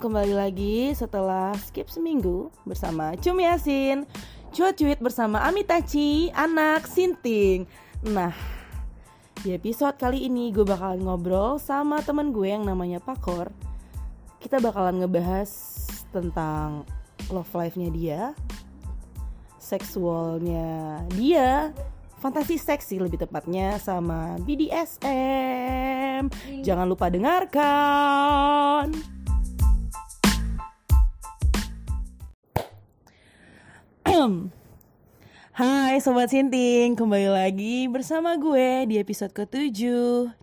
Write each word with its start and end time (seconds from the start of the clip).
Kembali 0.00 0.32
lagi 0.32 0.96
setelah 0.96 1.52
skip 1.60 1.92
seminggu 1.92 2.48
bersama 2.64 3.12
Cumi 3.20 3.44
Yasin, 3.44 4.08
cuit-cuit 4.48 4.96
bersama 4.96 5.44
Amitachi, 5.44 6.32
anak 6.32 6.88
Sinting. 6.88 7.68
Nah, 8.08 8.32
di 9.44 9.52
episode 9.52 10.00
kali 10.00 10.24
ini 10.24 10.56
gue 10.56 10.64
bakalan 10.64 11.04
ngobrol 11.04 11.60
sama 11.60 12.00
temen 12.00 12.32
gue 12.32 12.48
yang 12.48 12.64
namanya 12.64 12.96
Pakor. 12.96 13.52
Kita 14.40 14.56
bakalan 14.56 15.04
ngebahas 15.04 15.52
tentang 16.16 16.88
love 17.28 17.52
life-nya 17.52 17.92
dia, 17.92 18.32
seksualnya 19.60 21.04
dia, 21.12 21.76
fantasi 22.24 22.56
seksi 22.56 23.04
lebih 23.04 23.20
tepatnya 23.20 23.76
sama 23.76 24.40
BDSM. 24.48 26.32
Jangan 26.64 26.88
lupa 26.88 27.12
dengarkan. 27.12 29.19
Hai 35.60 36.00
Sobat 36.00 36.32
Sinting, 36.32 36.96
kembali 36.96 37.28
lagi 37.28 37.84
bersama 37.84 38.32
gue 38.40 38.88
di 38.88 38.96
episode 38.96 39.28
ke-7 39.28 39.92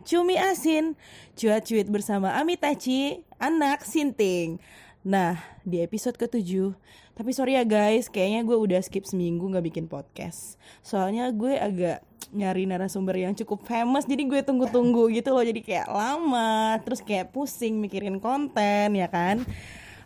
Cumi 0.06 0.38
Asin, 0.38 0.94
cuat-cuit 1.34 1.90
bersama 1.90 2.38
Amitachi, 2.38 3.26
anak 3.42 3.82
Sinting. 3.82 4.62
Nah, 5.02 5.42
di 5.66 5.82
episode 5.82 6.22
ke-7 6.22 6.70
Tapi 7.18 7.34
sorry 7.34 7.58
ya 7.58 7.66
guys, 7.66 8.14
kayaknya 8.14 8.46
gue 8.46 8.54
udah 8.62 8.78
skip 8.86 9.10
seminggu 9.10 9.50
gak 9.50 9.66
bikin 9.66 9.90
podcast. 9.90 10.62
Soalnya 10.86 11.34
gue 11.34 11.58
agak 11.58 12.06
nyari 12.30 12.70
narasumber 12.70 13.18
yang 13.18 13.34
cukup 13.34 13.66
famous 13.66 14.06
Jadi 14.06 14.22
gue 14.22 14.46
tunggu-tunggu 14.46 15.10
gitu 15.18 15.34
loh, 15.34 15.42
jadi 15.42 15.66
kayak 15.66 15.90
lama 15.98 16.78
Terus 16.86 17.02
kayak 17.02 17.34
pusing 17.34 17.82
mikirin 17.82 18.22
konten 18.22 18.94
ya 18.94 19.10
kan? 19.10 19.42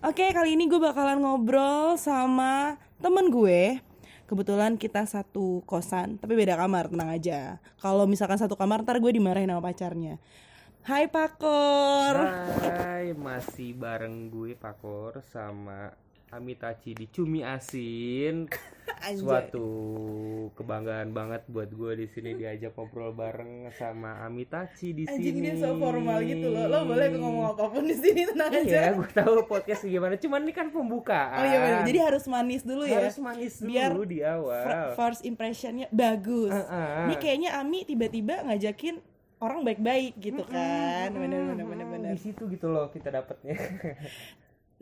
Oke, 0.08 0.32
kali 0.32 0.56
ini 0.56 0.72
gue 0.72 0.80
bakalan 0.80 1.20
ngobrol 1.20 2.00
sama 2.00 2.80
temen 3.04 3.28
gue 3.28 3.91
kebetulan 4.32 4.80
kita 4.80 5.04
satu 5.04 5.60
kosan 5.68 6.16
tapi 6.16 6.40
beda 6.40 6.56
kamar 6.56 6.88
tenang 6.88 7.12
aja. 7.12 7.60
Kalau 7.84 8.08
misalkan 8.08 8.40
satu 8.40 8.56
kamar 8.56 8.88
ntar 8.88 9.04
gue 9.04 9.12
dimarahin 9.12 9.52
sama 9.52 9.60
pacarnya. 9.60 10.16
Hai 10.88 11.12
Pakor 11.12 12.16
Hai, 12.64 13.12
masih 13.12 13.76
bareng 13.76 14.32
gue 14.32 14.56
Pakor 14.56 15.20
sama 15.20 15.92
Amitachi 16.32 16.92
di 16.94 17.06
Cumi 17.06 17.42
Asin. 17.42 18.48
Anjay. 19.02 19.18
Suatu 19.18 19.68
kebanggaan 20.54 21.10
banget 21.10 21.42
buat 21.48 21.68
gue 21.68 21.92
di 21.96 22.08
sini 22.08 22.34
diajak 22.34 22.72
ngobrol 22.72 23.12
bareng 23.12 23.68
sama 23.72 24.22
Amitachi 24.22 24.94
di 24.94 25.04
Anjing 25.04 25.36
sini. 25.36 25.48
dia 25.48 25.56
so 25.58 25.74
formal 25.76 26.22
gitu 26.22 26.48
loh 26.48 26.66
Lo 26.66 26.86
boleh 26.86 27.10
ngomong 27.12 27.46
apa 27.50 27.66
pun 27.68 27.82
di 27.82 27.94
sini 27.94 28.26
tenang 28.26 28.54
aja 28.54 28.62
Iya, 28.62 28.94
gue 28.94 29.10
tahu 29.12 29.42
podcast 29.44 29.82
gimana. 29.84 30.16
Cuman 30.16 30.40
ini 30.42 30.54
kan 30.54 30.70
pembukaan. 30.70 31.34
Oh 31.36 31.44
iya 31.44 31.58
bener. 31.60 31.84
jadi 31.84 32.00
harus 32.06 32.26
manis 32.26 32.62
dulu 32.62 32.84
ya 32.84 32.98
harus 33.00 33.18
manis 33.18 33.54
dulu 33.58 33.70
Biar 33.70 33.92
di 34.06 34.20
awal. 34.22 34.62
Fir- 34.62 34.92
First 34.94 35.22
impressionnya 35.24 35.88
bagus 35.90 36.54
Uh-uh. 36.54 37.10
Ini 37.10 37.16
kayaknya 37.18 37.50
Ami 37.56 37.84
tiba-tiba 37.84 38.46
ngajakin 38.46 39.02
orang 39.40 39.66
baik-baik 39.66 40.14
gitu 40.16 40.46
kan 40.46 41.10
Bener-bener 41.10 41.66
bener-bener 41.66 42.14
Di 42.14 42.22
situ 42.22 42.46
gitu 42.46 42.70
loh 42.70 42.88
kita 42.88 43.10
dapetnya. 43.10 43.58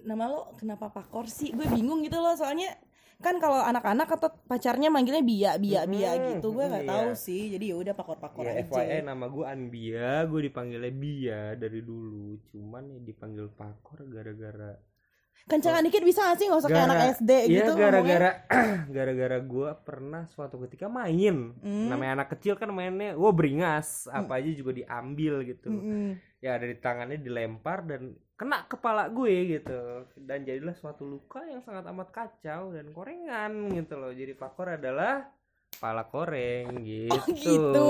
Nama 0.05 0.23
lo 0.29 0.53
kenapa 0.55 0.91
Pakor 0.93 1.27
sih? 1.27 1.51
Gue 1.51 1.67
bingung 1.71 2.03
gitu 2.05 2.19
loh 2.19 2.35
soalnya 2.35 2.71
kan 3.19 3.35
kalau 3.35 3.59
anak-anak 3.59 4.07
atau 4.15 4.31
pacarnya 4.47 4.87
manggilnya 4.87 5.19
Bia, 5.19 5.51
Bia, 5.59 5.83
Bia 5.83 6.15
Hmm, 6.15 6.39
gitu. 6.39 6.55
Gue 6.55 6.71
nggak 6.71 6.85
iya. 6.87 6.91
tahu 6.91 7.09
sih. 7.19 7.41
Jadi 7.51 7.65
ya 7.71 7.75
udah 7.75 7.93
Pakor-Pakor 7.95 8.43
ya 8.47 8.53
aja. 8.55 8.63
FYI 8.63 8.99
nama 9.03 9.25
gue 9.27 9.45
Anbia, 9.45 10.23
gue 10.23 10.39
dipanggilnya 10.47 10.93
Bia 10.95 11.41
dari 11.59 11.83
dulu. 11.83 12.39
Cuman 12.47 12.95
ya 12.95 12.99
dipanggil 13.03 13.51
Pakor 13.51 14.07
gara-gara 14.07 14.79
Kencangan 15.49 15.81
dikit 15.81 16.05
bisa 16.05 16.21
gak 16.29 16.37
sih 16.37 16.45
nggak 16.45 16.61
usah 16.61 16.69
kayak 16.69 16.87
anak 16.93 17.01
SD 17.17 17.31
iya, 17.49 17.65
gitu 17.65 17.71
gara-gara 17.73 18.45
gara-gara 18.95 19.37
gue 19.41 19.69
pernah 19.81 20.23
suatu 20.29 20.61
ketika 20.67 20.85
main. 20.85 21.57
Hmm. 21.57 21.89
Namanya 21.89 22.21
anak 22.21 22.37
kecil 22.37 22.53
kan 22.53 22.69
mainnya, 22.69 23.17
wah 23.17 23.33
beringas, 23.33 24.05
apa 24.13 24.37
aja 24.37 24.53
juga 24.53 24.77
diambil 24.77 25.41
gitu. 25.41 25.73
ngomongnya. 25.73 26.21
Ya 26.39 26.55
dari 26.55 26.79
tangannya 26.79 27.19
dilempar 27.19 27.83
dan 27.83 28.15
kena 28.39 28.63
kepala 28.63 29.11
gue 29.11 29.59
gitu. 29.59 30.07
Dan 30.15 30.47
jadilah 30.47 30.75
suatu 30.75 31.03
luka 31.03 31.43
yang 31.43 31.59
sangat 31.59 31.83
amat 31.91 32.09
kacau 32.15 32.71
dan 32.71 32.95
korengan 32.95 33.67
gitu 33.75 33.99
loh. 33.99 34.15
Jadi 34.15 34.33
Pakor 34.39 34.79
adalah 34.79 35.27
kepala 35.69 36.03
koreng 36.07 36.81
gitu. 36.83 37.13
Oh 37.13 37.25
gitu. 37.29 37.87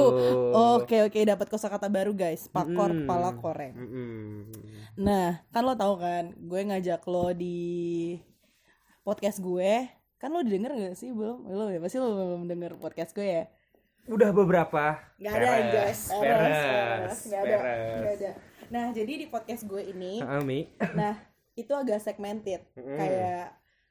Oke 0.78 0.98
oke 1.06 1.20
dapat 1.26 1.48
kosakata 1.50 1.88
baru 1.88 2.14
guys. 2.18 2.50
Pakor 2.50 2.90
Mm-mm. 2.90 3.06
kepala 3.06 3.30
koreng. 3.38 3.74
Mm-mm. 3.78 4.50
Nah 4.98 5.46
kan 5.54 5.64
lo 5.64 5.74
tahu 5.78 6.02
kan, 6.02 6.34
gue 6.34 6.62
ngajak 6.70 7.02
lo 7.06 7.32
di 7.34 8.18
podcast 9.06 9.40
gue. 9.42 9.90
Kan 10.20 10.36
lo 10.36 10.44
didengar 10.44 10.76
gak 10.76 11.00
sih 11.00 11.16
belum? 11.16 11.48
Belum 11.48 11.70
ya 11.72 11.80
pasti 11.80 11.98
lo 12.02 12.12
belum 12.12 12.50
denger 12.50 12.82
podcast 12.82 13.14
gue 13.14 13.26
ya. 13.26 13.46
Udah 14.10 14.30
beberapa. 14.34 14.98
Gak 15.22 15.34
ada 15.38 15.48
guys. 15.70 16.10
Peres. 16.10 17.20
Gak 17.30 17.42
ada. 17.46 17.58
Peres. 17.62 18.02
Gak 18.02 18.14
ada. 18.18 18.32
Nah 18.70 18.86
jadi 18.90 19.14
di 19.22 19.26
podcast 19.30 19.66
gue 19.66 19.82
ini, 19.86 20.22
Ami. 20.26 20.70
nah 20.98 21.18
itu 21.54 21.70
agak 21.74 22.02
segmented. 22.02 22.66
Mm. 22.78 22.98
Kayak 22.98 23.46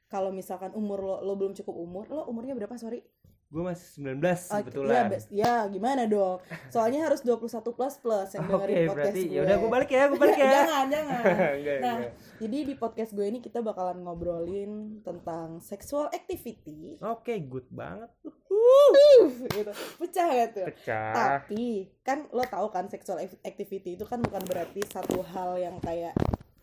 kalau 0.09 0.33
misalkan 0.35 0.75
umur 0.75 0.99
lo 0.99 1.15
lo 1.23 1.33
belum 1.39 1.55
cukup 1.55 1.75
umur, 1.75 2.05
lo 2.11 2.27
umurnya 2.27 2.55
berapa 2.55 2.75
sorry? 2.75 3.03
Gue 3.49 3.65
masih 3.65 3.87
19 3.97 4.21
Oh, 4.45 4.61
kebetulan. 4.61 4.93
Ya, 4.93 5.03
bes- 5.09 5.31
ya 5.31 5.53
gimana 5.67 6.05
dong? 6.05 6.37
Soalnya 6.69 7.01
harus 7.03 7.21
21 7.21 7.49
plus 7.71 7.97
plus 7.97 8.29
yang 8.31 8.45
dengerin 8.45 8.77
podcast 8.85 8.93
berarti 8.93 9.19
gue. 9.19 9.33
ya 9.33 9.41
udah 9.41 9.55
gue 9.57 9.69
balik 9.69 9.89
ya, 9.89 10.03
gue 10.05 10.19
balik 10.23 10.37
ya. 10.37 10.51
jangan, 10.55 10.85
jangan. 10.87 11.21
Enggak, 11.57 11.77
Nah, 11.79 11.95
enggak. 11.97 12.11
jadi 12.37 12.57
di 12.61 12.73
podcast 12.75 13.11
gue 13.11 13.25
ini 13.25 13.39
kita 13.39 13.59
bakalan 13.59 13.97
ngobrolin 13.99 14.71
tentang 15.01 15.57
sexual 15.59 16.07
activity. 16.09 17.01
Oke, 17.01 17.41
good 17.41 17.65
banget. 17.69 18.13
Uh, 18.21 19.25
gitu. 19.47 19.71
Pecah 19.97 20.25
gak 20.29 20.49
tuh? 20.53 20.65
Pecah. 20.69 21.13
Tapi 21.41 21.65
kan 22.01 22.29
lo 22.29 22.43
tahu 22.43 22.69
kan 22.69 22.85
sexual 22.85 23.17
ac- 23.17 23.41
activity 23.41 23.95
itu 23.95 24.05
kan 24.05 24.19
bukan 24.19 24.45
berarti 24.45 24.85
satu 24.85 25.25
hal 25.25 25.57
yang 25.57 25.79
kayak 25.79 26.13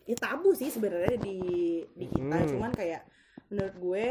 ya 0.03 0.15
tabu 0.15 0.53
sih 0.53 0.69
sebenarnya 0.69 1.19
di 1.19 1.39
di 1.91 2.05
kita. 2.07 2.31
Hmm. 2.37 2.47
Cuman 2.47 2.71
kayak 2.71 3.03
menurut 3.47 3.75
gue 3.75 4.05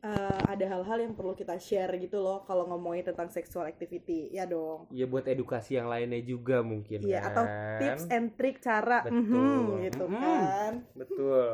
eh, 0.00 0.40
ada 0.46 0.64
hal-hal 0.66 0.98
yang 0.98 1.12
perlu 1.12 1.32
kita 1.32 1.56
share 1.56 1.92
gitu 1.96 2.18
loh 2.18 2.40
kalau 2.42 2.64
ngomongin 2.66 3.04
tentang 3.04 3.28
sexual 3.28 3.64
activity. 3.64 4.28
Ya 4.30 4.44
dong. 4.44 4.88
Ya 4.90 5.04
buat 5.04 5.24
edukasi 5.24 5.76
yang 5.76 5.86
lainnya 5.86 6.20
juga 6.20 6.60
mungkin 6.60 7.00
Iya, 7.00 7.20
kan. 7.20 7.28
atau 7.28 7.44
tips 7.78 8.04
and 8.08 8.28
trick 8.34 8.58
cara 8.58 9.04
Betul. 9.04 9.20
mhm, 9.20 9.84
gitu 9.84 10.04
Mhm. 10.06 10.16
kan. 10.16 10.72
Betul. 10.94 11.46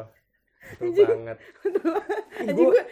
Betul 0.80 1.06
banget. 1.06 1.38
Gua- 2.50 2.74
gue 2.74 2.82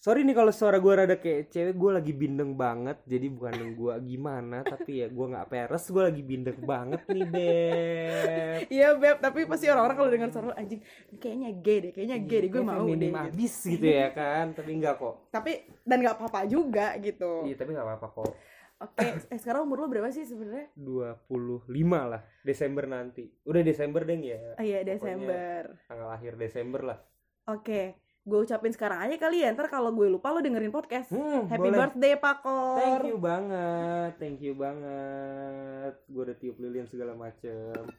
Sorry 0.00 0.24
nih 0.24 0.32
kalau 0.32 0.48
suara 0.48 0.80
gue 0.80 0.92
rada 0.94 1.12
kayak 1.14 1.52
cewek 1.52 1.76
gue 1.76 1.90
lagi 1.92 2.12
bindeng 2.12 2.56
banget 2.56 3.04
jadi 3.04 3.28
bukan 3.28 3.52
yang 3.52 3.72
gue 3.74 3.94
gimana 4.02 4.64
tapi 4.64 5.04
ya 5.04 5.12
gue 5.12 5.26
nggak 5.28 5.44
peres 5.46 5.84
gue 5.86 6.00
lagi 6.00 6.22
bindeng 6.22 6.56
banget 6.58 7.04
nih 7.06 7.26
beb 7.28 8.60
Iya 8.70 8.88
beb, 8.94 9.16
tapi 9.18 9.44
pasti 9.44 9.68
orang-orang 9.68 9.96
kalau 9.96 10.10
dengar 10.10 10.28
suara 10.30 10.56
anjing 10.56 10.80
kayaknya 11.14 11.50
gay 11.54 11.78
deh, 11.78 11.92
kayaknya 11.92 12.16
gay 12.18 12.38
deh, 12.38 12.48
gue 12.48 12.62
mau 12.62 12.80
deh. 12.80 12.88
minim 12.88 13.12
gitu. 13.12 13.20
habis 13.20 13.54
gitu 13.62 13.84
ya 13.84 14.08
kan 14.10 14.56
tapi 14.56 14.70
enggak 14.72 14.96
kok 14.96 15.14
Tapi 15.28 15.52
dan 15.82 15.98
nggak 16.00 16.16
apa-apa 16.16 16.40
juga 16.46 16.96
gitu. 16.96 17.44
iya 17.44 17.54
tapi 17.54 17.70
nggak 17.70 17.84
apa-apa 17.86 18.08
kok 18.10 18.32
Oke, 18.80 19.04
eh 19.04 19.36
sekarang 19.36 19.68
umur 19.68 19.84
lo 19.84 19.92
berapa 19.92 20.08
sih 20.08 20.24
sebenarnya? 20.24 20.72
25 20.72 21.68
lah 21.84 22.24
Desember 22.40 22.88
nanti 22.88 23.28
udah 23.44 23.60
Desember 23.60 24.00
deng 24.02 24.24
ya 24.24 24.56
Oh 24.56 24.64
iya 24.64 24.80
Pokoknya 24.80 24.96
Desember. 24.96 25.62
tanggal 25.84 26.08
akhir 26.08 26.32
Desember 26.34 26.80
lah 26.86 26.98
Oke, 27.46 28.00
gue 28.30 28.46
ucapin 28.46 28.70
sekarang 28.70 29.02
aja 29.02 29.18
kali 29.18 29.42
ya. 29.42 29.50
Ntar 29.50 29.66
kalau 29.66 29.90
gue 29.90 30.06
lupa 30.06 30.30
lo 30.30 30.38
dengerin 30.38 30.70
podcast. 30.70 31.10
hmm, 31.10 31.50
Happy 31.50 31.66
boleh. 31.66 31.78
birthday 31.82 32.14
Pakor. 32.14 32.78
Thank 32.78 33.10
you 33.10 33.18
banget, 33.18 34.12
thank 34.22 34.38
you 34.38 34.54
banget. 34.54 35.94
Gue 36.06 36.22
udah 36.30 36.36
tiup 36.38 36.56
lilin 36.62 36.86
segala 36.86 37.18
macem. 37.18 37.74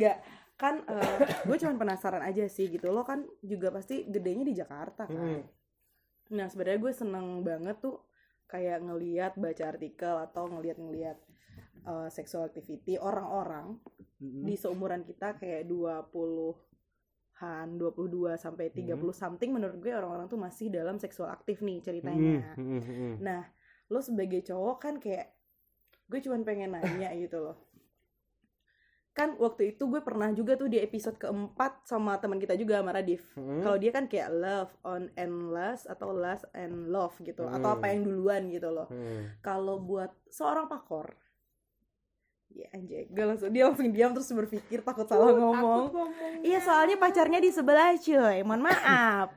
Gak 0.00 0.22
kan 0.60 0.84
gue 1.48 1.56
cuman 1.56 1.80
penasaran 1.80 2.22
aja 2.22 2.46
sih 2.46 2.70
gitu. 2.70 2.94
Lo 2.94 3.02
kan 3.02 3.26
juga 3.42 3.74
pasti 3.74 4.06
gedenya 4.06 4.46
di 4.46 4.54
Jakarta 4.54 5.10
kan. 5.10 5.18
Hmm. 5.18 5.42
Nah 6.30 6.46
sebenarnya 6.46 6.78
gue 6.78 6.92
seneng 6.94 7.42
banget 7.42 7.82
tuh 7.82 8.06
kayak 8.46 8.82
ngeliat 8.82 9.38
baca 9.38 9.64
artikel 9.66 10.14
atau 10.18 10.50
ngeliat-ngeliat 10.50 11.18
uh, 11.86 12.08
sexual 12.10 12.46
activity 12.46 12.98
orang-orang 12.98 13.78
Mm-mm. 14.18 14.44
di 14.44 14.54
seumuran 14.58 15.06
kita 15.06 15.38
kayak 15.38 15.70
20-an, 15.70 16.54
22 17.40 17.96
sampai 18.36 18.68
30 18.68 19.00
Hmm. 19.00 19.10
something 19.10 19.50
menurut 19.50 19.76
gue 19.76 19.90
orang-orang 19.90 20.26
tuh 20.26 20.36
masih 20.36 20.68
dalam 20.68 20.96
seksual 20.96 21.28
aktif 21.28 21.60
nih 21.60 21.80
ceritanya. 21.80 22.52
hmm, 22.52 22.80
hmm. 22.80 23.12
Nah, 23.18 23.48
lo 23.88 23.98
sebagai 23.98 24.40
cowok 24.42 24.76
kan 24.78 24.94
kayak 24.96 25.32
gue 26.06 26.20
cuman 26.20 26.42
pengen 26.42 26.70
nanya 26.70 27.08
gitu 27.18 27.40
loh. 27.40 27.56
Kan 29.10 29.34
waktu 29.36 29.74
itu 29.74 29.84
gue 29.84 30.00
pernah 30.00 30.30
juga 30.30 30.54
tuh 30.54 30.66
di 30.66 30.78
episode 30.78 31.16
keempat 31.16 31.82
sama 31.82 32.14
teman 32.16 32.38
kita 32.38 32.54
juga 32.54 32.78
sama 32.78 32.92
Radif. 32.92 33.24
Hmm. 33.34 33.58
Kalau 33.58 33.76
dia 33.76 33.90
kan 33.90 34.06
kayak 34.06 34.30
love 34.30 34.72
on 34.82 35.10
and 35.14 35.50
lust 35.50 35.84
atau 35.84 36.14
lust 36.14 36.46
and 36.52 36.88
love 36.88 37.18
gitu 37.20 37.42
atau 37.42 37.68
Hmm. 37.68 37.76
apa 37.76 37.86
yang 37.90 38.04
duluan 38.04 38.46
gitu 38.48 38.68
loh. 38.68 38.86
Hmm. 38.86 39.34
Kalau 39.40 39.80
buat 39.80 40.12
seorang 40.26 40.68
pakor 40.68 41.10
ya 42.50 42.66
anjay. 42.74 43.06
Gue 43.10 43.24
langsung 43.24 43.50
dia 43.54 43.64
langsung 43.66 43.88
diam 43.90 44.12
terus 44.14 44.30
berpikir 44.30 44.82
takut 44.82 45.06
salah 45.06 45.32
ngomong. 45.34 45.90
iya 46.46 46.58
soalnya 46.58 46.98
pacarnya 46.98 47.40
di 47.40 47.50
sebelah 47.50 47.94
cuy. 47.96 48.42
Mohon 48.42 48.62
maaf. 48.70 49.28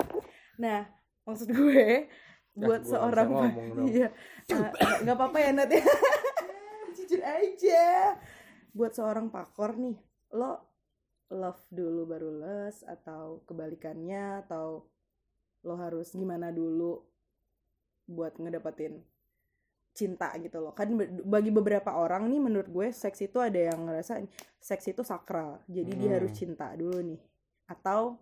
Nah 0.57 0.89
maksud 1.23 1.49
gue 1.49 2.09
buat 2.53 2.85
nggak 2.85 2.89
seorang 2.89 3.29
iya. 3.89 4.09
Eh, 4.51 4.69
nggak 5.05 5.15
apa-apa 5.17 5.37
ya 5.41 5.49
Nat 5.55 5.71
ya. 5.71 5.83
Jujur 6.97 7.21
aja. 7.21 8.17
Buat 8.73 8.93
seorang 8.97 9.29
pakor 9.29 9.77
nih 9.77 9.97
lo 10.33 10.73
love 11.33 11.61
dulu 11.69 12.09
baru 12.09 12.29
les 12.41 12.85
atau 12.85 13.41
kebalikannya 13.49 14.45
atau 14.45 14.85
lo 15.65 15.75
harus 15.77 16.13
gimana 16.13 16.53
dulu 16.53 17.01
buat 18.09 18.35
ngedapetin 18.37 19.01
cinta 19.93 20.33
gitu 20.41 20.57
loh 20.57 20.73
kan 20.73 20.89
bagi 21.23 21.53
beberapa 21.53 21.93
orang 21.93 22.25
nih 22.25 22.41
menurut 22.41 22.65
gue 22.67 22.87
seks 22.89 23.21
itu 23.21 23.37
ada 23.37 23.69
yang 23.71 23.85
ngerasa 23.85 24.25
seks 24.57 24.89
itu 24.89 25.05
sakral 25.05 25.61
jadi 25.69 25.91
dia 25.93 26.09
Hmm. 26.11 26.17
harus 26.19 26.33
cinta 26.33 26.73
dulu 26.73 26.97
nih 26.99 27.21
atau 27.69 28.17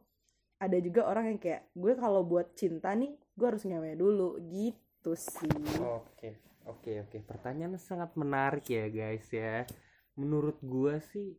ada 0.60 0.78
juga 0.78 1.08
orang 1.08 1.34
yang 1.34 1.40
kayak 1.40 1.72
gue 1.74 1.94
kalau 1.96 2.22
buat 2.22 2.54
cinta 2.54 2.92
nih 2.94 3.16
gue 3.16 3.46
harus 3.48 3.64
ngewe 3.64 3.96
dulu 3.96 4.38
gitu 4.52 5.16
sih 5.16 5.50
Oke, 5.82 6.38
oke, 6.70 6.92
oke. 7.08 7.18
Pertanyaan 7.26 7.74
sangat 7.76 8.14
menarik 8.14 8.70
ya 8.70 8.86
guys 8.86 9.26
ya. 9.34 9.66
Menurut 10.14 10.62
gua 10.62 11.02
sih 11.02 11.34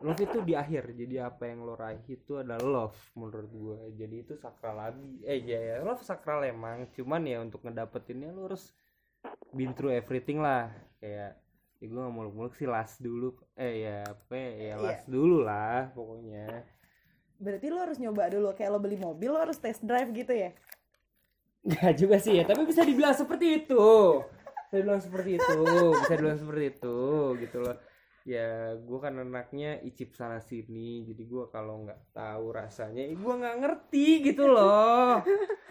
love 0.00 0.16
itu 0.16 0.40
di 0.40 0.56
akhir. 0.56 0.96
Jadi 0.96 1.20
apa 1.20 1.44
yang 1.44 1.68
lo 1.68 1.76
raih 1.76 2.00
itu 2.08 2.40
adalah 2.40 2.64
love 2.64 2.96
menurut 3.12 3.50
gua. 3.52 3.78
Jadi 3.92 4.16
itu 4.24 4.32
sakral 4.40 4.80
lagi. 4.80 5.20
Eh 5.20 5.44
ya, 5.44 5.60
ya 5.60 5.76
love 5.84 6.00
sakral 6.00 6.40
emang. 6.48 6.88
Cuman 6.96 7.28
ya 7.28 7.44
untuk 7.44 7.60
ngedapetinnya 7.60 8.32
lo 8.32 8.48
harus 8.48 8.72
been 9.54 9.72
through 9.72 9.92
everything 9.94 10.40
lah. 10.42 10.70
Kayak 11.00 11.40
ya 11.80 11.86
gue 11.88 11.96
gak 11.96 12.12
muluk-muluk 12.12 12.52
sih 12.60 12.68
last 12.68 13.00
dulu 13.00 13.32
eh 13.56 13.88
ya 13.88 14.04
apa 14.04 14.36
ya, 14.36 14.48
ya 14.52 14.74
last 14.76 15.08
dulu 15.08 15.40
lah 15.40 15.88
pokoknya 15.96 16.68
berarti 17.40 17.72
lo 17.72 17.80
harus 17.80 17.96
nyoba 17.96 18.28
dulu 18.28 18.52
kayak 18.52 18.68
lo 18.68 18.76
beli 18.84 19.00
mobil 19.00 19.32
lo 19.32 19.40
harus 19.40 19.56
test 19.56 19.80
drive 19.80 20.12
gitu 20.12 20.28
ya 20.28 20.52
Gak 21.60 21.92
juga 22.00 22.16
sih 22.16 22.40
ya, 22.40 22.48
tapi 22.48 22.64
bisa 22.64 22.80
dibilang 22.80 23.12
seperti 23.12 23.60
itu. 23.60 23.84
Bisa 24.72 24.76
dibilang 24.80 25.02
seperti 25.02 25.30
itu, 25.36 25.60
bisa 25.92 26.14
dibilang 26.16 26.40
seperti 26.40 26.64
itu 26.72 26.98
gitu 27.36 27.56
loh. 27.60 27.76
Ya, 28.22 28.76
gue 28.76 28.98
kan 29.00 29.16
anaknya 29.16 29.80
icip 29.80 30.12
sana 30.12 30.38
sini, 30.38 31.08
jadi 31.08 31.24
gue 31.24 31.44
kalau 31.48 31.82
nggak 31.82 32.12
tahu 32.12 32.52
rasanya, 32.52 33.08
eh, 33.08 33.16
gue 33.16 33.34
nggak 33.34 33.56
ngerti 33.58 34.06
gitu 34.22 34.44
loh. 34.44 35.24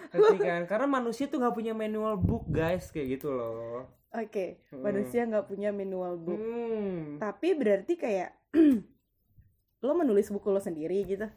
Ngerti 0.09 0.37
kan? 0.39 0.61
Karena 0.65 0.89
manusia 0.89 1.29
tuh 1.29 1.37
nggak 1.37 1.53
punya 1.53 1.73
manual 1.73 2.17
book 2.17 2.49
guys, 2.49 2.89
kayak 2.89 3.17
gitu 3.17 3.29
loh. 3.29 3.85
oke 4.09 4.65
Hmm. 4.73 4.81
manusia 4.81 5.21
nggak 5.21 5.45
punya 5.45 5.69
manual 5.69 6.17
book 6.17 6.41
Hmm. 6.41 7.21
tapi 7.21 7.53
berarti 7.53 7.93
kayak 7.93 8.33
lo 9.85 9.93
menulis 9.93 10.33
buku 10.33 10.49
lo 10.49 10.57
sendiri 10.57 11.05
gitu 11.05 11.29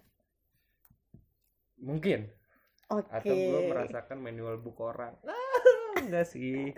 Mungkin. 1.77 2.31
oke 2.89 3.11
Atau 3.11 3.35
gue 3.35 3.61
merasakan 3.69 4.17
manual 4.17 4.57
book 4.57 4.81
orang. 4.81 5.13
Enggak 5.99 6.27
sih. 6.31 6.73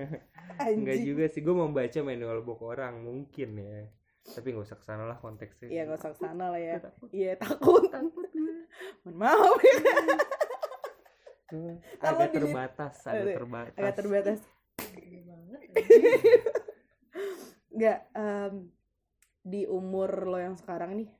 Enggak 0.78 0.98
juga 1.04 1.24
sih, 1.30 1.42
gue 1.44 1.54
membaca 1.54 1.98
manual 2.02 2.42
book 2.42 2.62
orang 2.66 3.04
mungkin 3.04 3.58
ya. 3.58 3.86
Tapi 4.28 4.52
nggak 4.52 4.66
usah 4.68 4.76
ke 4.76 4.84
sana 4.84 5.08
lah 5.08 5.16
konteksnya. 5.16 5.72
Iya 5.72 5.88
gak 5.88 6.04
usah 6.04 6.12
ke 6.12 6.20
sana 6.20 6.52
lah 6.52 6.60
ya 6.60 6.76
Takut. 6.84 7.08
Iya 7.16 7.32
takut 7.40 7.88
Mohon 9.04 9.16
maaf 9.16 9.58
ya 9.64 9.74
agak 12.04 12.36
terbatas, 12.36 12.94
agak 13.08 13.24
Aduh, 13.24 13.36
terbatas. 13.40 13.78
Agak 13.80 13.94
terbatas 13.96 14.38
Nggak 17.72 17.98
em, 18.12 18.54
Di 19.40 19.64
umur 19.64 20.28
lo 20.28 20.38
yang 20.38 20.56
sekarang 20.60 21.00
nih 21.00 21.10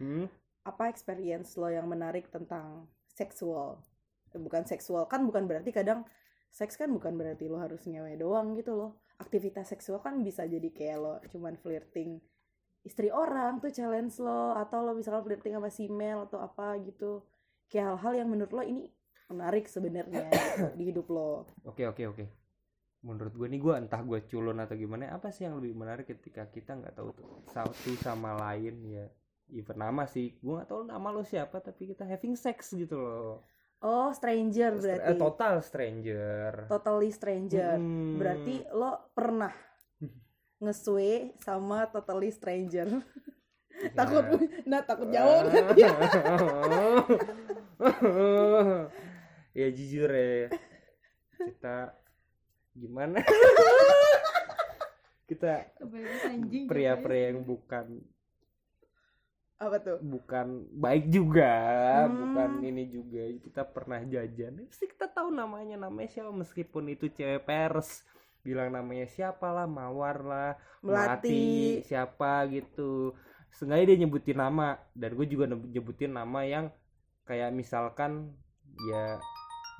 Hmm? 0.00 0.26
Apa 0.66 0.90
experience 0.90 1.54
lo 1.60 1.70
yang 1.70 1.86
menarik 1.86 2.32
tentang 2.32 2.88
seksual 3.12 3.78
Bukan 4.32 4.64
seksual 4.64 5.04
Kan 5.06 5.28
bukan 5.28 5.44
berarti 5.44 5.70
kadang 5.70 6.08
Seks 6.52 6.76
kan 6.76 6.92
bukan 6.92 7.16
berarti 7.16 7.48
lo 7.48 7.56
harus 7.56 7.80
ngewe 7.88 8.20
doang 8.20 8.52
gitu 8.52 8.76
loh 8.76 9.00
Aktivitas 9.16 9.72
seksual 9.72 10.04
kan 10.04 10.20
bisa 10.20 10.44
jadi 10.44 10.68
kayak 10.68 10.98
lo 11.00 11.14
Cuman 11.32 11.56
flirting 11.56 12.20
istri 12.82 13.08
orang 13.14 13.62
tuh 13.62 13.70
challenge 13.70 14.18
lo 14.18 14.52
atau 14.58 14.82
lo 14.82 14.92
misalkan 14.92 15.22
flirting 15.22 15.54
sama 15.54 15.70
si 15.70 15.86
Mel 15.86 16.26
atau 16.26 16.42
apa 16.42 16.76
gitu 16.82 17.22
kayak 17.70 17.94
hal-hal 17.94 18.26
yang 18.26 18.28
menurut 18.28 18.52
lo 18.52 18.62
ini 18.66 18.90
menarik 19.30 19.70
sebenarnya 19.70 20.28
gitu 20.34 20.66
di 20.76 20.84
hidup 20.92 21.06
lo 21.08 21.46
Oke 21.64 21.88
oke 21.88 22.02
oke. 22.10 22.24
Menurut 23.02 23.34
gue 23.34 23.48
nih 23.50 23.58
gue 23.58 23.74
entah 23.74 23.98
gue 23.98 24.20
culun 24.30 24.62
atau 24.62 24.78
gimana, 24.78 25.10
apa 25.10 25.34
sih 25.34 25.42
yang 25.42 25.58
lebih 25.58 25.74
menarik 25.74 26.06
ketika 26.06 26.46
kita 26.46 26.78
nggak 26.78 26.94
tahu 26.94 27.10
tuh 27.10 27.42
satu 27.50 27.98
sama 27.98 28.38
lain 28.38 28.78
ya. 28.86 29.06
Even 29.50 29.82
nama 29.82 30.06
sih, 30.06 30.38
gue 30.38 30.52
nggak 30.54 30.70
tahu 30.70 30.86
nama 30.86 31.10
lo 31.10 31.26
siapa 31.26 31.58
tapi 31.58 31.90
kita 31.90 32.06
having 32.06 32.38
sex 32.38 32.70
gitu 32.70 32.94
loh. 32.94 33.42
Oh 33.82 34.10
stranger 34.10 34.72
Stra- 34.72 34.80
berarti 34.80 35.08
eh, 35.08 35.16
total 35.16 35.60
stranger. 35.60 36.66
totally 36.66 37.10
stranger 37.10 37.74
Hmm. 37.74 38.16
berarti 38.16 38.62
lo 38.70 39.10
pernah 39.10 39.52
ngeswe 40.62 41.34
sama 41.38 41.86
totally 41.86 42.30
stranger 42.30 42.88
Ya. 43.72 43.88
takut 43.96 44.22
nah 44.62 44.80
takut 44.80 45.10
jawab 45.10 45.48
kan 45.48 45.74
ya. 45.74 45.90
ya 49.54 49.66
jujur 49.68 50.06
ya 50.06 50.48
kita 51.34 51.92
gimana 52.72 53.20
kita 55.26 55.66
pria-pria 56.68 57.32
yang 57.32 57.42
bukan 57.42 58.00
apa 59.62 59.76
tuh? 59.78 59.98
Bukan 60.02 60.66
baik 60.74 61.06
juga 61.08 61.52
Hmm. 62.06 62.16
bukan 62.18 62.50
ini 62.66 62.84
juga. 62.90 63.22
Kita 63.38 63.62
pernah 63.62 64.02
jajan. 64.02 64.66
Pasti 64.66 64.86
kita 64.90 65.06
tahu 65.06 65.30
namanya. 65.30 65.78
Namanya 65.78 66.08
siapa? 66.10 66.30
Meskipun 66.34 66.90
itu 66.90 67.06
cewek 67.08 67.46
pers. 67.46 68.02
Bilang 68.42 68.74
namanya 68.74 69.06
siapa 69.06 69.54
lah 69.54 69.70
mawar 69.70 70.18
lah 70.26 70.50
melati. 70.82 71.78
siapa 71.86 72.44
gitu. 72.50 73.14
Sengaja 73.54 73.86
dia 73.86 74.02
nyebutin 74.02 74.38
nama. 74.38 74.82
Dan 74.92 75.14
gue 75.14 75.26
juga 75.30 75.46
nyebutin 75.46 76.10
nama 76.10 76.42
yang 76.42 76.66
kayak 77.22 77.54
misalkan 77.54 78.34
ya 78.90 79.22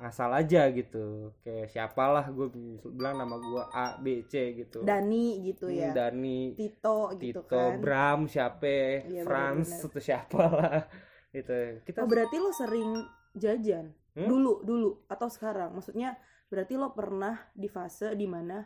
ngasal 0.03 0.35
aja 0.35 0.67
gitu. 0.75 1.31
Kayak 1.39 1.71
siapalah 1.71 2.27
gue 2.27 2.51
bilang 2.91 3.15
nama 3.15 3.39
gue 3.39 3.63
A 3.71 3.95
B 4.03 4.27
C 4.27 4.51
gitu. 4.59 4.83
Dani 4.83 5.39
gitu 5.47 5.71
Hmm, 5.71 5.79
ya. 5.79 5.91
Dani. 5.95 6.51
Tito 6.59 7.15
gitu 7.15 7.39
Tito 7.39 7.47
kan. 7.47 7.79
Bram 7.79 8.27
siapa? 8.27 9.07
Iya, 9.07 9.23
Franz 9.23 9.71
atau 9.79 10.01
siapalah. 10.03 10.83
Itu 11.31 11.79
kita 11.87 12.03
oh 12.03 12.09
berarti 12.11 12.35
lo 12.37 12.51
sering 12.51 12.91
jajan? 13.33 13.95
Hmm? 14.13 14.29
dulu 14.29 14.61
dulu 14.61 15.09
atau 15.09 15.25
sekarang? 15.25 15.73
Maksudnya 15.73 16.13
berarti 16.45 16.77
lo 16.77 16.93
pernah 16.93 17.33
di 17.57 17.65
fase 17.65 18.13
di 18.13 18.29
mana 18.29 18.61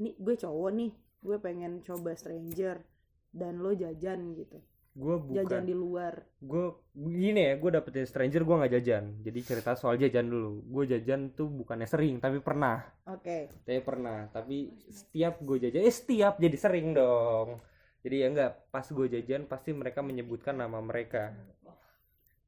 nih 0.00 0.16
gue 0.16 0.34
cowok 0.40 0.70
nih 0.72 0.92
gue 1.20 1.36
pengen 1.36 1.84
coba 1.84 2.16
stranger 2.16 2.80
dan 3.28 3.60
lo 3.60 3.76
jajan 3.76 4.32
gitu 4.32 4.56
gue 4.94 5.14
jajan 5.34 5.42
bukan 5.42 5.64
di 5.66 5.74
luar. 5.74 6.14
Gue 6.38 6.78
gini 6.94 7.50
ya 7.50 7.54
gue 7.58 7.70
dapetin 7.74 8.06
stranger 8.06 8.46
gue 8.46 8.56
nggak 8.62 8.72
jajan. 8.78 9.04
Jadi 9.26 9.38
cerita 9.42 9.74
soal 9.74 9.98
jajan 9.98 10.30
dulu. 10.30 10.62
Gue 10.70 10.84
jajan 10.86 11.34
tuh 11.34 11.50
bukannya 11.50 11.90
sering 11.90 12.22
tapi 12.22 12.38
pernah. 12.38 12.78
Oke. 13.10 13.50
Saya 13.66 13.80
pernah, 13.82 14.30
tapi 14.30 14.70
setiap 14.88 15.42
gue 15.42 15.56
jajan, 15.66 15.82
eh 15.82 15.94
setiap 15.94 16.38
jadi 16.38 16.56
sering 16.56 16.94
dong. 16.94 17.58
Jadi 18.04 18.16
ya 18.20 18.26
enggak, 18.30 18.68
pas 18.68 18.84
gue 18.84 19.06
jajan 19.10 19.48
pasti 19.50 19.74
mereka 19.74 20.04
menyebutkan 20.04 20.54
nama 20.54 20.78
mereka. 20.78 21.34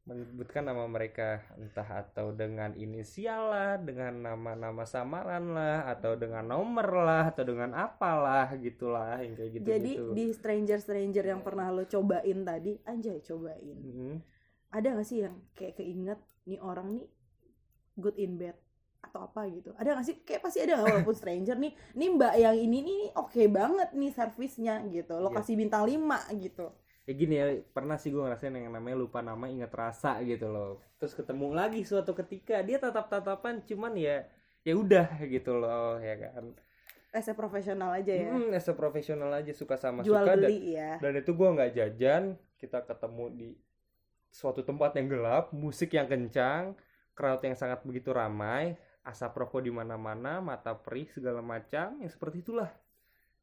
Menyebutkan 0.07 0.63
nama 0.63 0.87
mereka, 0.87 1.43
entah 1.59 2.07
atau 2.07 2.31
dengan 2.31 2.71
inisial 2.79 3.51
lah, 3.51 3.75
dengan 3.75 4.15
nama-nama 4.23 4.87
samaran 4.87 5.51
lah, 5.51 5.83
atau 5.91 6.15
dengan 6.15 6.47
nomor 6.47 7.03
lah, 7.03 7.35
atau 7.35 7.43
dengan 7.43 7.75
apalah 7.75 8.47
gitulah, 8.55 9.19
yang 9.19 9.35
kayak 9.35 9.51
gitu 9.59 9.67
jadi 9.67 9.93
gitu. 9.99 10.15
di 10.15 10.25
stranger 10.31 10.79
stranger 10.79 11.27
yang 11.27 11.43
pernah 11.43 11.75
lo 11.75 11.83
cobain 11.91 12.39
tadi 12.47 12.79
anjay 12.87 13.19
cobain 13.19 13.79
Mm-mm. 13.83 14.15
ada 14.71 14.95
gak 14.95 15.07
sih 15.11 15.27
yang 15.27 15.43
kayak 15.59 15.75
keinget 15.75 16.21
nih 16.47 16.63
orang 16.63 16.95
nih 16.95 17.07
good 17.99 18.15
in 18.15 18.39
bed 18.39 18.55
atau 19.03 19.27
apa 19.27 19.51
gitu 19.51 19.75
ada 19.75 19.99
gak 19.99 20.07
sih 20.07 20.17
kayak 20.23 20.43
pasti 20.47 20.63
ada 20.63 20.79
walaupun 20.79 21.15
stranger 21.19 21.59
nih 21.59 21.73
nih 21.99 22.09
mbak 22.15 22.35
yang 22.39 22.55
ini 22.55 22.79
nih 22.85 23.01
oke 23.19 23.43
banget 23.51 23.91
nih 23.91 24.11
servisnya 24.15 24.87
gitu 24.87 25.19
lo 25.19 25.35
Iya. 25.35 25.43
kasih 25.43 25.55
bintang 25.59 25.83
5 25.83 26.31
gitu 26.39 26.67
ya 27.07 27.13
gini 27.15 27.35
ya 27.39 27.47
pernah 27.71 27.95
sih 27.95 28.11
gue 28.11 28.19
ngerasain 28.19 28.51
yang 28.51 28.75
namanya 28.75 28.99
lupa 28.99 29.23
nama 29.23 29.47
inget 29.47 29.71
rasa 29.71 30.19
gitu 30.27 30.51
loh. 30.51 30.83
Terus 30.99 31.15
ketemu 31.15 31.55
lagi 31.55 31.87
suatu 31.87 32.13
ketika 32.19 32.59
dia 32.67 32.83
tatap 32.83 33.07
tatapan 33.07 33.63
cuman 33.63 33.95
ya 33.95 34.27
ya 34.67 34.75
udah 34.75 35.23
gitu 35.31 35.55
loh 35.55 36.03
ya 36.03 36.19
kan. 36.19 36.51
As 37.15 37.31
profesional 37.33 37.95
aja 37.95 38.11
ya. 38.11 38.29
Hmm, 38.35 38.51
as 38.51 38.67
profesional 38.75 39.31
aja 39.31 39.55
suka 39.55 39.79
sama 39.79 40.03
jual 40.03 40.19
suka 40.19 40.35
dan, 40.35 40.51
beli 40.51 40.75
ya 40.75 40.99
dan 40.99 41.15
itu 41.15 41.31
gua 41.31 41.55
nggak 41.55 41.73
jajan 41.79 42.35
kita 42.59 42.83
ketemu 42.83 43.25
di 43.33 43.51
suatu 44.35 44.67
tempat 44.67 44.99
yang 44.99 45.07
gelap 45.07 45.55
musik 45.55 45.95
yang 45.95 46.11
kencang 46.11 46.75
crowd 47.17 47.41
yang 47.41 47.57
sangat 47.57 47.81
begitu 47.87 48.11
ramai 48.13 48.77
asap 49.07 49.47
rokok 49.47 49.63
di 49.63 49.71
mana-mana 49.71 50.43
mata 50.43 50.75
perih 50.75 51.07
segala 51.15 51.39
macam 51.39 52.03
yang 52.03 52.11
seperti 52.11 52.43
itulah 52.43 52.69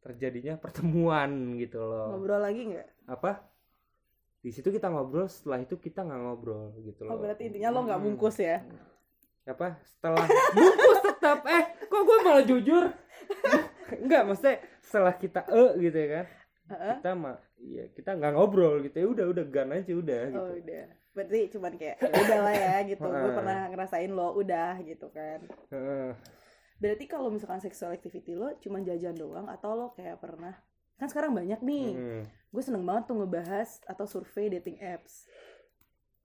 terjadinya 0.04 0.60
pertemuan 0.60 1.56
gitu 1.56 1.80
loh. 1.80 2.20
Ngobrol 2.20 2.44
lagi 2.44 2.62
nggak? 2.76 2.88
Apa 3.08 3.53
di 4.44 4.52
situ 4.52 4.68
kita 4.68 4.92
ngobrol 4.92 5.26
setelah 5.26 5.58
itu 5.58 5.76
kita 5.76 6.04
nggak 6.04 6.20
ngobrol 6.20 6.76
gitu 6.84 7.08
oh 7.08 7.16
loh. 7.16 7.18
berarti 7.18 7.48
intinya 7.48 7.72
lo 7.72 7.80
nggak 7.82 7.96
Hmm. 7.96 8.08
bungkus 8.12 8.38
ya? 8.38 8.60
Apa? 9.44 9.80
Setelah 9.82 10.24
bungkus 10.56 11.00
tetap. 11.02 11.40
Eh 11.48 11.64
kok 11.82 12.02
gue 12.02 12.18
malah 12.22 12.44
jujur? 12.44 12.84
Enggak 13.94 14.22
maksudnya 14.26 14.56
setelah 14.80 15.14
kita 15.14 15.42
eh 15.48 15.72
gitu 15.80 15.96
ya 15.96 16.08
kan? 16.14 16.26
Heeh. 16.64 16.96
kita 16.98 17.12
mah 17.14 17.36
iya 17.60 17.84
kita 17.90 18.12
nggak 18.14 18.34
ngobrol 18.34 18.80
gitu 18.82 18.96
ya. 18.96 19.06
Udah 19.08 19.26
udah 19.30 19.46
gan 19.46 19.70
aja 19.70 19.92
udah 19.92 20.22
gitu. 20.28 20.40
oh 20.40 20.52
udah. 20.54 20.84
Berarti 21.14 21.40
cuman 21.50 21.72
kayak 21.76 21.98
ya 22.00 22.10
udah 22.10 22.40
lah 22.42 22.56
ya 22.58 22.76
gitu. 22.86 23.06
Gue 23.06 23.32
pernah 23.34 23.58
ngerasain 23.70 24.12
lo 24.12 24.28
udah 24.34 24.76
gitu 24.82 25.08
kan. 25.10 25.40
Heeh. 25.70 26.12
berarti 26.74 27.08
kalau 27.08 27.32
misalkan 27.32 27.64
sexual 27.64 27.96
activity 27.96 28.36
lo 28.36 28.60
cuman 28.60 28.84
jajan 28.84 29.16
doang 29.16 29.48
atau 29.48 29.72
lo 29.72 29.88
kayak 29.94 30.20
pernah 30.20 30.52
kan 31.04 31.12
sekarang 31.12 31.36
banyak 31.36 31.60
nih. 31.60 31.88
Mm. 32.00 32.24
gue 32.54 32.62
seneng 32.64 32.86
banget 32.88 33.12
tuh 33.12 33.20
ngebahas 33.20 33.70
atau 33.84 34.08
survei 34.08 34.48
dating 34.48 34.80
apps. 34.80 35.28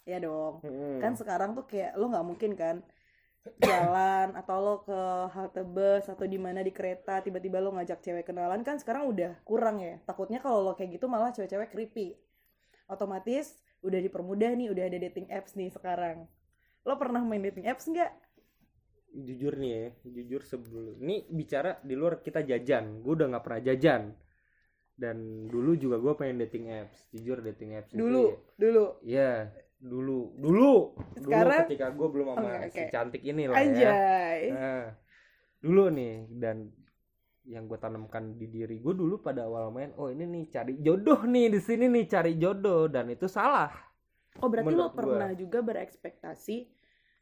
Ya 0.06 0.22
dong. 0.22 0.62
Mm. 0.62 1.02
kan 1.02 1.18
sekarang 1.18 1.58
tuh 1.58 1.66
kayak 1.66 1.98
lo 1.98 2.06
nggak 2.06 2.22
mungkin 2.22 2.54
kan 2.54 2.86
jalan 3.58 4.36
atau 4.38 4.56
lo 4.62 4.74
ke 4.86 5.00
halte 5.34 5.66
bus 5.66 6.06
atau 6.06 6.28
di 6.30 6.38
mana 6.38 6.62
di 6.62 6.70
kereta 6.70 7.18
tiba-tiba 7.24 7.58
lo 7.58 7.74
ngajak 7.74 8.04
cewek 8.04 8.28
kenalan 8.28 8.62
kan 8.62 8.78
sekarang 8.78 9.10
udah 9.10 9.34
kurang 9.42 9.82
ya. 9.82 9.98
Takutnya 10.06 10.38
kalau 10.38 10.62
lo 10.62 10.72
kayak 10.78 10.94
gitu 10.94 11.10
malah 11.10 11.34
cewek-cewek 11.34 11.74
creepy. 11.74 12.14
Otomatis 12.86 13.58
udah 13.82 13.98
dipermudah 13.98 14.54
nih 14.54 14.70
udah 14.70 14.84
ada 14.86 14.98
dating 15.10 15.26
apps 15.34 15.58
nih 15.58 15.74
sekarang. 15.74 16.30
Lo 16.86 16.94
pernah 16.94 17.18
main 17.26 17.42
dating 17.42 17.66
apps 17.66 17.90
nggak? 17.90 18.14
Jujur 19.26 19.58
nih 19.58 19.72
ya 19.74 19.86
jujur 20.06 20.46
sebelum 20.46 21.02
ini 21.02 21.26
bicara 21.26 21.82
di 21.82 21.98
luar 21.98 22.22
kita 22.22 22.46
jajan. 22.46 23.02
Gue 23.02 23.18
udah 23.18 23.26
nggak 23.34 23.42
pernah 23.42 23.62
jajan 23.64 24.27
dan 24.98 25.46
dulu 25.46 25.78
juga 25.78 25.96
gue 26.02 26.12
pengen 26.18 26.42
dating 26.42 26.74
apps 26.74 27.06
jujur 27.14 27.38
dating 27.38 27.78
apps 27.78 27.94
itu 27.94 28.02
dulu 28.02 28.34
dulu. 28.58 28.84
Ya 29.06 29.54
dulu 29.78 30.34
dulu 30.34 30.98
Sekarang? 31.14 31.54
dulu 31.54 31.66
ketika 31.70 31.86
gue 31.94 32.08
belum 32.10 32.26
sama 32.34 32.50
Oke, 32.66 32.74
si 32.74 32.82
oke. 32.82 32.90
cantik 32.90 33.22
ini 33.22 33.46
lah 33.46 33.56
ya. 33.56 33.62
Anjay. 33.62 34.40
Nah, 34.50 34.84
dulu 35.62 35.84
nih 35.94 36.14
dan 36.34 36.56
yang 37.46 37.64
gue 37.70 37.78
tanamkan 37.78 38.34
di 38.34 38.50
diri 38.50 38.82
gue 38.82 38.90
dulu 38.92 39.22
pada 39.22 39.46
awal 39.46 39.70
main 39.70 39.94
oh 39.96 40.10
ini 40.10 40.26
nih 40.26 40.44
cari 40.50 40.74
jodoh 40.82 41.22
nih 41.24 41.46
di 41.48 41.60
sini 41.62 41.86
nih 41.86 42.04
cari 42.10 42.34
jodoh 42.34 42.90
dan 42.90 43.06
itu 43.06 43.30
salah. 43.30 43.70
Oh 44.42 44.50
berarti 44.50 44.74
lo 44.74 44.90
Menurut 44.90 44.92
gua. 44.92 44.98
pernah 44.98 45.30
juga 45.38 45.58
berekspektasi 45.62 46.56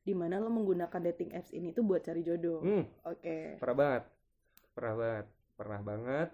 di 0.00 0.14
mana 0.16 0.40
lo 0.40 0.48
menggunakan 0.48 1.00
dating 1.12 1.36
apps 1.36 1.52
ini 1.52 1.76
tuh 1.76 1.84
buat 1.84 2.00
cari 2.00 2.24
jodoh? 2.24 2.64
Hmm, 2.64 2.88
oke. 3.04 3.60
Pernah 3.60 3.76
banget. 3.76 4.02
Pernah 4.72 4.94
banget. 4.96 5.26
Pernah 5.56 5.80
banget 5.84 6.28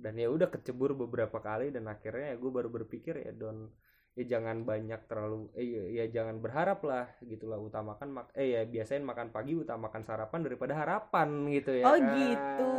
dan 0.00 0.16
ya 0.16 0.32
udah 0.32 0.48
kecebur 0.48 0.96
beberapa 0.96 1.38
kali 1.44 1.68
dan 1.70 1.84
akhirnya 1.86 2.32
ya 2.32 2.36
gue 2.40 2.50
baru 2.50 2.72
berpikir 2.72 3.20
ya 3.20 3.36
don 3.36 3.68
ya 4.20 4.36
jangan 4.36 4.68
banyak 4.68 5.00
terlalu 5.08 5.48
eh 5.56 5.64
ya, 5.64 5.82
ya 5.88 6.04
jangan 6.12 6.36
berharap 6.44 6.84
lah 6.84 7.08
gitulah 7.24 7.56
utamakan 7.56 8.08
mak 8.12 8.28
eh 8.36 8.52
ya 8.52 8.60
biasain 8.68 9.00
makan 9.00 9.32
pagi 9.32 9.56
utamakan 9.56 10.04
sarapan 10.04 10.44
daripada 10.44 10.76
harapan 10.76 11.48
gitu 11.48 11.72
ya 11.72 11.84
oh 11.88 11.96
kan. 11.96 12.12
gitu 12.12 12.70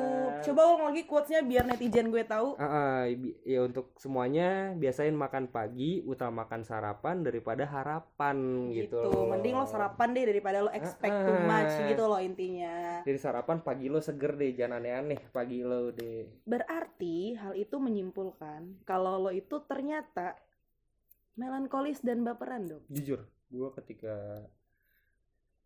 coba 0.41 0.61
ulang 0.69 0.85
lagi 0.93 1.03
quotesnya 1.05 1.41
biar 1.41 1.65
netizen 1.65 2.09
gue 2.09 2.23
tahu 2.23 2.53
Ah, 2.57 2.65
ah, 2.65 3.01
bi- 3.09 3.37
ya 3.41 3.65
untuk 3.65 3.93
semuanya 3.97 4.73
biasain 4.73 5.13
makan 5.13 5.49
pagi 5.49 6.01
utamakan 6.01 6.61
sarapan 6.61 7.25
daripada 7.25 7.65
harapan 7.65 8.69
gitu, 8.69 9.01
gitu. 9.01 9.29
Mending 9.29 9.57
lo 9.57 9.65
sarapan 9.65 10.13
deh 10.13 10.25
daripada 10.29 10.61
lo 10.61 10.69
expect 10.69 11.13
too 11.25 11.37
much 11.41 11.73
gitu 11.89 12.03
loh 12.05 12.21
intinya. 12.21 13.01
jadi 13.01 13.17
sarapan 13.17 13.61
pagi 13.61 13.89
lo 13.89 13.97
seger 13.97 14.37
deh 14.37 14.53
jangan 14.53 14.77
aneh-aneh 14.77 15.21
pagi 15.33 15.65
lo 15.65 15.89
deh 15.89 16.45
Berarti 16.45 17.33
hal 17.37 17.53
itu 17.53 17.77
menyimpulkan 17.77 18.85
kalau 18.85 19.17
lo 19.17 19.31
itu 19.31 19.57
ternyata 19.65 20.37
melankolis 21.35 22.03
dan 22.03 22.23
baperan 22.23 22.67
dong. 22.67 22.83
jujur 22.91 23.23
gue 23.51 23.69
ketika 23.83 24.45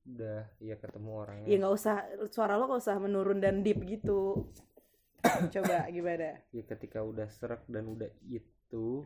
udah 0.05 0.45
ya 0.61 0.77
ketemu 0.77 1.09
orangnya 1.17 1.47
Ya 1.49 1.55
nggak 1.57 1.73
usah 1.73 1.95
suara 2.29 2.57
lo 2.57 2.69
nggak 2.69 2.81
usah 2.81 2.97
menurun 3.01 3.41
dan 3.41 3.65
deep 3.65 3.81
gitu. 3.85 4.45
Coba 5.53 5.89
gimana? 5.89 6.37
ya 6.53 6.63
ketika 6.63 7.01
udah 7.01 7.25
serak 7.29 7.65
dan 7.65 7.89
udah 7.89 8.09
itu 8.25 9.01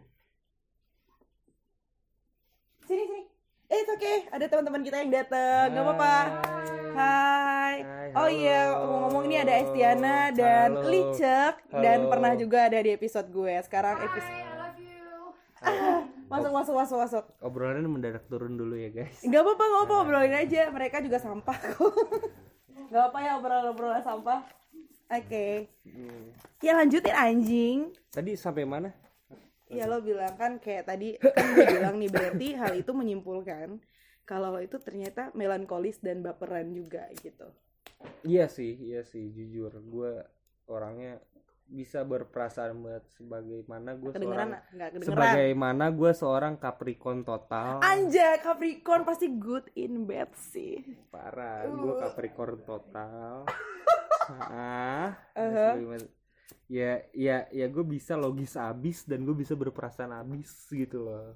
Sini 2.84 3.04
sini. 3.06 3.24
Eh, 3.70 3.86
it's 3.86 3.92
okay. 3.94 4.26
Ada 4.34 4.50
teman-teman 4.50 4.82
kita 4.82 4.98
yang 4.98 5.14
datang. 5.14 5.78
Gak 5.78 5.86
apa-apa. 5.86 6.16
Hai. 6.98 7.76
Hai, 7.86 8.08
Oh 8.18 8.26
iya, 8.26 8.74
ngomong-ngomong 8.74 9.30
ini 9.30 9.38
ada 9.38 9.54
Estiana 9.62 10.34
dan. 10.34 10.74
Licek 10.90 11.70
dan 11.70 12.10
pernah 12.10 12.34
juga 12.34 12.66
ada 12.66 12.82
di 12.82 12.90
episode 12.90 13.30
gue. 13.30 13.54
Sekarang 13.62 14.02
episode. 14.02 14.49
Masuk 16.30 16.52
masuk 16.54 16.76
masuk 16.78 16.98
masuk. 17.02 17.24
obrolannya 17.42 17.90
mendadak 17.90 18.24
turun 18.30 18.54
dulu 18.54 18.78
ya 18.78 18.94
guys 18.94 19.18
Gak 19.26 19.42
apa-apa, 19.42 19.64
gak 19.66 19.84
apa 19.90 19.94
obrolin 20.06 20.36
aja. 20.38 20.62
Mereka 20.70 21.02
juga 21.02 21.18
sampah 21.18 21.58
kok. 21.74 21.94
Gak 22.90 23.04
apa 23.10 23.18
ya 23.20 23.32
obrolan-obrolan 23.42 24.04
sampah. 24.06 24.46
Oke. 25.10 25.66
Hmm. 25.90 26.30
Ya 26.62 26.78
lanjutin 26.78 27.16
anjing. 27.18 27.78
tadi 28.14 28.38
sampai 28.38 28.66
mana 28.66 28.94
Ya 29.70 29.86
lo 29.86 30.02
bilang 30.02 30.34
kan 30.34 30.58
kayak 30.58 30.90
tadi 30.90 31.14
kan 31.38 31.46
gue 31.54 31.66
bilang 31.78 31.96
nih 32.02 32.10
berarti 32.10 32.48
hal 32.58 32.74
itu 32.74 32.90
menyimpulkan 32.90 33.78
kalau 34.26 34.54
lo 34.54 34.62
itu 34.62 34.78
ternyata 34.82 35.30
melankolis 35.34 36.02
dan 36.02 36.22
baperan 36.22 36.74
juga 36.74 37.06
gitu. 37.22 37.50
Iya 38.22 38.46
sih, 38.50 38.78
iya 38.78 39.02
sih, 39.06 39.30
jujur 39.34 39.74
gue 39.82 40.14
orangnya 40.70 41.18
bisa 41.70 42.02
berperasaan 42.02 42.74
banget 42.76 43.06
sebagaimana 43.12 43.94
gue 43.94 44.12
seorang 44.12 44.50
sebagaimana 45.00 45.86
gue 45.90 46.12
seorang 46.12 46.54
Capricorn 46.56 47.22
total. 47.22 47.78
Anjay, 47.80 48.38
Capricorn 48.40 49.02
pasti 49.04 49.30
good 49.32 49.70
in 49.74 50.04
bed 50.04 50.30
sih. 50.34 50.82
parah 51.08 51.64
gue 51.64 51.94
Capricorn 51.96 52.60
total. 52.64 53.46
Ah 54.30 55.18
Uh-huh. 55.34 55.74
sebagaimana- 55.74 56.14
ya 56.68 56.92
ya 57.12 57.50
ya 57.50 57.66
gue 57.66 57.82
bisa 57.84 58.14
logis 58.14 58.54
abis 58.54 59.02
dan 59.04 59.26
gue 59.26 59.34
bisa 59.34 59.54
berperasaan 59.54 60.14
abis 60.16 60.50
gitu 60.68 61.02
loh 61.02 61.34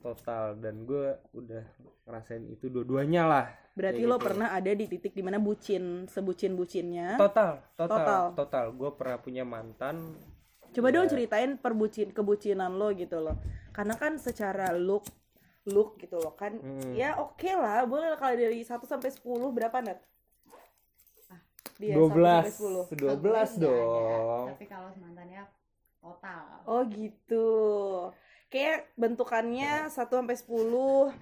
total 0.00 0.56
dan 0.56 0.82
gue 0.82 1.06
udah 1.32 1.62
ngerasain 2.02 2.44
itu 2.48 2.66
dua-duanya 2.66 3.24
lah 3.24 3.46
Berarti 3.70 4.02
Kayak 4.02 4.10
lo 4.10 4.16
gitu. 4.16 4.26
pernah 4.26 4.48
ada 4.50 4.70
di 4.70 4.84
titik 4.84 5.12
di 5.12 5.22
mana 5.22 5.38
bucin, 5.38 6.04
sebucin-bucinnya. 6.04 7.14
total 7.16 7.62
total 7.74 7.86
Total. 7.88 8.22
total, 8.34 8.64
gue 8.72 8.90
pernah 8.92 9.16
punya 9.16 9.44
mantan 9.44 10.18
Coba 10.70 10.88
Ya. 10.88 10.94
dong 10.96 11.06
ceritain 11.08 11.54
perbucin 11.54 12.10
kebucinan 12.10 12.70
lo 12.72 12.90
gitu 12.92 13.18
loh. 13.18 13.34
Karena 13.70 13.94
kan 13.94 14.16
secara 14.16 14.70
look 14.72 15.02
look 15.64 15.98
gitu 15.98 16.16
loh 16.16 16.32
kan 16.32 16.56
Hmm. 16.56 16.92
ya 16.92 17.14
oke 17.16 17.46
lah 17.48 17.84
boleh 17.84 18.14
kalau 18.14 18.32
dari 18.32 18.60
1 18.60 18.80
sampai 18.82 19.08
10 19.08 19.22
berapa 19.50 19.76
net? 19.78 19.98
Ah, 21.28 21.40
dia 21.76 21.92
1 21.92 21.96
dua 21.96 22.08
belas 22.08 22.44
sampai 22.48 22.54
10. 22.90 22.96
dua 22.96 23.14
belas 23.14 23.48
nggak 23.50 23.62
dong 23.62 24.46
Tapi 24.50 24.64
kalau 24.66 24.88
mantannya 24.96 25.42
total. 26.00 26.44
Oh 26.64 26.82
gitu. 26.86 27.46
Kayak 28.50 28.90
bentukannya 28.98 29.86
1 29.86 30.10
sampai 30.10 30.36
10 30.36 31.14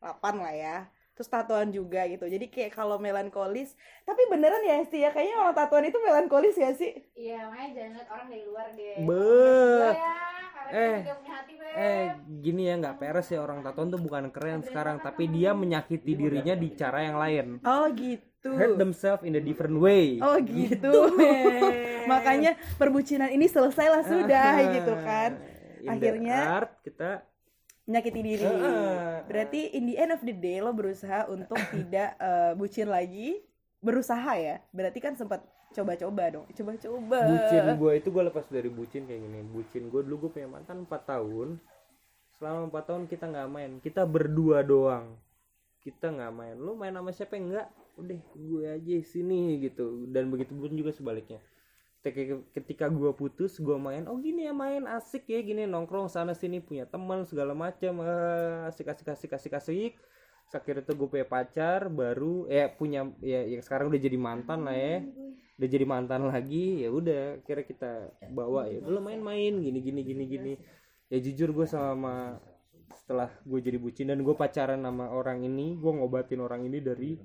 8 0.00 0.34
lah 0.40 0.54
ya. 0.56 0.76
Terus 1.12 1.28
tatoan 1.28 1.68
juga 1.68 2.08
gitu. 2.08 2.24
Jadi 2.24 2.48
kayak 2.48 2.72
kalau 2.72 2.96
melankolis, 2.96 3.76
tapi 4.02 4.24
beneran 4.32 4.64
ya 4.64 4.80
Esti 4.80 5.04
ya 5.04 5.12
kayaknya 5.12 5.36
orang 5.36 5.52
tatoan 5.54 5.84
itu 5.84 6.00
melankolis 6.00 6.56
ya 6.56 6.72
sih? 6.72 6.96
Iya, 7.12 7.46
makanya 7.46 7.70
jangan 7.76 7.92
lihat 7.92 8.08
orang 8.08 8.26
dari 8.32 8.44
luar 8.48 8.66
deh. 8.72 8.96
Be. 9.04 9.20
Ya, 9.92 9.92
karena 9.92 10.72
Eh. 10.72 10.96
dia 10.96 11.04
juga 11.04 11.16
punya 11.20 11.34
hati, 11.36 11.52
eh 11.72 12.04
gini 12.40 12.62
ya 12.64 12.74
nggak 12.76 12.96
peres 12.96 13.28
ya 13.28 13.40
orang 13.40 13.60
tatoan 13.60 13.88
tuh 13.88 14.00
bukan 14.00 14.28
keren 14.28 14.60
sekarang 14.60 15.00
tapi 15.00 15.24
dia 15.26 15.52
menyakiti 15.52 16.12
dirinya 16.12 16.52
di 16.52 16.68
cara 16.72 17.00
yang 17.00 17.16
lain 17.16 17.46
Oh 17.64 17.88
gitu. 17.92 18.52
hurt 18.52 18.76
themselves 18.76 19.24
in 19.24 19.32
a 19.32 19.42
different 19.42 19.76
way 19.76 20.20
Oh 20.20 20.36
gitu. 20.36 21.12
Makanya 22.12 22.56
perbucinan 22.76 23.28
ini 23.28 23.48
selesai 23.48 23.86
lah 23.88 24.02
sudah 24.04 24.52
gitu 24.76 24.92
kan. 25.00 25.51
In 25.82 25.90
Akhirnya- 25.90 26.62
art 26.62 26.72
kita 26.80 27.26
Menyakiti 27.82 28.20
diri. 28.22 28.46
Heeh. 28.46 29.26
Berarti 29.26 29.74
in 29.74 29.90
the 29.90 29.98
end 29.98 30.14
of 30.14 30.22
the 30.22 30.30
day 30.30 30.62
lo 30.62 30.70
berusaha 30.70 31.26
untuk 31.26 31.58
tidak 31.74 32.14
eh, 32.14 32.54
bucin 32.54 32.86
lagi. 32.86 33.42
Berusaha 33.82 34.38
ya. 34.38 34.62
Berarti 34.70 35.02
kan 35.02 35.18
sempat 35.18 35.42
coba-coba 35.74 36.30
dong. 36.30 36.46
Coba-coba. 36.54 37.18
bucin 37.26 37.66
gue 37.74 37.92
itu 37.98 38.08
gue 38.14 38.22
lepas 38.30 38.46
dari 38.46 38.70
bucin 38.70 39.02
kayak 39.02 39.20
gini 39.26 39.40
bucin 39.42 39.90
gue 39.90 40.00
dulu 40.06 40.28
gue 40.28 40.38
punya 40.38 40.46
mantan 40.46 40.86
4 40.86 40.94
tahun 41.10 41.58
selama 42.38 42.70
4 42.70 42.88
tahun 42.88 43.02
kita 43.10 43.24
nggak 43.30 43.48
main 43.50 43.72
kita 43.82 44.02
berdua 44.06 44.62
doang 44.62 45.14
kita 45.82 46.10
nggak 46.10 46.32
main 46.34 46.56
lu 46.58 46.74
main 46.74 46.94
sama 46.94 47.10
siapa 47.10 47.34
enggak 47.34 47.66
udah 47.94 48.18
gue 48.34 48.64
aja 48.66 48.96
sini 49.02 49.58
gitu 49.58 50.06
dan 50.10 50.30
begitu 50.30 50.54
pun 50.54 50.70
juga 50.70 50.90
sebaliknya 50.90 51.38
ketika, 52.02 52.34
ketika 52.50 52.86
gue 52.90 53.14
putus 53.14 53.62
gue 53.62 53.78
main 53.78 54.10
oh 54.10 54.18
gini 54.18 54.50
ya 54.50 54.52
main 54.52 54.84
asik 54.90 55.30
ya 55.30 55.38
gini 55.38 55.70
nongkrong 55.70 56.10
sana 56.10 56.34
sini 56.34 56.58
punya 56.58 56.82
teman 56.84 57.22
segala 57.22 57.54
macam 57.54 58.02
eh, 58.02 58.68
asik 58.68 58.90
asik 58.90 59.08
asik 59.14 59.32
asik 59.38 59.54
asik. 59.54 59.94
Akhirnya 60.52 60.84
tuh 60.84 61.00
gue 61.00 61.08
punya 61.08 61.24
pacar 61.24 61.88
baru 61.88 62.44
eh 62.44 62.68
punya 62.68 63.08
ya 63.24 63.40
yang 63.46 63.64
sekarang 63.64 63.88
udah 63.88 64.02
jadi 64.02 64.18
mantan 64.20 64.68
lah 64.68 64.76
ya. 64.76 65.00
Udah 65.56 65.68
jadi 65.70 65.86
mantan 65.88 66.28
lagi 66.28 66.84
ya 66.84 66.92
udah 66.92 67.40
kira 67.46 67.64
kita 67.64 68.12
bawa 68.28 68.68
ya 68.68 68.84
udah 68.84 69.00
main-main 69.00 69.62
gini 69.62 69.78
gini 69.80 70.00
gini 70.04 70.24
gini. 70.28 70.52
Ya 71.08 71.22
jujur 71.24 71.56
gue 71.56 71.64
sama 71.64 72.36
setelah 72.92 73.32
gue 73.48 73.60
jadi 73.64 73.80
bucin 73.80 74.12
dan 74.12 74.20
gue 74.20 74.34
pacaran 74.36 74.84
sama 74.84 75.08
orang 75.08 75.40
ini 75.40 75.78
gue 75.80 75.88
ngobatin 75.88 76.44
orang 76.44 76.68
ini 76.68 76.84
dari 76.84 77.16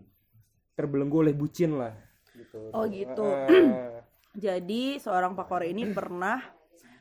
terbelenggu 0.77 1.27
oleh 1.27 1.35
bucin 1.35 1.75
lah. 1.75 1.91
Gitu. 2.37 2.69
Oh, 2.69 2.85
gitu. 2.85 3.25
Ah, 3.25 3.96
Jadi 4.37 5.01
seorang 5.01 5.33
pakor 5.33 5.65
ini 5.65 5.89
pernah 5.97 6.39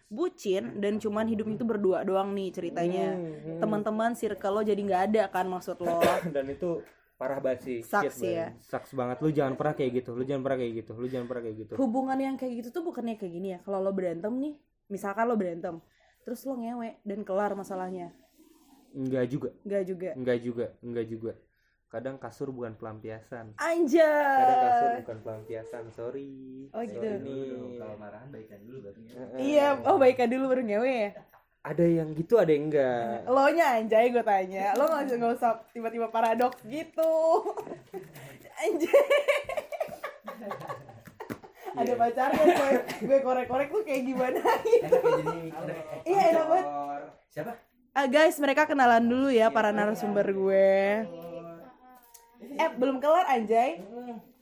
bucin 0.06 0.78
dan 0.78 0.96
cuman 0.96 1.26
hidupnya 1.26 1.58
itu 1.58 1.66
berdua 1.66 1.98
doang 2.02 2.32
nih 2.32 2.48
ceritanya. 2.50 3.12
Hmm, 3.12 3.58
Teman-teman 3.60 4.14
circle 4.14 4.52
lo 4.54 4.62
jadi 4.62 4.78
nggak 4.80 5.02
ada 5.12 5.22
kan 5.28 5.44
maksud 5.46 5.76
lo. 5.82 6.00
dan 6.34 6.46
itu 6.48 6.80
parah 7.16 7.40
banget 7.40 7.60
sih 7.64 7.78
Shit, 7.80 8.12
ya. 8.20 8.52
Sucks 8.60 8.92
banget 8.92 9.20
lu 9.20 9.32
jangan 9.32 9.56
pernah 9.56 9.72
kayak 9.72 10.04
gitu 10.04 10.12
lu 10.12 10.22
jangan 10.22 10.44
pernah 10.44 10.58
kayak 10.60 10.72
gitu 10.84 10.92
lu 10.94 11.08
jangan 11.08 11.26
pernah 11.26 11.42
kayak 11.48 11.56
gitu 11.64 11.72
Hubungan 11.80 12.18
yang 12.20 12.36
kayak 12.36 12.52
gitu 12.60 12.68
tuh 12.76 12.82
bukannya 12.84 13.16
kayak 13.16 13.32
gini 13.32 13.48
ya. 13.56 13.58
Kalau 13.64 13.80
lo 13.80 13.92
berantem 13.92 14.32
nih, 14.36 14.54
misalkan 14.88 15.24
lo 15.24 15.34
berantem, 15.34 15.80
terus 16.22 16.44
lo 16.44 16.56
ngewe 16.56 17.00
dan 17.04 17.20
kelar 17.24 17.52
masalahnya. 17.52 18.12
enggak 18.96 19.28
juga 19.28 19.50
Nggak 19.64 19.82
juga. 19.84 20.08
enggak 20.16 20.38
juga 20.40 20.66
enggak 20.80 21.06
juga 21.08 21.32
kadang 21.88 22.16
kasur 22.16 22.48
bukan 22.48 22.74
pelampiasan 22.74 23.54
kadang 23.54 23.86
kasur 24.60 24.86
Anjay. 24.88 25.00
bukan 25.00 25.18
pelampiasan 25.20 25.84
sorry 25.88 26.34
Oh, 26.68 26.82
gitu. 26.82 26.98
Sorry 26.98 27.22
nih. 27.22 27.78
kalau 27.78 27.94
marahan 27.96 28.28
baikan 28.28 28.60
dulu 28.60 28.78
baru 28.82 28.98
ya. 29.00 29.22
Iya, 29.36 29.66
oh 29.82 29.96
baikan 29.96 30.28
dulu 30.28 30.44
baru 30.48 30.62
ngewe 30.62 30.94
ya. 31.00 31.10
ada 31.62 31.82
yang 31.82 32.08
gitu 32.12 32.34
ada 32.36 32.48
yang 32.48 32.68
enggak 32.68 33.16
Lo 33.28 33.46
nya 33.48 33.66
anjay 33.76 34.06
gue 34.08 34.22
tanya. 34.22 34.74
Lo 34.74 34.84
nggak 34.84 35.02
usah- 35.04 35.16
nggak 35.16 35.34
usah 35.36 35.52
tiba-tiba 35.70 36.06
paradoks 36.08 36.60
gitu. 36.64 37.14
Anjay. 38.62 39.02
Ada 41.72 41.92
pacarnya 41.94 42.44
gue, 42.46 42.70
gue 43.02 43.18
korek-korek 43.20 43.68
tuh 43.68 43.82
kayak 43.82 44.02
gimana 44.02 44.40
gitu. 44.64 44.96
ya. 44.96 45.52
Iya, 46.02 46.22
enak 46.30 46.44
banget. 46.46 46.66
siapa 47.28 47.52
Ah 47.92 48.06
guys, 48.06 48.36
mereka 48.36 48.64
kenalan 48.64 49.00
dulu 49.02 49.28
ya 49.28 49.48
para 49.48 49.70
narasumber 49.70 50.24
gue. 50.26 50.76
Eh, 52.36 52.70
belum 52.76 53.00
kelar 53.00 53.26
anjay. 53.26 53.80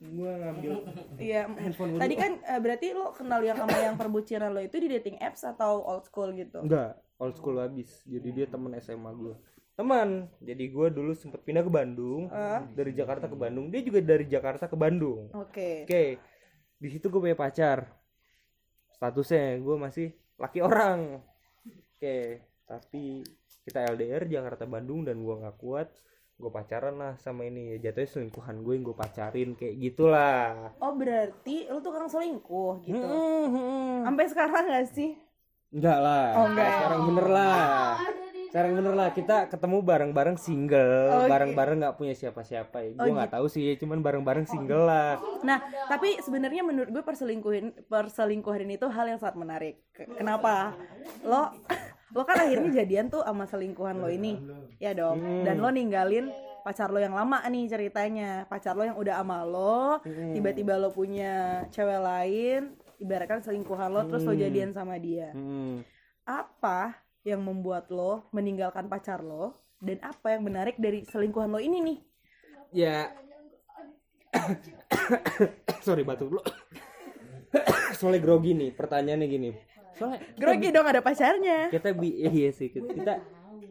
gua 0.05 0.31
ngambil 0.37 0.71
Iya. 1.17 1.49
Handphone. 1.49 1.97
Tadi 1.97 2.15
kan 2.15 2.31
eh, 2.39 2.59
berarti 2.61 2.87
lo 2.93 3.15
kenal 3.15 3.41
yang 3.41 3.57
sama 3.57 3.75
yang 3.75 3.95
perbucinan 3.95 4.53
lo 4.53 4.61
itu 4.61 4.77
di 4.77 4.91
dating 4.91 5.17
apps 5.17 5.41
atau 5.41 5.81
old 5.81 6.05
school 6.05 6.29
gitu? 6.35 6.61
enggak 6.61 6.93
old 7.17 7.33
school 7.33 7.57
habis 7.57 8.03
jadi 8.05 8.29
dia 8.29 8.45
temen 8.45 8.75
SMA 8.77 9.09
gua 9.15 9.33
teman 9.73 10.27
jadi 10.39 10.63
gua 10.69 10.87
dulu 10.91 11.15
sempet 11.15 11.41
pindah 11.41 11.63
ke 11.63 11.71
Bandung 11.71 12.27
dari 12.75 12.91
Jakarta 12.91 13.25
ke 13.25 13.35
Bandung 13.35 13.71
dia 13.71 13.81
juga 13.81 14.03
dari 14.03 14.27
Jakarta 14.27 14.67
ke 14.67 14.75
Bandung 14.77 15.31
Oke. 15.33 15.87
Oke, 15.87 16.19
di 16.75 16.87
situ 16.91 17.07
gue 17.07 17.21
punya 17.23 17.33
pacar. 17.33 17.87
Statusnya 18.91 19.59
gue 19.59 19.75
masih 19.75 20.07
laki 20.35 20.59
orang. 20.59 21.19
Oke, 21.95 22.39
tapi 22.63 23.23
kita 23.63 23.83
LDR 23.89 24.27
Jakarta 24.27 24.63
Bandung 24.63 25.03
dan 25.03 25.17
gue 25.17 25.35
nggak 25.35 25.57
kuat. 25.57 25.89
Gue 26.35 26.51
pacaran 26.51 26.99
lah 26.99 27.15
sama 27.15 27.47
ini 27.47 27.71
ya 27.71 27.87
jatuhnya 27.87 28.11
selingkuhan 28.11 28.59
gue 28.59 28.73
yang 28.75 28.83
gue 28.83 28.91
pacarin 28.93 29.55
kayak 29.55 29.75
gitulah. 29.79 30.75
Oh 30.83 30.91
berarti 30.91 31.71
lo 31.71 31.79
tukang 31.79 32.11
selingkuh 32.11 32.83
gitu? 32.83 33.07
Hmm, 33.07 33.47
hmm. 33.47 33.95
Sampai 34.03 34.25
sekarang 34.27 34.63
gak 34.67 34.87
sih? 34.91 35.15
Enggak 35.71 35.97
lah. 35.97 36.27
Oh, 36.35 36.45
enggak. 36.51 36.67
Sekarang 36.69 37.01
bener 37.07 37.27
lah. 37.31 37.67
Sekarang 38.51 38.71
bener 38.71 38.95
lah 38.95 39.09
kita 39.11 39.51
ketemu 39.51 39.77
bareng-bareng 39.83 40.37
single, 40.39 40.95
Oke. 41.11 41.27
bareng-bareng 41.27 41.75
nggak 41.75 41.95
punya 41.99 42.15
siapa-siapa 42.15 42.77
ya. 42.79 42.89
Gue 42.95 43.11
Oh, 43.11 43.15
nggak 43.15 43.35
tahu 43.35 43.51
sih, 43.51 43.75
cuman 43.75 43.99
bareng-bareng 43.99 44.47
single 44.47 44.87
lah. 44.87 45.19
Nah, 45.43 45.59
tapi 45.91 46.23
sebenarnya 46.23 46.63
menurut 46.63 46.87
gue 46.87 47.03
perselingkuhan 47.03 47.83
perselingkuhan 47.87 48.63
itu 48.71 48.87
hal 48.87 49.11
yang 49.11 49.19
sangat 49.19 49.35
menarik. 49.35 49.75
Ke- 49.91 50.07
Kenapa? 50.07 50.71
Lo 51.27 51.51
lo 52.13 52.21
kan 52.27 52.37
akhirnya 52.37 52.69
jadian 52.83 53.09
tuh 53.09 53.25
sama 53.25 53.47
selingkuhan 53.49 53.97
lo 53.97 54.09
ini. 54.11 54.37
Ya 54.77 54.93
dong. 54.93 55.21
Dan 55.47 55.63
lo 55.63 55.69
ninggalin 55.71 56.29
pacar 56.61 56.89
lo 56.89 56.99
yang 57.01 57.17
lama 57.17 57.41
nih 57.47 57.65
ceritanya. 57.71 58.45
Pacar 58.45 58.77
lo 58.77 58.83
yang 58.85 58.97
udah 58.99 59.21
sama 59.21 59.41
lo, 59.47 60.01
tiba-tiba 60.05 60.77
lo 60.77 60.93
punya 60.93 61.65
cewek 61.73 62.01
lain, 62.01 62.75
ibaratkan 63.01 63.41
selingkuhan 63.41 63.89
lo 63.89 64.05
terus 64.05 64.27
lo 64.27 64.33
jadian 64.35 64.75
sama 64.75 64.99
dia. 65.01 65.33
Hmm. 65.33 65.81
Apa 66.25 66.99
yang 67.25 67.41
membuat 67.41 67.89
lo 67.89 68.29
meninggalkan 68.29 68.85
pacar 68.85 69.25
lo 69.25 69.57
dan 69.81 69.97
apa 70.05 70.37
yang 70.37 70.45
menarik 70.45 70.77
dari 70.77 71.05
selingkuhan 71.05 71.49
lo 71.49 71.57
ini 71.57 71.79
nih? 71.81 71.99
ya 72.75 73.07
sorry 75.87 76.03
batuk 76.03 76.35
dulu 76.35 76.43
soalnya 77.97 78.19
grogi 78.19 78.51
nih 78.51 78.75
pertanyaannya 78.75 79.27
gini 79.31 79.49
soalnya 79.95 80.19
Grogi 80.35 80.69
dong 80.69 80.87
ada 80.87 81.01
pacarnya. 81.01 81.71
kita 81.71 81.95
bi 81.95 82.11
iya 82.19 82.51
sih. 82.51 82.69
Kita 82.71 83.23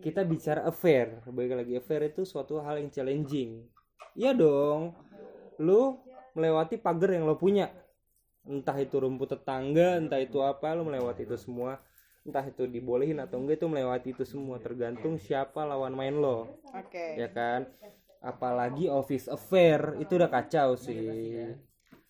kita 0.05 0.21
bicara 0.25 0.65
affair. 0.69 1.21
Balik 1.29 1.65
lagi 1.65 1.73
affair 1.81 2.09
itu 2.09 2.25
suatu 2.29 2.61
hal 2.61 2.81
yang 2.81 2.89
challenging. 2.93 3.65
Iya 4.17 4.37
dong. 4.37 4.93
Lu 5.61 6.01
melewati 6.37 6.77
pagar 6.81 7.17
yang 7.17 7.25
lo 7.25 7.37
punya. 7.41 7.73
Entah 8.45 8.77
itu 8.77 9.01
rumput 9.01 9.33
tetangga 9.33 9.97
entah 9.97 10.21
itu 10.21 10.45
apa 10.45 10.77
lo 10.77 10.85
melewati 10.85 11.25
itu 11.25 11.37
semua. 11.41 11.81
Entah 12.25 12.45
itu 12.45 12.65
dibolehin 12.65 13.21
atau 13.21 13.41
enggak 13.41 13.61
itu 13.61 13.67
melewati 13.69 14.09
itu 14.13 14.25
semua. 14.25 14.61
Tergantung 14.61 15.17
siapa 15.17 15.65
lawan 15.65 15.93
main 15.97 16.17
lo. 16.17 16.61
Oke. 16.73 17.21
ya 17.21 17.29
kan? 17.33 17.69
Apalagi 18.25 18.89
office 18.89 19.29
affair 19.29 20.01
itu 20.01 20.17
udah 20.17 20.33
kacau 20.33 20.81
sih 20.81 21.53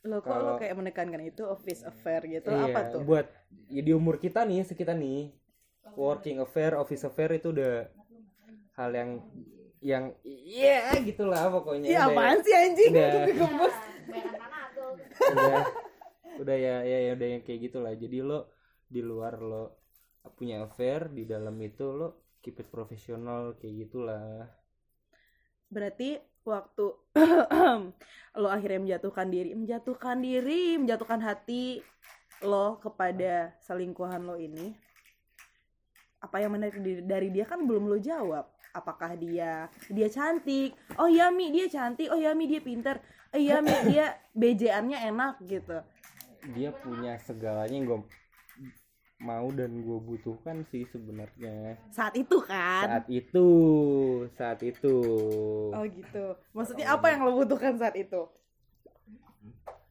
Lo 0.05 0.21
kok 0.21 0.37
lo 0.37 0.53
kayak 0.61 0.77
menekankan 0.77 1.23
itu 1.25 1.43
office 1.49 1.81
affair 1.83 2.21
gitu 2.29 2.53
Iya, 2.53 2.69
apa 2.69 2.81
tuh? 2.93 3.01
buat 3.03 3.25
ya 3.73 3.81
di 3.81 3.93
umur 3.97 4.21
kita 4.21 4.45
nih 4.45 4.61
sekitar 4.69 4.95
nih 5.01 5.33
working 5.97 6.39
affair 6.45 6.77
office 6.77 7.09
affair 7.09 7.33
itu 7.33 7.51
udah 7.57 7.89
hal 8.77 8.91
yang 8.93 9.11
yang 9.81 10.05
iya 10.25 10.93
gitulah 11.01 11.49
pokoknya 11.49 11.89
Iya 11.89 12.01
apaan 12.09 12.39
sih 12.45 12.53
anjing? 12.53 12.93
Udah. 12.93 13.13
Tuh. 14.75 14.93
udah 15.33 15.63
udah 16.35 16.57
ya 16.59 16.77
ya 16.83 16.99
ya 17.09 17.11
udah 17.17 17.29
yang 17.39 17.43
kayak 17.47 17.61
gitulah 17.71 17.93
jadi 17.95 18.19
lo 18.21 18.53
di 18.85 19.01
luar 19.01 19.39
lo 19.41 19.81
punya 20.35 20.65
affair 20.67 21.09
di 21.09 21.25
dalam 21.25 21.55
itu 21.63 21.95
lo 21.95 22.29
keep 22.43 22.61
it 22.61 22.69
profesional 22.69 23.57
kayak 23.57 23.89
gitulah 23.89 24.51
Berarti 25.71 26.21
waktu 26.45 26.87
lo 28.41 28.49
akhirnya 28.53 28.81
menjatuhkan 28.81 29.29
diri, 29.33 29.51
menjatuhkan 29.57 30.17
diri, 30.21 30.77
menjatuhkan 30.77 31.21
hati 31.25 31.81
lo 32.45 32.77
kepada 32.79 33.57
selingkuhan 33.65 34.23
lo 34.25 34.37
ini. 34.37 34.77
Apa 36.21 36.41
yang 36.41 36.57
menarik 36.57 36.81
dari 37.05 37.29
dia 37.33 37.45
kan 37.49 37.65
belum 37.65 37.89
lo 37.89 37.97
jawab. 38.01 38.49
Apakah 38.75 39.17
dia 39.17 39.69
dia 39.89 40.09
cantik? 40.13 40.77
Oh 41.01 41.09
iya 41.09 41.33
Mi, 41.33 41.53
dia 41.53 41.69
cantik. 41.69 42.09
Oh 42.13 42.19
iya 42.19 42.33
Mi, 42.37 42.49
dia 42.49 42.61
pinter. 42.61 43.01
Oh 43.33 43.41
iya 43.41 43.61
Mi, 43.65 43.73
dia 43.89 44.17
BJ-annya 44.41 45.09
enak 45.11 45.41
gitu. 45.49 45.81
dia 46.45 46.77
punya 46.77 47.17
segalanya 47.25 47.73
yang 47.73 47.89
gue 47.89 48.01
mau 49.25 49.49
dan 49.49 49.73
gue 49.75 49.99
butuhkan 49.99 50.61
sih 50.65 50.85
sebenarnya 50.85 51.81
Saat 51.89 52.15
itu 52.15 52.37
kan. 52.39 52.85
saat 52.87 53.07
itu 53.09 53.47
saat 54.31 54.61
itu 54.61 54.97
Oh 55.71 55.83
gitu. 55.83 56.25
Maksudnya 56.53 56.93
apa 56.93 57.09
yang 57.09 57.25
lo 57.25 57.33
butuhkan 57.35 57.75
saat 57.75 57.97
itu? 57.97 58.29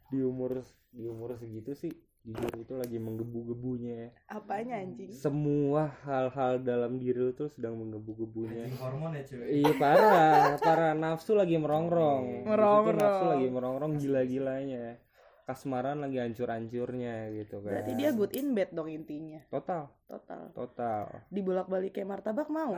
di 0.07 0.21
umur 0.21 0.61
di 0.87 1.03
umur 1.03 1.33
segitu 1.33 1.73
sih 1.73 1.89
jujur 2.23 2.53
itu 2.55 2.73
lagi 2.73 2.95
menggebu-gebunya 2.95 4.13
Apanya 4.27 4.77
anjing? 4.77 5.09
semua 5.09 5.89
hal-hal 6.03 6.61
dalam 6.61 6.95
diri 6.95 7.17
lu 7.19 7.33
tuh 7.33 7.49
sedang 7.49 7.75
menggebu-gebunya 7.75 8.69
hormon 8.77 9.11
ya 9.11 9.25
cuy 9.25 9.43
iya 9.51 9.73
parah 9.75 10.53
parah 10.57 10.93
nafsu 10.93 11.33
lagi 11.33 11.57
merongrong 11.57 12.45
Merongrong. 12.45 12.95
nafsu 12.95 13.25
lagi 13.27 13.47
merongrong 13.49 13.93
gila-gilanya 13.97 15.01
kasmaran 15.43 15.99
lagi 15.99 16.17
hancur-hancurnya 16.17 17.15
gitu 17.34 17.60
kan 17.60 17.71
Berarti 17.73 17.91
dia 17.93 18.10
good 18.10 18.32
in 18.32 18.51
bed 18.51 18.69
dong 18.69 18.88
intinya. 18.88 19.43
total 19.47 19.91
Total. 20.06 20.45
total 20.53 21.06
Dibolak-balik 21.27 21.89
kayak 21.91 22.06
martabak 22.08 22.45
mau. 22.47 22.77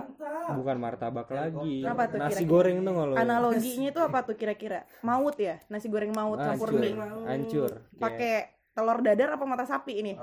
bukan 0.51 0.77
martabak 0.77 1.27
lagi 1.27 1.83
Apa 1.83 2.07
tuh 2.07 2.17
nasi 2.17 2.41
kira-kira? 2.41 2.49
goreng 2.49 2.77
tuh 2.79 2.93
kalau 2.95 3.15
Analoginya 3.15 3.87
itu 3.91 3.99
apa 3.99 4.19
tuh 4.21 4.35
kira-kira? 4.35 4.79
Maut 5.01 5.35
ya? 5.35 5.59
Nasi 5.67 5.87
goreng 5.87 6.09
maut 6.09 6.39
campur 6.39 6.71
mie. 6.71 6.95
hancur 7.25 7.71
Kayak- 7.71 7.99
Pakai 7.99 8.35
telur 8.75 8.99
dadar 8.99 9.31
apa 9.31 9.45
mata 9.45 9.63
sapi 9.63 9.93
ini? 9.95 10.13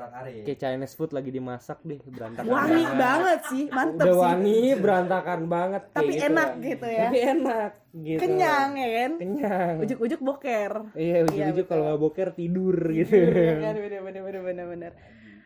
kayak 0.44 0.54
Chinese 0.54 0.92
food 0.92 1.10
lagi 1.10 1.28
dimasak 1.28 1.80
deh 1.80 1.96
berantakan 1.98 2.46
Wangi 2.46 2.84
banget 2.94 3.40
sih, 3.48 3.64
mantep 3.66 4.04
udah 4.04 4.12
sih. 4.12 4.20
wangi 4.20 4.60
berantakan 4.76 5.40
banget 5.46 5.82
kayak 5.86 5.96
Tapi 5.96 6.12
gitu 6.12 6.26
enak 6.26 6.50
gitu 6.60 6.86
ya. 6.86 7.00
tapi 7.02 7.18
enak 7.22 7.70
gitu 7.94 8.20
Kenyang 8.20 8.70
ya 8.76 8.88
kan? 8.92 9.12
kenyang 9.16 9.74
Ujuk-ujuk 9.80 10.20
boker. 10.20 10.72
iya 10.94 11.16
ujuk-ujuk 11.22 11.56
betul. 11.58 11.70
kalau 11.72 11.82
nggak 11.86 12.00
boker 12.02 12.28
tidur 12.32 12.76
gitu 12.92 13.16
Iya 13.16 13.54
kan 13.58 13.74
bener 13.74 14.00
bener 14.02 14.20
bener 14.22 14.42
bener 14.42 14.66
bener. 14.68 14.92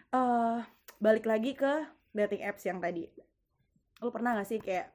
Eh, 0.08 0.58
balik 0.98 1.24
lagi 1.24 1.52
ke 1.52 1.72
dating 2.10 2.42
apps 2.42 2.64
yang 2.64 2.80
tadi. 2.80 3.06
Lu 3.96 4.10
pernah 4.10 4.34
gak 4.34 4.44
sih 4.44 4.58
kayak 4.58 4.90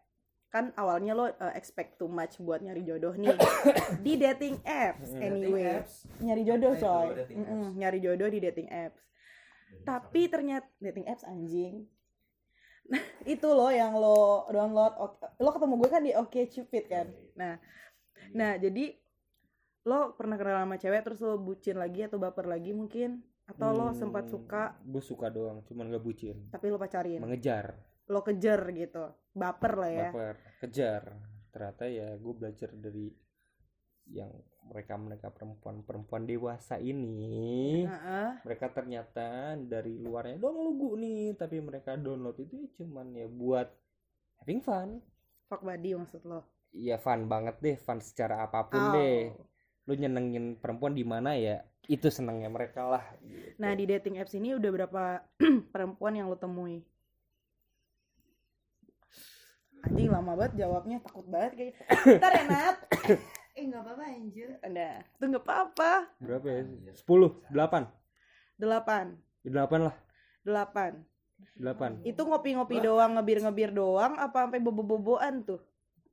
kan 0.51 0.75
awalnya 0.75 1.15
lo 1.15 1.25
uh, 1.25 1.53
expect 1.55 1.95
too 1.95 2.05
much 2.05 2.35
buat 2.37 2.59
nyari 2.59 2.83
jodoh 2.83 3.15
nih. 3.15 3.31
Di 4.05 4.19
dating 4.19 4.59
apps 4.61 5.15
anyway. 5.15 5.79
apps. 5.79 6.03
nyari 6.19 6.43
jodoh 6.43 6.75
Oh, 6.75 6.77
coy. 6.77 7.07
dating 7.17 7.39
Mm-mm, 7.39 7.63
apps. 7.63 7.75
nyari 7.79 7.97
jodoh 7.97 8.27
di 8.27 8.39
dating 8.39 8.67
apps. 8.67 9.01
Tapi 9.81 10.27
ternyata 10.27 10.67
dating 10.77 11.07
apps 11.07 11.23
anjing. 11.23 11.87
Nah 12.83 12.99
itu 13.29 13.47
lo 13.47 13.71
yang 13.71 13.95
lo 13.95 14.43
download 14.47 14.93
lo 15.39 15.49
ketemu 15.49 15.73
gue 15.77 15.89
kan 15.89 16.03
di 16.03 16.11
Oke 16.13 16.45
Cupid 16.45 16.85
kan? 16.85 17.07
Nah 17.33 17.55
nah 18.31 18.53
jadi 18.53 18.91
lo 19.81 20.13
pernah 20.13 20.35
kenal 20.35 20.61
sama 20.61 20.75
cewek 20.75 21.01
terus 21.01 21.23
lo 21.23 21.39
bucin 21.39 21.79
lagi 21.79 22.03
atau 22.03 22.19
baper 22.19 22.45
lagi 22.45 22.75
mungkin? 22.75 23.23
Atau 23.47 23.71
lo 23.71 23.91
sempat 23.91 24.27
suka? 24.27 24.75
gue 24.81 24.99
Hmm, 24.99 24.99
suka 25.01 25.27
doang 25.27 25.63
cuman 25.63 25.87
gak 25.89 26.03
bucin. 26.03 26.51
Tapi 26.51 26.67
lo 26.67 26.75
pacarin? 26.75 27.23
Mengejar. 27.23 27.79
Lo 28.05 28.19
kejar 28.19 28.67
gitu 28.75 29.15
baper 29.31 29.73
lah 29.77 29.89
ya. 29.91 30.09
Baper 30.11 30.35
kejar. 30.59 31.03
Ternyata 31.51 31.83
ya 31.87 32.15
gue 32.15 32.33
belajar 32.33 32.69
dari 32.71 33.11
yang 34.11 34.31
mereka 34.67 34.95
mereka 34.95 35.27
perempuan 35.31 35.83
perempuan 35.83 36.23
dewasa 36.23 36.77
ini. 36.77 37.83
Heeh. 37.83 38.29
mereka 38.43 38.71
ternyata 38.71 39.55
dari 39.57 39.99
luarnya 39.99 40.39
doang 40.39 40.59
lugu 40.63 40.95
nih. 40.95 41.35
Tapi 41.35 41.59
mereka 41.59 41.95
download 41.95 42.39
itu 42.39 42.55
ya 42.55 42.69
cuman 42.79 43.15
ya 43.15 43.27
buat 43.27 43.67
having 44.43 44.61
fun. 44.61 44.99
Fuck 45.47 45.63
buddy 45.63 45.95
maksud 45.95 46.23
lo? 46.23 46.47
Ya 46.71 46.95
fun 46.95 47.27
banget 47.27 47.59
deh 47.59 47.75
fun 47.75 47.99
secara 47.99 48.47
apa 48.47 48.67
pun 48.67 48.79
Oh. 48.79 48.93
deh. 48.95 49.35
Lu 49.89 49.97
nyenengin 49.97 50.55
perempuan 50.55 50.95
di 50.95 51.03
mana 51.03 51.35
ya 51.35 51.59
itu 51.89 52.07
senangnya 52.07 52.47
mereka 52.47 52.85
lah 52.87 53.03
gitu. 53.25 53.57
nah 53.57 53.73
di 53.73 53.89
dating 53.89 54.21
apps 54.21 54.37
ini 54.37 54.53
udah 54.53 54.69
berapa 54.69 55.03
perempuan 55.73 56.13
yang 56.13 56.29
lo 56.29 56.37
temui 56.37 56.85
anjing 59.81 60.09
lama 60.09 60.31
banget 60.37 60.53
jawabnya 60.65 60.97
takut 61.01 61.25
banget 61.27 61.51
kayak 61.57 61.73
ntar 62.17 62.31
ya 62.33 62.43
Nat 62.47 62.77
Eh 63.51 63.67
nggak 63.67 63.83
apa-apa 63.83 64.03
anjir. 64.07 64.47
Nah, 64.63 65.03
itu 65.03 65.25
nggak 65.27 65.43
apa-apa. 65.43 65.91
berapa 66.23 66.47
ya 66.47 66.61
sepuluh 66.95 67.35
delapan 67.51 67.83
Delapan, 68.55 69.05
delapan 69.43 69.79
lah 69.91 69.95
delapan. 70.47 70.91
delapan 71.59 71.91
Itu 72.07 72.23
ngopi-ngopi 72.23 72.79
doang, 72.79 73.11
ngebir-ngebir 73.19 73.75
doang, 73.75 74.15
apa 74.15 74.47
sampai 74.47 74.63
bobo-boboan 74.63 75.43
tuh? 75.43 75.59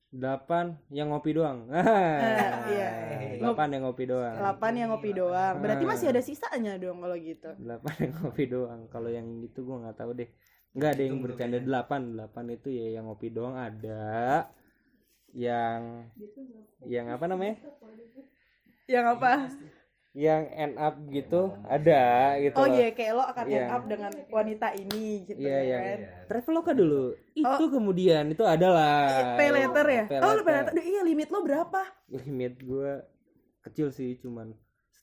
delapan 0.08 0.72
yang 0.88 1.12
ngopi 1.12 1.36
doang 1.36 1.68
iya. 1.68 2.88
delapan 3.44 3.76
yang 3.76 3.82
ngopi 3.84 4.08
doang 4.08 4.34
Delapan 4.40 4.72
yang 4.72 4.88
ngopi 4.88 5.10
doang. 5.12 5.54
Berarti 5.60 5.84
masih 5.84 6.06
ada 6.08 6.22
sisanya 6.24 6.80
dong 6.80 7.04
kalau 7.04 7.16
gitu. 7.20 7.52
delapan 7.60 7.94
yang 8.00 8.12
ngopi 8.16 8.44
doang 8.48 8.80
kalau 8.88 9.10
yang 9.12 9.28
itu 9.44 9.60
gua 9.60 9.84
nggak 9.84 9.96
tahu 10.00 10.16
deh 10.16 10.30
nggak 10.76 10.90
ada 10.94 11.02
yang 11.02 11.18
bercanda 11.20 11.56
kayaknya. 11.56 11.66
delapan 11.66 12.00
delapan 12.12 12.44
itu 12.50 12.68
ya 12.68 12.86
yang 12.92 13.04
ngopi 13.06 13.28
doang 13.28 13.56
ada 13.56 14.04
yang 15.32 16.08
yang 16.84 17.06
apa 17.08 17.24
namanya 17.26 17.56
Yang 18.88 19.04
apa? 19.16 19.32
yang 20.16 20.42
end 20.50 20.74
up 20.80 20.96
gitu 21.06 21.52
ada 21.68 22.34
gitu 22.40 22.56
Oh 22.56 22.66
loh. 22.66 22.74
iya, 22.74 22.88
kayak 22.90 23.12
lo 23.12 23.22
akan 23.22 23.44
Iya. 23.44 23.60
end 23.60 23.70
up 23.70 23.82
dengan 23.86 24.12
wanita 24.28 24.68
ini 24.74 25.28
gitu 25.28 25.38
Iya, 25.38 25.52
ya 25.52 25.60
iya. 25.62 25.78
kan. 25.78 25.98
Traveloka 26.26 26.72
dulu 26.72 27.12
itu 27.36 27.64
kemudian 27.70 28.24
itu 28.26 28.42
adalah 28.42 29.36
Pay 29.36 29.52
letter 29.52 29.86
ya? 29.86 30.04
Pay 30.08 30.18
Oh, 30.18 30.32
lo 30.32 30.42
pay 30.42 30.54
letter. 30.56 30.72
letter. 30.74 30.82
Iya, 30.82 31.00
limit 31.04 31.28
lo 31.28 31.38
berapa? 31.44 31.80
limit 32.08 32.54
gua 32.64 33.04
kecil 33.60 33.92
sih 33.92 34.16
cuman 34.18 34.56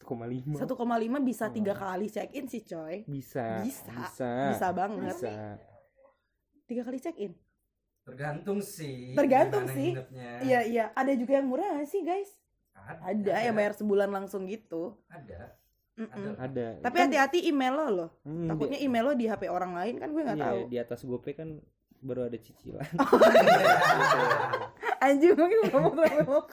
1,5 0.05 0.61
1,5 0.61 0.69
bisa 1.25 1.45
tiga 1.49 1.73
kali 1.73 2.07
check 2.07 2.29
in 2.31 2.45
sih 2.45 2.61
coy. 2.61 3.01
bisa 3.05 3.65
Bisa. 3.65 3.89
bisa 3.91 4.31
Bisa 4.53 4.67
banget. 4.71 5.17
bisa 5.17 5.33
Tiga 6.65 6.81
kali 6.81 6.97
check 6.97 7.17
in. 7.17 7.33
Tergantung 8.05 8.61
sih. 8.61 9.17
Tergantung 9.17 9.65
sih. 9.67 9.97
nginepnya. 9.97 10.29
Iya 10.41 10.59
iya, 10.63 10.83
ada 10.93 11.11
juga 11.11 11.37
yang 11.37 11.47
murah 11.49 11.81
sih 11.83 12.01
guys? 12.01 12.29
Ada 13.01 13.49
yang 13.49 13.55
bayar 13.57 13.73
sebulan 13.73 14.09
langsung 14.13 14.45
gitu. 14.45 14.93
Ada. 15.09 15.57
Mm-mm. 15.95 16.35
ada 16.35 16.75
Tapi 16.83 16.97
hati-hati 17.07 17.39
email 17.47 17.71
lo 17.71 17.87
loh. 17.87 18.09
Hmm, 18.27 18.51
Takutnya 18.51 18.77
email 18.83 19.03
lo 19.07 19.13
di 19.15 19.25
HP 19.25 19.47
orang 19.47 19.71
lain 19.73 19.95
kan 19.95 20.11
gue 20.11 20.21
nggak 20.27 20.37
iya, 20.37 20.47
tahu. 20.51 20.59
di 20.67 20.77
atas 20.77 20.99
GoPay 21.07 21.33
kan 21.39 21.49
baru 22.03 22.27
ada 22.27 22.35
cicilan 22.35 22.83
Anjing 25.07 25.39
mungkin 25.39 25.59
ngomong 25.71 25.95
ngomong. 25.95 26.47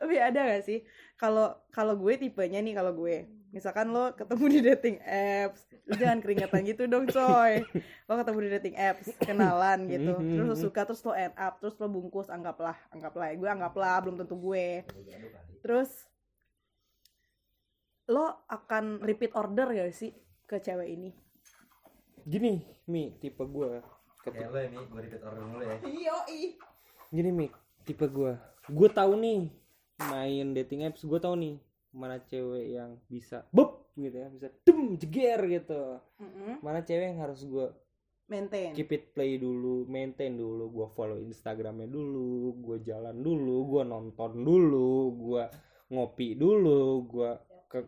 Tapi 0.00 0.14
ada 0.16 0.40
gak 0.48 0.64
sih 0.64 0.80
kalau 1.14 1.54
kalau 1.70 1.94
gue 1.94 2.14
tipenya 2.18 2.60
nih 2.60 2.74
kalau 2.74 2.92
gue. 2.94 3.26
Misalkan 3.54 3.94
lo 3.94 4.10
ketemu 4.18 4.44
di 4.50 4.60
dating 4.66 4.96
apps 5.06 5.62
lu 5.86 5.94
jangan 5.94 6.18
keringetan 6.18 6.66
gitu 6.66 6.90
dong 6.90 7.06
coy. 7.06 7.62
Lo 8.10 8.18
ketemu 8.18 8.38
di 8.42 8.50
dating 8.58 8.74
apps 8.74 9.06
kenalan 9.22 9.86
gitu. 9.86 10.18
Terus 10.18 10.46
lo 10.50 10.56
suka 10.58 10.82
terus 10.82 11.02
lo 11.06 11.14
end 11.14 11.34
up 11.38 11.62
terus 11.62 11.78
lo 11.78 11.86
bungkus 11.86 12.26
anggaplah 12.32 12.74
anggaplah. 12.90 13.30
Ya 13.30 13.36
gue 13.38 13.50
anggaplah 13.50 14.02
belum 14.02 14.18
tentu 14.18 14.34
gue. 14.34 14.82
Terus 15.62 15.90
lo 18.10 18.42
akan 18.50 19.00
repeat 19.00 19.32
order 19.32 19.70
gak 19.70 19.94
sih 19.94 20.12
ke 20.50 20.58
cewek 20.58 20.90
ini? 20.90 21.10
Gini 22.26 22.60
mi 22.90 23.14
tipe 23.22 23.46
Kayak 24.24 24.48
lo 24.50 24.56
ya, 24.56 24.68
Mi, 24.72 24.80
gue 24.88 25.00
repeat 25.04 25.22
order 25.22 25.42
dulu 25.44 25.62
ya. 25.62 25.76
iyo 25.84 26.16
gini 27.14 27.30
mi 27.30 27.46
tipe 27.86 28.08
gua 28.10 28.40
gue 28.66 28.88
tahu 28.90 29.14
nih 29.20 29.52
main 30.00 30.54
dating 30.54 30.82
apps 30.86 31.06
gue 31.06 31.18
tahu 31.22 31.34
nih 31.38 31.56
mana 31.94 32.18
cewek 32.26 32.74
yang 32.74 32.98
bisa 33.06 33.46
bep 33.54 33.86
gitu 33.94 34.16
ya 34.18 34.26
bisa 34.26 34.50
dem 34.66 34.98
jeger 34.98 35.40
gitu. 35.46 36.02
Mana 36.58 36.82
cewek 36.82 37.14
yang 37.14 37.22
harus 37.22 37.46
gue 37.46 37.70
maintain. 38.26 38.74
keep 38.74 38.90
it 38.90 39.14
play 39.14 39.38
dulu 39.38 39.86
maintain 39.86 40.34
dulu 40.34 40.72
gue 40.72 40.88
follow 40.96 41.20
instagramnya 41.20 41.86
dulu 41.86 42.56
gue 42.58 42.82
jalan 42.82 43.14
dulu 43.20 43.68
gue 43.70 43.82
nonton 43.86 44.32
dulu 44.42 45.14
gue 45.14 45.44
ngopi 45.92 46.34
dulu 46.34 47.04
gue 47.06 47.30
ke 47.70 47.84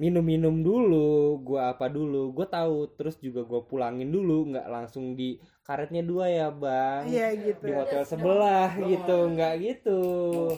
minum-minum 0.00 0.64
dulu 0.64 1.40
gue 1.44 1.60
apa 1.60 1.88
dulu 1.92 2.32
gue 2.32 2.46
tahu. 2.48 2.88
Terus 2.96 3.16
juga 3.20 3.44
gue 3.44 3.60
pulangin 3.64 4.08
dulu 4.08 4.52
nggak 4.52 4.68
langsung 4.68 5.12
di 5.16 5.36
karetnya 5.70 6.02
dua 6.02 6.26
ya 6.26 6.50
bang. 6.50 7.02
Iya 7.06 7.28
gitu. 7.38 7.62
Di 7.62 7.72
hotel 7.78 8.02
sebelah 8.02 8.74
gitu. 8.74 9.16
Nggak 9.30 9.52
gitu. 9.62 10.00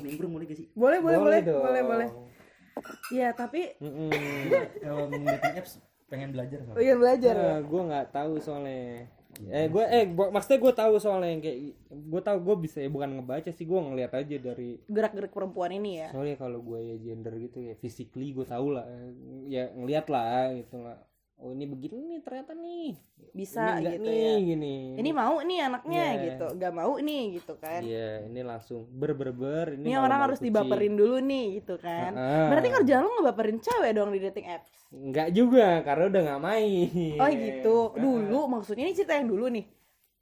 Nimbrung 0.01 0.33
boleh 0.41 0.47
gak 0.49 0.57
sih? 0.57 0.67
boleh 0.73 0.99
boleh 1.05 1.19
boleh 1.21 1.41
dong. 1.45 1.61
boleh 1.61 1.83
boleh. 1.85 2.09
Iya 3.13 3.37
tapi 3.37 3.77
dating 3.77 5.55
apps 5.61 5.77
pengen 6.09 6.33
belajar 6.33 6.65
oh 6.65 6.81
iya 6.81 6.97
belajar. 6.97 7.35
Nah, 7.37 7.61
gue 7.61 7.83
nggak 7.93 8.07
tahu 8.13 8.41
soalnya. 8.41 9.05
Eh 9.49 9.65
gue 9.69 9.85
eh 9.85 10.05
gua, 10.13 10.29
maksudnya 10.29 10.61
gue 10.61 10.73
tahu 10.77 10.93
soalnya 11.01 11.29
yang 11.29 11.41
kayak 11.45 11.59
gue 11.89 12.21
tahu 12.25 12.39
gue 12.41 12.57
bisa 12.69 12.85
ya 12.85 12.89
bukan 12.89 13.21
ngebaca 13.21 13.49
sih 13.53 13.65
gue 13.65 13.81
ngeliat 13.81 14.13
aja 14.13 14.37
dari 14.37 14.81
gerak-gerik 14.89 15.33
perempuan 15.33 15.73
ini 15.73 16.05
ya. 16.05 16.13
soalnya 16.13 16.37
kalau 16.37 16.61
gue 16.61 16.79
ya 16.85 16.97
gender 17.01 17.33
gitu 17.41 17.65
ya 17.65 17.73
physically 17.81 18.33
gue 18.37 18.45
tahu 18.45 18.77
lah. 18.77 18.89
Ya 19.49 19.73
ngeliat 19.73 20.09
lah 20.09 20.53
gitu 20.57 20.81
lah 20.81 21.01
oh 21.43 21.51
ini 21.51 21.67
begini 21.67 21.99
nih 22.07 22.21
ternyata 22.23 22.55
nih 22.55 22.95
Bisa 23.33 23.77
ini 23.77 23.91
gitu 23.91 24.07
nih 24.07 24.23
ya. 24.23 24.35
gini 24.39 24.77
Ini 24.95 25.11
mau 25.11 25.41
nih 25.41 25.59
anaknya 25.61 26.05
Iya. 26.07 26.23
gitu, 26.29 26.47
gak 26.55 26.73
mau 26.73 26.93
nih 26.97 27.23
gitu 27.35 27.53
kan. 27.57 27.81
iya 27.81 28.23
ini 28.23 28.41
langsung 28.41 28.87
ber 28.87 29.11
ber 29.11 29.33
ber 29.33 29.75
Ini 29.75 29.97
orang 29.97 30.21
harus 30.23 30.39
dibaperin 30.39 30.95
dulu 30.95 31.19
nih 31.19 31.59
gitu 31.59 31.75
kan. 31.77 32.13
Ah. 32.13 32.47
Berarti 32.47 32.69
kerjaan 32.71 33.03
lo 33.03 33.11
ngebaperin 33.19 33.59
cewek 33.59 33.91
dong 33.91 34.11
di 34.11 34.21
dating 34.21 34.47
apps. 34.47 34.71
Enggak 34.89 35.29
juga 35.33 35.81
karena 35.83 36.05
udah 36.07 36.21
nggak 36.23 36.43
main 36.43 37.17
Oh 37.19 37.29
gitu. 37.29 37.77
Ah. 37.89 37.99
Dulu 37.99 38.39
maksudnya 38.49 38.85
ini 38.85 38.95
cerita 38.95 39.15
yang 39.15 39.27
dulu 39.27 39.49
nih. 39.49 39.67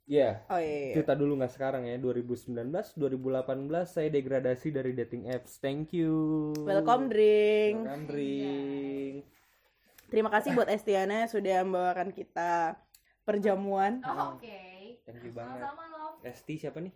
Iya 0.07 0.41
Oh 0.47 0.57
iya. 0.57 0.89
iya. 0.89 0.93
Cerita 0.95 1.13
dulu 1.13 1.37
nggak 1.37 1.53
sekarang 1.53 1.83
ya 1.85 1.95
2019 1.95 2.57
2018 2.97 2.97
saya 3.85 4.09
degradasi 4.09 4.67
dari 4.69 4.91
dating 4.91 5.29
apps 5.29 5.59
thank 5.59 5.91
you 5.91 6.49
Welcome 6.57 7.07
drink. 7.07 7.77
Welcome 7.77 8.05
drink 8.07 9.15
Terima 10.11 10.27
kasih 10.27 10.51
buat 10.51 10.67
Estiana 10.67 11.23
sudah 11.25 11.63
membawakan 11.63 12.11
kita 12.11 12.75
perjamuan 13.23 14.03
Oh, 14.03 14.35
oke. 14.35 14.59
thank 15.07 15.23
you 15.23 15.31
banget 15.31 15.63
Sama-sama 15.63 15.83
Love. 15.87 16.19
Esti 16.21 16.53
siapa 16.57 16.77
nih 16.77 16.91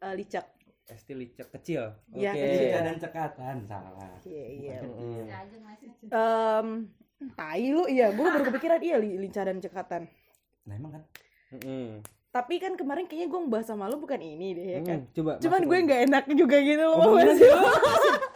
eh, 0.00 0.14
licak. 0.14 0.46
Esti 0.84 1.12
Licek 1.12 1.48
kecil 1.50 1.92
Iya, 2.10 2.28
oke 2.30 2.40
kecil. 2.42 2.68
dan 2.78 2.96
cekatan 2.98 3.56
salah. 3.64 4.12
Iya 4.22 4.44
iya. 4.50 4.78
Em, 6.06 6.68
tai 7.32 7.64
lu 7.66 7.84
iya, 7.86 8.08
gue 8.10 8.20
baru 8.22 8.44
kepikiran 8.46 8.80
iya 8.80 8.96
li- 8.96 9.16
lincah 9.18 9.44
dan 9.44 9.56
cekatan. 9.58 10.02
Nah 10.64 10.74
emang 10.74 10.92
kan? 10.92 11.02
Mm-mm. 11.52 12.04
Tapi 12.34 12.58
kan 12.58 12.74
kemarin 12.74 13.06
kayaknya 13.06 13.30
gue 13.30 13.40
ngebahas 13.40 13.66
sama 13.68 13.86
lu 13.86 13.94
bukan 13.96 14.18
ini 14.18 14.46
deh 14.52 14.66
ya 14.68 14.80
kan. 14.82 14.98
Mm, 15.00 15.14
coba 15.14 15.30
Cuman 15.38 15.60
gue 15.62 15.78
nggak 15.86 16.00
enak 16.04 16.24
juga 16.34 16.56
gitu 16.58 16.82
loh. 16.82 16.98
Oh, 16.98 17.14
bener, 17.14 17.30
lepasin, 17.30 17.54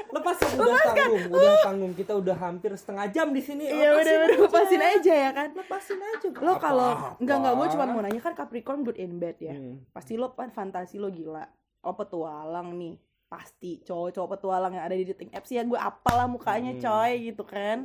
lepasin, 0.08 0.54
udah 0.56 0.78
tanggung, 0.86 1.24
udah 1.28 1.54
tanggung. 1.66 1.92
Kita 1.92 2.12
udah 2.14 2.36
hampir 2.38 2.70
setengah 2.72 3.10
jam 3.10 3.28
di 3.28 3.42
sini. 3.42 3.66
Iya 3.66 3.90
Lepasin 3.90 3.98
bener-bener 3.98 4.30
aja. 4.30 4.44
lepasin 4.46 4.82
aja 4.84 5.12
ya 5.18 5.30
kan. 5.34 5.48
Lepasin 5.52 5.98
aja. 6.00 6.28
Lo 6.30 6.52
kalau 6.56 6.90
nggak 7.18 7.36
nggak 7.36 7.54
gue 7.54 7.66
cuma 7.74 7.84
mau 7.88 8.00
nanya 8.00 8.20
kan 8.20 8.32
Capricorn 8.32 8.80
good 8.80 8.96
in 8.96 9.18
bed 9.18 9.36
ya. 9.36 9.52
Hmm. 9.52 9.82
Pasti 9.90 10.14
lo 10.14 10.30
kan 10.30 10.48
fantasi 10.48 10.96
lo 10.96 11.10
gila. 11.10 11.42
Oh 11.82 11.92
petualang 11.92 12.78
nih. 12.78 12.94
Pasti 13.26 13.82
cowok-cowok 13.82 14.28
petualang 14.32 14.72
yang 14.72 14.84
ada 14.84 14.94
di 14.94 15.04
dating 15.04 15.34
apps 15.34 15.50
ya 15.50 15.60
gue 15.60 15.74
apalah 15.76 16.24
mukanya 16.24 16.70
Hmm. 16.72 16.80
coy 16.80 17.12
gitu 17.24 17.42
kan. 17.42 17.82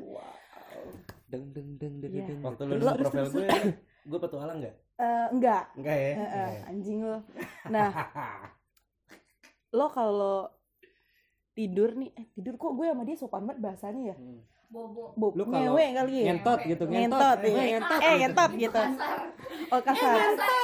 Deng 1.26 1.50
deng 1.50 1.74
deng 1.76 1.94
deng 1.98 2.14
Iya. 2.14 2.26
deng. 2.30 2.40
Waktu 2.40 2.62
deng. 2.64 2.78
lu 2.78 2.86
Lo- 2.86 2.98
profil 3.02 3.26
gue, 3.34 3.48
Gue 4.04 4.20
petualang 4.20 4.62
nggak? 4.62 4.76
Eh, 4.94 5.28
enggak 5.30 5.64
Enggak 5.74 5.96
ya? 5.96 6.06
Eh, 6.06 6.12
eh, 6.12 6.18
Enggak 6.22 6.48
ya? 6.48 6.62
anjing 6.70 7.00
lo 7.02 7.18
nah 7.66 7.90
lo 9.78 9.86
kalau 9.90 10.38
tidur 11.52 11.94
nih 11.94 12.10
eh, 12.14 12.26
tidur 12.32 12.56
kok 12.56 12.74
gue 12.74 12.86
sama 12.86 13.04
dia 13.04 13.16
sopan 13.16 13.44
banget 13.44 13.60
bahasanya 13.60 14.14
ya 14.14 14.18
Bobo. 14.70 15.14
Bob, 15.14 15.38
Lu 15.38 15.46
kalau 15.46 15.78
ngewe 15.78 15.86
kali 15.94 16.14
ya 16.18 16.34
ngentot 16.34 16.60
gitu 16.66 16.84
ngentot, 16.90 17.38
Eh, 17.42 17.50
iya. 17.54 17.64
ngentot 17.78 18.00
eh 18.00 18.02
gitu. 18.02 18.20
ngentot 18.22 18.52
gitu 18.58 18.82
oh 19.70 19.82
kasar 19.82 20.18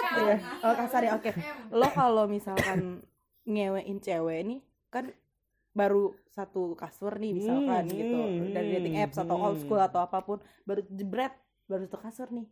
Iya. 0.09 0.35
oh 0.61 0.73
kasar 0.75 1.01
ya 1.05 1.11
oke 1.13 1.29
lo 1.69 1.87
kalau 1.89 2.25
misalkan 2.25 3.05
ngewein 3.45 3.97
cewek 3.99 4.39
nih 4.45 4.59
kan 4.89 5.13
baru 5.71 6.17
satu 6.27 6.73
kasur 6.73 7.17
nih 7.17 7.33
misalkan 7.35 7.85
Hmm, 7.85 7.93
gitu 7.93 8.17
hmm, 8.17 8.49
dari 8.49 8.67
dating 8.75 8.95
apps 8.97 9.17
atau 9.17 9.37
hmm. 9.37 9.45
old 9.45 9.57
school 9.59 9.77
atau 9.77 10.01
apa 10.01 10.21
pun 10.21 10.37
baru 10.65 10.81
jebret 10.89 11.33
baru 11.65 11.85
satu 11.85 11.97
kasur 11.99 12.27
nih 12.29 12.49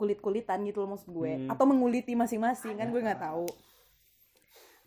kulit 0.00 0.18
kulitan 0.18 0.64
gitu 0.64 0.80
loh 0.80 0.96
maksud 0.96 1.12
gue. 1.12 1.32
Hmm. 1.36 1.52
atau 1.52 1.68
menguliti 1.68 2.16
masing-masing 2.16 2.80
kan 2.80 2.88
gue 2.88 3.00
nggak 3.00 3.20
tahu. 3.20 3.44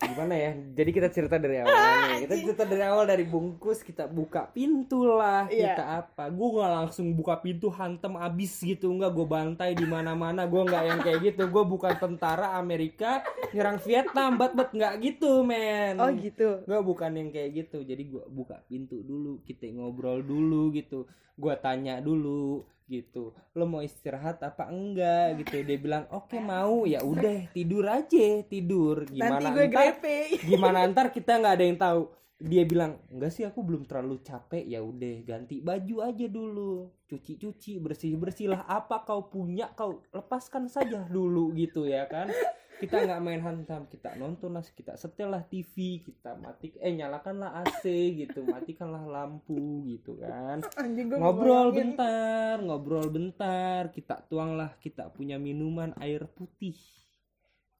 Gimana 0.04 0.36
ya? 0.36 0.52
Jadi 0.52 0.90
kita 0.92 1.08
cerita 1.08 1.40
dari 1.40 1.56
awal 1.64 1.72
nih. 1.72 2.28
Kita 2.28 2.36
cerita 2.36 2.64
dari 2.68 2.84
awal 2.84 3.06
dari 3.08 3.24
bungkus 3.24 3.80
kita 3.80 4.04
buka 4.04 4.52
pintu 4.52 5.08
lah 5.08 5.48
Iya. 5.48 5.80
kita 5.80 5.84
apa. 6.04 6.28
Gue 6.28 6.60
nggak 6.60 6.72
langsung 6.76 7.16
buka 7.16 7.40
pintu 7.40 7.72
hantem 7.72 8.20
abis 8.20 8.52
gitu. 8.60 8.92
Nggak 8.92 9.12
gue 9.16 9.28
bantai 9.30 9.72
di 9.72 9.88
mana 9.88 10.12
mana 10.12 10.44
gue 10.44 10.60
nggak 10.60 10.84
yang 10.84 11.00
kayak 11.00 11.20
gitu. 11.24 11.48
Gue 11.48 11.64
bukan 11.64 11.96
tentara 11.96 12.60
Amerika 12.60 13.24
nyerang 13.56 13.80
Vietnam. 13.80 14.36
Bat 14.36 14.52
bat 14.60 14.70
nggak 14.76 14.94
gitu 15.00 15.40
men. 15.48 15.96
Oh 15.96 16.12
gitu. 16.12 16.68
Gue 16.68 16.80
bukan 16.84 17.12
yang 17.16 17.30
kayak 17.32 17.64
gitu. 17.64 17.88
Jadi 17.88 18.04
gue 18.04 18.24
buka 18.28 18.60
pintu 18.68 19.00
dulu 19.00 19.40
kita 19.48 19.72
ngobrol 19.72 20.20
dulu 20.20 20.76
gitu. 20.76 21.08
Gue 21.40 21.56
tanya 21.56 22.04
dulu 22.04 22.68
gitu. 22.88 23.36
Lo 23.56 23.66
mau 23.68 23.82
istirahat 23.84 24.42
apa 24.44 24.70
enggak 24.70 25.44
gitu. 25.44 25.64
Dia 25.64 25.78
bilang 25.80 26.04
oke 26.10 26.38
mau. 26.40 26.84
Ya 26.84 27.04
udah 27.04 27.50
tidur 27.52 27.86
aja 27.88 28.44
tidur. 28.48 29.08
Gimana 29.08 29.40
nanti 29.40 29.48
gue 29.52 29.66
ntar 29.68 29.74
grepe. 29.74 30.18
gimana 30.46 30.78
ntar 30.90 31.08
kita 31.12 31.40
nggak 31.40 31.54
ada 31.56 31.66
yang 31.66 31.80
tahu 31.80 32.02
dia 32.44 32.68
bilang 32.68 33.00
enggak 33.08 33.32
sih 33.32 33.48
aku 33.48 33.64
belum 33.64 33.88
terlalu 33.88 34.20
capek. 34.20 34.68
Ya 34.68 34.84
udah 34.84 35.24
ganti 35.24 35.64
baju 35.64 35.96
aja 36.04 36.28
dulu. 36.28 36.92
Cuci 37.08 37.40
cuci 37.40 37.80
bersih 37.80 38.20
bersih 38.20 38.52
lah 38.52 38.68
apa 38.68 39.08
kau 39.08 39.32
punya 39.32 39.72
kau 39.72 40.04
lepaskan 40.12 40.68
saja 40.68 41.08
dulu 41.08 41.56
gitu 41.56 41.88
ya 41.88 42.04
kan. 42.12 42.28
Kita 42.84 43.00
nggak 43.00 43.22
main 43.24 43.40
hantam 43.40 43.88
kita 43.88 44.20
nonton 44.20 44.60
lah 44.60 44.66
kita 44.66 45.00
setel 45.00 45.32
lah 45.32 45.48
TV 45.48 46.04
kita 46.04 46.36
mati 46.36 46.76
eh 46.84 46.92
nyalakanlah 46.92 47.64
AC 47.64 47.88
gitu. 48.28 48.44
Matikanlah 48.44 49.08
lampu 49.08 49.88
gitu 49.88 50.20
kan. 50.20 50.60
Ngobrol 51.24 51.72
bentar 51.72 52.60
ngobrol 52.60 53.08
bentar. 53.08 53.88
Kita 53.88 54.20
tuanglah 54.28 54.76
kita 54.84 55.08
punya 55.16 55.40
minuman 55.40 55.96
air 55.96 56.28
putih 56.28 56.76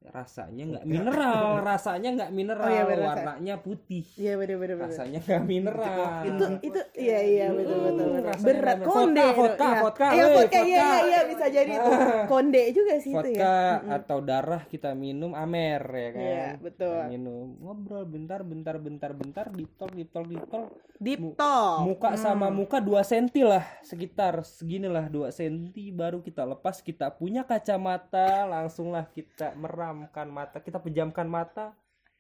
rasanya 0.10 0.64
nggak 0.68 0.86
mineral 0.86 1.44
rasanya 1.60 2.10
nggak 2.14 2.32
mineral 2.32 2.62
Oh 2.64 2.70
iya, 2.70 2.84
bener, 2.84 3.06
warnanya 3.06 3.56
putih. 3.58 4.04
Iya 4.14 4.34
bener 4.36 4.58
bener 4.58 4.76
bener. 4.76 4.90
Rasanya 4.90 5.20
nggak 5.20 5.44
mineral. 5.44 6.04
itu 6.24 6.46
itu 6.62 6.80
iya 6.98 7.20
iya 7.22 7.46
betul 7.50 7.78
betul, 7.80 8.08
betul. 8.10 8.22
rasanya 8.26 8.48
berat 8.50 8.80
konde 8.82 9.24
vodka, 9.24 9.38
vodka, 9.38 9.68
ya. 9.68 9.80
vodka, 9.80 10.08
iya 10.10 10.26
vodka 10.28 10.60
iya 10.60 10.84
iya 10.84 10.92
vodka. 10.94 11.22
bisa 11.30 11.46
jadi 11.48 11.72
itu. 11.74 11.92
Konde 12.34 12.62
juga 12.72 12.94
sih 12.98 13.12
itu 13.12 13.18
vodka 13.18 13.32
ya 13.32 13.78
Mm-mm. 13.80 13.96
atau 13.96 14.18
darah 14.20 14.62
kita 14.64 14.90
minum 14.92 15.32
amer 15.34 15.82
ya 15.84 16.10
kan? 16.10 16.22
Iya, 16.22 16.46
betul. 16.58 16.94
Kita 16.94 17.10
minum 17.10 17.46
ngobrol 17.60 18.04
bentar 18.04 18.40
bentar 18.42 18.76
bentar 18.78 19.12
bentar 19.12 19.46
deep 19.50 19.72
talk 19.74 19.92
deep 19.92 20.10
talk 20.10 20.26
deep 20.26 20.46
talk. 20.48 20.68
Deep 20.96 21.20
Mu- 21.20 21.36
talk. 21.36 21.78
muka 21.84 22.10
Hmm. 22.10 22.22
sama 22.22 22.48
muka 22.48 22.78
2 22.78 23.04
senti 23.04 23.42
lah 23.42 23.64
sekitar 23.82 24.40
seginilah 24.42 25.08
2 25.08 25.30
senti 25.30 25.90
baru 25.90 26.20
kita 26.20 26.44
lepas 26.46 26.80
kita 26.80 27.12
punya 27.12 27.44
kacamata 27.44 28.46
langsunglah 28.46 29.04
kita 29.10 29.52
meramkan 29.94 30.28
mata. 30.28 30.58
Kita 30.60 30.82
pejamkan 30.82 31.30
mata 31.30 31.78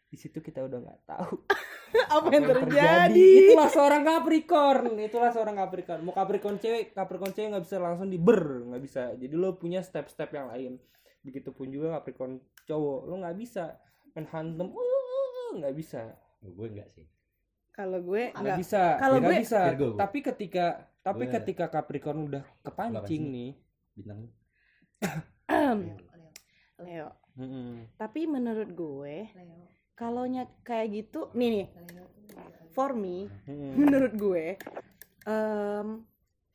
di 0.08 0.18
situ 0.22 0.46
kita 0.46 0.62
udah 0.62 0.78
nggak 0.78 1.02
tahu. 1.10 1.34
Apa 2.14 2.30
yang 2.30 2.46
terjadi? 2.46 3.30
itulah 3.50 3.70
seorang 3.70 4.02
Capricorn. 4.06 4.94
Itulah 4.98 5.30
seorang 5.34 5.58
Capricorn. 5.58 6.02
Mau 6.06 6.14
Capricorn 6.14 6.62
cewek 6.62 6.94
Capricorn 6.94 7.34
cewek 7.34 7.50
nggak 7.54 7.66
bisa 7.66 7.78
langsung 7.82 8.14
diber 8.14 8.70
nggak 8.70 8.82
bisa. 8.82 9.14
Jadi 9.18 9.34
lo 9.34 9.58
punya 9.58 9.82
step-step 9.82 10.30
yang 10.30 10.54
lain. 10.54 10.78
Begitupun 11.26 11.74
juga 11.74 11.98
Capricorn 11.98 12.38
cowok 12.66 13.00
lo 13.10 13.16
nggak 13.26 13.38
bisa. 13.38 13.78
Main 14.14 14.30
hantem 14.30 14.70
uh, 14.70 15.50
nggak 15.58 15.74
bisa. 15.74 16.14
Gue 16.46 16.70
enggak 16.70 16.94
sih. 16.94 17.10
kalau 17.74 18.06
gue 18.06 18.30
nggak 18.30 18.38
enggak 18.38 18.58
bisa. 18.62 18.84
Kalau 19.02 19.18
nggak 19.18 19.34
gue- 19.34 19.42
bisa. 19.42 19.62
Virgo. 19.74 19.88
tapi 19.98 20.18
ketika 20.22 20.66
tapi 21.02 21.24
Gue- 21.26 21.34
ketika 21.42 21.66
Capricorn 21.74 22.20
udah 22.30 22.44
kepancing 22.62 23.24
nih. 23.34 23.52
Bintang. 23.98 24.30
Leo 26.84 27.23
mm-mm. 27.38 27.90
tapi 27.98 28.26
menurut 28.30 28.70
gue 28.74 29.16
kalau 29.94 30.26
kayak 30.66 30.88
gitu 30.92 31.30
nih 31.38 31.50
nih 31.50 31.68
for 32.74 32.98
me 32.98 33.30
Mm-mm. 33.46 33.78
menurut 33.78 34.14
gue 34.18 34.46
em, 35.30 35.88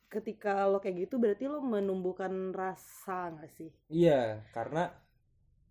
ketika 0.09 0.65
lo 0.65 0.81
kayak 0.81 1.07
gitu 1.07 1.21
berarti 1.21 1.45
lo 1.45 1.61
menumbuhkan 1.61 2.51
rasa 2.51 3.31
nggak 3.33 3.51
sih 3.55 3.69
iya 3.93 4.41
karena 4.51 4.89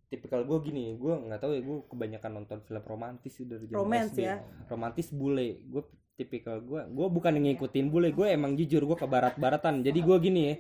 tipikal 0.08 0.40
gue 0.48 0.58
gini 0.64 0.96
gue 0.96 1.14
nggak 1.28 1.40
tahu 1.42 1.52
ya 1.52 1.60
gue 1.60 1.78
kebanyakan 1.84 2.30
nonton 2.40 2.58
film 2.64 2.82
romantis 2.88 3.36
sih 3.36 3.44
dari 3.44 3.68
zaman 3.68 3.84
Romance 3.84 4.16
SD. 4.16 4.24
ya? 4.24 4.36
romantis 4.72 5.08
bule 5.12 5.60
gue 5.68 5.82
tipikal 6.16 6.58
gue 6.64 6.80
gue 6.88 7.06
bukan 7.12 7.36
ngikutin 7.36 7.86
bule 7.92 8.08
gue 8.10 8.26
emang 8.32 8.56
jujur 8.56 8.82
gue 8.88 8.96
ke 8.96 9.06
barat-baratan 9.06 9.84
jadi 9.84 10.00
gue 10.00 10.16
gini 10.18 10.40
ya 10.48 10.54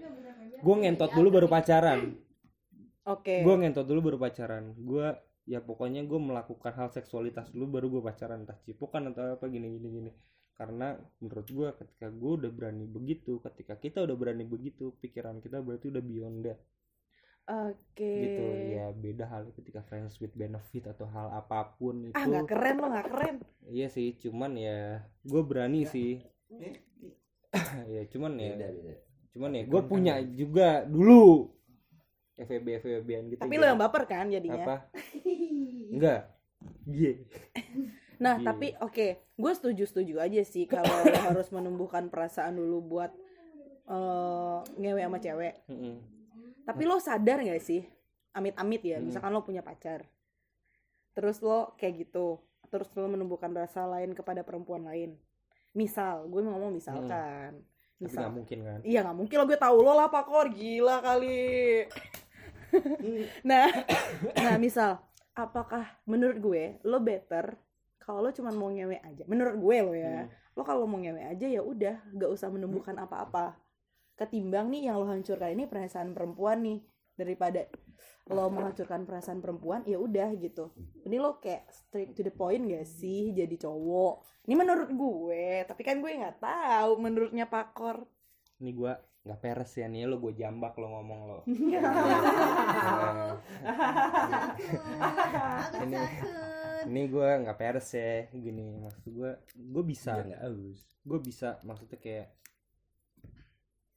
gue 0.58 0.74
ngentot 0.84 1.10
dulu 1.16 1.28
baru 1.40 1.48
pacaran 1.48 2.14
oke. 3.08 3.34
Gue 3.44 3.54
ngentot 3.56 3.86
dulu 3.88 4.12
baru 4.12 4.18
pacaran. 4.20 4.76
Gue 4.76 5.16
ya 5.48 5.64
pokoknya 5.64 6.04
gue 6.04 6.20
melakukan 6.20 6.72
hal 6.76 6.88
seksualitas 6.92 7.48
dulu 7.50 7.80
baru 7.80 7.86
gue 7.98 8.02
pacaran. 8.04 8.44
Entah 8.44 8.58
cipokan 8.62 9.10
atau 9.12 9.40
apa 9.40 9.48
gini 9.48 9.72
gini 9.80 9.88
gini. 9.88 10.10
Karena 10.58 10.98
menurut 11.22 11.48
gue 11.48 11.68
ketika 11.78 12.10
gue 12.10 12.32
udah 12.44 12.50
berani 12.50 12.84
begitu 12.84 13.38
ketika 13.40 13.78
kita 13.78 14.02
udah 14.02 14.16
berani 14.18 14.42
begitu 14.42 14.90
pikiran 14.98 15.38
kita 15.38 15.62
berarti 15.62 15.88
udah 15.88 16.02
beyond 16.02 16.38
that. 16.44 16.58
Oke. 17.48 18.04
Gitu 18.04 18.44
ya 18.76 18.92
beda 18.92 19.24
hal 19.24 19.48
ketika 19.56 19.80
friends 19.88 20.20
with 20.20 20.36
benefit 20.36 20.84
atau 20.92 21.08
hal 21.08 21.32
apa 21.32 21.72
pun 21.80 22.12
itu. 22.12 22.16
ah 22.18 22.28
nggak 22.28 22.44
keren 22.44 22.76
lo 22.76 22.86
nggak 22.92 23.08
keren. 23.08 23.36
Iya 23.64 23.88
sih 23.88 24.20
cuman 24.20 24.52
ya 24.60 25.00
gue 25.24 25.42
berani 25.42 25.88
sih. 25.88 26.20
Ya 27.88 28.04
cuman 28.12 28.36
ya 28.36 28.52
beda 28.60 28.68
beda. 28.76 28.94
cuman 29.32 29.50
ya 29.56 29.62
gue 29.64 29.72
Capricorn 29.72 29.88
punya 29.88 30.14
kan 30.20 30.36
juga 30.36 30.68
dulu 30.84 31.24
FVB 32.38 32.66
FVB-an 32.80 33.24
gitu 33.28 33.40
tapi 33.42 33.54
gitu. 33.54 33.62
lo 33.62 33.66
yang 33.66 33.80
baper 33.80 34.02
kan 34.06 34.26
jadinya 34.30 34.64
apa 34.64 34.76
enggak 35.94 36.20
iya 36.86 37.12
Nah, 38.18 38.34
Iya. 38.34 38.50
tapi 38.50 38.74
oke, 38.82 39.06
gue 39.38 39.52
setuju-setuju 39.54 40.18
aja 40.18 40.42
sih 40.42 40.66
kalau 40.66 40.90
lo 40.90 41.14
harus 41.30 41.54
menumbuhkan 41.54 42.10
perasaan 42.10 42.58
dulu 42.58 42.82
buat 42.82 43.14
eh 43.86 44.58
ngewe 44.74 45.00
sama 45.00 45.18
cewek. 45.22 45.54
Mm-mm. 45.70 45.94
Tapi 46.66 46.82
lo 46.82 46.98
sadar 46.98 47.40
gak 47.40 47.62
sih, 47.62 47.86
amit-amit 48.34 48.82
ya, 48.82 48.98
Hmm. 48.98 49.06
misalkan 49.06 49.30
lo 49.30 49.46
punya 49.46 49.62
pacar, 49.62 50.02
terus 51.14 51.38
lo 51.40 51.78
kayak 51.78 52.10
gitu, 52.10 52.42
terus 52.68 52.90
lo 52.92 53.06
menumbuhkan 53.06 53.54
rasa 53.54 53.86
lain 53.86 54.12
kepada 54.12 54.42
perempuan 54.42 54.82
lain. 54.82 55.14
Misal, 55.72 56.26
gue 56.26 56.42
mau 56.42 56.58
ngomong 56.58 56.74
misalkan, 56.74 57.62
tapi 57.62 58.02
nggak 58.02 58.12
misal, 58.18 58.28
mungkin 58.34 58.58
kan 58.66 58.78
iya 58.82 59.00
nggak 59.06 59.14
mungkin 59.16 59.36
lo 59.38 59.44
gue 59.46 59.58
tahu 59.62 59.76
lo 59.78 59.94
lah 59.94 60.10
pakor, 60.10 60.50
gila 60.50 60.98
kali. 61.00 61.86
nah, 63.48 63.66
nah 64.44 64.54
misal, 64.56 64.98
apakah 65.32 65.86
menurut 66.04 66.38
gue 66.38 66.64
lo 66.82 66.98
better 66.98 67.54
kalau 67.98 68.24
lo 68.24 68.30
cuma 68.32 68.48
mau 68.50 68.72
ngewe 68.72 68.98
aja? 69.04 69.22
Menurut 69.28 69.56
gue 69.60 69.76
lo 69.84 69.92
ya, 69.92 70.24
Hmm. 70.24 70.32
lo 70.56 70.62
kalau 70.64 70.88
mau 70.88 70.96
ngewe 70.96 71.22
aja 71.22 71.44
ya 71.44 71.60
udah, 71.60 72.08
gak 72.16 72.30
usah 72.32 72.48
menumbuhkan 72.48 72.96
apa-apa. 72.96 73.60
Ketimbang 74.16 74.72
nih 74.72 74.90
yang 74.90 74.98
lo 74.98 75.06
hancurkan 75.06 75.52
ini 75.52 75.68
perasaan 75.68 76.16
perempuan 76.16 76.64
nih 76.64 76.80
daripada 77.14 77.68
lo 78.28 78.48
menghancurkan 78.48 79.04
perasaan 79.04 79.38
perempuan 79.38 79.84
ya 79.84 80.00
udah 80.00 80.32
gitu. 80.36 80.72
Ini 81.04 81.16
lo 81.16 81.36
kayak 81.38 81.68
straight 81.70 82.16
to 82.16 82.24
the 82.24 82.32
point 82.32 82.64
gak 82.64 82.88
sih 82.88 83.30
jadi 83.32 83.54
cowok? 83.60 84.24
Ini 84.48 84.54
menurut 84.56 84.88
gue, 84.88 85.62
tapi 85.68 85.84
kan 85.84 86.00
gue 86.00 86.08
nggak 86.08 86.40
tahu 86.40 86.96
menurutnya 86.96 87.44
Pakor. 87.44 88.08
ini 88.58 88.74
gue 88.74 88.90
nggak 89.18 89.40
peres 89.40 89.72
ya 89.74 89.86
nih 89.86 90.04
lo 90.04 90.16
gue 90.18 90.32
jambak 90.32 90.72
lo 90.74 90.88
ngomong 90.88 91.20
lo 91.24 91.38
Ini- 95.78 96.10
ini 96.88 97.00
gue 97.06 97.28
nggak 97.42 97.58
peres 97.58 97.88
ya 97.92 98.30
gini. 98.30 98.78
Maksud 98.80 99.10
gue 99.10 99.30
gue 99.52 99.84
bisa. 99.84 100.14
Biar 100.14 100.26
nggak 100.30 100.42
aus. 100.46 100.80
gue 101.02 101.18
bisa 101.18 101.56
maksudnya 101.62 101.98
kayak 101.98 102.28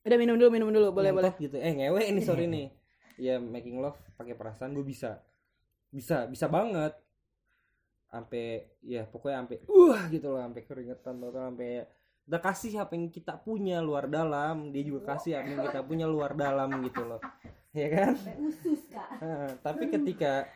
Udah 0.02 0.18
minum 0.18 0.34
dulu, 0.34 0.50
minum 0.50 0.74
dulu, 0.74 0.90
boleh 0.90 1.14
boleh. 1.14 1.32
gitu. 1.38 1.56
Eh 1.56 1.72
ngewe 1.72 2.02
ini 2.04 2.22
sorry 2.22 2.50
nih. 2.50 2.74
Ya 3.16 3.38
making 3.38 3.78
love 3.78 3.98
pakai 4.16 4.34
perasaan 4.34 4.74
gue 4.74 4.82
bisa. 4.82 5.22
Bisa 5.88 6.26
bisa 6.26 6.50
banget. 6.50 6.98
Sampai 8.10 8.66
ya 8.82 9.06
pokoknya 9.06 9.46
sampai 9.46 9.58
uh 9.64 10.00
gitu 10.10 10.28
loh 10.28 10.42
sampai 10.42 10.62
keringetan 10.66 11.16
total 11.22 11.54
sampai 11.54 11.86
udah 12.32 12.39
kasih 12.39 12.80
apa 12.80 12.96
yang 12.96 13.12
kita 13.12 13.36
punya 13.44 13.84
luar 13.84 14.08
dalam 14.08 14.72
dia 14.72 14.88
juga 14.88 15.12
kasih 15.12 15.36
apa 15.36 15.52
yang 15.52 15.67
kita 15.67 15.84
punya 15.84 16.08
luar 16.08 16.32
dalam 16.32 16.72
gitu 16.88 17.04
loh. 17.04 17.20
Ya 17.76 17.91
kan? 17.91 18.15
Usus 18.39 18.88
kak. 18.88 19.20
Tapi 19.60 19.91
ketika 19.91 20.48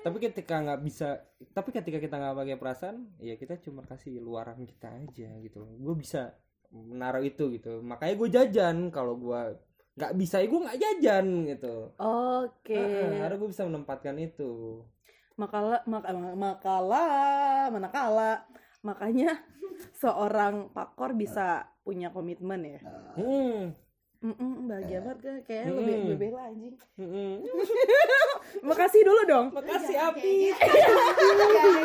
tapi 0.00 0.16
ketika 0.16 0.64
nggak 0.64 0.80
bisa 0.80 1.20
tapi 1.52 1.76
ketika 1.76 2.00
kita 2.00 2.16
nggak 2.16 2.36
pakai 2.40 2.56
perasaan 2.56 2.96
ya 3.20 3.36
kita 3.36 3.60
cuma 3.60 3.84
kasih 3.84 4.16
luaran 4.16 4.64
kita 4.64 4.88
aja 4.88 5.28
gitu 5.44 5.60
loh. 5.60 5.76
Gue 5.76 5.92
bisa 6.00 6.40
menaruh 6.72 7.20
itu 7.20 7.52
gitu. 7.52 7.84
Makanya 7.84 8.14
gue 8.16 8.28
jajan. 8.32 8.88
Kalau 8.88 9.20
gue 9.20 9.60
nggak 10.00 10.12
bisa 10.16 10.40
ya 10.40 10.48
gue 10.48 10.60
nggak 10.64 10.80
jajan 10.80 11.26
gitu. 11.52 11.92
Oke. 12.00 12.80
Heeh, 12.80 13.20
karena 13.20 13.36
gue 13.36 13.48
bisa 13.52 13.68
menempatkan 13.68 14.16
itu. 14.16 14.80
Makala 15.36 15.84
mak 15.84 16.08
makalah 16.32 17.68
manakala 17.68 18.48
makanya 18.84 19.40
seorang 20.02 20.68
pakor 20.70 21.16
bisa 21.16 21.66
punya 21.82 22.12
komitmen 22.12 22.78
ya. 22.78 22.80
hmm. 23.16 23.62
Mm-mm, 24.24 24.64
bahagia 24.64 25.04
banget 25.04 25.18
kan 25.20 25.36
kayak 25.44 25.62
Hmm. 25.68 25.76
lebih 25.76 25.94
lebih 26.00 26.16
bela 26.16 26.48
anjing. 26.48 26.74
Hmm. 26.96 27.44
Makasih 28.72 29.02
dulu 29.04 29.22
dong. 29.28 29.46
makasih 29.52 29.96
Jangan 30.00 30.16
api 30.16 30.32
kayak 30.56 30.72
gitu. 30.80 30.94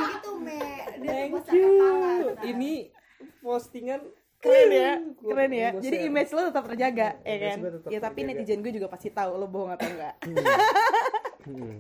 Gitu 0.08 0.32
me 0.40 0.60
thank 1.04 1.36
you 1.52 1.72
ini 2.48 2.74
postingan 3.44 4.08
Keren 4.40 4.72
ya, 4.72 5.04
keren 5.20 5.52
ya. 5.52 5.70
Jadi 5.76 6.08
image 6.08 6.32
lo 6.32 6.48
tetap 6.48 6.64
terjaga, 6.64 7.20
ya 7.20 7.36
Image 7.36 7.44
kan? 7.44 7.58
Ya 7.92 8.00
tapi 8.00 8.24
terjaga. 8.24 8.40
netizen 8.40 8.64
gue 8.64 8.72
juga 8.72 8.88
pasti 8.88 9.12
tahu 9.12 9.36
lo 9.36 9.52
bohong 9.52 9.76
atau 9.76 9.84
enggak. 9.92 10.16
Hmm. 11.44 11.76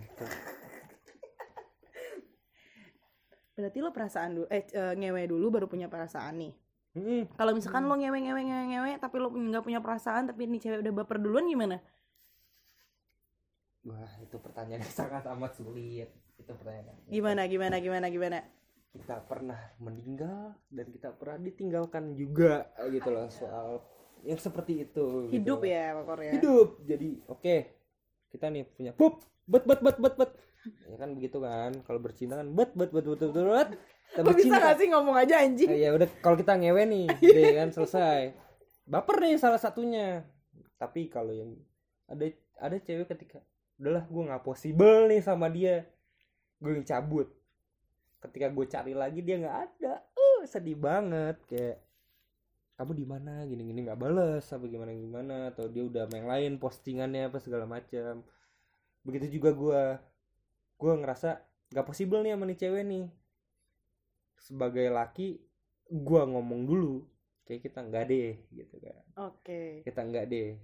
Berarti 3.59 3.79
lo 3.83 3.91
perasaan 3.91 4.29
dulu, 4.39 4.47
eh 4.47 4.63
eh, 4.71 4.93
ngewe 4.95 5.27
dulu 5.27 5.45
baru 5.51 5.67
punya 5.67 5.91
perasaan 5.91 6.39
nih. 6.39 6.53
Hmm. 6.95 7.23
Kalau 7.35 7.51
misalkan 7.51 7.85
lo 7.85 7.99
ngewe 7.99 8.17
ngewe 8.23 8.41
ngewe 8.41 8.65
ngewe 8.71 8.91
tapi 8.97 9.15
lo 9.19 9.27
nggak 9.29 9.61
punya 9.67 9.83
perasaan 9.83 10.31
tapi 10.31 10.47
nih 10.47 10.59
cewek 10.63 10.79
udah 10.79 10.93
baper 11.03 11.19
duluan 11.19 11.45
gimana? 11.45 11.77
Wah, 13.83 14.11
itu 14.23 14.35
pertanyaan 14.39 14.79
yang 14.83 14.95
sangat 15.03 15.23
amat 15.27 15.51
sulit. 15.59 16.09
Itu 16.39 16.55
pertanyaan. 16.55 16.95
Gimana 17.11 17.41
gimana 17.51 17.75
gimana 17.83 18.07
gimana? 18.07 18.39
Kita 18.89 19.21
pernah 19.27 19.59
meninggal 19.77 20.55
dan 20.71 20.87
kita 20.89 21.13
pernah 21.13 21.37
ditinggalkan 21.37 22.15
juga 22.17 22.71
gitu 22.89 23.11
loh 23.13 23.27
soal 23.29 23.83
yang 24.23 24.39
seperti 24.39 24.87
itu. 24.87 25.29
gitu 25.29 25.35
Hidup 25.35 25.59
loh. 25.61 25.69
ya 25.69 25.85
pakor 25.99 26.19
ya. 26.23 26.31
Hidup. 26.39 26.67
Jadi 26.87 27.09
oke. 27.27 27.78
Kita 28.29 28.49
nih 28.49 28.65
punya 28.69 28.91
pup 28.93 29.25
bet 29.49 29.65
bet 29.65 29.81
bet 29.81 29.97
bet 29.97 30.15
bet. 30.15 30.31
Ya 30.85 30.95
kan 31.01 31.09
begitu 31.17 31.41
kan. 31.41 31.71
Kalau 31.83 31.99
bercinta 32.01 32.37
kan 32.37 32.47
bet 32.53 32.71
bet 32.77 32.93
bet 32.93 33.05
bet 33.05 33.19
bet 33.19 33.33
bet. 33.33 33.69
Kita 34.09 34.25
Lo 34.25 34.33
bisa 34.33 34.57
gak 34.57 34.77
sih 34.81 34.89
ngomong 34.89 35.15
aja 35.21 35.45
anjing? 35.45 35.69
Eh, 35.69 35.85
ya 35.85 35.93
udah 35.93 36.09
kalau 36.25 36.33
kita 36.33 36.57
ngewe 36.57 36.81
nih, 36.89 37.05
deh 37.37 37.53
kan 37.61 37.69
selesai. 37.69 38.33
Baper 38.89 39.21
nih 39.21 39.37
salah 39.37 39.61
satunya. 39.61 40.25
Tapi 40.81 41.13
kalau 41.13 41.29
yang 41.29 41.53
ada 42.09 42.25
ada 42.57 42.77
cewek 42.81 43.05
ketika 43.13 43.37
udahlah 43.77 44.09
gue 44.09 44.23
nggak 44.33 44.41
possible 44.41 45.05
nih 45.05 45.21
sama 45.21 45.45
dia, 45.53 45.85
gue 46.57 46.71
yang 46.73 46.85
cabut. 46.85 47.29
Ketika 48.17 48.49
gue 48.49 48.65
cari 48.65 48.93
lagi 48.97 49.21
dia 49.21 49.37
nggak 49.45 49.57
ada, 49.69 49.93
uh 50.17 50.41
sedih 50.49 50.75
banget 50.75 51.37
kayak 51.45 51.77
kamu 52.79 52.95
di 52.95 53.03
mana? 53.03 53.43
Gini 53.43 53.67
gini 53.67 53.83
nggak 53.83 53.99
bales 53.99 54.47
apa 54.47 54.63
gimana 54.71 54.95
gimana 54.95 55.35
atau 55.51 55.67
dia 55.67 55.83
udah 55.83 56.07
main 56.07 56.23
lain 56.23 56.55
postingannya 56.55 57.27
apa 57.27 57.43
segala 57.43 57.67
macam. 57.67 58.23
Begitu 59.03 59.35
juga 59.35 59.51
gue 59.51 59.81
gue 60.79 60.93
ngerasa 61.03 61.43
nggak 61.75 61.83
possible 61.85 62.23
nih 62.23 62.39
sama 62.39 62.47
nih 62.47 62.55
cewek 62.63 62.83
nih. 62.87 63.05
Sebagai 64.39 64.87
laki 64.87 65.43
gua 65.91 66.23
ngomong 66.23 66.63
dulu 66.63 67.03
kayak 67.43 67.67
kita 67.67 67.83
nggak 67.83 68.03
deh 68.07 68.31
gitu 68.55 68.75
kan. 68.79 69.03
Oke. 69.27 69.83
kita 69.83 69.99
nggak 69.99 70.25
deh. 70.31 70.55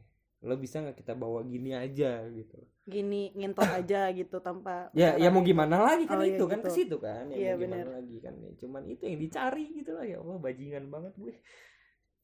Lo 0.45 0.55
bisa 0.55 0.79
nggak 0.79 0.95
kita 0.95 1.19
bawa 1.19 1.43
gini 1.43 1.75
aja 1.75 2.23
gitu. 2.31 2.63
Gini 2.87 3.35
ngentot 3.35 3.67
aja 3.67 4.07
gitu 4.15 4.39
tanpa 4.39 4.87
ya 4.95 5.19
ya 5.19 5.27
mau 5.27 5.43
gimana 5.43 5.83
lagi? 5.83 6.07
Kan 6.07 6.21
Oh, 6.21 6.23
iya 6.23 6.39
itu 6.39 6.45
kan 6.47 6.63
gitu. 6.63 6.67
ke 6.69 6.71
situ 6.71 6.95
kan. 7.01 7.27
Ya 7.27 7.35
Iya, 7.35 7.51
mau 7.59 7.67
gimana 7.67 7.91
lagi 7.99 8.17
kan 8.23 8.33
ya. 8.39 8.51
Cuman 8.55 8.81
itu 8.87 9.03
yang 9.03 9.19
dicari 9.19 9.65
gitu 9.83 9.91
lah 9.91 10.05
ya. 10.07 10.23
Allah 10.23 10.37
bajingan 10.39 10.87
banget 10.87 11.11
gue 11.19 11.35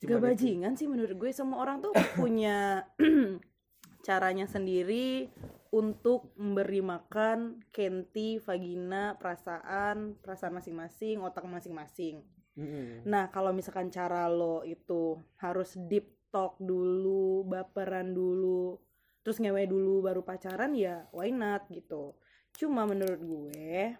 Gak 0.01 0.17
Cuman 0.17 0.17
itu. 0.17 0.25
bajingan 0.33 0.73
sih 0.73 0.87
menurut 0.89 1.13
gue 1.13 1.29
semua 1.29 1.61
orang 1.61 1.77
tuh 1.85 1.93
punya 2.19 2.89
caranya 4.07 4.49
sendiri 4.49 5.29
untuk 5.71 6.33
memberi 6.35 6.81
makan 6.83 7.63
kenti, 7.71 8.41
vagina, 8.41 9.15
perasaan, 9.15 10.19
perasaan 10.19 10.57
masing-masing, 10.57 11.21
otak 11.23 11.47
masing-masing. 11.47 12.25
Mm-mm. 12.59 13.07
Nah, 13.07 13.31
kalau 13.31 13.55
misalkan 13.55 13.87
cara 13.87 14.27
lo 14.27 14.67
itu 14.67 15.15
harus 15.39 15.79
deep 15.87 16.27
talk 16.27 16.59
dulu, 16.59 17.47
baperan 17.47 18.11
dulu, 18.11 18.75
terus 19.21 19.39
ngewe 19.39 19.63
dulu 19.69 20.03
baru 20.03 20.25
pacaran 20.25 20.73
ya 20.75 21.07
why 21.13 21.29
not 21.31 21.69
gitu. 21.69 22.17
Cuma 22.57 22.83
menurut 22.83 23.21
gue 23.21 23.95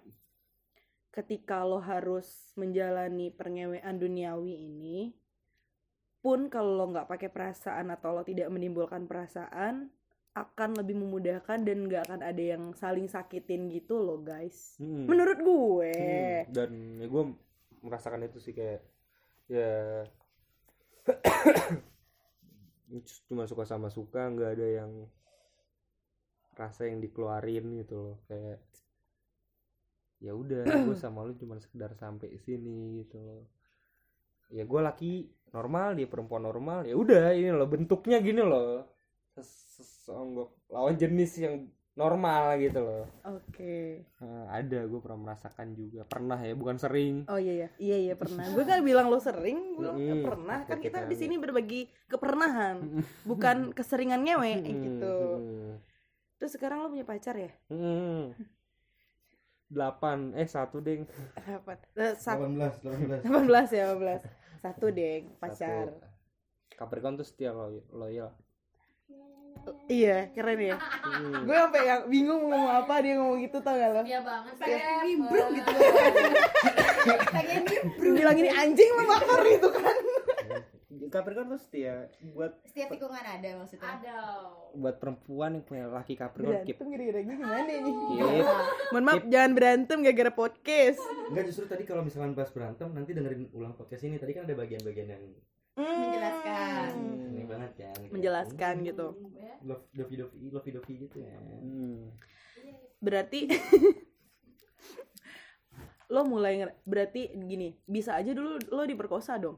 ketika 1.13 1.63
lo 1.63 1.79
harus 1.79 2.51
menjalani 2.57 3.31
perngewean 3.31 3.95
duniawi 3.95 4.55
ini 4.59 5.20
pun 6.21 6.53
kalau 6.53 6.77
lo 6.77 6.86
nggak 6.93 7.10
pakai 7.10 7.34
perasaan 7.34 7.89
atau 7.89 8.13
lo 8.13 8.21
tidak 8.21 8.53
menimbulkan 8.53 9.10
perasaan 9.10 9.89
akan 10.31 10.79
lebih 10.79 10.95
memudahkan 10.95 11.67
dan 11.67 11.91
nggak 11.91 12.07
akan 12.07 12.21
ada 12.23 12.43
yang 12.55 12.71
saling 12.77 13.12
sakitin 13.12 13.67
gitu 13.67 13.99
loh 13.99 14.23
guys. 14.23 14.79
Mm-mm. 14.79 15.10
Menurut 15.10 15.39
gue. 15.43 15.91
Hmm, 15.91 16.55
dan 16.55 16.71
ya 17.03 17.07
gue 17.12 17.23
merasakan 17.84 18.23
itu 18.23 18.39
sih 18.39 18.55
kayak 18.55 18.79
ya 19.51 20.07
cuma 23.27 23.43
suka 23.49 23.67
sama 23.67 23.91
suka 23.91 24.31
nggak 24.31 24.51
ada 24.55 24.67
yang 24.84 24.91
rasa 26.55 26.88
yang 26.88 27.01
dikeluarin 27.01 27.81
gitu 27.81 27.95
loh 27.97 28.17
kayak 28.29 28.62
ya 30.21 30.38
udah 30.38 30.63
gue 30.63 30.97
sama 31.03 31.25
lu 31.25 31.34
cuma 31.36 31.57
sekedar 31.57 31.97
sampai 31.97 32.38
sini 32.38 33.03
gitu 33.03 33.17
loh 33.17 33.43
ya 34.51 34.67
gue 34.67 34.81
laki 34.84 35.31
normal 35.51 35.93
dia 35.93 36.07
perempuan 36.07 36.43
normal 36.43 36.87
ya 36.87 36.95
udah 36.95 37.31
ini 37.31 37.51
loh 37.51 37.67
bentuknya 37.67 38.19
gini 38.19 38.39
loh 38.39 38.87
Ses- 39.35 39.79
sesonggok 39.79 40.67
lawan 40.67 40.95
jenis 40.95 41.31
yang 41.39 41.55
normal 41.91 42.55
gitu 42.55 42.79
loh 42.79 43.03
Oke. 43.27 44.07
Nah, 44.23 44.47
ada 44.47 44.79
gue 44.87 44.99
pernah 45.03 45.19
merasakan 45.27 45.75
juga 45.75 46.07
pernah 46.07 46.39
ya 46.39 46.55
bukan 46.55 46.79
sering 46.79 47.27
Oh 47.27 47.35
iya 47.35 47.53
iya, 47.53 47.69
iya 47.77 47.97
iya 48.09 48.13
pernah. 48.15 48.47
Gue 48.47 48.63
kan 48.63 48.79
bilang 48.79 49.11
lo 49.11 49.19
sering, 49.19 49.75
gue 49.75 49.91
Mm-mm. 49.91 50.23
pernah. 50.23 50.63
Kan 50.63 50.79
kita 50.79 51.03
kita 51.03 51.09
di 51.11 51.15
sini 51.19 51.35
berbagi 51.35 51.91
kepernahan, 52.07 52.79
bukan 53.29 53.75
keseringan 53.75 54.23
ngewe 54.23 54.51
eh, 54.55 54.59
gitu. 54.71 55.15
Hmm. 55.35 55.71
Terus 56.39 56.51
sekarang 56.55 56.81
lo 56.81 56.89
punya 56.89 57.03
pacar 57.05 57.35
ya? 57.35 57.51
Hmm. 57.67 58.33
delapan 59.71 60.35
eh 60.35 60.43
satu 60.43 60.83
deng 60.83 61.07
Apa? 61.39 61.79
Eh, 61.95 62.11
Satu, 62.19 62.43
18, 62.43 63.23
18. 63.23 63.23
18 63.23 63.71
ya, 63.71 63.83
18. 63.95 64.19
Satu 64.62 64.93
deh 64.93 65.26
pacar. 65.41 65.89
Satu. 65.89 66.06
Capricorn 66.78 67.17
tuh 67.17 67.26
setia 67.26 67.50
loyal, 67.54 67.82
loyal. 67.93 68.30
Iya, 69.86 70.34
keren 70.34 70.58
ya. 70.58 70.78
Hmm. 71.06 71.45
Gue 71.45 71.54
sampai 71.54 71.86
yang 71.86 72.02
bingung 72.10 72.50
mau 72.50 72.58
ngomong 72.58 72.74
apa 72.82 72.93
dia 73.06 73.13
ngomong 73.21 73.38
gitu 73.45 73.62
tau 73.62 73.78
gak 73.78 73.93
lo? 73.93 74.02
Iya 74.02 74.19
banget 74.26 74.54
Pengen 74.58 74.80
Steph. 74.82 75.04
nimbrung 75.06 75.50
gitu 75.54 75.71
pengen 77.30 77.62
nimbrung 77.70 78.16
Bilang 78.18 78.38
ini 78.41 78.49
anjing 78.49 78.89
lo 78.97 79.03
bakar 79.05 79.41
gitu 79.45 79.70
kan. 79.70 79.90
Capricorn 81.12 81.51
tuh 81.51 81.59
setia 81.59 82.07
buat 82.32 82.55
setiap 82.64 82.95
tikungan 82.95 83.20
ada 83.20 83.59
maksudnya 83.59 83.99
ada 83.99 84.16
buat 84.72 84.95
perempuan 84.97 85.59
yang 85.59 85.66
punya 85.68 85.86
laki 85.91 86.16
Capricorn 86.16 86.64
keep 86.64 86.80
Berantem 86.80 86.95
gara-gara 86.95 87.22
gimana 87.22 87.59
nih? 87.68 87.80
keep 87.84 88.47
Mohon 88.95 89.03
maaf, 89.03 89.24
jangan 89.28 89.51
berantem 89.51 89.97
gara-gara 89.99 90.32
podcast. 90.32 91.01
Enggak 91.28 91.45
justru 91.51 91.68
tadi 91.68 91.84
kalau 91.84 92.01
misalkan 92.01 92.32
pas 92.32 92.47
berantem 92.49 92.88
nanti 92.95 93.12
dengerin 93.12 93.51
ulang 93.51 93.76
podcast 93.76 94.07
ini 94.07 94.16
tadi 94.16 94.32
kan 94.32 94.47
ada 94.47 94.55
bagian-bagian 94.55 95.12
yang 95.12 95.24
Menjelaskan. 95.72 96.91
ini 97.32 97.43
banget 97.47 97.72
kan. 97.80 97.95
gitu. 97.99 98.12
Menjelaskan 98.16 98.74
gitu. 98.84 99.07
Love 99.68 99.84
dovi 99.95 100.16
dovi 100.20 100.38
lovey 100.51 100.72
dovi 100.74 100.93
gitu 101.07 101.18
ya. 101.22 101.38
Hmm. 101.38 102.12
berarti 103.01 103.49
lo 106.14 106.22
mulai 106.22 106.70
berarti 106.86 107.34
gini 107.34 107.74
bisa 107.82 108.14
aja 108.14 108.30
dulu 108.30 108.62
lo 108.70 108.86
diperkosa 108.86 109.41
dong? 109.41 109.57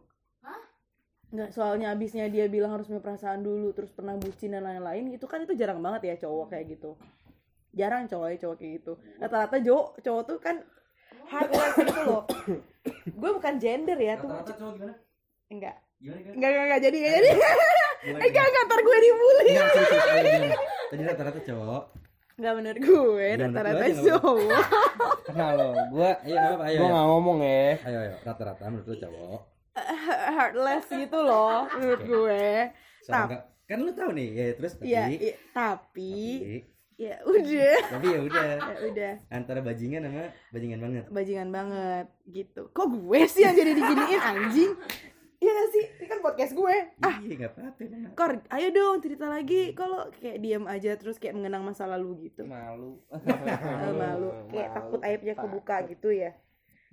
Nggak 1.34 1.50
soalnya 1.50 1.90
abisnya 1.90 2.30
dia 2.30 2.46
bilang 2.46 2.78
harus 2.78 2.86
punya 2.86 3.02
perasaan 3.02 3.42
dulu 3.42 3.74
terus 3.74 3.90
pernah 3.90 4.14
bucin 4.14 4.54
dan 4.54 4.62
lain-lain 4.62 5.10
itu 5.10 5.26
kan 5.26 5.42
itu 5.42 5.58
jarang 5.58 5.82
banget 5.82 6.14
ya 6.14 6.16
cowok 6.22 6.54
kayak 6.54 6.78
gitu 6.78 6.94
jarang 7.74 8.06
cowok 8.06 8.28
ya 8.30 8.38
cowok 8.38 8.56
kayak 8.56 8.72
gitu 8.78 8.92
rata-rata 9.18 9.58
cowok 9.58 9.86
cowok 10.00 10.22
tuh 10.30 10.38
kan 10.38 10.56
heartless 11.26 11.74
gitu 11.74 12.02
loh 12.06 12.22
gue 13.22 13.30
bukan 13.34 13.54
gender 13.58 13.98
ya 13.98 14.14
tuh 14.16 14.30
Rata-rata 14.30 14.54
cowok 14.54 14.74
gimana? 14.78 14.94
enggak 15.50 15.76
Gimana 15.98 16.20
enggak 16.22 16.50
enggak, 16.54 16.66
enggak 16.70 16.82
jadi 16.82 16.98
enggak 17.02 17.14
jadi 17.18 17.30
Gimana, 18.04 18.24
enggak 18.28 18.46
enggak 18.46 18.64
ntar 18.68 18.80
gue 18.84 18.98
dibully? 19.00 19.54
Tadi 20.92 21.02
rata-rata 21.02 21.40
cowok. 21.42 21.84
enggak 22.34 22.54
bener 22.58 22.76
gue 22.78 23.28
rata-rata 23.40 23.86
cowok 23.90 24.62
kenal 25.24 25.52
lo 25.54 25.68
gue 25.90 26.10
nggak 26.26 26.44
apa-apa, 26.44 26.66
ayo. 26.68 26.78
gue 26.78 26.88
nggak 26.90 27.06
ngomong 27.08 27.38
ya 27.42 27.66
Ayo, 27.82 27.98
ayo. 28.06 28.14
Rata-rata 28.22 28.64
menurut 28.68 28.86
lu 28.86 28.98
cowok. 29.00 29.40
heartless 30.38 30.86
gitu 30.88 31.18
loh 31.18 31.66
menurut 31.72 32.02
gue 32.02 32.44
enggak 33.06 33.42
kan 33.64 33.78
lu 33.80 33.92
tahu 33.92 34.12
nih 34.12 34.28
ya 34.30 34.46
terus 34.56 34.74
tapi 34.76 34.86
Iya, 34.86 35.04
iya, 35.08 35.34
tapi 35.50 36.14
tapi, 36.36 36.60
ya 36.94 37.16
udah. 37.26 37.76
tapi 37.96 38.06
ya 38.06 38.20
udah 38.22 38.46
Ya 38.74 38.78
udah, 38.86 39.14
antara 39.30 39.60
bajingan 39.60 40.02
sama 40.04 40.30
bajingan 40.52 40.80
banget 40.80 41.04
bajingan 41.10 41.50
banget 41.50 42.06
gitu. 42.28 42.62
Kok 42.70 42.88
gue 42.92 43.20
sih 43.26 43.42
yang 43.42 43.56
jadi 43.56 43.72
diginiin 43.74 44.22
anjing? 44.22 44.72
Iya 45.40 45.52
gak 45.52 45.70
sih? 45.76 45.86
Ini 46.00 46.08
kan 46.08 46.20
podcast 46.24 46.54
gue. 46.56 46.76
Ah, 47.04 47.20
iya 47.20 47.34
nggak 47.36 47.52
apa-apa. 47.52 48.16
Kor, 48.16 48.32
ayo 48.48 48.68
dong 48.72 49.04
cerita 49.04 49.28
lagi. 49.28 49.76
Kalau 49.76 50.08
kayak 50.16 50.40
diam 50.40 50.64
aja 50.64 50.96
terus 50.96 51.20
kayak 51.20 51.36
mengenang 51.36 51.68
masa 51.68 51.84
lalu 51.84 52.32
gitu. 52.32 52.48
malu 52.48 53.04
Eh, 53.12 53.92
malu, 53.92 54.32
kayak 54.48 54.72
Malu. 54.72 54.76
takut 54.80 55.02
aibnya 55.04 55.36
kebuka 55.36 55.84
gitu 55.92 56.16
ya. 56.16 56.32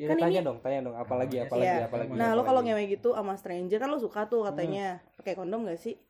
Ya, 0.01 0.09
Kan 0.09 0.17
tanya 0.19 0.33
ini- 0.35 0.47
dong 0.47 0.59
tanya 0.59 0.81
dong 0.83 0.97
apalagi 0.97 1.37
apalagi 1.39 1.69
Iya. 1.69 1.85
apalagi 1.87 2.11
Nah, 2.13 2.31
lo 2.31 2.41
kalau 2.41 2.59
apalagi. 2.59 2.73
ngewe 2.73 2.85
gitu 2.91 3.09
sama 3.13 3.35
stranger 3.35 3.77
kan 3.77 3.89
lo 3.89 3.99
suka 3.99 4.25
tuh 4.25 4.41
katanya 4.43 4.87
pakai 5.15 5.35
kondom 5.35 5.63
gak 5.63 5.77
sih? 5.77 6.01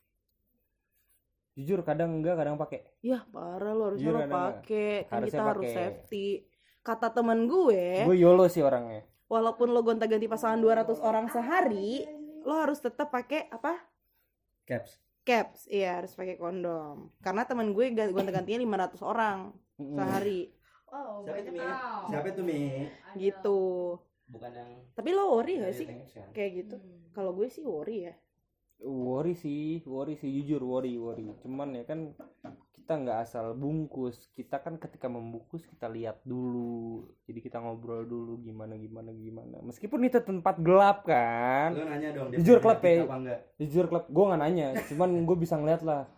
jujur 1.53 1.83
kadang 1.83 2.15
enggak 2.15 2.37
kadang 2.37 2.57
pakai 2.57 2.87
Ya 3.01 3.27
parah 3.27 3.75
lo 3.75 3.91
harusnya 3.91 4.07
Jujur, 4.07 4.23
lo 4.23 4.31
pakai. 4.31 4.93
Kan 5.05 5.21
kita 5.27 5.43
harus 5.43 5.65
pakai. 5.65 5.75
safety. 5.75 6.27
Kata 6.81 7.11
temen 7.11 7.45
gue, 7.45 7.85
gue 8.01 8.17
yolo 8.17 8.47
sih 8.47 8.63
orangnya 8.63 9.05
walaupun 9.27 9.69
lo 9.69 9.81
gonta-ganti 9.81 10.25
pasangan 10.25 10.57
200 10.57 10.97
orang 10.99 11.29
sehari, 11.29 12.03
lo 12.41 12.55
harus 12.57 12.79
tetap 12.79 13.11
pakai 13.11 13.47
apa? 13.49 13.77
caps 14.65 15.03
Caps. 15.21 15.69
Iya, 15.69 16.01
harus 16.01 16.15
pakai 16.15 16.35
kondom. 16.35 17.13
Karena 17.19 17.45
temen 17.45 17.71
gue 17.71 17.93
ga- 17.93 18.09
gonta-gantinya 18.09 18.57
500 18.59 19.03
orang 19.03 19.53
sehari 19.77 20.49
Oh, 20.91 21.23
siapa 21.23 21.39
itu 21.39 21.51
mi 21.51 21.61
tahu. 21.61 22.03
siapa 22.11 22.27
itu 22.29 22.43
mi 22.43 22.61
gitu. 23.15 23.59
bukan 24.27 24.51
yang 24.51 24.71
Tapi 24.93 25.09
lo 25.11 25.25
worry 25.33 25.59
gak 25.59 25.75
sih 25.75 25.87
kayak 26.31 26.51
gitu? 26.57 26.77
Hmm. 26.79 27.11
Kalau 27.11 27.31
gue 27.33 27.47
sih 27.47 27.63
worry 27.63 28.07
ya. 28.07 28.15
worry 28.81 29.35
sih 29.35 29.85
worry 29.85 30.17
sih 30.17 30.33
jujur 30.33 30.65
worry 30.65 30.97
worry 30.97 31.29
cuman 31.45 31.77
ya 31.77 31.85
kan 31.85 32.17
kita 32.73 32.97
nggak 32.97 33.19
asal 33.23 33.53
bungkus 33.53 34.33
kita 34.33 34.57
kan 34.59 34.75
ketika 34.75 35.05
membungkus 35.07 35.63
kita 35.63 35.85
lihat 35.87 36.19
dulu 36.25 37.05
jadi 37.23 37.39
kita 37.39 37.61
ngobrol 37.61 38.03
dulu 38.03 38.41
gimana 38.41 38.75
gimana 38.75 39.13
gimana 39.13 39.61
meskipun 39.63 40.01
itu 40.03 40.19
tempat 40.19 40.59
gelap 40.59 41.05
kan 41.05 41.77
lu 41.77 41.85
nanya 41.87 42.11
dong 42.11 42.33
Jujur, 42.35 42.59
punya 42.59 42.81
klub, 42.81 43.11
ya. 43.29 43.39
jujur 43.61 43.85
klub 43.87 44.05
gue 44.09 44.25
nggak 44.27 44.41
nanya 44.41 44.67
cuman 44.89 45.11
gue 45.23 45.37
bisa 45.37 45.55
ngeliat 45.55 45.85
lah 45.85 46.09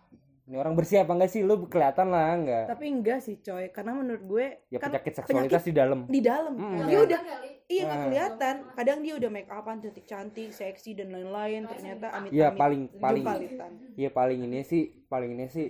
ini 0.43 0.59
orang 0.59 0.75
bersih 0.75 1.07
apa 1.07 1.15
enggak 1.15 1.31
sih 1.31 1.39
lu 1.39 1.55
kelihatan 1.71 2.11
lah 2.11 2.35
enggak 2.35 2.65
Tapi 2.67 2.85
enggak 2.91 3.19
sih 3.23 3.39
coy, 3.39 3.71
karena 3.71 3.95
menurut 3.95 4.23
gue 4.23 4.45
ya 4.67 4.77
kan 4.77 4.91
penyakit 4.91 5.13
seksualitas 5.15 5.63
di 5.63 5.71
dalam 5.71 5.99
di 6.05 6.19
dalam. 6.19 6.53
Mm. 6.59 6.83
Dia 6.83 6.99
udah 6.99 7.19
kali. 7.23 7.49
iya 7.71 7.81
nggak 7.83 7.95
Nah. 7.95 8.05
kelihatan. 8.05 8.55
Kadang 8.75 8.99
dia 9.07 9.13
udah 9.15 9.29
make 9.31 9.47
upan 9.47 9.77
cantik 9.79 10.03
cantik, 10.03 10.49
seksi 10.51 10.99
dan 10.99 11.15
lain-lain. 11.15 11.63
Ternyata 11.63 12.05
amit 12.11 12.29
Iya 12.35 12.51
paling 12.51 12.91
paling 12.99 13.23
Jumpalitan. 13.23 13.71
Iya 13.95 14.09
paling 14.11 14.39
ini 14.43 14.59
sih 14.61 14.83
paling 15.07 15.31
ini 15.31 15.47
sih 15.47 15.67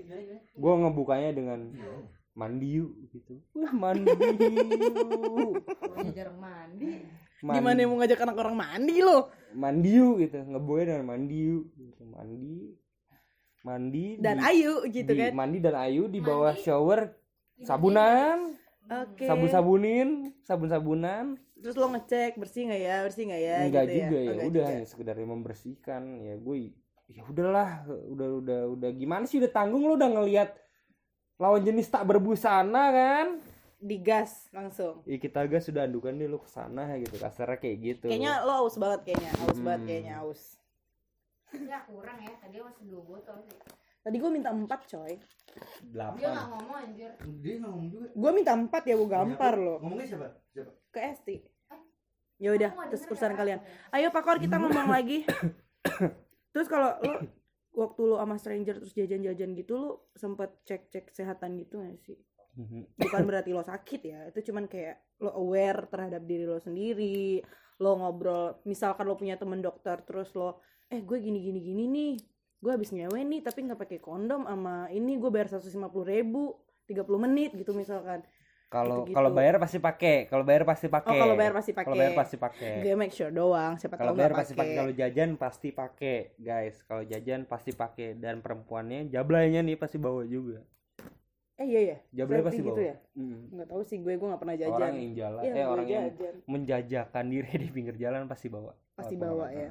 gue 0.53 0.73
ngebukanya 0.73 1.31
dengan 1.31 1.59
mandi 2.33 2.81
yuk 2.81 2.89
gitu 3.13 3.37
wah 3.53 3.69
mandi 3.69 4.09
jarang 6.17 6.37
mandi. 6.41 7.05
mandi, 7.45 7.55
Gimana 7.61 7.79
mau 7.85 7.97
ngajak 8.01 8.25
anak 8.25 8.37
orang 8.41 8.55
mandi 8.57 8.95
lo? 9.05 9.29
mandi 9.53 9.89
yuk 9.93 10.17
gitu 10.17 10.41
ngebuaya 10.41 10.83
dengan 10.89 11.05
mandi 11.13 11.37
yuk 11.45 11.69
gitu. 11.77 12.01
mandi 12.09 12.73
mandi 13.63 14.15
Dan 14.17 14.37
di- 14.37 14.45
Ayu 14.45 14.73
gitu 14.85 15.07
di- 15.09 15.19
kan. 15.19 15.31
mandi 15.33 15.57
dan 15.57 15.75
ayu 15.77 16.05
di 16.05 16.19
bawah 16.19 16.51
Mandi. 16.51 16.61
shower 16.61 16.99
sabunan 17.59 18.59
Oke. 18.85 19.23
sabun 19.23 19.47
sabunin 19.47 20.09
sabun 20.41 20.67
sabunan 20.67 21.25
Terus 21.55 21.73
lo 21.73 21.87
ngecek 21.87 22.35
bersih 22.35 22.67
nggak 22.67 22.81
ya, 22.81 22.97
bersih 23.01 23.23
nggak 23.23 23.41
ya? 23.41 23.55
enggak 23.63 23.83
gitu 23.85 23.95
juga 23.97 24.17
ya, 24.17 24.23
Enggak 24.27 24.35
udah 24.43 24.51
juga. 24.53 24.67
hanya 24.69 24.85
sekedar 24.85 25.15
membersihkan 25.17 26.01
ya 26.19 26.35
gue 26.35 26.55
ya 27.05 27.21
udahlah 27.23 27.69
udah 28.05 28.29
udah 28.37 28.59
udah 28.69 28.89
gimana 28.91 29.23
sih 29.23 29.39
udah 29.39 29.47
tanggung 29.49 29.81
lo 29.81 29.95
udah 29.95 30.09
ngelihat 30.11 30.49
lawan 31.37 31.61
jenis 31.61 31.87
tak 31.87 32.03
berbusana 32.03 32.83
kan 32.89 33.27
Digas 33.77 34.47
langsung. 34.49 35.03
ya 35.03 35.15
kita 35.17 35.39
agak 35.41 35.59
sudah 35.59 35.83
andukan 35.83 36.11
deh 36.13 36.23
lo 36.25 36.35
ke 36.37 36.47
sana 36.47 36.87
ya 36.89 36.99
gitu 36.99 37.15
kasarnya 37.17 37.55
kayak 37.57 37.77
gitu 37.81 38.05
Kayaknya 38.05 38.33
lo 38.41 38.53
aus 38.61 38.75
banget 38.75 38.99
kayaknya, 39.05 39.31
aus 39.41 39.57
banget 39.57 39.75
Hmm. 39.77 39.87
kayaknya 39.87 40.15
aus. 40.19 40.41
Ya 41.53 41.79
kurang 41.85 42.17
ya. 42.19 42.33
Tadi 42.41 42.57
masih 42.57 42.83
dua 42.89 43.01
botol 43.05 43.37
sih. 43.45 43.57
Tadi 44.03 44.15
gue 44.19 44.31
minta 44.33 44.49
empat 44.51 44.81
coy. 44.89 45.13
Dia 45.15 45.93
nggak 45.93 46.17
delapan 46.19 46.49
ngomong 46.49 46.75
anjir. 46.75 47.11
dia 47.39 47.55
ngomong 47.61 47.85
juga 47.87 48.07
Gue 48.11 48.31
minta 48.33 48.51
empat 48.51 48.83
ya 48.83 48.95
gue 48.97 49.09
gampar 49.09 49.53
Siapa? 49.55 49.63
lo 49.63 49.75
ngomongnya 49.79 50.07
siapa 50.09 50.27
siapa 50.51 50.71
ke 50.89 50.99
Esti. 50.99 51.35
Ya 52.41 52.49
udah, 52.51 52.71
terus 52.91 53.07
urusan 53.07 53.31
ya. 53.31 53.37
kalian. 53.39 53.59
Ayo 53.95 54.11
Pak 54.11 54.23
Kor 54.25 54.37
kita 54.41 54.57
ngomong 54.61 54.91
lagi. 54.91 55.23
Terus 56.51 56.67
kalau 56.67 56.99
lo 56.99 57.13
waktu 57.73 58.01
lo 58.05 58.15
sama 58.19 58.35
stranger 58.37 58.75
terus 58.83 58.93
jajan-jajan 58.93 59.55
gitu 59.55 59.73
lo 59.79 59.89
sempet 60.13 60.61
cek-cek 60.67 61.09
kesehatan 61.09 61.55
gitu 61.57 61.79
gak 61.79 61.97
sih? 62.03 62.17
Mhm. 62.53 62.99
Bukan 62.99 63.21
berarti 63.25 63.49
lo 63.49 63.63
sakit 63.63 64.01
ya, 64.03 64.19
itu 64.29 64.51
cuman 64.51 64.69
kayak 64.69 65.01
lo 65.23 65.33
aware 65.33 65.87
terhadap 65.89 66.21
diri 66.27 66.45
lo 66.45 66.59
sendiri. 66.59 67.41
Lo 67.81 67.97
ngobrol, 67.97 68.61
misalkan 68.69 69.09
lo 69.09 69.17
punya 69.17 69.33
temen 69.39 69.57
dokter 69.57 69.97
terus 70.05 70.29
lo, 70.37 70.61
eh 70.93 71.01
gue 71.01 71.17
gini 71.17 71.39
gini 71.41 71.59
gini 71.59 71.83
nih, 71.87 72.13
gue 72.59 72.71
habis 72.71 72.89
nyewe 72.89 73.17
nih 73.19 73.41
tapi 73.41 73.65
nggak 73.65 73.79
pakai 73.79 73.97
kondom 73.97 74.45
sama 74.45 74.85
ini 74.87 75.17
gue 75.17 75.27
bayar 75.27 75.49
150 75.49 75.73
ribu 76.05 76.53
30 76.85 77.01
menit 77.19 77.51
gitu 77.51 77.73
misalkan. 77.73 78.21
kalau 78.69 79.05
Gitu-gitu. 79.05 79.13
kalau 79.13 79.29
bayar 79.29 79.55
pasti 79.57 79.77
pakai 79.77 80.25
kalau 80.25 80.41
bayar 80.41 80.65
pasti 80.65 80.85
Oh 80.85 80.91
pakai 80.91 81.13
kalau 81.15 81.35
bayar 81.35 81.53
pasti 81.53 81.71
pakai. 81.71 81.85
kalau 81.85 81.97
bayar 81.99 82.13
pasti 82.15 82.35
pakai 82.37 82.71
Gue 82.81 82.93
make 82.95 83.13
sure 83.13 83.29
doang, 83.29 83.73
siapa 83.77 83.95
kalau 83.95 84.13
bayar 84.13 84.33
pasti 84.33 84.53
pakai 84.53 84.73
kalau 84.75 84.91
jajan 84.91 85.29
pasti 85.35 85.69
pakai 85.69 86.17
guys 86.37 86.75
kalau 86.83 87.03
jajan 87.03 87.41
pasti 87.43 87.71
pakai 87.71 88.07
dan 88.15 88.41
perempuannya 88.41 89.09
jablaynya 89.09 89.61
nih 89.61 89.77
pasti 89.77 89.97
bawa 89.97 90.25
juga 90.25 90.65
Eh 91.53 91.69
iya 91.69 91.81
ya. 91.85 91.97
jablay 92.11 92.41
pasti 92.41 92.59
gitu 92.59 92.73
bawa 92.73 92.81
ya? 92.81 92.95
Mm. 93.13 93.41
Nggak 93.53 93.67
tahu 93.69 93.81
sih 93.85 93.97
gue 93.99 94.09
gue 94.11 94.25
nggak 94.25 94.41
pernah 94.41 94.55
jajan. 94.57 94.73
orang 94.73 94.95
yang 94.97 95.13
jalan 95.13 95.41
Iya, 95.41 95.53
eh 95.53 95.65
orang 95.69 95.85
yang 95.87 96.05
menjajakan 96.43 97.25
diri 97.29 97.53
di 97.53 97.69
pinggir 97.69 97.95
jalan 97.95 98.25
pasti 98.25 98.47
bawa 98.49 98.73
Pasti 98.93 99.13
bawa, 99.13 99.53
ya. 99.53 99.69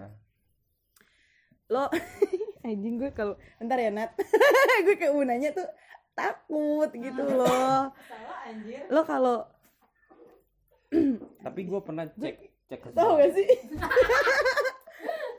Ah. 1.75 1.89
Lo 1.89 1.99
anjing 2.69 2.95
gue 2.97 3.11
kalau 3.11 3.35
ntar 3.59 3.77
ya 3.77 3.89
Nat. 3.89 4.13
gue 4.85 4.95
kayak 4.95 5.11
mau 5.11 5.25
nanya 5.25 5.51
tuh 5.51 5.67
takut 6.13 6.91
gitu 6.91 7.23
loh. 7.25 7.89
Salah 7.89 8.39
anjir. 8.45 8.85
Lo 8.87 9.03
kalau 9.03 9.49
tapi 11.39 11.61
gue 11.65 11.81
pernah 11.81 12.05
cek 12.07 12.37
cek 12.69 12.81
tahu 12.91 12.93
kesehatan 12.93 13.17
gak 13.19 13.33
sih? 13.33 13.49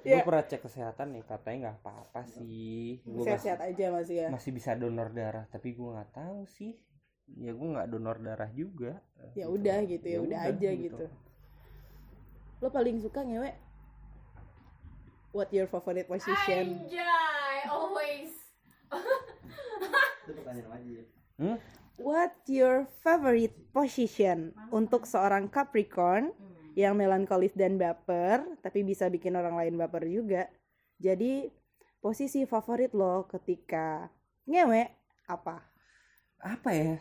gue 0.03 0.11
Iya. 0.11 0.19
pernah 0.19 0.43
cek 0.43 0.61
kesehatan 0.61 1.07
nih 1.11 1.23
katanya 1.23 1.57
nggak 1.63 1.77
apa-apa 1.79 2.21
sih 2.27 2.99
gue 2.99 3.23
Sehat-sehat 3.23 3.63
aja 3.63 3.85
masih 3.87 4.15
ya. 4.17 4.27
masih 4.27 4.51
bisa 4.51 4.75
donor 4.75 5.07
darah 5.09 5.47
tapi 5.47 5.71
gue 5.71 5.87
nggak 5.87 6.11
tahu 6.11 6.43
sih 6.43 6.75
ya 7.31 7.55
gue 7.55 7.67
nggak 7.69 7.87
donor 7.87 8.19
darah 8.19 8.51
juga 8.51 8.99
Ya 9.31 9.47
udah 9.47 9.79
gitu 9.87 10.03
ya, 10.03 10.19
udah 10.19 10.39
aja 10.43 10.69
gitu. 10.75 11.05
Lo 12.59 12.67
paling 12.67 12.99
suka 12.99 13.23
ngewe 13.23 13.47
What 15.33 15.49
your 15.49 15.65
favorite 15.65 16.05
position? 16.05 16.85
Anjay, 16.85 17.57
always. 17.65 18.31
itu 20.23 20.31
pertanyaan 20.37 20.69
wajib 20.69 21.03
Hmm? 21.41 21.57
What 21.97 22.37
your 22.45 22.85
favorite 23.01 23.57
position 23.73 24.53
untuk 24.69 25.09
seorang 25.09 25.49
Capricorn 25.49 26.29
yang 26.77 26.93
melankolis 26.93 27.57
dan 27.57 27.81
baper, 27.81 28.45
tapi 28.61 28.85
bisa 28.85 29.09
bikin 29.09 29.33
orang 29.33 29.57
lain 29.57 29.73
baper 29.73 30.05
juga. 30.05 30.45
Jadi 31.01 31.49
posisi 31.97 32.45
favorit 32.45 32.93
lo 32.93 33.25
ketika 33.25 34.05
ngewe 34.45 34.85
apa? 35.25 35.73
apa 36.43 36.69
ya 36.75 36.99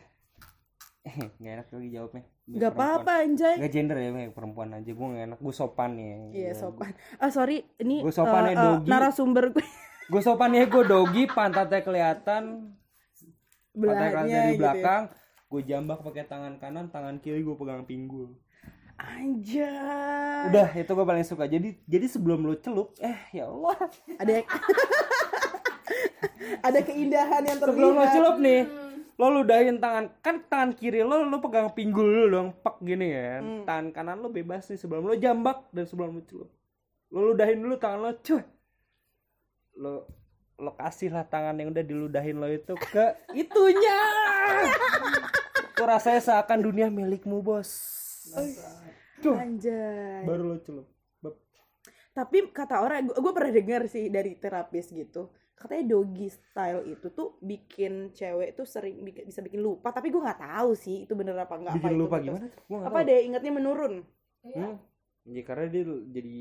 nggak 1.05 1.53
enak 1.53 1.66
lagi 1.68 1.88
jawabnya 1.90 2.22
Biar 2.42 2.59
Gak 2.61 2.72
perempuan. 2.72 2.86
apa-apa 2.94 3.12
anjay. 3.20 3.55
nggak 3.57 3.72
gender 3.72 3.96
ya 3.96 4.11
Mek. 4.12 4.28
perempuan 4.32 4.68
aja 4.72 4.86
gue 4.88 5.07
nggak 5.09 5.24
enak 5.24 5.38
gue 5.38 5.53
sopan 5.53 5.90
ya 5.94 6.14
Iya 6.32 6.53
sopan. 6.55 6.90
Ah 7.16 7.28
sorry, 7.28 7.59
ini 7.76 8.00
Gua 8.00 8.11
sopan 8.12 8.42
eh, 8.44 8.48
ya, 8.48 8.53
eh, 8.53 8.62
Dogi. 8.64 8.88
narasumber 8.88 9.44
gue 9.50 9.66
gue 10.12 10.20
sopan 10.20 10.50
ya 10.53 10.64
gue 10.64 10.82
dogi 10.84 11.24
pantatnya 11.26 11.80
kelihatan 11.80 12.74
pantatnya 13.72 14.09
kelihatan 14.12 14.26
gitu. 14.28 14.38
ya. 14.48 14.59
belakang 14.59 15.03
gue 15.48 15.62
jambak 15.64 15.98
pakai 16.00 16.24
tangan 16.24 16.55
kanan 16.57 16.86
tangan 16.88 17.16
kiri 17.18 17.40
gue 17.40 17.55
pegang 17.55 17.82
pinggul 17.82 18.30
Anjay. 18.94 20.46
udah 20.48 20.68
itu 20.72 20.86
gue 20.88 21.05
paling 21.05 21.24
suka 21.24 21.44
jadi 21.44 21.74
jadi 21.82 22.07
sebelum 22.07 22.42
lo 22.42 22.55
celup 22.57 22.94
eh 22.98 23.18
ya 23.32 23.46
Allah 23.46 23.78
Ada 24.16 24.32
ada 26.62 26.80
keindahan 26.80 27.42
yang 27.42 27.59
terlihat. 27.59 27.68
sebelum 27.68 27.92
lo 27.92 28.07
celup 28.09 28.36
nih 28.38 28.61
lo 29.22 29.30
ludahin 29.32 29.78
tangan 29.78 30.10
kan 30.18 30.42
tangan 30.42 30.74
kiri 30.74 31.00
lo 31.00 31.22
lo 31.22 31.38
pegang 31.38 31.70
pinggul 31.70 32.02
lo 32.02 32.24
dong 32.28 32.48
pak 32.58 32.82
gini 32.82 33.06
kan 33.08 33.42
Hmm. 33.42 33.62
tangan 33.62 33.86
kanan 33.92 34.18
lo 34.18 34.28
bebas 34.28 34.66
nih 34.66 34.76
sebelum 34.76 35.06
lo 35.06 35.14
jambak 35.14 35.70
dan 35.70 35.86
sebelum 35.86 36.18
lo 36.18 36.22
celup 36.22 36.50
lo 37.08 37.30
ludahin 37.30 37.62
dulu 37.62 37.76
tangan 37.76 38.00
lo 38.00 38.10
cuy 38.18 38.42
lo 39.74 39.92
lo 40.58 40.70
kasih 40.72 41.08
lah 41.08 41.22
tangan 41.22 41.54
yang 41.54 41.70
udah 41.70 41.80
diludahin 41.80 42.36
lo 42.36 42.46
itu 42.46 42.74
ke 42.74 43.06
itunya 43.38 43.98
itu 45.70 45.82
rasanya 45.82 46.18
seakan 46.20 46.58
dunia 46.60 46.90
milikmu 46.90 47.38
bos 47.40 47.70
Tuh, 49.22 49.38
Anjay. 49.38 50.26
baru 50.26 50.42
lo 50.44 50.58
celup. 50.58 50.86
Tapi 52.10 52.50
kata 52.50 52.82
orang, 52.82 53.06
gue 53.06 53.32
pernah 53.32 53.50
dengar 53.50 53.82
sih 53.86 54.06
dari 54.06 54.34
terapis 54.34 54.90
gitu. 54.90 55.30
Katanya 55.62 55.84
doggy 55.94 56.28
style 56.28 56.82
itu 56.90 57.06
tuh 57.14 57.38
bikin 57.38 58.10
cewek 58.10 58.58
tuh 58.58 58.66
sering 58.66 58.98
bisa 59.06 59.38
bikin 59.38 59.62
lupa. 59.62 59.94
Tapi 59.94 60.10
gue 60.10 60.18
nggak 60.18 60.42
tahu 60.42 60.74
sih 60.74 61.06
itu 61.06 61.14
bener 61.14 61.38
apa 61.38 61.54
enggak 61.54 61.78
bikin 61.78 61.94
apa 61.94 62.00
lupa 62.02 62.16
itu 62.18 62.26
gimana? 62.26 62.46
Gua 62.66 62.76
nggak 62.82 62.90
apa 62.90 62.98
tahu. 62.98 63.08
deh 63.08 63.20
ingatnya 63.22 63.52
menurun. 63.54 63.94
Iya. 64.42 64.66
Hmm. 64.66 64.76
Ya, 65.22 65.42
karena 65.46 65.64
dia 65.70 65.82
jadi 65.86 66.38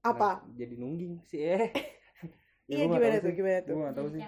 apa? 0.00 0.30
Jadi 0.56 0.74
nungging 0.80 1.14
sih 1.28 1.42
eh. 1.44 1.68
Iya 2.70 2.86
gimana 2.86 3.16
tuh 3.18 3.34
gimana 3.34 3.58
tuh? 3.66 3.74
Gue 3.74 3.82
gak 3.82 3.96
tahu 3.98 4.08
sih. 4.14 4.22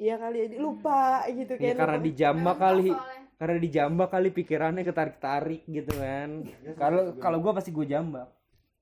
Iya 0.00 0.14
kali 0.16 0.36
jadi 0.48 0.56
lupa 0.56 1.28
gitu 1.28 1.52
ya 1.60 1.76
kan 1.76 1.76
karena 1.76 1.96
lupa. 2.00 2.06
dijambak 2.08 2.56
kali. 2.56 2.92
karena 3.40 3.56
dijambak 3.56 4.08
kali 4.12 4.28
pikirannya 4.32 4.82
ketarik 4.84 5.16
tarik 5.20 5.62
gitu 5.68 5.92
kan. 5.92 6.44
Kalau 6.80 7.20
kalau 7.20 7.38
gue 7.44 7.52
pasti 7.52 7.68
gue 7.68 7.84
jambak 7.84 8.39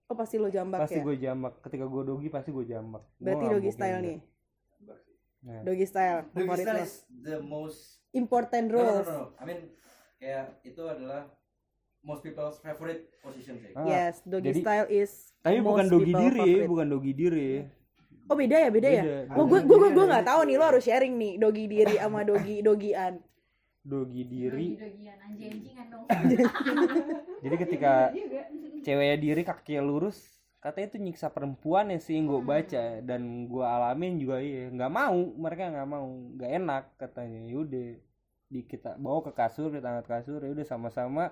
oh 0.08 0.16
pasti 0.16 0.36
lo 0.36 0.48
jambak 0.48 0.80
pasti 0.82 0.96
ya 0.96 1.04
gue 1.04 1.16
jambak 1.18 1.52
ketika 1.60 1.84
gue 1.84 2.02
dogi 2.02 2.28
pasti 2.28 2.50
gue 2.50 2.64
jambak 2.64 3.02
Gua 3.04 3.20
berarti 3.20 3.36
nggak 3.38 3.50
doggy 3.50 3.60
mungkin 3.62 3.76
style 3.76 3.92
enggak. 3.94 4.08
nih 4.08 4.18
Nah. 5.38 5.62
doggy 5.62 5.86
style 5.86 6.20
favorit 6.28 6.64
style 6.66 6.82
is 6.82 6.92
the 7.16 7.36
most 7.38 7.78
important 8.10 8.66
no, 8.66 8.72
no, 8.72 8.82
rules 8.82 9.06
no, 9.06 9.14
no. 9.14 9.26
I 9.36 9.44
mean 9.44 9.60
kayak 10.16 10.44
itu 10.62 10.82
adalah 10.82 11.30
most 12.00 12.20
people's 12.20 12.58
favorite 12.58 13.06
position 13.18 13.54
sih. 13.56 13.70
Ah, 13.72 13.86
yes 13.86 14.18
doggy 14.24 14.50
jadi- 14.50 14.60
style 14.60 14.88
is 14.88 15.12
tapi 15.38 15.60
bukan 15.60 15.86
dogi 15.86 16.10
diri 16.10 16.42
favorite. 16.42 16.66
bukan 16.66 16.86
dogi 16.88 17.12
diri 17.14 17.50
oh 18.24 18.34
beda 18.34 18.56
ya 18.58 18.68
beda, 18.68 18.88
ya 18.90 19.02
Beda. 19.02 19.16
Oh, 19.32 19.44
gue 19.46 19.60
gue 19.62 19.76
gue 19.88 19.88
ada 19.94 20.10
nggak 20.10 20.26
tahu 20.26 20.40
nih 20.42 20.54
lo 20.54 20.64
harus 20.66 20.82
sharing 20.82 21.14
nih 21.14 21.32
dogi 21.36 21.64
diri 21.64 21.94
sama 21.96 22.20
dogi 22.22 22.56
dogian. 22.60 23.14
dogi 23.80 24.22
diri 24.22 24.68
Dogi-dogian, 24.74 25.16
anjing-anjingan 25.22 25.86
dong. 25.88 26.04
jadi 27.44 27.56
ketika. 27.58 27.92
Ceweknya 28.88 29.16
diri 29.20 29.42
kakinya 29.44 29.84
lurus 29.84 30.38
katanya 30.58 30.86
itu 30.90 30.98
nyiksa 30.98 31.28
perempuan 31.30 31.92
ya 31.92 32.00
sih 32.00 32.18
gue 32.18 32.40
baca. 32.42 32.98
Dan 33.04 33.46
gue 33.46 33.64
alamin 33.64 34.18
juga 34.18 34.42
iya 34.42 34.72
nggak 34.72 34.92
mau 34.92 35.18
mereka 35.38 35.70
nggak 35.70 35.88
mau 35.88 36.06
nggak 36.34 36.50
enak 36.56 36.84
katanya. 36.98 37.40
Yaudah 37.46 37.88
di 38.48 38.60
kita 38.64 38.96
bawa 38.96 39.20
ke 39.28 39.32
kasur 39.36 39.68
kita 39.68 39.86
angkat 39.86 40.06
kasur 40.08 40.40
ya 40.40 40.50
udah 40.50 40.66
sama-sama 40.66 41.30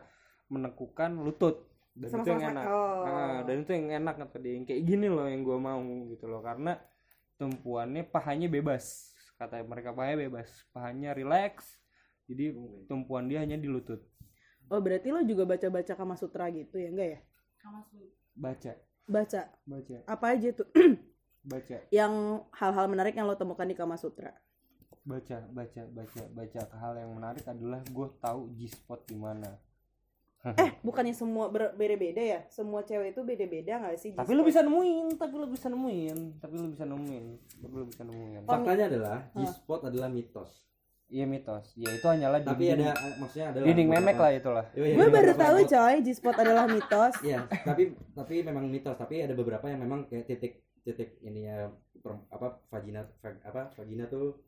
menekukan 0.52 1.16
lutut. 1.16 1.66
Dan 1.96 2.12
itu 2.12 2.28
yang 2.28 2.52
enak. 2.52 2.64
oh. 2.68 3.02
Nah, 3.09 3.40
dan 3.48 3.57
itu 3.64 3.72
yang 3.72 3.88
enak 4.04 4.14
kata 4.20 4.36
dia. 4.36 4.52
Yang 4.61 4.64
kayak 4.68 4.82
gini 4.84 5.07
loh 5.09 5.26
yang 5.26 5.42
gue 5.42 5.59
mau 5.59 5.80
gitu 6.12 6.24
loh. 6.28 6.44
Karena 6.44 6.76
tumpuannya 7.40 8.04
pahanya 8.07 8.46
bebas 8.52 9.12
kata 9.40 9.64
mereka 9.64 9.90
pahanya 9.96 10.28
bebas. 10.28 10.48
Pahanya 10.70 11.16
relax 11.16 11.66
jadi 12.26 12.54
tumpuan 12.90 13.30
dia 13.30 13.42
hanya 13.42 13.54
di 13.59 13.70
lutut. 13.70 14.02
Oh 14.66 14.82
berarti 14.82 15.14
lo 15.14 15.22
juga 15.22 15.46
baca-baca 15.46 15.94
Kama 15.94 16.18
Sutra 16.18 16.50
gitu 16.50 16.74
ya 16.74 16.90
enggak 16.90 17.09
ya? 17.14 17.20
Baca. 18.37 18.73
Baca. 19.07 19.43
Baca. 19.64 19.97
Apa 20.05 20.27
aja 20.35 20.49
tuh? 20.53 20.69
Baca. 21.51 21.77
Yang 21.95 22.12
hal-hal 22.53 22.87
menarik 22.91 23.14
yang 23.14 23.27
lo 23.27 23.39
temukan 23.39 23.67
di 23.67 23.75
Kama 23.75 23.95
Sutra? 23.97 24.35
baca 25.07 25.39
baca 25.55 25.87
baca 25.87 26.23
baca. 26.35 26.61
Hal 26.83 26.99
yang 26.99 27.14
menarik 27.14 27.47
adalah 27.47 27.79
gue 27.87 28.09
tahu 28.19 28.51
G 28.59 28.67
spot 28.67 29.07
di 29.07 29.14
mana. 29.14 29.55
Eh 30.62 30.79
bukannya 30.83 31.14
semua 31.14 31.47
ber- 31.47 31.79
beda-beda 31.79 32.19
ya? 32.19 32.41
Semua 32.51 32.83
cewek 32.83 33.14
itu 33.14 33.23
beda-beda 33.23 33.83
nggak 33.83 33.99
sih? 33.99 34.11
tapi 34.14 34.35
lo 34.35 34.43
bisa 34.43 34.67
nemuin 34.67 35.14
tapi 35.14 35.35
lo 35.39 35.47
bisa 35.47 35.71
nemuin. 35.71 36.43
Tapi 36.43 36.55
lo 36.59 36.67
bisa 36.75 36.83
nemuin. 36.87 37.25
Tapi 37.62 37.75
lo 37.79 37.87
bisa 37.87 38.03
nemuin. 38.03 38.43
Faktanya 38.47 38.85
adalah 38.91 39.19
G-spot 39.35 39.81
adalah 39.91 40.11
mitos. 40.11 40.66
Iya 41.09 41.22
mitos 41.24 41.70
ya 41.74 41.86
itu 41.88 42.02
hanyalah 42.02 42.38
Tapi 42.40 42.66
dinding, 42.66 42.82
ada 42.82 42.94
maksudnya 43.16 43.46
ada 43.48 43.59
dinding 43.61 43.88
memek 43.88 44.16
lah 44.16 44.32
itulah 44.32 44.64
Iya, 44.72 44.84
iya, 44.84 44.94
Gue 44.94 45.04
ada 45.04 45.12
baru 45.12 45.32
tahu 45.34 45.57
yang- 45.57 45.70
coy 45.70 45.94
G-spot 46.02 46.36
adalah 46.36 46.64
mitos. 46.66 47.14
Iya, 47.20 47.40
tapi 47.62 47.82
tapi 48.12 48.34
memang 48.40 48.64
mitos, 48.66 48.94
tapi 48.94 49.14
ada 49.20 49.32
beberapa 49.32 49.64
yang 49.64 49.78
memang 49.78 50.04
kayak 50.04 50.26
titik 50.26 50.52
titik 50.80 51.18
ininya 51.20 51.70
per- 51.96 52.26
apa 52.28 52.59
vagina 52.68 53.02
va- 53.16 53.42
apa 53.44 53.70
vagina 53.72 54.07
tuh 54.07 54.38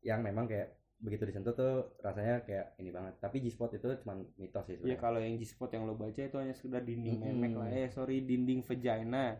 yang 0.00 0.18
memang 0.20 0.46
kayak 0.46 0.74
begitu 0.98 1.22
disentuh 1.24 1.50
tuh 1.52 1.72
rasanya 1.98 2.42
kayak 2.42 2.74
ini 2.76 2.90
banget. 2.90 3.18
Tapi 3.18 3.38
G-spot 3.40 3.70
itu 3.72 3.86
cuma 3.98 4.14
mitos 4.36 4.62
sih 4.64 4.74
ya 4.74 4.78
sebenarnya. 4.78 4.98
kalau 4.98 5.18
yang 5.18 5.34
G 5.34 5.42
spot 5.44 5.70
yang 5.70 5.82
lo 5.84 5.94
baca 5.94 6.18
itu 6.20 6.36
hanya 6.36 6.52
sekedar 6.52 6.82
dinding 6.82 7.14
Mm-mm. 7.16 7.34
memek 7.36 7.52
lah 7.56 7.68
eh 7.68 7.86
sorry 7.88 8.22
dinding 8.22 8.58
vagina 8.60 9.38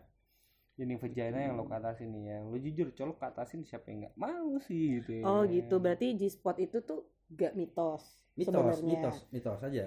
dinding 0.73 0.97
vagina 0.97 1.37
yang 1.37 1.53
lo 1.53 1.69
ke 1.69 1.75
atasin 1.77 2.09
nih 2.09 2.23
ya 2.33 2.37
lo 2.41 2.57
jujur 2.57 2.87
colok 2.97 3.17
ke 3.21 3.25
atasin 3.29 3.61
siapa 3.61 3.93
yang 3.93 4.09
nggak 4.09 4.17
mau 4.17 4.57
sih 4.57 4.97
gitu 4.99 5.21
ya. 5.21 5.23
Oh 5.23 5.45
gitu 5.45 5.77
berarti 5.77 6.17
G-spot 6.17 6.57
itu 6.57 6.81
tuh 6.81 7.05
gak 7.29 7.53
mitos. 7.53 8.01
mitos, 8.33 8.49
sebenarnya. 8.49 8.81
mitos, 8.89 9.17
mitos 9.29 9.61
aja. 9.61 9.85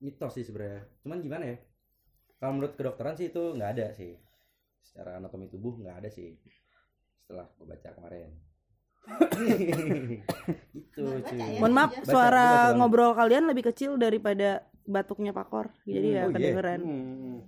Mitos 0.00 0.32
sih 0.36 0.44
sebenarnya. 0.44 0.84
Cuman 1.00 1.18
gimana 1.24 1.44
ya? 1.48 1.56
Kalau 2.36 2.52
menurut 2.56 2.76
kedokteran 2.76 3.16
sih 3.16 3.32
itu 3.32 3.56
nggak 3.56 3.70
ada 3.76 3.86
sih. 3.96 4.12
Secara 4.84 5.16
anatomi 5.16 5.48
tubuh 5.48 5.80
nggak 5.80 5.96
ada 6.04 6.08
sih. 6.12 6.36
Setelah 7.24 7.48
gue 7.56 7.64
baca 7.64 7.88
kemarin. 7.96 8.30
itu 10.76 11.04
cuy. 11.24 11.40
ya? 11.40 11.56
Mohon 11.56 11.72
maaf 11.72 11.92
Baca, 11.96 12.04
suara 12.04 12.46
baca 12.68 12.76
ngobrol 12.76 13.12
kalian 13.16 13.44
lebih 13.48 13.72
kecil 13.72 13.96
daripada 13.96 14.68
batuknya 14.84 15.32
Pakor. 15.32 15.72
Jadi 15.88 16.08
Hmm, 16.12 16.16
ya 16.16 16.20
oh 16.20 16.28
iya. 16.28 16.34
kedengeran. 16.36 16.80
Hmm. 16.84 17.38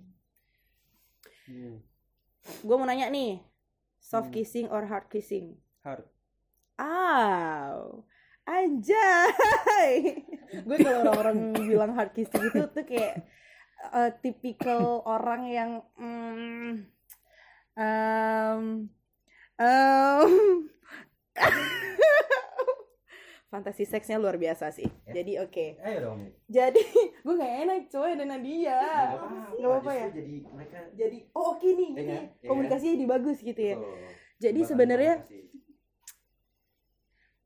Hmm. 1.48 1.76
Gue 2.62 2.74
mau 2.74 2.86
nanya 2.86 3.06
nih, 3.08 3.38
soft 3.98 4.30
Hmm. 4.30 4.34
kissing 4.34 4.66
or 4.68 4.86
hard 4.86 5.06
kissing? 5.06 5.56
Hard. 5.82 6.06
Aw, 6.78 8.02
anjay. 8.44 9.96
gue 10.66 10.76
kalau 10.78 10.98
orang-orang 11.06 11.54
bilang 11.54 11.92
hard 11.94 12.10
kissing 12.12 12.42
itu 12.42 12.66
tuh 12.66 12.84
kayak 12.84 13.22
eh, 13.92 14.10
tipikal 14.18 15.00
orang 15.14 15.46
yang 15.46 15.70
mm, 15.94 16.86
em, 17.78 18.62
em, 19.56 20.30
fantasi 23.52 23.84
seksnya 23.84 24.16
luar 24.16 24.40
biasa 24.40 24.72
sih. 24.72 24.88
Ya. 25.04 25.20
Jadi 25.20 25.36
oke. 25.38 25.66
Ayo 25.78 25.98
dong. 26.00 26.18
Jadi 26.48 26.80
gue 27.24 27.34
gak 27.36 27.54
enak 27.62 27.78
coy 27.86 28.10
ada 28.10 28.24
Nadia. 28.24 28.80
Nggak 29.52 29.68
apa-apa 29.68 29.92
ya? 29.92 30.08
Jadi 30.08 30.36
mereka 30.48 30.78
Jadi 30.96 31.18
oh 31.30 31.44
oke 31.52 31.68
nih, 31.68 31.90
Iya 31.90 31.92
oke. 31.92 32.08
kan? 32.08 32.22
Iya 32.40 32.48
komunikasinya 32.48 32.94
jadi 32.96 33.08
bagus 33.08 33.38
gitu 33.38 33.60
ya. 33.60 33.76
Betul. 33.76 33.96
Jadi 34.40 34.60
sebenarnya 34.64 35.14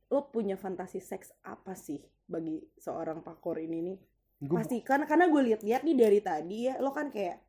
lo 0.06 0.30
punya 0.30 0.54
fantasi 0.54 1.02
seks 1.02 1.34
apa 1.42 1.74
sih 1.74 1.98
bagi 2.24 2.62
seorang 2.78 3.20
pakor 3.20 3.58
ini 3.58 3.78
nih? 3.82 3.98
Gua- 4.46 4.62
Pasti 4.62 4.78
kan 4.80 5.02
karena 5.02 5.26
gue 5.26 5.42
lihat-lihat 5.42 5.82
nih 5.82 5.96
dari 5.96 6.20
tadi 6.22 6.58
ya 6.70 6.78
lo 6.78 6.94
kan 6.94 7.10
kayak 7.10 7.42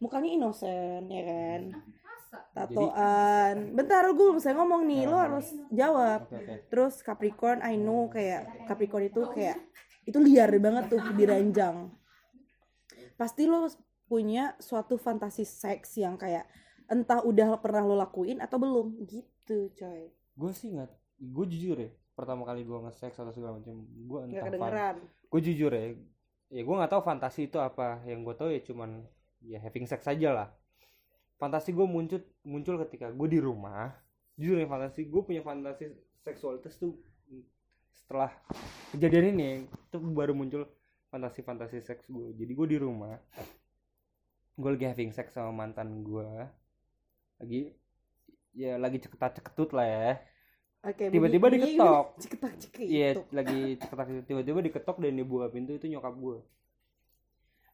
mukanya 0.00 0.30
inosen 0.32 1.04
ya 1.06 1.22
kan 1.22 1.60
Tatoan. 2.30 3.74
bentar 3.74 4.06
gue 4.06 4.14
belum 4.14 4.38
selesai 4.38 4.54
ngomong 4.54 4.82
nih. 4.86 5.02
Lo 5.10 5.18
harus 5.18 5.50
jawab. 5.74 6.30
Oke, 6.30 6.38
oke. 6.38 6.54
terus 6.70 6.94
Capricorn 7.02 7.58
I 7.62 7.74
know 7.74 8.06
kayak 8.06 8.66
Capricorn 8.70 9.10
itu 9.10 9.22
kayak 9.34 9.58
itu 10.06 10.18
liar 10.22 10.50
banget 10.62 10.94
tuh 10.94 11.02
diranjang. 11.14 11.90
Pasti 13.18 13.50
lo 13.50 13.66
punya 14.06 14.54
suatu 14.62 14.98
fantasi 14.98 15.42
seks 15.46 15.98
yang 15.98 16.18
kayak 16.18 16.46
entah 16.90 17.22
udah 17.22 17.58
pernah 17.58 17.82
lo 17.82 17.98
lakuin 17.98 18.38
atau 18.38 18.62
belum. 18.62 19.02
Gitu 19.06 19.74
coy. 19.74 20.10
Gue 20.38 20.52
sih 20.54 20.70
nggak 20.70 20.90
gue 21.20 21.46
jujur 21.50 21.76
ya 21.76 21.90
pertama 22.14 22.44
kali 22.44 22.64
gue 22.64 22.78
nge-sex 22.84 23.16
atau 23.16 23.32
segala 23.32 23.56
macam 23.56 23.80
gue 23.80 24.18
entah 24.28 24.44
gue 25.30 25.40
jujur 25.40 25.72
ya 25.72 25.96
ya 26.50 26.62
gue 26.66 26.74
nggak 26.78 26.92
tahu 26.94 27.02
fantasi 27.02 27.50
itu 27.50 27.58
apa. 27.58 28.06
Yang 28.06 28.20
gue 28.22 28.34
tahu 28.38 28.50
ya 28.54 28.60
cuman 28.62 28.90
ya 29.42 29.58
having 29.58 29.88
sex 29.88 30.06
aja 30.06 30.30
lah 30.30 30.48
fantasi 31.40 31.72
gue 31.72 31.86
muncul 31.88 32.20
muncul 32.44 32.76
ketika 32.84 33.08
gue 33.08 33.28
di 33.28 33.40
rumah. 33.40 33.96
Jujur 34.36 34.56
ya 34.56 34.68
fantasi 34.68 35.04
gue 35.04 35.22
punya 35.24 35.40
fantasi 35.40 35.88
seksualitas 36.20 36.76
tuh 36.76 36.96
setelah 37.96 38.28
kejadian 38.90 39.32
ini 39.34 39.48
itu 39.64 39.96
baru 40.00 40.32
muncul 40.32 40.68
fantasi 41.08 41.40
fantasi 41.40 41.80
seks 41.80 42.06
gue 42.06 42.34
jadi 42.34 42.52
gue 42.52 42.66
di 42.66 42.78
rumah 42.78 43.16
gue 44.54 44.70
lagi 44.70 44.86
having 44.86 45.10
sex 45.10 45.32
sama 45.32 45.54
mantan 45.54 46.02
gue 46.02 46.26
lagi 47.38 47.70
ya 48.52 48.76
lagi 48.76 48.98
ceketat 48.98 49.40
ceketut 49.40 49.70
lah 49.72 49.86
ya. 49.86 50.10
Oke, 50.80 51.12
Tiba-tiba 51.12 51.52
diketok. 51.52 52.16
Ceketak 52.16 52.52
cekik. 52.56 52.88
iya 52.88 53.12
lagi 53.30 53.76
ceketak 53.76 54.24
tiba-tiba 54.24 54.58
diketok 54.64 54.96
dan 54.98 55.12
dia 55.12 55.24
buka 55.24 55.46
pintu 55.48 55.76
itu 55.76 55.86
nyokap 55.86 56.16
gue 56.16 56.40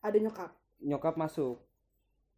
Ada 0.03 0.19
nyokap. 0.19 0.51
nyokap 0.83 1.15
masuk 1.17 1.63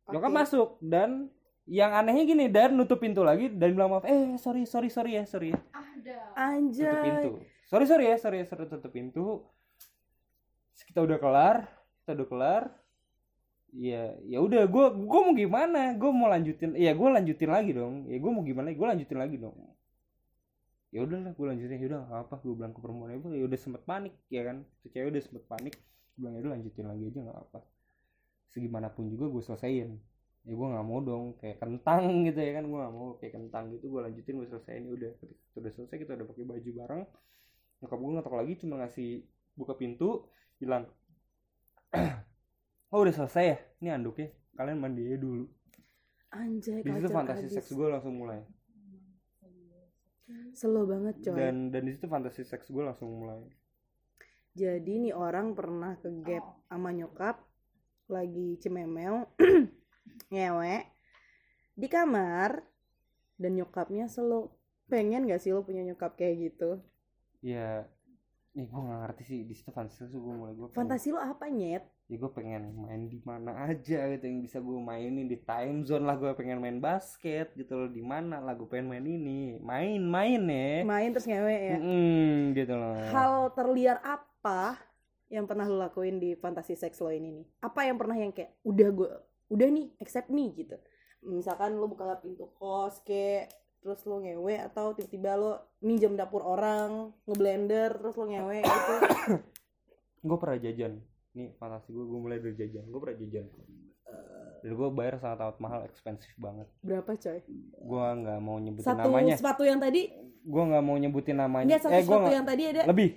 Oke. 0.09 0.16
nyokap 0.16 0.32
masuk 0.32 0.68
dan 0.80 1.28
yang 1.68 1.92
anehnya 1.92 2.24
gini 2.24 2.48
dan 2.48 2.72
nutup 2.72 2.96
pintu 2.96 3.20
lagi 3.20 3.52
dan 3.52 3.76
bilang 3.76 3.92
maaf 3.92 4.09
eh 4.09 4.40
sorry 4.40 4.64
sorry 4.64 4.88
sorry 4.88 5.20
ya 5.20 5.24
sorry 5.28 5.52
ya. 5.52 5.61
Ada. 5.76 6.18
Anjay. 6.32 6.88
tutup 6.88 7.04
pintu. 7.04 7.30
Sorry 7.68 7.84
sorry 7.84 8.04
ya 8.09 8.16
sorry 8.16 8.36
ya 8.40 8.46
sorry 8.48 8.64
tutup 8.64 8.88
pintu. 8.88 9.44
Terus 10.72 10.84
kita 10.88 11.04
udah 11.04 11.20
kelar 11.20 11.56
kita 12.00 12.16
udah 12.16 12.28
kelar. 12.32 12.62
Ya 13.76 14.16
ya 14.24 14.40
udah 14.40 14.64
gue 14.64 14.86
gue 14.96 15.20
mau 15.20 15.34
gimana? 15.36 15.92
Gue 15.92 16.09
mau 16.09 16.32
lanjutin 16.32 16.72
ya 16.72 16.96
gue 16.96 17.09
lanjutin 17.12 17.50
lagi 17.52 17.76
dong. 17.76 18.09
Ya 18.09 18.16
gue 18.16 18.30
mau 18.32 18.40
gimana? 18.40 18.72
Gue 18.72 18.88
lanjutin 18.88 19.18
lagi 19.20 19.36
dong. 19.36 19.61
Ya 20.88 21.04
udahlah 21.04 21.36
gue 21.36 21.46
lanjutin. 21.52 21.84
Ya 21.84 21.88
udah 21.92 22.24
apa 22.24 22.40
gue 22.40 22.56
bilang 22.56 22.72
ke 22.72 22.80
perempuan 22.80 23.12
itu 23.12 23.28
ya 23.36 23.44
udah 23.44 23.59
sempet 23.61 23.84
panik 23.84 24.16
ya 24.32 24.40
kan? 24.48 24.64
Si 24.80 24.88
cewek 24.88 25.12
udah 25.12 25.20
sempet 25.20 25.44
panik. 25.44 25.76
Gue 26.16 26.24
bilang 26.24 26.32
ya 26.32 26.40
udah 26.48 26.52
lanjutin 26.56 26.84
lagi 26.88 27.04
aja 27.12 27.20
nggak 27.28 27.40
apa 27.44 27.61
segimanapun 28.53 29.09
juga 29.12 29.28
gue 29.28 29.42
selesaiin. 29.44 29.90
Ya 30.49 30.55
gue 30.57 30.66
nggak 30.72 30.86
mau 30.86 31.01
dong 31.05 31.36
kayak 31.36 31.61
kentang 31.61 32.03
gitu 32.28 32.40
ya 32.40 32.53
kan 32.61 32.64
gue 32.64 32.78
nggak 32.78 32.94
mau 32.94 33.09
kayak 33.20 33.34
kentang 33.36 33.64
gitu 33.76 33.84
gue 33.92 34.01
lanjutin 34.05 34.34
gue 34.40 34.49
selesai 34.49 34.74
ini 34.80 34.88
udah. 34.92 35.11
Ketika 35.20 35.57
udah 35.61 35.72
selesai 35.72 35.96
kita 35.96 36.11
udah 36.16 36.26
pakai 36.26 36.44
baju 36.44 36.70
bareng. 36.84 37.03
Nyokap 37.78 37.99
gue 37.99 38.11
ngetok 38.16 38.34
lagi 38.34 38.53
cuma 38.61 38.74
ngasih 38.82 39.11
buka 39.59 39.74
pintu 39.74 40.26
bilang 40.59 40.86
oh 42.92 42.99
udah 43.05 43.14
selesai 43.14 43.44
ya? 43.44 43.59
Ini 43.84 43.88
anduknya 44.01 44.32
kalian 44.59 44.78
mandi 44.82 45.07
aja 45.07 45.18
dulu. 45.22 45.46
Anjay, 46.28 46.84
di 46.84 46.92
situ 46.92 47.09
fantasi 47.09 47.49
abis. 47.49 47.57
seks 47.57 47.70
gue 47.72 47.88
langsung 47.88 48.12
mulai. 48.20 48.44
Slow 50.53 50.84
banget 50.84 51.24
coy. 51.24 51.36
dan 51.40 51.72
dan 51.72 51.82
di 51.88 51.92
situ 51.96 52.05
fantasi 52.05 52.44
seks 52.44 52.68
gue 52.68 52.84
langsung 52.84 53.09
mulai. 53.09 53.49
Jadi 54.53 55.09
nih 55.09 55.14
orang 55.16 55.57
pernah 55.57 55.96
ke 55.96 56.11
gap 56.20 56.44
sama 56.68 56.92
nyokap 56.92 57.47
lagi 58.09 58.56
cememel 58.59 59.28
ngewe 60.32 60.76
di 61.78 61.86
kamar 61.86 62.64
dan 63.38 63.54
nyokapnya 63.54 64.11
selo 64.11 64.59
pengen 64.90 65.28
gak 65.28 65.38
sih 65.44 65.54
lo 65.54 65.62
punya 65.62 65.84
nyokap 65.84 66.16
kayak 66.18 66.50
gitu? 66.50 66.80
Ya 67.44 67.86
nih 68.56 68.66
gue 68.66 68.80
gak 68.80 69.00
ngerti 69.06 69.22
sih 69.22 69.40
di 69.46 69.54
situ 69.54 69.70
fantasi 69.70 70.11
gue 70.11 70.34
mulai 70.34 70.56
gue 70.56 70.66
fantasi 70.74 71.14
lo 71.14 71.20
apa 71.22 71.46
nyet? 71.46 71.86
Ya 72.09 72.16
gue 72.18 72.30
pengen 72.32 72.74
main 72.74 73.06
di 73.06 73.20
mana 73.22 73.68
aja 73.68 74.09
gitu 74.11 74.24
yang 74.24 74.40
bisa 74.42 74.59
gue 74.59 74.78
mainin 74.80 75.28
di 75.28 75.38
time 75.44 75.84
zone 75.84 76.09
lah 76.09 76.16
gue 76.16 76.32
pengen 76.34 76.59
main 76.59 76.80
basket 76.80 77.52
gitu 77.54 77.76
loh 77.76 77.90
di 77.92 78.02
mana 78.02 78.40
lah 78.42 78.56
gue 78.56 78.66
pengen 78.66 78.90
main 78.90 79.04
ini. 79.06 79.61
Main 79.62 80.02
main 80.02 80.42
ya 80.48 80.82
main 80.82 81.12
terus 81.12 81.28
ngewe 81.28 81.54
ya? 81.54 81.76
Mm-mm, 81.78 82.56
gitu 82.56 82.74
loh. 82.74 82.96
Hal 83.12 83.52
terliar 83.54 84.00
apa 84.02 84.88
yang 85.29 85.45
pernah 85.45 85.68
lo 85.68 85.76
lakuin 85.76 86.16
di 86.16 86.33
fantasi 86.37 86.74
seks 86.74 87.01
lo 87.05 87.12
ini 87.12 87.41
nih? 87.41 87.47
Apa 87.61 87.85
yang 87.85 87.97
pernah 88.01 88.16
yang 88.16 88.33
kayak 88.33 88.57
udah 88.64 88.89
gue 88.93 89.11
udah 89.53 89.68
nih 89.68 89.87
accept 90.01 90.33
nih 90.33 90.49
gitu? 90.57 90.76
Misalkan 91.24 91.76
lo 91.76 91.89
buka 91.89 92.16
pintu 92.20 92.49
kos 92.57 93.05
kayak 93.05 93.53
terus 93.79 94.03
lo 94.09 94.18
ngewe 94.24 94.59
atau 94.59 94.97
tiba-tiba 94.97 95.39
lo 95.39 95.53
minjem 95.85 96.18
dapur 96.18 96.43
orang 96.43 97.14
ngeblender 97.29 97.95
terus 98.01 98.16
lo 98.16 98.26
ngewe 98.26 98.64
gitu. 98.64 98.95
Gue 100.29 100.37
pernah 100.41 100.59
jajan. 100.59 100.99
Nih 101.39 101.55
fantasi 101.62 101.95
gue 101.95 102.03
gue 102.03 102.18
mulai 102.18 102.43
dari 102.43 102.59
jajan. 102.59 102.91
Gue 102.91 102.99
pernah 102.99 103.16
jajan. 103.22 103.47
Dan 104.59 104.72
gue 104.74 104.89
bayar 104.91 105.22
sangat 105.22 105.39
amat 105.47 105.59
mahal 105.62 105.81
ekspensif 105.87 106.35
banget. 106.35 106.66
Berapa 106.83 107.14
coy? 107.14 107.39
Gue 107.79 108.07
nggak 108.18 108.39
mau 108.43 108.59
nyebutin 108.59 108.91
satu 108.91 109.07
namanya. 109.07 109.35
sepatu 109.39 109.62
yang 109.62 109.79
tadi? 109.79 110.11
Gue 110.43 110.62
nggak 110.66 110.83
mau 110.83 110.97
nyebutin 110.99 111.37
namanya. 111.39 111.66
Enggak 111.70 111.83
satu 111.87 111.95
eh 111.95 112.03
sepatu 112.03 112.33
yang 112.35 112.47
tadi 112.51 112.62
ada. 112.66 112.83
Lebih 112.91 113.09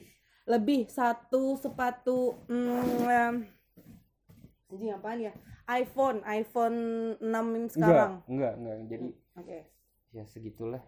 lebih 0.49 0.89
satu 0.89 1.53
sepatu 1.59 2.35
hmm, 2.49 3.45
anjing 4.71 4.91
apaan 4.95 5.19
ya? 5.21 5.33
iPhone 5.69 6.19
iPhone 6.27 6.77
6 7.21 7.77
sekarang 7.77 8.19
enggak 8.27 8.53
enggak 8.57 8.75
enggak. 8.75 8.77
Jadi 8.89 9.09
oke. 9.37 9.59
ya 10.11 10.23
segitulah. 10.27 10.83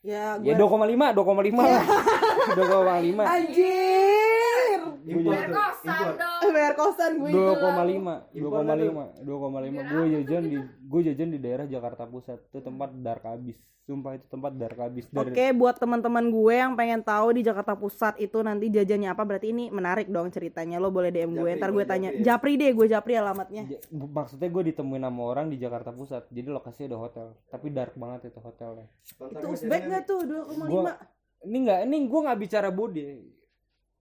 Ya 0.00 0.38
ya 0.40 0.54
gue 0.54 0.54
2,5 0.56 1.12
2,5 1.12 1.60
lah. 1.60 1.84
2,5 2.56 3.20
anjir! 3.20 4.80
Tuh, 5.00 5.22
kosan 5.50 6.06
dong. 6.16 6.52
bayar 6.54 6.74
kosan 6.78 7.12
gue 7.20 7.30
itu 7.32 7.40
lah. 7.40 8.22
2,5 8.32 8.36
2,5 8.36 9.26
2,5 9.26 9.92
gue 9.92 10.04
jajan 10.20 10.42
di 10.46 10.58
gue 10.62 11.00
jajan 11.10 11.28
di 11.34 11.38
daerah 11.42 11.66
Jakarta 11.66 12.06
Pusat. 12.06 12.38
Itu 12.52 12.58
tempat 12.62 12.94
dark 13.00 13.24
abis 13.26 13.58
sumpah 13.80 14.14
itu 14.14 14.26
tempat 14.26 14.52
dark 14.52 14.78
abis 14.78 15.08
dari 15.08 15.30
Oke, 15.30 15.46
buat 15.50 15.74
teman-teman 15.74 16.22
gue 16.24 16.54
yang 16.54 16.72
pengen 16.72 17.00
tahu 17.00 17.34
di 17.34 17.42
Jakarta 17.42 17.74
Pusat 17.74 18.18
itu 18.18 18.38
nanti 18.38 18.68
jajannya 18.68 19.08
apa, 19.08 19.22
berarti 19.22 19.50
ini 19.50 19.66
menarik 19.66 20.06
dong 20.06 20.28
ceritanya. 20.28 20.76
Lo 20.76 20.88
boleh 20.88 21.08
DM 21.08 21.32
gue, 21.32 21.42
Japri, 21.44 21.58
ntar 21.58 21.70
gue 21.70 21.84
tanya. 21.84 22.10
Japri 22.10 22.20
ya. 22.20 22.26
Japri 22.30 22.52
deh, 22.56 22.70
gue 22.70 22.86
Japri 22.86 23.12
alamatnya. 23.14 23.62
Ja- 23.66 23.82
maksudnya 23.90 24.46
gue 24.46 24.62
ditemuin 24.70 25.02
sama 25.02 25.22
orang 25.24 25.46
di 25.48 25.56
Jakarta 25.56 25.90
Pusat 25.90 26.28
jadi 26.28 26.48
lokasinya 26.48 26.86
ada 26.86 26.98
hotel 27.00 27.26
tapi 27.46 27.66
dark 27.68 27.94
banget 27.94 28.28
itu 28.28 28.38
hotelnya 28.38 28.86
Itu 29.02 29.46
Uzbek 29.48 29.82
nggak 29.82 30.02
tuh 30.04 30.20
2,5? 30.22 30.66
Gua- 30.66 30.98
ini 31.40 31.58
nggak 31.64 31.80
ini 31.84 31.96
gue 32.04 32.20
nggak 32.20 32.38
bicara 32.38 32.68
body 32.68 33.02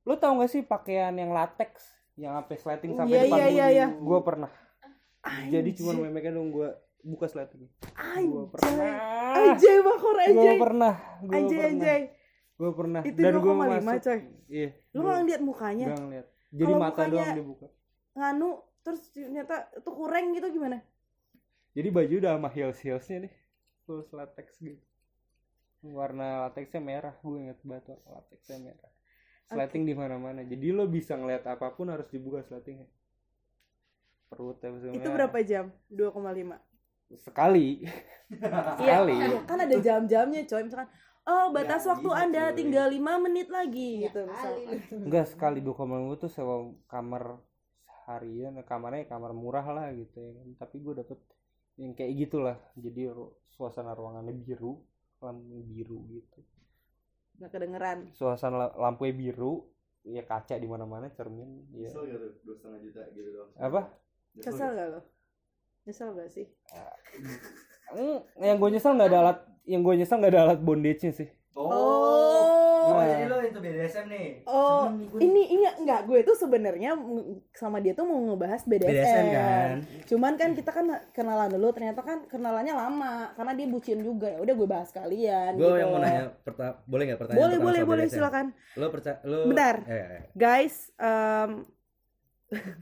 lo 0.02 0.16
tau 0.16 0.38
gak 0.38 0.50
sih 0.50 0.62
pakaian 0.62 1.12
yang 1.12 1.30
latex 1.30 1.88
yang 2.14 2.36
sampai 2.36 2.56
slating 2.58 2.92
sampai 2.94 3.16
Iya, 3.16 3.24
depan 3.26 3.38
iya, 3.38 3.48
iya, 3.48 3.68
iya. 3.70 3.88
gue 3.92 4.20
pernah 4.20 4.52
jadi 5.48 5.70
cuma 5.72 5.92
Anjir. 5.94 6.04
memeknya 6.06 6.32
dong 6.34 6.50
gue 6.50 6.70
buka 7.02 7.26
slating 7.28 7.64
gue 7.64 7.72
Anjay. 7.96 8.52
pernah 8.52 8.94
Anjay, 9.32 9.78
bakor 9.80 10.16
gue 10.16 10.26
anjay. 10.28 10.58
pernah 10.60 10.94
gue 11.22 11.32
Anjay, 11.32 11.58
pernah 11.58 11.70
anjay. 11.72 12.02
gue 12.60 12.72
pernah 12.76 13.02
Itu 13.08 13.20
dan 13.20 13.34
gue 13.34 13.54
2,5, 13.56 13.60
masuk 13.80 14.02
coy. 14.04 14.20
iya 14.48 14.70
Lu 14.92 15.00
nggak 15.02 15.18
ngeliat 15.24 15.42
mukanya? 15.42 15.86
gak 15.88 16.02
ngeliat 16.04 16.28
jadi 16.50 16.66
Kalau 16.68 16.82
mata 16.82 17.02
doang 17.06 17.32
dibuka 17.34 17.68
Nganu, 18.20 18.50
terus 18.82 19.02
ternyata 19.14 19.56
itu 19.72 19.90
kurang 19.90 20.26
gitu 20.34 20.48
gimana? 20.50 20.78
jadi 21.72 21.88
baju 21.88 22.14
udah 22.20 22.32
sama 22.36 22.50
heels 22.50 22.80
heelsnya 22.82 23.18
nih 23.30 23.34
full 23.86 24.04
latex 24.12 24.48
gitu 24.60 24.82
warna 25.80 26.44
latexnya 26.44 26.84
merah 26.84 27.16
gue 27.16 27.38
inget 27.40 27.60
banget 27.64 27.96
warna 27.96 28.20
latexnya 28.20 28.58
merah 28.60 28.92
slating 29.48 29.88
di 29.88 29.96
mana 29.96 30.20
mana 30.20 30.44
jadi 30.44 30.76
lo 30.76 30.86
bisa 30.86 31.16
ngeliat 31.16 31.48
apa 31.48 31.72
pun 31.72 31.88
harus 31.88 32.06
dibuka 32.12 32.44
slatingnya 32.44 32.90
perut 34.30 34.62
ya 34.62 34.70
Itu 34.94 35.10
berapa 35.10 35.38
jam? 35.42 35.74
2,5. 35.90 36.69
Sekali 37.18 37.82
Iya, 38.30 39.02
Sekali. 39.02 39.18
kan 39.50 39.58
ada 39.58 39.78
jam-jamnya 39.82 40.46
coy. 40.46 40.62
Misalkan, 40.62 40.86
oh 41.26 41.50
batas 41.50 41.82
Ya, 41.82 41.90
waktu 41.90 42.10
Anda 42.14 42.44
cuy. 42.48 42.56
tinggal 42.56 42.88
5 42.88 43.02
menit 43.20 43.50
lagi 43.50 43.90
Iya 44.00 44.06
gitu 44.06 44.20
misalkan. 44.30 44.78
enggak 45.02 45.26
sekali 45.26 45.60
dua 45.60 45.74
koma 45.74 45.98
gue 46.00 46.18
tuh 46.20 46.30
sewa 46.30 46.56
kamar 46.86 47.42
harian 48.06 48.54
kamarnya 48.64 49.06
kamar 49.06 49.34
murah 49.34 49.66
lah 49.66 49.90
gitu 49.92 50.14
ya 50.16 50.32
kan. 50.32 50.48
tapi 50.58 50.76
gue 50.80 50.94
dapet 50.96 51.18
yang 51.76 51.94
kayak 51.94 52.14
gitulah 52.20 52.58
jadi 52.76 53.14
suasana 53.48 53.94
ruangannya 53.94 54.34
biru 54.36 54.78
lampu 55.20 55.62
biru 55.66 56.06
gitu 56.08 56.40
Nggak 57.38 57.50
kedengeran. 57.50 57.98
suasana 58.12 58.56
la- 58.60 58.76
lampunya 58.78 59.14
biru 59.14 59.66
ya 60.04 60.22
kaca 60.22 60.54
di 60.54 60.66
mana 60.66 60.86
mana 60.86 61.10
cermin 61.10 61.66
ya 61.72 61.86
Nyesel 61.86 62.06
gak 62.08 62.20
tuh 62.20 62.32
dua 62.44 62.56
setengah 62.56 62.80
juta 62.80 63.02
gitu 63.12 63.30
doang 63.32 63.50
apa 63.58 63.82
Kesel 64.38 64.70
gak 64.72 64.88
lo? 64.90 65.02
Nyesel 65.90 66.14
gak 66.14 66.30
sih? 66.30 66.46
Hmm, 67.90 68.22
yang 68.38 68.56
gue 68.56 68.70
nyesel 68.70 68.94
nggak 68.94 69.10
ada 69.10 69.20
alat 69.20 69.38
yang 69.66 69.82
gue 69.82 69.94
nyesel 69.96 70.18
nggak 70.18 70.30
ada 70.30 70.42
alat 70.46 70.60
bondage 70.60 71.02
nya 71.02 71.12
sih 71.12 71.26
Oh, 71.52 71.66
Oh. 72.80 72.94
oh 72.94 73.02
jadi 73.04 73.26
lo 73.26 73.42
itu 73.42 73.58
BDSM 73.58 74.06
nih 74.08 74.28
Oh, 74.46 74.86
gue. 74.88 75.20
ini 75.20 75.50
ini 75.50 75.66
enggak 75.66 76.06
gue 76.06 76.22
tuh 76.22 76.34
sebenarnya 76.34 76.94
sama 77.52 77.78
dia 77.78 77.92
tuh 77.92 78.06
mau 78.06 78.22
ngebahas 78.24 78.62
BDSM. 78.64 78.86
BDSM 78.88 79.26
kan 79.32 79.76
Cuman 80.06 80.34
kan 80.36 80.50
kita 80.54 80.70
kan 80.70 80.86
kenalan 81.12 81.50
dulu, 81.50 81.70
ternyata 81.70 82.00
kan 82.00 82.24
kenalannya 82.24 82.72
lama 82.72 83.14
karena 83.34 83.54
dia 83.54 83.68
bucin 83.68 84.00
juga. 84.00 84.30
Ya 84.30 84.40
udah 84.40 84.54
gue 84.54 84.68
bahas 84.68 84.90
kalian 84.90 85.52
Gue 85.56 85.68
gitu. 85.68 85.76
yang 85.76 85.90
mau 85.90 86.00
nanya 86.00 86.24
perta- 86.40 86.80
boleh 86.84 87.04
gak 87.08 87.20
pertanyaan 87.20 87.42
Boleh, 87.44 87.58
boleh, 87.60 87.82
boleh 87.84 88.06
BDSM? 88.06 88.16
silakan. 88.16 88.46
Lo 88.76 88.86
percaya 88.88 89.18
lo 89.24 89.38
Bentar. 89.44 89.76
Eh, 89.84 89.94
eh. 89.98 90.22
Guys, 90.32 90.76
um, 90.96 91.66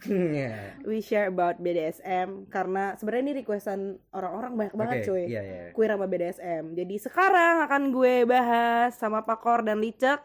Iya. 0.07 0.80
we 0.88 1.03
share 1.03 1.28
about 1.28 1.59
BDSM 1.59 2.47
karena 2.47 2.95
sebenarnya 2.95 3.24
ini 3.28 3.34
requestan 3.43 3.99
orang-orang 4.15 4.55
banyak 4.55 4.76
banget 4.80 4.97
Oke, 5.03 5.07
cuy. 5.11 5.24
Iya, 5.28 5.41
iya. 5.43 5.63
queer 5.76 5.91
sama 5.91 6.07
BDSM. 6.07 6.63
Jadi 6.72 6.95
sekarang 7.03 7.55
akan 7.68 7.82
gue 7.91 8.15
bahas 8.24 8.95
sama 8.95 9.28
Pakor 9.28 9.68
dan 9.68 9.84
Licek. 9.84 10.24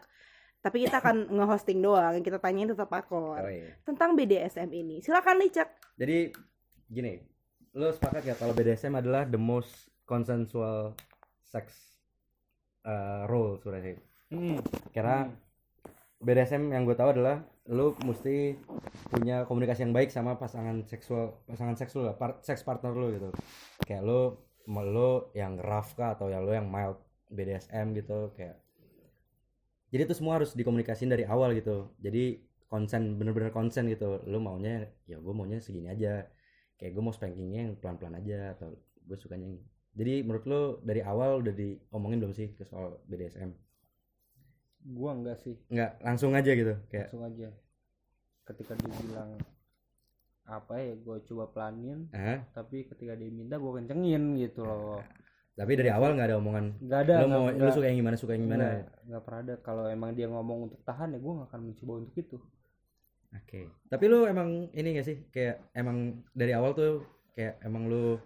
Tapi 0.63 0.87
kita 0.87 1.03
akan 1.03 1.27
nge-hosting 1.35 1.83
doang. 1.83 2.15
Yang 2.15 2.31
kita 2.31 2.39
tanyain 2.39 2.71
tetap 2.71 2.87
Pakor. 2.87 3.43
Oh, 3.43 3.51
iya. 3.51 3.75
Tentang 3.83 4.15
BDSM 4.15 4.71
ini. 4.71 5.03
Silakan 5.03 5.43
Licek. 5.43 5.67
Jadi 5.99 6.31
gini, 6.87 7.19
lo 7.75 7.91
sepakat 7.91 8.23
ya 8.23 8.35
kalau 8.39 8.55
BDSM 8.55 8.95
adalah 8.95 9.27
the 9.27 9.39
most 9.39 9.91
consensual 10.07 10.95
sex 11.43 11.75
uh, 12.87 13.27
role 13.27 13.59
sebenarnya. 13.59 13.99
hmm. 14.31 14.57
Karena 14.95 15.27
BDSM 16.23 16.71
yang 16.71 16.87
gue 16.87 16.95
tahu 16.95 17.19
adalah 17.19 17.43
lo 17.67 17.95
mesti 18.03 18.55
punya 19.11 19.47
komunikasi 19.47 19.87
yang 19.87 19.95
baik 19.95 20.11
sama 20.11 20.35
pasangan 20.35 20.83
seksual 20.87 21.43
pasangan 21.47 21.75
seksual 21.75 22.11
lah, 22.11 22.15
part, 22.15 22.43
sex 22.43 22.63
partner 22.63 22.91
lo 22.95 23.07
gitu. 23.11 23.29
Kayak 23.83 24.03
mau 24.67 24.83
lo 24.83 25.31
yang 25.35 25.59
rough 25.59 25.95
kah 25.99 26.15
atau 26.15 26.31
ya 26.31 26.39
lo 26.39 26.55
yang 26.55 26.71
mild 26.71 26.99
BDSM 27.27 27.91
gitu 27.99 28.31
kayak. 28.35 28.59
Jadi 29.93 30.01
itu 30.09 30.15
semua 30.17 30.41
harus 30.41 30.55
dikomunikasin 30.55 31.11
dari 31.11 31.27
awal 31.27 31.53
gitu. 31.53 31.93
Jadi 31.99 32.41
konsen 32.71 33.19
bener-bener 33.19 33.51
konsen 33.51 33.91
gitu. 33.91 34.23
Lo 34.25 34.39
maunya 34.39 34.87
ya 35.05 35.19
gue 35.19 35.33
maunya 35.35 35.59
segini 35.59 35.91
aja. 35.91 36.25
Kayak 36.79 36.99
gue 36.99 37.03
mau 37.03 37.13
spankingnya 37.13 37.69
yang 37.69 37.73
pelan-pelan 37.77 38.17
aja 38.17 38.57
atau 38.57 38.73
gue 39.03 39.17
sukanya 39.19 39.51
yang 39.51 39.59
jadi 39.93 40.25
menurut 40.25 40.45
lo 40.49 40.61
dari 40.81 41.05
awal 41.05 41.45
udah 41.45 41.53
diomongin 41.53 42.17
belum 42.17 42.33
sih 42.33 42.57
ke 42.57 42.65
soal 42.65 42.97
BDSM 43.05 43.53
gue 44.83 45.09
enggak 45.11 45.37
sih. 45.39 45.55
Nggak 45.71 45.91
langsung 46.03 46.31
aja 46.35 46.51
gitu 46.51 46.73
kayak 46.91 47.07
langsung 47.09 47.23
aja. 47.23 47.47
Ketika 48.43 48.73
dia 48.75 48.91
bilang 48.99 49.29
apa 50.43 50.75
ya 50.75 50.93
gue 50.99 51.17
coba 51.31 51.47
pelanin 51.55 52.11
ah 52.11 52.43
tapi 52.51 52.83
ketika 52.83 53.15
dia 53.15 53.31
minta 53.31 53.55
gue 53.55 53.71
kencengin 53.79 54.35
gitu 54.35 54.67
loh. 54.67 54.99
Tapi 55.53 55.71
dari 55.77 55.87
awal 55.93 56.17
nggak 56.17 56.27
ada 56.33 56.37
omongan. 56.41 56.65
Nggak 56.83 56.99
ada 57.07 57.13
lo 57.23 57.27
mau 57.29 57.43
nggak- 57.47 57.71
suka 57.71 57.85
yang 57.87 57.99
gimana 58.03 58.15
suka 58.19 58.31
yang 58.35 58.43
gimana? 58.49 58.65
Nggak- 58.65 58.89
nggak 59.07 59.21
pernah 59.23 59.39
ada. 59.39 59.55
Kalau 59.61 59.83
emang 59.87 60.11
dia 60.11 60.27
ngomong 60.27 60.59
untuk 60.67 60.81
tahan 60.83 61.15
ya 61.15 61.19
gue 61.21 61.31
nggak 61.31 61.47
akan 61.47 61.61
mencoba 61.63 61.93
untuk 62.03 62.15
itu. 62.17 62.37
Oke. 63.33 63.61
Tapi 63.87 64.05
lo 64.11 64.29
emang 64.29 64.69
ini 64.73 64.93
gak 64.93 65.07
sih? 65.09 65.17
Kayak 65.33 65.73
emang 65.73 66.21
dari 66.37 66.53
awal 66.53 66.77
tuh 66.77 67.01
kayak 67.33 67.65
emang 67.65 67.89
lo 67.89 68.21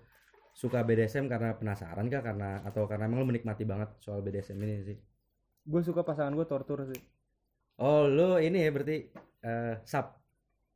suka 0.51 0.83
BDSM 0.83 1.31
karena 1.31 1.55
penasaran 1.55 2.11
kah? 2.11 2.19
Karena 2.19 2.59
atau 2.65 2.83
karena 2.89 3.07
emang 3.07 3.23
lu 3.23 3.27
menikmati 3.29 3.63
banget 3.63 3.93
soal 4.03 4.19
BDSM 4.19 4.59
ini 4.59 4.83
sih 4.83 4.97
gue 5.67 5.81
suka 5.81 6.01
pasangan 6.01 6.31
gue 6.31 6.45
tortur 6.45 6.87
sih. 6.87 7.01
Oh 7.77 8.07
lu 8.07 8.39
ini 8.39 8.57
ya 8.57 8.71
berarti 8.71 8.97
eh, 9.41 9.75
sub 9.83 10.07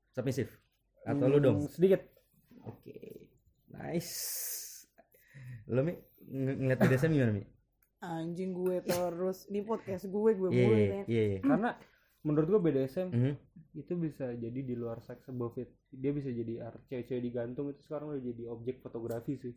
submisif 0.09 0.51
atau 1.01 1.25
lu 1.25 1.39
dong? 1.39 1.57
Hmm, 1.57 1.71
sedikit. 1.71 2.01
Oke 2.61 3.25
nice. 3.71 4.13
Lu 5.65 5.81
mi 5.81 5.95
ng- 6.21 6.59
ngeliat 6.61 6.79
BDSM 6.79 7.09
gimana 7.09 7.33
mi? 7.33 7.43
Anjing 7.99 8.51
gue 8.51 8.83
terus. 8.83 9.47
Ini 9.47 9.61
podcast 9.61 10.05
gue, 10.05 10.31
gue 10.33 10.49
iya 10.51 10.61
mulai. 10.61 10.77
iya 10.77 10.91
Ren. 10.91 11.05
iya. 11.07 11.39
Karena 11.39 11.69
menurut 12.21 12.47
gue 12.49 12.61
BDSM 12.61 13.07
Mhm. 13.09 13.33
itu 13.73 13.93
bisa 13.95 14.25
jadi 14.31 14.59
di 14.59 14.75
luar 14.75 14.99
seks 14.99 15.25
above 15.27 15.57
it. 15.57 15.71
Dia 15.87 16.11
bisa 16.11 16.27
jadi 16.27 16.61
art 16.61 16.83
cewek-cewek 16.85 17.23
digantung. 17.23 17.69
Itu 17.69 17.81
sekarang 17.81 18.11
udah 18.11 18.23
jadi 18.23 18.43
objek 18.47 18.79
fotografi 18.79 19.37
sih 19.37 19.53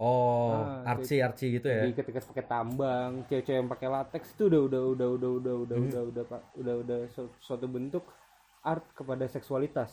oh 0.00 0.56
Ah, 0.80 0.96
artsy 0.96 1.20
artsy 1.20 1.46
gitu 1.54 1.68
ya 1.68 1.84
jadi 1.84 1.94
ketika 1.94 2.18
pakai 2.24 2.44
tambang 2.46 3.10
cewek-cewek 3.28 3.58
yang 3.58 3.68
pakai 3.68 3.88
latex 3.88 4.22
itu 4.32 4.48
udah 4.48 4.60
udah 4.64 4.82
udah 4.96 5.08
udah 5.12 5.30
udah 5.30 5.54
udah 5.60 5.76
Hmm. 5.76 5.86
udah 5.86 6.02
udah 6.08 6.24
pak 6.24 6.42
udah 6.56 6.74
udah 6.80 6.98
su- 7.12 7.36
suatu 7.38 7.68
bentuk 7.68 8.04
art 8.62 8.84
kepada 8.92 9.28
seksualitas 9.28 9.92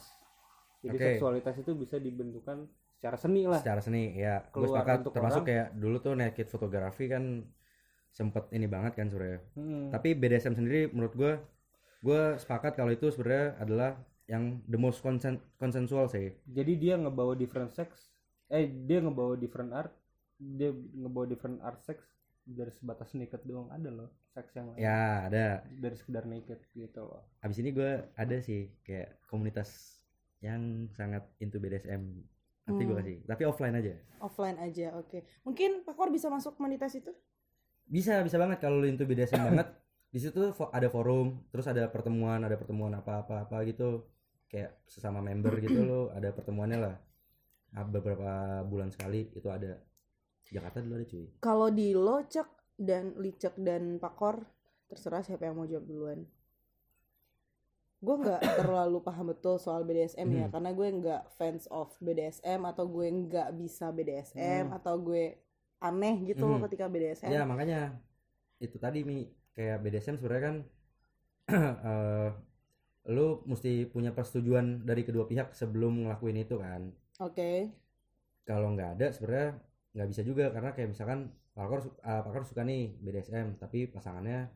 jadi 0.80 0.96
Oke. 0.96 1.06
seksualitas 1.14 1.56
itu 1.58 1.72
bisa 1.74 1.98
dibentukkan 1.98 2.64
secara 2.96 3.18
seni 3.18 3.44
lah 3.44 3.60
secara 3.60 3.82
seni 3.84 4.16
ya 4.16 4.42
gue 4.48 4.66
sepakat 4.66 5.06
termasuk 5.08 5.44
orang. 5.44 5.50
kayak 5.50 5.68
dulu 5.76 5.98
tuh 6.00 6.14
naked 6.16 6.48
fotografi 6.48 7.06
kan 7.06 7.24
sempet 8.10 8.50
ini 8.50 8.66
banget 8.66 8.96
kan 8.96 9.08
sebenarnya 9.08 9.42
Hmm. 9.54 9.92
tapi 9.92 10.16
BDSM 10.16 10.56
sendiri 10.56 10.90
menurut 10.90 11.14
gue 11.14 11.32
gue 12.00 12.22
sepakat 12.38 12.74
kalau 12.74 12.90
itu 12.90 13.12
sebenarnya 13.12 13.60
adalah 13.60 13.92
yang 14.26 14.60
the 14.66 14.76
most 14.76 15.00
consen 15.00 15.38
consensual 15.56 16.08
sih 16.08 16.32
jadi 16.48 16.74
dia 16.74 16.94
ngebawa 16.96 17.34
different 17.34 17.70
sex 17.70 18.10
eh 18.48 18.66
dia 18.68 19.00
ngebawa 19.00 19.36
different 19.36 19.72
art 19.72 19.92
dia 20.38 20.72
ngebawa 20.72 21.26
different 21.28 21.60
art 21.60 21.82
sex 21.82 22.00
dari 22.48 22.72
sebatas 22.72 23.12
naked 23.12 23.44
doang 23.44 23.68
ada 23.68 23.92
loh 23.92 24.10
seks 24.32 24.56
yang 24.56 24.72
lain. 24.72 24.80
Ya 24.80 25.28
ada. 25.28 25.68
Dari 25.68 25.96
sekedar 25.98 26.24
naked 26.24 26.62
gitu 26.72 27.02
loh. 27.04 27.28
Abis 27.44 27.60
ini 27.60 27.76
gue 27.76 28.08
ada 28.14 28.36
sih 28.40 28.72
kayak 28.86 29.20
komunitas 29.28 30.00
yang 30.40 30.86
sangat 30.94 31.26
into 31.42 31.58
BDSM 31.58 32.24
nanti 32.64 32.84
gue 32.84 32.94
Hmm. 32.94 33.02
kasih 33.04 33.18
tapi 33.26 33.44
offline 33.44 33.76
aja. 33.76 33.94
Offline 34.20 34.60
aja, 34.60 34.96
oke. 34.96 35.24
Mungkin 35.44 35.84
Pak 35.84 35.96
Kor 35.96 36.12
bisa 36.14 36.28
masuk 36.30 36.56
komunitas 36.56 36.94
itu? 36.96 37.12
bisa 37.88 38.20
bisa 38.20 38.36
banget. 38.36 38.60
Kalau 38.60 38.80
lu 38.80 38.88
into 38.88 39.08
BDSM 39.08 39.40
banget 39.42 39.68
di 40.14 40.20
situ 40.20 40.40
ada 40.72 40.88
forum 40.88 41.44
terus 41.52 41.68
ada 41.68 41.88
pertemuan 41.88 42.40
ada 42.44 42.56
pertemuan 42.56 42.92
apa 42.96 43.24
apa 43.26 43.48
apa 43.48 43.58
gitu. 43.68 44.08
Kayak 44.48 44.80
sesama 44.88 45.20
member 45.20 45.56
gitu 45.60 45.84
lo 45.90 46.12
ada 46.12 46.32
pertemuannya 46.32 46.80
lah. 46.80 46.96
Ah, 46.96 47.07
beberapa 47.74 48.32
bulan 48.64 48.90
sekali 48.90 49.30
itu 49.32 49.48
ada 49.48 49.78
Jakarta 50.48 50.80
dulu 50.80 50.94
ada 50.98 51.06
cuy 51.06 51.26
Kalau 51.40 51.68
di 51.70 51.92
Locek 51.92 52.48
dan 52.80 53.14
Licek 53.18 53.58
dan 53.60 53.98
Pakor, 53.98 54.46
terserah 54.88 55.20
siapa 55.20 55.44
yang 55.44 55.58
mau 55.58 55.68
jawab 55.68 55.84
duluan. 55.84 56.20
Gue 57.98 58.16
nggak 58.16 58.42
terlalu 58.62 59.02
paham 59.02 59.34
betul 59.34 59.58
soal 59.58 59.82
BDSM 59.82 60.30
ya, 60.30 60.46
Hmm. 60.48 60.54
karena 60.54 60.70
gue 60.72 60.88
nggak 61.02 61.24
fans 61.36 61.66
of 61.68 61.90
BDSM 62.00 62.62
atau 62.64 62.86
gue 62.86 63.08
nggak 63.10 63.50
bisa 63.58 63.90
BDSM 63.90 64.70
Hmm. 64.70 64.78
atau 64.78 64.96
gue 65.02 65.36
aneh 65.78 66.16
gitu 66.26 66.46
loh 66.46 66.58
Hmm. 66.58 66.66
ketika 66.70 66.86
BDSM. 66.88 67.30
ya 67.30 67.44
makanya 67.44 67.98
itu 68.58 68.78
tadi 68.78 69.02
mi 69.02 69.26
kayak 69.54 69.82
BDSM 69.82 70.18
sebenarnya 70.18 70.44
kan 70.46 70.56
eh, 71.90 72.30
lu 73.08 73.42
mesti 73.46 73.86
punya 73.88 74.12
persetujuan 74.12 74.84
dari 74.84 75.02
kedua 75.02 75.26
pihak 75.26 75.54
sebelum 75.54 76.06
ngelakuin 76.06 76.38
itu 76.38 76.58
kan 76.58 76.92
Oke. 77.20 77.74
kalau 78.44 78.72
nggak 78.72 78.96
ada 78.96 79.08
sebenarnya 79.12 79.60
nggak 79.92 80.08
bisa 80.08 80.22
juga 80.24 80.46
karena 80.56 80.72
kayak 80.72 80.90
misalkan 80.96 81.20
Pakor 81.52 81.82
su- 81.82 81.98
ah, 82.06 82.22
Pakor 82.22 82.46
suka 82.46 82.62
nih 82.64 82.96
BDSM 83.02 83.58
tapi 83.58 83.90
pasangannya 83.90 84.48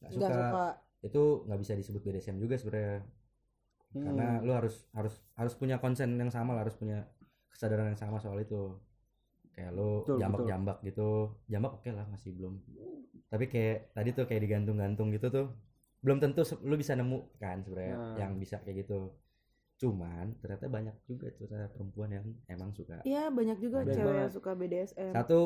nggak 0.00 0.10
suka, 0.10 0.26
suka. 0.26 0.66
itu 1.04 1.22
nggak 1.46 1.60
bisa 1.62 1.72
disebut 1.76 2.00
BDSM 2.02 2.36
juga 2.40 2.56
sebenarnya 2.56 3.04
karena 3.96 4.26
Hmm. 4.36 4.44
lu 4.44 4.52
harus 4.52 4.84
harus 4.92 5.14
harus 5.38 5.54
punya 5.56 5.78
konsen 5.78 6.18
yang 6.18 6.28
sama 6.28 6.52
lah 6.52 6.66
harus 6.66 6.76
punya 6.76 7.06
kesadaran 7.48 7.94
yang 7.94 8.00
sama 8.00 8.18
soal 8.18 8.36
itu 8.36 8.76
kayak 9.54 9.72
lu 9.72 10.02
Betul, 10.04 10.18
jambak 10.20 10.38
betul. 10.42 10.48
jambak 10.50 10.76
gitu 10.84 11.08
jambak 11.46 11.72
oke 11.80 11.90
lah 11.94 12.04
masih 12.10 12.30
belum 12.36 12.60
tapi 13.30 13.44
kayak 13.48 13.94
tadi 13.94 14.10
tuh 14.12 14.24
kayak 14.28 14.42
digantung-gantung 14.44 15.08
gitu 15.14 15.32
tuh 15.32 15.46
belum 16.04 16.18
tentu 16.20 16.44
lu 16.60 16.76
bisa 16.76 16.92
nemu 16.92 17.18
kan 17.38 17.62
sebenarnya 17.64 17.94
Nah. 17.96 18.16
yang 18.20 18.32
bisa 18.36 18.60
kayak 18.60 18.84
gitu 18.84 19.08
cuman 19.76 20.32
ternyata 20.36 20.66
banyak 20.66 20.96
juga 21.04 21.28
ternyata 21.30 21.68
perempuan 21.68 22.08
yang 22.10 22.24
emang 22.46 22.72
suka 22.72 23.00
Iya 23.02 23.28
banyak 23.28 23.58
juga 23.58 23.84
Banyak 23.84 23.92
cewek 23.94 24.14
yang 24.16 24.32
suka 24.32 24.50
BDSM. 24.52 25.12
satu 25.12 25.40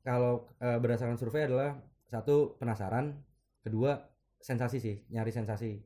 kalau 0.00 0.50
eh, 0.58 0.76
berdasarkan 0.76 1.14
survei 1.14 1.46
adalah 1.46 1.78
satu 2.04 2.58
penasaran 2.58 3.14
kedua 3.60 4.02
sensasi 4.36 4.76
sih 4.76 4.96
nyari 5.08 5.30
sensasi 5.30 5.78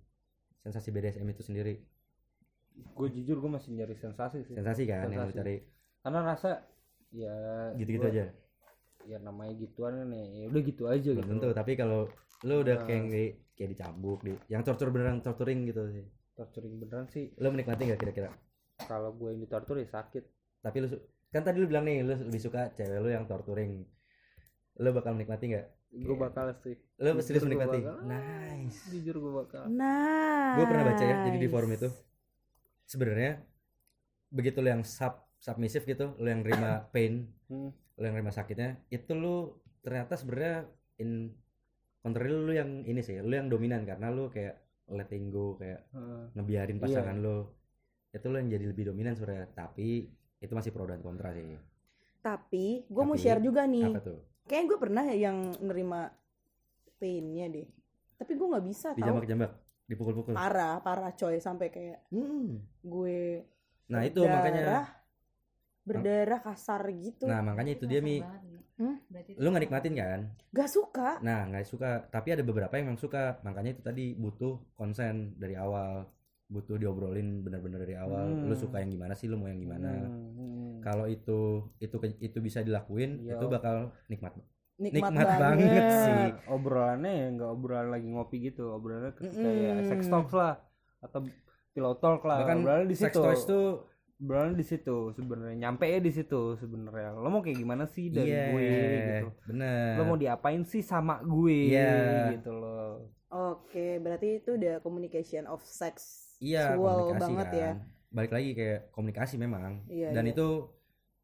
sensasi 0.59 0.89
BDSM 0.89 1.29
itu 1.29 1.45
sendiri. 1.45 1.77
Gue 2.91 3.09
jujur 3.09 3.39
gue 3.39 3.51
masih 3.51 3.73
nyari 3.73 3.95
sensasi 3.95 4.43
sih. 4.43 4.53
Sensasi 4.53 4.83
kan 4.85 5.07
yang 5.07 5.23
lu 5.23 5.29
Sensasi. 5.29 5.39
cari. 5.39 5.57
Karena 6.01 6.21
rasa 6.25 6.51
ya 7.11 7.37
gitu-gitu 7.75 8.03
gua- 8.03 8.13
aja. 8.13 8.25
ya 9.07 9.19
namanya 9.19 9.55
gituan 9.55 9.95
kan 9.95 10.09
ya 10.11 10.25
ya 10.27 10.45
udah 10.51 10.63
gitu 10.65 10.83
aja 10.85 11.11
belum 11.15 11.23
gitu. 11.23 11.33
tentu 11.39 11.49
tapi 11.55 11.73
kalau 11.75 12.11
lu 12.43 12.55
udah 12.59 12.75
Nah. 12.75 12.85
kayak 12.85 13.05
di, 13.07 13.25
kayak 13.55 13.71
dicambuk 13.71 14.19
di 14.21 14.35
yang 14.49 14.61
torture 14.61 14.91
beneran 14.91 15.23
torturing 15.23 15.63
gitu 15.65 15.87
sih 15.89 16.03
torturing 16.37 16.77
beneran 16.77 17.09
sih. 17.09 17.33
Lu 17.37 17.49
menikmati 17.49 17.83
nggak 17.85 17.99
kira-kira? 17.99 18.31
Kalau 18.79 19.11
gue 19.11 19.33
yang 19.33 19.41
ditortur 19.41 19.77
ya 19.77 19.89
sakit. 19.89 20.25
Tapi 20.61 20.77
lu 20.79 20.89
kan 21.27 21.43
tadi 21.43 21.59
lu 21.59 21.67
bilang 21.67 21.83
nih 21.83 22.01
lu 22.01 22.13
lebih 22.13 22.39
suka 22.39 22.71
cewek 22.71 23.01
lu 23.01 23.09
yang 23.09 23.25
torturing. 23.25 23.83
Lu 24.77 24.89
bakal 24.93 25.17
menikmati 25.17 25.49
nggak? 25.49 25.67
Gue 25.97 26.13
Iya. 26.13 26.23
bakal 26.23 26.45
sih. 26.61 26.77
Lu 26.99 27.09
Jujur 27.11 27.23
serius 27.23 27.45
menikmati 27.45 27.79
bakal. 27.81 27.97
nice. 28.05 28.81
Jujur 28.87 29.17
gue 29.17 29.33
bakal. 29.35 29.65
Nah. 29.67 30.55
gue 30.55 30.65
pernah 30.65 30.85
baca 30.87 31.03
ya 31.03 31.17
jadi 31.23 31.39
di 31.39 31.49
forum 31.49 31.69
itu 31.71 31.89
sebenarnya 32.83 33.43
begitu 34.29 34.59
lu 34.59 34.69
yang 34.71 34.83
sub 34.83 35.13
submissive 35.37 35.85
gitu 35.85 36.17
lu 36.17 36.27
yang 36.27 36.41
nerima 36.41 36.85
pain 36.93 37.29
Hmm. 37.47 37.71
lu 37.95 38.03
yang 38.03 38.15
nerima 38.15 38.31
sakitnya 38.31 38.83
itu 38.89 39.15
lu 39.15 39.55
ternyata 39.81 40.19
sebenarnya 40.19 40.67
in 40.99 41.31
contrary 42.01 42.35
lu 42.35 42.51
yang 42.51 42.83
ini 42.83 42.99
sih 42.99 43.21
lu 43.21 43.31
yang 43.31 43.47
dominan 43.47 43.87
karena 43.87 44.11
lu 44.11 44.27
kayak 44.27 44.66
letting 44.89 45.29
go 45.29 45.57
kayak 45.57 45.83
Heeh. 45.91 46.23
ngebiarin 46.33 46.77
Iya. 46.77 46.83
pasangan 46.83 47.17
lu 47.19 47.37
itu 48.09 48.27
lu 48.27 48.37
yang 48.37 48.49
jadi 48.49 48.65
lebih 48.67 48.85
dominan 48.87 49.13
sebenarnya 49.13 49.49
tapi 49.53 50.09
itu 50.37 50.53
masih 50.53 50.71
pro 50.71 50.85
dan 50.85 51.01
kontra 51.01 51.33
sih 51.33 51.59
Tapi 52.19 52.83
gue 52.85 53.03
mau 53.03 53.15
share 53.15 53.39
juga 53.39 53.65
nih. 53.65 53.87
apa 53.89 54.01
tuh 54.01 54.19
Kayaknya 54.45 54.67
gue 54.67 54.79
pernah 54.79 55.03
ya 55.05 55.17
yang 55.21 55.39
nerima 55.61 56.07
painnya 56.97 57.47
deh. 57.47 57.67
Tapi 58.17 58.33
gue 58.33 58.47
nggak 58.47 58.65
bisa 58.65 58.89
tahu. 58.91 58.99
dijambak-jambak 58.99 59.53
dipukul-pukul 59.87 60.33
Parah, 60.33 60.79
parah 60.81 61.13
coy 61.13 61.39
sampai 61.39 61.69
kayak 61.69 61.99
Hmm. 62.09 62.63
gue 62.81 63.47
nah 63.87 64.03
itu 64.03 64.19
berdarah, 64.19 64.43
makanya 64.43 64.75
berdarah 65.83 66.41
kasar 66.43 66.83
gitu. 66.91 67.27
nah 67.27 67.39
makanya 67.39 67.73
itu 67.75 67.87
dia 67.87 68.03
mi 68.03 68.19
Hmm? 68.77 69.01
lu 69.35 69.49
nggak 69.49 69.63
nikmatin 69.63 69.95
kan 69.95 70.21
Gak 70.51 70.69
suka. 70.69 71.17
nah 71.19 71.45
nggak 71.45 71.65
suka 71.65 72.05
tapi 72.07 72.29
ada 72.31 72.41
beberapa 72.41 72.69
yang 72.73 72.87
memang 72.87 72.99
suka 72.99 73.41
makanya 73.41 73.73
itu 73.73 73.81
tadi 73.81 74.13
butuh 74.13 74.61
konsen 74.75 75.33
dari 75.35 75.57
awal 75.57 76.05
butuh 76.47 76.77
diobrolin 76.77 77.41
benar-benar 77.41 77.81
dari 77.81 77.97
awal 77.97 78.29
Hmm. 78.29 78.45
lu 78.45 78.55
suka 78.55 78.79
yang 78.79 78.93
gimana 78.93 79.13
sih 79.13 79.27
lu 79.27 79.35
mau 79.35 79.49
yang 79.49 79.59
gimana 79.59 79.91
Hmm, 79.99 80.29
hmm. 80.31 80.73
kalau 80.81 81.05
itu 81.07 81.41
itu 81.79 81.97
itu 82.21 82.39
bisa 82.39 82.61
dilakuin 82.61 83.19
Iya. 83.19 83.35
itu 83.35 83.47
bakal 83.47 83.77
nikmat 84.07 84.37
Nikmat, 84.77 85.09
Nikmat 85.09 85.25
banget. 85.25 85.41
banget 85.41 85.85
sih. 85.99 86.25
obrolannya 86.47 87.13
ya 87.17 87.27
nggak 87.33 87.51
obrolan 87.51 87.89
lagi 87.89 88.07
ngopi 88.07 88.37
gitu 88.45 88.65
obrolannya 88.71 89.13
ketika 89.15 89.49
ya 89.49 89.73
Mm-mm. 89.75 89.89
sex 89.89 90.01
talk 90.07 90.29
lah 90.31 90.55
atau 91.01 91.25
pillow 91.73 91.97
talk 91.97 92.21
lah 92.23 92.45
bahkan 92.45 92.61
obrolannya 92.61 92.85
di 92.87 92.95
sex 92.95 93.09
situ 93.09 93.19
toys 93.19 93.43
tuh 93.43 93.89
obrolannya 94.17 94.57
di 94.57 94.65
situ 94.65 95.13
sebenarnya 95.13 95.57
nyampe 95.61 95.85
di 96.01 96.09
situ 96.09 96.57
sebenarnya 96.57 97.13
lo 97.13 97.29
mau 97.29 97.45
kayak 97.45 97.59
gimana 97.59 97.85
sih 97.85 98.09
dari 98.09 98.33
iya 98.33 98.45
gue 98.49 98.71
gitu 99.21 99.29
bener 99.47 100.01
lo 100.01 100.05
mau 100.05 100.17
diapain 100.17 100.65
sih 100.65 100.81
sama 100.81 101.21
gue 101.21 101.73
Iya. 101.73 102.33
gitu 102.37 102.53
loh 102.53 103.13
Oke, 103.27 103.99
berarti 103.99 104.39
itu 104.39 104.55
udah 104.55 104.79
communication 104.81 105.45
of 105.45 105.61
sex. 105.61 106.25
iya 106.39 106.73
komunikasi 106.73 107.21
banget 107.21 107.47
kan 107.51 107.59
ya. 107.59 107.71
balik 108.09 108.33
lagi 108.33 108.51
kayak 108.55 108.81
komunikasi 108.95 109.35
memang 109.37 109.83
Iya, 109.91 110.15
dan 110.15 110.25
iya. 110.25 110.33
itu 110.33 110.49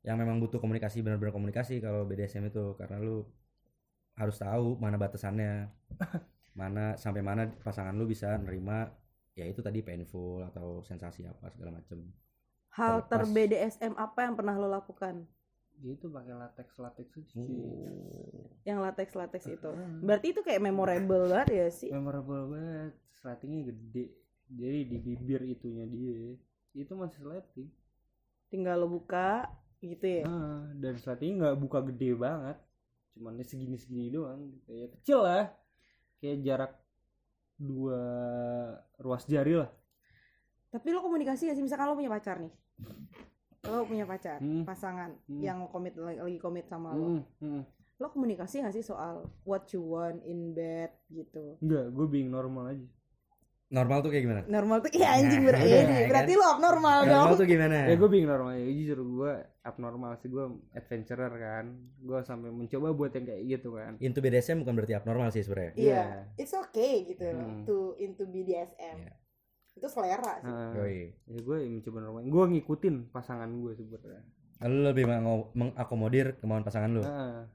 yang 0.02 0.18
memang 0.18 0.42
butuh 0.42 0.58
komunikasi 0.58 1.00
benar-benar 1.00 1.30
komunikasi 1.32 1.78
kalau 1.78 2.02
BDSM 2.04 2.50
itu 2.50 2.74
karena 2.74 2.98
lu 2.98 3.22
harus 4.18 4.36
tahu 4.36 4.76
mana 4.76 4.98
batasannya 4.98 5.70
mana 6.60 6.98
sampai 7.00 7.22
mana 7.24 7.48
pasangan 7.64 7.96
lu 7.96 8.04
bisa 8.04 8.36
nerima 8.36 8.90
ya 9.32 9.48
itu 9.48 9.64
tadi 9.64 9.80
painful 9.80 10.44
atau 10.44 10.84
sensasi 10.84 11.24
apa 11.24 11.48
segala 11.48 11.80
macem 11.80 12.02
Hal 12.72 13.04
ter 13.04 13.28
BDSM 13.28 13.92
apa 14.00 14.24
yang 14.24 14.34
pernah 14.34 14.56
lo 14.56 14.68
lakukan? 14.72 15.28
itu 15.82 16.06
pakai 16.06 16.30
latex 16.38 16.78
latex 16.78 17.10
itu 17.18 17.42
Oh. 17.42 18.46
Yang 18.62 18.78
latex 18.86 19.08
latex 19.18 19.42
itu. 19.50 19.66
Hmm. 19.66 19.98
Berarti 20.06 20.30
itu 20.30 20.40
kayak 20.46 20.62
memorable 20.62 21.26
banget 21.26 21.48
ya 21.50 21.66
sih? 21.74 21.90
memorable 21.90 22.54
banget. 22.54 22.94
Slatingnya 23.18 23.74
gede. 23.74 24.14
Jadi 24.46 24.78
di 24.86 24.96
bibir 25.02 25.42
itunya 25.42 25.84
dia. 25.90 26.38
Itu 26.70 26.94
masih 26.94 27.26
slating 27.26 27.68
Tinggal 28.46 28.84
lo 28.84 28.86
buka, 28.86 29.50
gitu 29.82 30.06
ya? 30.06 30.24
Ah, 30.28 30.70
dan 30.78 30.94
slidingnya 31.00 31.50
nggak 31.50 31.58
buka 31.58 31.78
gede 31.90 32.10
banget. 32.14 32.56
Cuman 33.16 33.40
ya 33.40 33.44
segini 33.44 33.74
segini 33.74 34.14
doang 34.14 34.54
kayak 34.68 34.94
kecil 35.00 35.26
lah. 35.26 35.50
Kayak 36.22 36.38
jarak 36.46 36.72
dua 37.58 38.00
ruas 39.02 39.26
jari 39.26 39.58
lah. 39.58 39.70
Tapi 40.70 40.88
lo 40.94 41.02
komunikasi 41.02 41.50
gak 41.50 41.56
sih? 41.58 41.64
Misalkan 41.64 41.90
lo 41.90 41.98
punya 41.98 42.08
pacar 42.08 42.38
nih 42.38 42.61
lo 43.62 43.86
punya 43.86 44.02
pacar 44.02 44.36
Hmm. 44.36 44.62
pasangan 44.62 45.14
Hmm. 45.24 45.38
yang 45.38 45.58
komit 45.66 45.94
lagi 45.94 46.18
komit 46.36 46.66
sama 46.66 46.92
lo 46.92 47.06
Hmm, 47.08 47.22
hmm. 47.38 47.62
lo 47.96 48.06
komunikasi 48.08 48.58
gak 48.60 48.74
sih 48.74 48.82
soal 48.82 49.30
what 49.42 49.70
you 49.70 49.80
want 49.80 50.18
in 50.24 50.50
bed 50.50 50.90
gitu 51.08 51.54
enggak 51.58 51.86
gue 51.88 52.06
being 52.06 52.26
normal 52.28 52.66
aja 52.68 52.82
normal 53.68 54.02
tuh 54.02 54.10
kayak 54.10 54.26
gimana 54.26 54.42
normal 54.44 54.82
tuh 54.82 54.90
iya 54.92 55.14
anjing 55.14 55.40
Nah, 55.40 55.48
berarti 55.48 55.70
ya 55.70 55.82
berarti 56.04 56.32
kan? 56.34 56.36
lo 56.36 56.46
abnormal 56.50 56.98
normal 57.00 57.24
dong 57.24 57.38
tuh 57.38 57.46
gimana 57.46 57.76
ya 57.86 57.94
gue 57.94 58.08
being 58.10 58.26
normal 58.26 58.50
ya 58.52 58.66
jujur 58.68 58.98
gue 59.00 59.32
abnormal 59.62 60.12
sih 60.18 60.28
gue 60.28 60.44
adventurer 60.72 61.32
kan 61.32 61.64
gue 61.96 62.18
sampai 62.20 62.50
mencoba 62.50 62.88
buat 62.90 63.14
yang 63.14 63.24
kayak 63.24 63.42
gitu 63.48 63.68
kan 63.72 63.94
into 63.96 64.18
BDSM 64.18 64.60
bukan 64.60 64.74
berarti 64.74 64.92
abnormal 64.92 65.30
sih 65.30 65.40
sebenarnya 65.40 65.72
iya 65.74 66.02
it's 66.34 66.52
okay 66.52 67.06
gitu 67.06 67.24
Hmm. 67.24 67.62
to 67.62 67.76
into 67.96 68.26
BDSM 68.26 68.98
Iya. 68.98 69.12
Itu 69.72 69.86
selera 69.86 70.38
sih. 70.38 70.52
Yoi. 70.74 70.98
ya 71.26 71.38
gue 71.38 71.56
mencoba 71.66 71.98
normal. 72.00 72.20
Gue 72.24 72.44
ngikutin 72.50 72.94
pasangan 73.08 73.48
gue 73.48 73.72
sebenarnya. 73.74 74.22
Lu 74.62 74.80
lebih 74.84 75.04
mengakomodir 75.52 76.38
kemauan 76.38 76.62
pasangan 76.62 76.90
lu? 76.90 77.02
Ah 77.02 77.48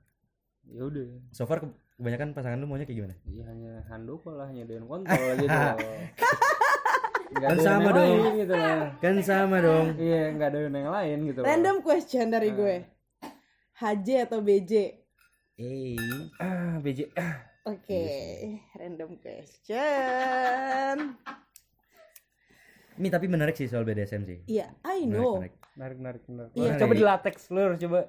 ya 0.68 0.84
udah. 0.84 1.08
So 1.32 1.46
far 1.46 1.64
ke- 1.64 1.72
kebanyakan 1.96 2.34
pasangan 2.34 2.58
lu 2.58 2.68
maunya 2.68 2.84
kayak 2.84 3.00
gimana? 3.00 3.16
Ya 3.26 3.48
hanya 3.48 3.80
handoko 3.88 4.30
lah 4.30 4.46
hanya 4.46 4.64
dengan 4.64 4.84
kontol 4.86 5.16
gitu 5.38 5.48
loh 5.48 5.78
Nggak 7.28 7.44
Kan 7.44 7.52
ada 7.54 7.64
sama 7.64 7.90
dong. 7.92 8.08
lain 8.18 8.34
gitu 8.36 8.54
loh 8.54 8.80
kan 8.98 9.16
sama 9.22 9.58
dong. 9.60 9.86
Iya 9.96 10.22
nggak 10.34 10.48
ada 10.48 10.60
yang 10.64 10.90
lain 10.90 11.18
gitu 11.26 11.40
loh. 11.40 11.46
random 11.46 11.78
question 11.80 12.26
dari 12.28 12.50
gue. 12.52 12.76
HJ 13.74 14.08
atau 14.26 14.40
BJ 14.42 14.72
eh. 15.56 15.96
Ah 16.40 16.82
BJ 16.82 17.14
ah. 17.14 17.46
oke 17.64 18.04
random 18.74 19.12
question 19.20 20.98
ini 22.98 23.08
tapi 23.14 23.26
menarik 23.30 23.54
sih 23.54 23.70
soal 23.70 23.86
BDSM 23.86 24.24
sih. 24.26 24.38
Iya 24.50 24.74
I 24.86 25.06
menarik, 25.06 25.14
know. 25.14 25.34
menarik. 25.38 25.56
narik 25.78 26.00
narik 26.02 26.24
narik 26.26 26.52
Iya. 26.58 26.72
Coba 26.82 26.94
di 26.94 27.06
latex 27.06 27.36
lu 27.54 27.60
harus 27.62 27.80
coba. 27.80 28.00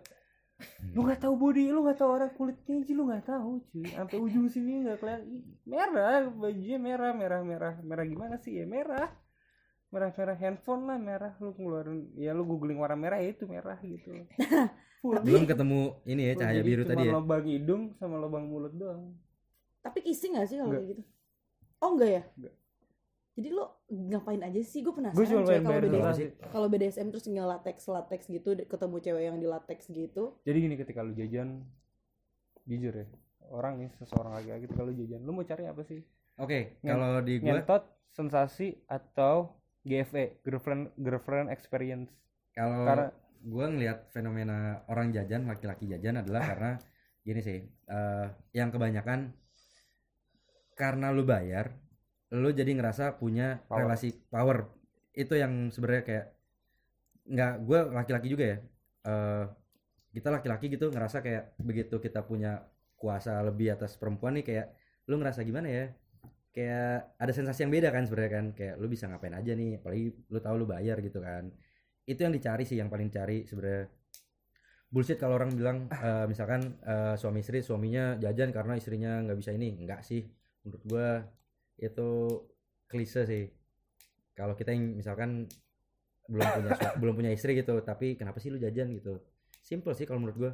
Lu 0.91 1.01
nggak 1.07 1.20
tahu 1.22 1.34
body 1.39 1.70
lu 1.70 1.80
nggak 1.86 1.99
tahu 2.03 2.11
orang 2.11 2.32
kulitnya 2.34 2.74
aja 2.82 2.93
lu 2.99 3.05
nggak 3.07 3.24
tahu 3.30 3.51
cuy 3.70 3.86
sampai 3.95 4.18
ujung 4.18 4.47
sini 4.51 4.82
nggak 4.82 4.99
kelihatan. 4.99 5.26
Ih, 5.30 5.45
merah 5.68 6.26
bajunya 6.26 6.78
merah 6.82 7.12
merah 7.14 7.41
merah. 7.47 7.74
Merah 7.84 8.05
gimana 8.09 8.34
sih? 8.43 8.59
Ya 8.59 8.66
merah. 8.66 9.12
Merah 9.89 10.11
merah 10.12 10.36
handphone 10.36 10.82
lah 10.91 10.99
merah. 10.99 11.32
Lu 11.39 11.55
ngeluarin 11.55 12.11
ya 12.18 12.34
lu 12.34 12.43
googling 12.43 12.80
warna 12.80 12.99
merah 12.99 13.22
ya 13.22 13.30
itu 13.30 13.47
merah 13.47 13.78
gitu. 13.84 14.11
Full. 14.99 15.14
belum 15.22 15.47
ketemu 15.47 15.95
ini 16.11 16.22
ya 16.26 16.32
cahaya 16.43 16.62
biru 16.66 16.82
tadi 16.82 17.07
ya? 17.07 17.14
lubang 17.14 17.47
hidung 17.47 17.95
sama 18.03 18.18
lubang 18.18 18.51
mulut 18.51 18.74
doang. 18.74 19.14
Tapi 19.78 20.03
kissing 20.03 20.34
gak 20.34 20.51
sih 20.51 20.59
kalau 20.59 20.74
kayak 20.74 20.99
gitu? 20.99 21.03
Oh 21.78 21.95
enggak 21.95 22.11
ya? 22.11 22.22
Enggak. 22.34 22.55
Jadi 23.39 23.55
lo 23.55 23.86
ngapain 23.86 24.43
aja 24.43 24.59
sih? 24.66 24.82
Gue 24.82 24.91
gue 24.91 24.99
penasaran 24.99 25.30
cuma 25.30 25.47
coy 25.47 25.55
main 25.62 25.62
kalau 25.62 25.78
BDSM 25.86 26.28
kalau 26.51 26.66
BDSM 26.66 27.07
terus 27.14 27.24
tinggal 27.30 27.47
latex 27.47 27.86
latex 27.86 28.20
gitu 28.26 28.59
ketemu 28.66 28.97
cewek 28.99 29.22
yang 29.30 29.39
di 29.39 29.47
latex 29.47 29.86
gitu. 29.86 30.34
Jadi 30.43 30.59
gini 30.59 30.74
ketika 30.74 31.07
lu 31.07 31.14
jajan 31.14 31.62
jujur 32.66 32.91
ya 32.91 33.07
orang 33.55 33.78
nih 33.78 33.91
seseorang 34.03 34.43
laki-laki 34.43 34.66
ketika 34.66 34.82
lu 34.82 34.93
jajan 34.99 35.20
lu 35.22 35.30
mau 35.30 35.47
cari 35.47 35.70
apa 35.70 35.82
sih? 35.86 36.03
Oke 36.43 36.82
Ngen- 36.82 36.91
kalau 36.99 37.11
di 37.22 37.34
gua 37.39 37.47
ngentot 37.62 37.82
sensasi 38.11 38.74
atau 38.91 39.55
GFE 39.86 40.43
girlfriend 40.43 40.91
girlfriend 40.99 41.55
experience? 41.55 42.11
Kalau 42.51 42.82
karena 42.82 43.09
gua 43.47 43.66
ngelihat 43.70 44.11
fenomena 44.11 44.82
orang 44.91 45.14
jajan 45.14 45.47
laki-laki 45.47 45.86
jajan 45.86 46.26
adalah 46.26 46.43
karena 46.51 46.70
gini 47.22 47.39
sih 47.39 47.62
eh, 47.70 48.26
yang 48.51 48.74
kebanyakan 48.74 49.30
karena 50.74 51.14
lu 51.14 51.22
bayar 51.22 51.88
lu 52.35 52.53
jadi 52.53 52.68
ngerasa 52.76 53.16
punya 53.16 53.64
Power. 53.64 53.89
relasi 53.89 54.12
power. 54.29 54.68
Itu 55.16 55.35
yang 55.35 55.72
sebenarnya 55.72 56.03
kayak 56.05 56.26
nggak 57.29 57.53
gue 57.64 57.79
laki-laki 57.93 58.29
juga 58.29 58.45
ya. 58.45 58.59
Eh, 59.09 59.45
kita 60.12 60.29
laki-laki 60.33 60.66
gitu 60.72 60.89
ngerasa 60.93 61.20
kayak 61.24 61.57
begitu 61.61 61.97
kita 62.01 62.24
punya 62.24 62.64
kuasa 62.99 63.41
lebih 63.45 63.76
atas 63.76 63.95
perempuan 63.97 64.35
nih 64.41 64.45
kayak 64.45 64.66
lu 65.09 65.16
ngerasa 65.20 65.41
gimana 65.45 65.68
ya? 65.68 65.85
Kayak 66.53 67.14
ada 67.16 67.33
sensasi 67.33 67.64
yang 67.64 67.72
beda 67.72 67.89
kan 67.95 68.05
sebenarnya 68.05 68.33
kan? 68.33 68.47
Kayak 68.57 68.74
lu 68.81 68.87
bisa 68.91 69.05
ngapain 69.09 69.37
aja 69.37 69.53
nih 69.57 69.81
apalagi 69.81 70.07
lu 70.29 70.39
tahu 70.43 70.55
lu 70.61 70.66
bayar 70.68 71.01
gitu 71.01 71.20
kan. 71.24 71.49
Itu 72.09 72.24
yang 72.24 72.35
dicari 72.37 72.64
sih 72.68 72.76
yang 72.81 72.89
paling 72.93 73.09
cari 73.12 73.45
sebenarnya. 73.49 73.89
Bullshit 74.89 75.20
kalau 75.20 75.37
orang 75.37 75.53
bilang 75.53 75.89
eh, 75.93 76.26
misalkan 76.29 76.81
eh, 76.85 77.14
suami 77.20 77.41
istri 77.45 77.61
suaminya 77.61 78.16
jajan 78.20 78.53
karena 78.53 78.76
istrinya 78.76 79.20
nggak 79.24 79.39
bisa 79.41 79.53
ini. 79.53 79.76
Enggak 79.81 80.01
sih 80.05 80.24
menurut 80.64 80.83
gua 80.89 81.09
itu 81.79 82.09
klise 82.91 83.22
sih. 83.24 83.45
Kalau 84.35 84.55
kita 84.55 84.74
yang 84.74 84.99
misalkan 84.99 85.47
belum 86.29 86.45
punya 86.45 86.72
belum 87.01 87.14
punya 87.16 87.33
istri 87.33 87.57
gitu 87.57 87.81
tapi 87.81 88.20
kenapa 88.20 88.37
sih 88.43 88.53
lu 88.53 88.61
jajan 88.61 88.93
gitu? 88.95 89.22
Simple 89.62 89.95
sih 89.97 90.05
kalau 90.05 90.20
menurut 90.22 90.39
gua. 90.39 90.53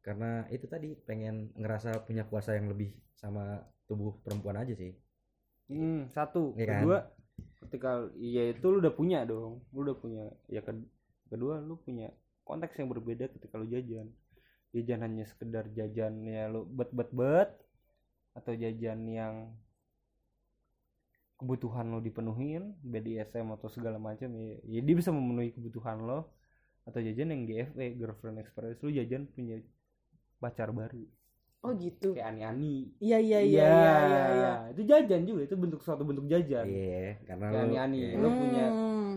Karena 0.00 0.48
itu 0.48 0.64
tadi 0.64 0.96
pengen 0.96 1.52
ngerasa 1.56 2.08
punya 2.08 2.24
kuasa 2.24 2.56
yang 2.56 2.72
lebih 2.72 2.96
sama 3.12 3.60
tubuh 3.84 4.16
perempuan 4.24 4.56
aja 4.56 4.72
sih. 4.72 4.96
Hmm, 5.68 6.08
satu. 6.08 6.56
Kan? 6.56 6.84
kedua 6.84 6.98
ketika 7.60 8.08
ya 8.16 8.50
itu 8.50 8.66
lu 8.72 8.80
udah 8.80 8.94
punya 8.94 9.24
dong. 9.28 9.60
Lu 9.76 9.84
udah 9.84 9.96
punya 9.96 10.24
ya 10.48 10.64
ke- 10.64 10.88
kedua 11.28 11.60
lu 11.60 11.76
punya 11.76 12.08
konteks 12.48 12.80
yang 12.80 12.88
berbeda 12.88 13.28
ketika 13.28 13.60
lu 13.60 13.68
jajan. 13.68 14.08
Jajan 14.72 15.00
hanya 15.04 15.24
sekedar 15.26 15.68
jajan 15.74 16.24
ya 16.24 16.48
lu 16.48 16.64
bet 16.64 16.90
bet 16.94 17.10
bet 17.12 17.50
atau 18.32 18.54
jajan 18.54 19.04
yang 19.10 19.34
kebutuhan 21.40 21.88
lo 21.88 21.98
dipenuhin 21.98 22.76
BDSM 22.80 23.48
atau 23.50 23.66
segala 23.66 23.96
macam 23.96 24.28
ya, 24.30 24.60
ya 24.62 24.80
dia 24.80 24.94
bisa 24.94 25.08
memenuhi 25.08 25.50
kebutuhan 25.50 25.98
lo 26.00 26.28
atau 26.84 27.00
jajan 27.00 27.32
yang 27.32 27.42
GFE 27.44 27.96
girlfriend 27.96 28.38
experience 28.38 28.80
lu 28.80 28.90
jajan 28.90 29.24
punya 29.26 29.56
pacar 30.36 30.68
baru. 30.70 31.04
Oh 31.60 31.76
gitu. 31.76 32.12
Kayak 32.12 32.28
ani-ani. 32.30 32.88
Iya 32.98 33.18
iya 33.18 33.38
iya 33.40 33.64
iya. 33.64 33.92
iya 34.00 34.22
iya 34.32 34.52
itu 34.72 34.82
jajan 34.82 35.22
juga 35.24 35.40
itu 35.44 35.56
bentuk 35.56 35.80
suatu 35.80 36.04
bentuk 36.04 36.24
jajan. 36.24 36.64
Iya 36.64 37.20
karena 37.24 37.46
Kayak 37.48 37.64
ani-ani. 37.66 37.98
iya. 38.00 38.16
Lu 38.16 38.28
punya 38.30 38.64
Hmm, 38.70 39.10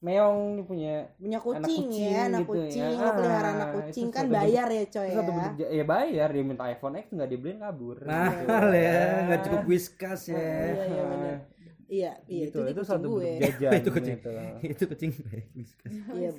meong 0.00 0.38
nih 0.54 0.64
punya 0.64 0.92
punya 1.14 1.38
kucing, 1.40 1.60
anak 1.60 1.68
kucing 1.68 1.88
ya 1.92 2.20
anak 2.24 2.40
gitu 2.40 2.52
kucing 2.56 2.84
ya. 2.84 2.98
lo 2.98 3.10
pelihara 3.14 3.44
Ah, 3.44 3.52
anak 3.52 3.68
kucing 3.74 4.06
kan 4.08 4.24
bentuk- 4.24 4.36
bayar 4.36 4.68
ya 4.68 4.84
coy 4.86 5.04
ya. 5.04 5.14
satu 5.14 5.30
bentuk 5.32 5.68
ya 5.70 5.84
bayar 5.84 6.28
dia 6.28 6.44
minta 6.44 6.64
iPhone 6.66 6.94
X 6.94 7.06
nggak 7.10 7.28
dibeliin 7.30 7.58
kabur. 7.60 7.96
Mahal 8.00 8.32
Gitu. 8.32 8.80
ya 8.88 8.96
nggak 9.24 9.40
cukup 9.44 9.62
whiskas 9.64 10.20
ya. 10.28 10.40
Iya 10.40 10.84
iya 10.88 11.02
benar 11.04 11.36
iya 11.86 12.12
iya 12.24 12.48
gitu, 12.48 12.64
itu, 12.64 12.72
itu 12.74 12.82
satu 12.82 13.06
gue. 13.16 13.36
bentuk 13.36 13.56
jajan 13.60 13.72
Itu 13.80 13.90
kucing. 13.90 14.16
gitu. 14.16 14.30
itu 14.72 14.84
kucing 14.86 15.10
whiskas. 15.52 15.92
Iya. 16.18 16.30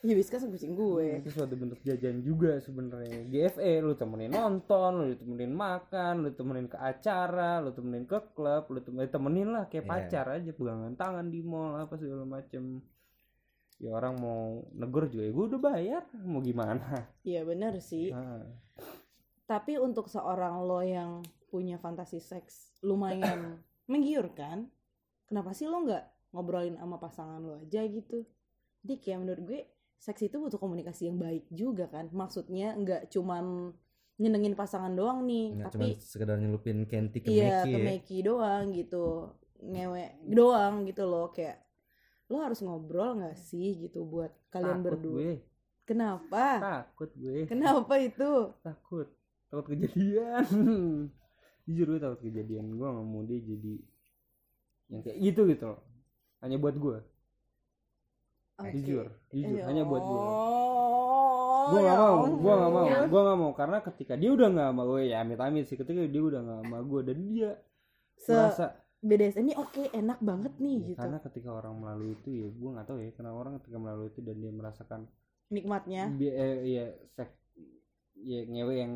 Iya 0.00 0.14
whiskas 0.14 0.42
kucing 0.44 0.72
gue. 0.74 1.22
Itu 1.22 1.30
suatu 1.30 1.54
bentuk 1.54 1.80
jajan 1.80 2.20
juga 2.20 2.58
sebenarnya. 2.58 3.26
GFE 3.26 3.80
lu 3.80 3.94
temenin 3.94 4.30
nonton 4.30 4.92
lu 5.00 5.14
temenin 5.14 5.52
makan 5.52 6.24
lu 6.24 6.30
temenin 6.30 6.66
ke 6.66 6.76
acara 6.76 7.58
lu 7.58 7.70
temenin 7.70 8.04
ke 8.04 8.18
klub 8.32 8.68
lu 8.68 8.80
temenin, 8.80 9.08
temenin 9.08 9.48
lah 9.50 9.64
kayak 9.66 9.82
Iya. 9.82 9.90
pacar 9.90 10.26
aja 10.30 10.50
pegangan 10.50 10.92
tangan 10.94 11.26
di 11.26 11.40
mall 11.40 11.76
apa 11.76 11.94
segala 11.94 12.22
macem. 12.22 12.82
Ya 13.76 13.90
orang 13.90 14.12
mau 14.16 14.40
negur 14.72 15.08
juga 15.08 15.24
ya 15.24 15.32
gue 15.32 15.44
udah 15.50 15.60
bayar 15.62 16.02
mau 16.20 16.40
gimana? 16.40 17.08
Iya 17.22 17.48
benar 17.48 17.80
sih. 17.80 18.12
Nah, 18.12 18.44
tapi 19.44 19.80
untuk 19.80 20.06
seorang 20.06 20.62
lo 20.62 20.78
yang 20.80 21.24
punya 21.48 21.80
fantasi 21.80 22.20
seks 22.20 22.78
lumayan 22.84 23.58
menggiurkan 23.90 24.70
kenapa 25.30 25.54
sih 25.54 25.70
lo 25.70 25.86
nggak 25.86 26.34
ngobrolin 26.34 26.74
sama 26.74 26.98
pasangan 26.98 27.38
lo 27.38 27.62
aja 27.62 27.86
gitu? 27.86 28.26
Jadi 28.82 28.94
kayak 28.98 29.18
menurut 29.22 29.42
gue 29.46 29.60
seks 30.00 30.26
itu 30.26 30.36
butuh 30.42 30.58
komunikasi 30.58 31.06
yang 31.06 31.22
baik 31.22 31.46
juga 31.54 31.86
kan. 31.86 32.10
Maksudnya 32.10 32.74
nggak 32.74 33.14
cuman 33.14 33.70
nyenengin 34.20 34.52
pasangan 34.52 34.92
doang 34.92 35.24
nih 35.24 35.56
nggak 35.56 35.72
cuma 35.72 35.86
tapi 35.86 35.96
sekedar 35.96 36.36
nyelupin 36.36 36.84
Kenti 36.84 37.24
ke 37.24 37.32
iya 37.32 37.64
Meki 37.64 37.70
ke 37.72 37.78
ya. 37.78 37.86
Meki 37.86 38.18
doang 38.26 38.64
gitu. 38.74 39.06
Ngewe 39.60 40.04
doang 40.26 40.74
gitu 40.84 41.04
loh 41.06 41.30
kayak 41.30 41.62
lo 42.30 42.42
harus 42.42 42.58
ngobrol 42.62 43.22
nggak 43.22 43.38
sih? 43.38 43.86
gitu 43.86 44.02
buat 44.06 44.34
kalian 44.50 44.82
takut 44.82 44.86
berdua. 44.98 45.14
gue. 45.14 45.32
Kenapa? 45.86 46.44
Takut 46.62 47.10
gue. 47.18 47.46
Kenapa 47.46 47.94
itu? 47.98 48.54
Takut. 48.62 49.08
Takut 49.50 49.66
kejadian. 49.66 50.46
Jujur 51.66 51.86
gue 51.96 52.00
takut 52.00 52.20
kejadian. 52.22 52.70
Gue 52.78 52.86
nggak 52.86 53.06
mau 53.06 53.22
dia 53.26 53.42
jadi 53.42 53.74
yang 54.90 55.00
kayak 55.00 55.18
gitu 55.22 55.40
gitu 55.46 55.64
loh. 55.74 55.80
Hanya 56.42 56.56
buat 56.58 56.74
gue 56.74 56.98
Oke. 58.60 58.76
jujur 58.76 59.06
jujur 59.32 59.56
Ya 59.56 59.64
hanya 59.70 59.82
buat 59.88 60.02
gue 60.02 60.22
gue 61.70 61.80
ya 61.80 61.92
nggak 61.94 61.98
mau 62.02 62.16
gue 62.26 62.52
nggak 62.58 62.72
mau 62.72 62.86
gue 63.06 63.20
nggak 63.24 63.38
mau. 63.38 63.50
Karena 63.54 63.78
ketika 63.80 64.14
dia 64.18 64.30
udah 64.34 64.48
nggak 64.50 64.68
sama 64.74 64.82
gue 64.84 65.00
ya 65.06 65.16
amit 65.22 65.40
amit 65.40 65.64
sih. 65.64 65.76
Ketika 65.78 66.00
dia 66.04 66.22
udah 66.22 66.40
nggak 66.42 66.58
sama 66.66 66.78
gue 66.82 67.00
dan 67.06 67.18
dia 67.30 67.50
Se 68.20 68.32
merasa 68.34 68.66
BDSM 69.00 69.48
ini 69.48 69.54
oke 69.56 69.82
enak 69.96 70.18
banget 70.20 70.52
nih 70.60 70.76
Ya, 70.76 70.86
gitu. 70.92 70.98
karena 71.00 71.18
ketika 71.24 71.48
orang 71.56 71.74
melalui 71.80 72.12
itu 72.12 72.28
ya 72.36 72.48
gue 72.52 72.70
nggak 72.76 72.84
tahu 72.84 72.98
ya 73.00 73.10
kenapa 73.16 73.36
orang 73.40 73.54
ketika 73.62 73.76
melalui 73.80 74.08
itu 74.12 74.20
dan 74.20 74.36
dia 74.36 74.52
merasakan 74.52 75.00
nikmatnya. 75.48 76.02
Bi- 76.12 76.36
eh, 76.36 76.56
iya 76.68 76.84
seks 77.16 77.32
ya 78.20 78.44
ngewe 78.44 78.74
yang 78.76 78.92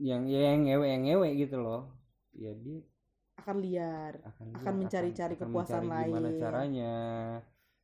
yang 0.00 0.22
ya 0.24 0.40
yang 0.56 0.60
ngewe 0.64 0.86
yang 0.88 1.02
ngewe 1.04 1.28
gitu 1.36 1.56
loh. 1.60 1.92
Ya 2.32 2.56
dia 2.56 2.80
akan 3.34 3.56
liar 3.58 4.12
akan 4.22 4.44
Akan 4.54 4.72
dia 4.72 4.78
mencari-cari 4.78 5.34
akan 5.34 5.42
kepuasan 5.42 5.82
mencari 5.82 6.06
gimana 6.06 6.28
lain. 6.28 6.38
caranya 6.38 6.92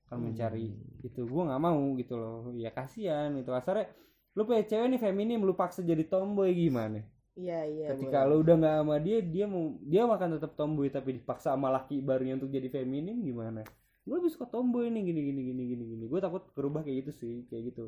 akan 0.05 0.19
mencari 0.23 0.67
Hmm. 0.69 1.05
itu 1.05 1.21
gua 1.25 1.43
nggak 1.47 1.63
mau 1.63 1.83
gitu 1.95 2.15
loh 2.15 2.37
ya 2.55 2.71
kasihan 2.71 3.31
itu 3.35 3.51
asalnya 3.51 3.87
lu 4.33 4.43
punya 4.43 4.63
cewek 4.63 4.87
nih 4.89 5.01
feminim 5.01 5.41
lu 5.41 5.53
paksa 5.53 5.83
jadi 5.83 6.05
tomboy 6.05 6.51
gimana 6.51 7.03
iya 7.35 7.63
iya 7.63 7.91
ketika 7.91 8.23
boleh. 8.23 8.31
lu 8.31 8.43
udah 8.43 8.55
nggak 8.57 8.75
sama 8.79 8.97
dia 8.99 9.19
dia 9.21 9.45
mau 9.45 9.63
dia 9.81 10.03
akan 10.05 10.29
tetap 10.35 10.53
tomboy 10.55 10.89
tapi 10.89 11.11
dipaksa 11.15 11.53
sama 11.53 11.69
laki 11.71 12.01
barunya 12.01 12.35
untuk 12.35 12.49
jadi 12.49 12.69
feminim 12.69 13.19
gimana 13.19 13.63
gue 14.03 14.15
lebih 14.15 14.31
suka 14.31 14.47
tomboy 14.47 14.89
nih 14.89 15.05
gini 15.05 15.21
gini 15.23 15.41
gini 15.45 15.63
gini 15.67 15.85
gini 15.87 16.05
gue 16.05 16.19
takut 16.19 16.49
berubah 16.53 16.81
kayak 16.81 17.05
gitu 17.05 17.13
sih 17.15 17.35
kayak 17.47 17.65
gitu 17.69 17.85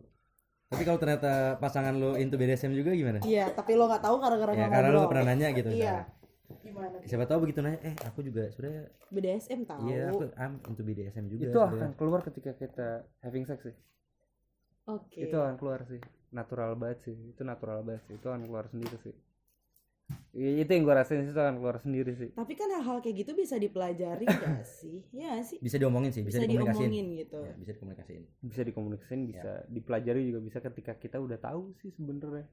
Tapi 0.69 0.83
kalau 0.83 0.99
ternyata 0.99 1.31
pasangan 1.57 1.91
lo 1.93 2.15
into 2.15 2.37
BDSM 2.37 2.71
juga 2.73 2.93
gimana? 2.93 3.19
iya 3.23 3.51
tapi 3.51 3.75
lo 3.75 3.87
nggak 3.87 4.01
tahu 4.01 4.17
karena-karena 4.19 4.55
Ya 4.55 4.59
nggak 4.61 4.71
karena 4.71 4.87
lo 4.87 4.93
ngobrol. 4.93 5.03
gak 5.03 5.11
pernah 5.11 5.27
nanya 5.27 5.49
gitu 5.51 5.69
iya 5.69 5.75
misalnya. 5.75 6.05
Gimana? 6.61 6.97
Siapa 7.07 7.25
tahu 7.27 7.49
begitu 7.49 7.61
nanya, 7.63 7.81
eh 7.87 7.95
aku 8.05 8.21
juga 8.27 8.51
sebenarnya 8.51 8.85
BDSM 9.11 9.61
tahu. 9.67 9.83
Iya 9.87 10.03
aku 10.11 10.25
I'm 10.37 10.55
into 10.67 10.83
BDSM 10.83 11.25
juga. 11.31 11.45
itu 11.49 11.59
sebenarnya. 11.59 11.79
akan 11.79 11.91
keluar 11.97 12.21
ketika 12.27 12.53
kita 12.59 12.89
having 13.23 13.45
sex 13.47 13.59
sih. 13.65 13.77
Oke. 14.91 15.21
Itu 15.29 15.37
akan 15.39 15.55
keluar 15.61 15.87
sih. 15.87 16.01
Natural 16.35 16.75
banget 16.75 16.99
sih. 17.07 17.17
Itu 17.31 17.43
natural 17.47 17.87
banget 17.87 18.03
sih. 18.11 18.15
Itu 18.19 18.27
akan 18.31 18.43
keluar 18.47 18.67
sendiri 18.71 18.97
sih. 19.03 19.15
Itu 20.31 20.71
yang 20.71 20.83
gue 20.87 20.95
rasain 20.95 21.23
sih 21.27 21.31
itu 21.35 21.43
akan 21.43 21.59
keluar 21.59 21.77
sendiri 21.83 22.13
sih. 22.15 22.31
Tapi 22.35 22.53
kan 22.55 22.71
hal-hal 22.71 23.03
kayak 23.03 23.27
gitu 23.27 23.33
bisa 23.35 23.59
dipelajari 23.59 24.27
gak 24.43 24.67
sih? 24.67 25.03
Ya 25.11 25.39
sih? 25.43 25.59
Bisa 25.59 25.79
diomongin 25.79 26.11
sih, 26.15 26.23
bisa, 26.23 26.39
bisa 26.39 26.47
dikomunikasiin. 26.47 26.91
diomongin 26.91 27.07
gitu. 27.19 27.39
Ya, 27.43 27.55
bisa 27.59 27.71
dikomunikasiin. 27.75 28.23
bisa 28.43 28.63
dikomunikasiin 28.67 29.23
bisa 29.27 29.53
dipelajari 29.67 30.21
juga 30.31 30.41
bisa 30.43 30.59
ketika 30.63 30.93
kita 30.99 31.19
udah 31.19 31.39
tahu 31.39 31.75
sih 31.83 31.91
sebenarnya. 31.95 32.47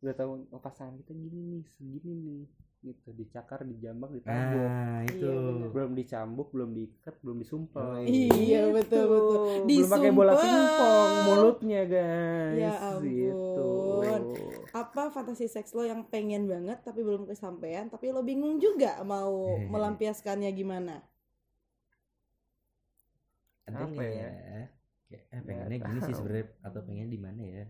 Udah 0.00 0.14
tahu 0.16 0.30
oh 0.48 0.60
pasangan 0.60 0.96
kita 1.00 1.12
gini 1.12 1.40
nih 1.44 1.64
segini 1.76 2.12
nih 2.16 2.44
gitu 2.80 3.12
dicakar 3.12 3.60
dijambak 3.62 4.08
ditabok 4.10 4.64
Ah, 4.64 5.04
itu. 5.04 5.20
Iya, 5.28 5.68
belum 5.68 5.92
dicambuk 5.92 6.48
belum 6.48 6.70
diikat 6.72 7.14
belum 7.20 7.36
disumpel 7.38 7.84
Oh, 7.84 8.00
Iya, 8.00 8.72
betul, 8.72 9.04
betul. 9.04 9.40
belum 9.68 9.90
pakai 9.90 10.10
bola 10.10 10.32
pingpong 10.34 11.10
mulutnya 11.22 11.80
guys 11.84 12.56
Ya 12.56 12.72
ampun. 12.88 13.04
gitu 13.04 13.70
apa 14.72 15.02
fantasi 15.10 15.44
seks 15.44 15.74
lo 15.74 15.84
yang 15.84 16.08
pengen 16.08 16.46
banget 16.46 16.80
tapi 16.80 17.04
belum 17.04 17.28
kesampaian 17.28 17.86
tapi 17.86 18.10
lo 18.10 18.22
bingung 18.22 18.56
juga 18.56 18.96
mau 19.04 19.34
Hehehe. 19.50 19.68
melampiaskannya 19.72 20.50
gimana 20.50 21.04
Ada 23.66 23.86
Apa 23.86 24.02
ya? 24.02 24.10
ya? 24.10 24.62
Kayak, 25.10 25.22
eh, 25.30 25.40
pengennya 25.44 25.78
gini 25.84 25.98
sih 26.00 26.14
sebenarnya 26.14 26.46
atau 26.60 26.80
pengen 26.82 27.08
di 27.08 27.18
mana 27.18 27.42
ya? 27.44 27.64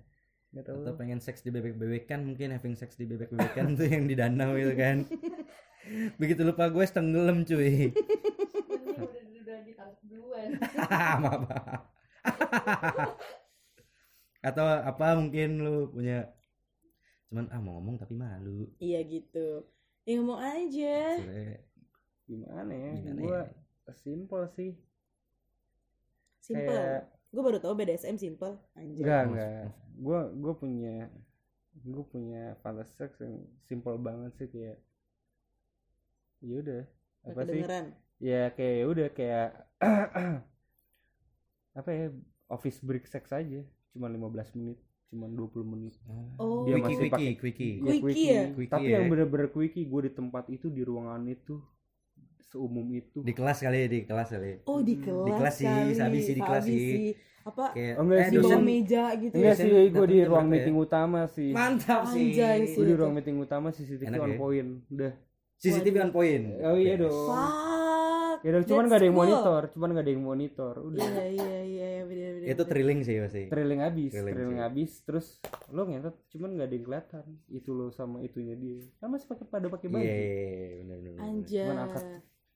Nggak 0.50 0.64
tahu. 0.66 0.78
Atau 0.82 0.94
pengen 0.98 1.20
seks 1.22 1.40
di 1.46 1.50
bebek-bebekan 1.54 2.26
mungkin 2.26 2.50
having 2.54 2.74
seks 2.74 2.98
di 2.98 3.06
bebek-bebekan 3.06 3.78
tuh 3.78 3.86
yang 3.86 4.04
di 4.10 4.14
danau 4.18 4.54
gitu 4.58 4.74
kan. 4.74 5.06
Begitu 6.20 6.42
lupa 6.42 6.68
gue 6.68 6.84
tenggelam 6.86 7.46
cuy. 7.46 7.90
Ini 7.94 9.38
udah 9.42 9.58
duluan. 10.06 10.48
Maaf. 11.22 11.42
Atau 14.40 14.64
apa 14.66 15.06
mungkin 15.18 15.60
lu 15.60 15.90
punya 15.92 16.28
cuman 17.30 17.46
ah 17.54 17.62
mau 17.62 17.78
ngomong 17.78 17.94
tapi 17.94 18.18
malu. 18.18 18.66
iya 18.82 19.06
gitu 19.06 19.62
ya 20.02 20.18
ngomong 20.18 20.42
aja 20.42 20.98
gimana 22.26 22.72
ya 22.74 22.92
Gimana 22.98 23.20
gue 23.22 23.40
ya? 23.86 23.92
simple 23.94 24.44
sih 24.58 24.74
simple 26.42 26.66
kayak 26.66 27.06
gue 27.30 27.42
baru 27.46 27.58
tahu 27.62 27.78
BDSM 27.78 28.18
simple 28.18 28.58
anjir 28.74 29.06
enggak 29.06 29.22
enggak 29.30 29.66
gue 30.00 30.20
gue 30.34 30.54
punya 30.56 30.96
gue 31.76 32.04
punya 32.04 32.56
fantasi 32.58 32.92
seks 32.96 33.20
yang 33.20 33.36
simple 33.60 33.94
banget 33.96 34.32
sih 34.34 34.48
kayak 34.48 34.78
ya 36.40 36.54
udah 36.58 36.82
apa 37.22 37.40
sih 37.44 37.60
ya 38.18 38.48
kayak 38.50 38.74
ya 38.74 38.84
udah 38.86 39.08
kayak 39.10 39.48
apa 41.78 41.90
ya 41.90 42.06
office 42.48 42.80
break 42.80 43.06
sex 43.06 43.30
aja 43.30 43.60
cuma 43.90 44.08
15 44.08 44.56
menit 44.56 44.78
cuma 45.06 45.26
20 45.26 45.62
menit 45.66 45.94
Oh. 46.36 46.64
Dia 46.64 46.76
quickie, 46.76 46.96
masih 46.96 47.10
pakai- 47.10 47.36
quickie. 47.36 47.74
Ya, 47.76 47.92
Quickie 47.98 48.26
ya? 48.26 48.42
Quickie 48.50 48.70
tapi 48.70 48.86
ya. 48.86 48.96
yang 48.96 49.06
bener-bener 49.08 49.48
quickie 49.50 49.84
gue 49.84 50.00
di 50.06 50.12
tempat 50.12 50.44
itu 50.48 50.66
di 50.68 50.80
ruangan 50.80 51.20
itu 51.26 51.60
seumum 52.42 52.86
itu 52.90 53.20
Di 53.20 53.30
kelas 53.30 53.60
kali 53.60 53.76
ya, 53.76 53.88
di 53.88 54.00
kelas 54.02 54.28
kali. 54.28 54.50
oh 54.64 54.80
di 54.80 54.94
Di 54.96 55.04
kelas 55.04 55.36
kelas 55.36 55.54
sih, 55.56 55.94
sabi 55.94 56.18
sih 56.18 56.34
di 56.34 56.42
kelas 56.42 56.64
sih. 56.64 57.14
Apa 57.42 57.64
Kayak 57.70 57.94
Oh, 57.94 58.02
enggak 58.02 58.16
eh, 58.16 58.22
sih, 58.22 58.30
di 58.30 58.36
bawah 58.36 58.50
dosen 58.50 58.62
meja 58.62 59.04
gitu 59.14 59.32
enggak 59.32 59.50
ya 59.50 59.60
sih 59.60 59.70
gue 59.90 60.06
di 60.06 60.18
ruang 60.22 60.46
meeting 60.46 60.76
utama 60.76 61.20
sih 61.26 61.50
mantap 61.50 62.02
sih. 62.06 62.26
Anjay 62.30 62.58
sih. 62.64 62.76
gue 62.76 62.86
di 62.86 62.94
ruang 62.94 63.12
meeting 63.12 63.36
utama 63.36 63.68
CCTV 63.68 64.02
Enak 64.06 64.20
on 64.20 64.30
ya? 64.30 64.36
point 64.36 64.70
udah 64.88 65.12
CCTV 65.56 65.94
on 65.98 66.10
point. 66.10 66.44
oh 66.58 66.74
iya 66.74 66.94
Yes. 66.94 67.00
dong 67.00 67.16
fuck 67.26 68.38
ya 68.40 68.50
dong 68.50 68.64
cuman 68.64 68.78
that's 68.78 68.88
gak 68.88 68.96
ada 68.96 69.04
yang 69.04 69.12
cool. 69.12 69.24
monitor 69.26 69.60
cuman 69.68 69.88
gak 69.90 70.00
ada 70.00 70.10
yang 70.10 70.24
monitor 70.24 70.74
udah 70.80 71.00
iya 71.04 71.24
iya 71.28 71.58
iya 71.60 71.88
iya 72.00 72.28
Itu 72.46 72.64
thrilling 72.64 73.00
sih 73.00 73.20
pasti. 73.20 73.42
Thrilling 73.46 73.80
trailing 74.08 74.48
sih. 74.50 74.56
habis 74.58 74.90
terus 75.04 75.26
lo 75.68 75.84
ngentot 75.84 76.16
cuman 76.28 76.56
gak 76.56 76.66
ada 76.66 76.74
yang 76.74 76.84
kelihatan 76.84 77.24
itu 77.48 77.70
lo 77.70 77.88
sama 77.90 78.20
itunya 78.20 78.56
dia 78.56 78.80
kan 78.96 79.08
masih 79.08 79.28
pakai 79.28 79.44
pada 79.44 79.66
pakai 79.68 79.86
Iya, 79.86 79.94
baju 79.94 80.08
benar 80.08 80.98
benar. 80.98 81.12
benar. 81.12 81.20
Anjay. 81.22 81.66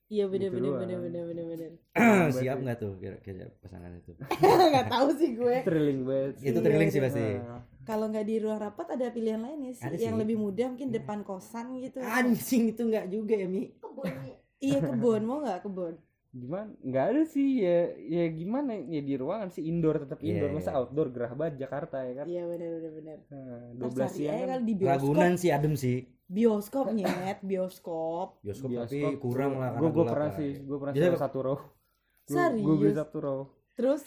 Iya 0.05 0.29
bener 0.29 0.53
gitu 0.53 0.61
bener 0.61 0.77
bener 0.85 0.97
bener 1.01 1.23
bener 1.25 1.45
bener. 1.49 1.71
Siap 2.37 2.57
nggak 2.61 2.77
tuh 2.77 2.93
kira-kira 3.01 3.49
pasangan 3.57 3.89
itu? 3.89 4.13
Gak 4.77 4.85
tahu 4.85 5.07
sih 5.17 5.33
gue. 5.33 5.55
trailing 5.65 6.05
banget 6.05 6.33
Itu 6.45 6.59
thrilling 6.61 6.91
sih 6.93 7.01
pasti. 7.01 7.41
Kalau 7.85 8.05
nggak 8.13 8.25
di 8.25 8.35
ruang 8.37 8.61
rapat 8.61 8.97
ada 8.97 9.09
pilihan 9.09 9.41
lain 9.41 9.65
ya 9.65 9.73
sih, 9.73 9.85
Ada 9.85 9.97
yang 9.97 10.17
sih. 10.17 10.21
lebih 10.21 10.37
mudah 10.37 10.65
mungkin 10.69 10.93
depan 10.93 11.25
kosan 11.25 11.81
gitu. 11.81 12.01
Anjing 12.05 12.69
itu 12.69 12.81
nggak 12.85 13.09
juga 13.09 13.33
ya 13.33 13.47
Mi. 13.49 13.73
Kebun. 13.81 14.13
Iya 14.61 14.79
kebun 14.81 15.21
mau 15.25 15.41
nggak 15.41 15.65
kebun? 15.65 15.97
Gimana 16.35 16.67
nggak 16.77 17.05
ada 17.07 17.23
sih 17.25 17.63
ya 17.63 17.77
ya 17.95 18.27
gimana 18.29 18.75
ya 18.75 18.99
di 18.99 19.15
ruangan 19.15 19.47
sih 19.49 19.63
indoor 19.63 20.03
tetap 20.03 20.19
Iya, 20.19 20.27
indoor 20.35 20.51
masa 20.53 20.69
iya. 20.69 20.77
outdoor 20.77 21.07
gerah 21.09 21.31
banget 21.31 21.55
Jakarta 21.57 21.97
ya 22.01 22.13
kan 22.13 22.25
Iya 22.27 22.43
bener 22.45 22.69
bener 22.73 22.91
bener. 22.93 23.17
nah, 23.25 23.71
Ntar 23.71 23.87
12 23.87 23.95
cari 23.95 24.11
siang 24.11 24.35
aja 24.35 24.45
kan 24.45 24.61
di 24.61 24.73
bioskop. 24.75 24.91
Ragunan 24.91 25.33
sih 25.35 25.49
adem 25.49 25.73
sih. 25.75 25.97
Bioskop 26.27 26.85
nyet, 26.91 27.37
bioskop. 27.39 28.27
Bioskop, 28.41 28.67
tapi 28.67 28.97
Bioskop, 28.97 29.11
kurang 29.21 29.53
lah. 29.55 29.71
gue 29.71 29.79
karena 29.79 29.93
gue 29.93 30.05
pernah 30.05 30.29
sih 30.33 30.51
gue 30.59 30.77
pernah 30.77 30.93
sewa 30.93 31.19
satu 31.21 31.39
row 31.39 31.57
gue 31.57 32.33
Serius? 32.33 32.77
beli 32.77 32.93
satu 32.93 33.17
row 33.17 33.39
Terus 33.73 34.03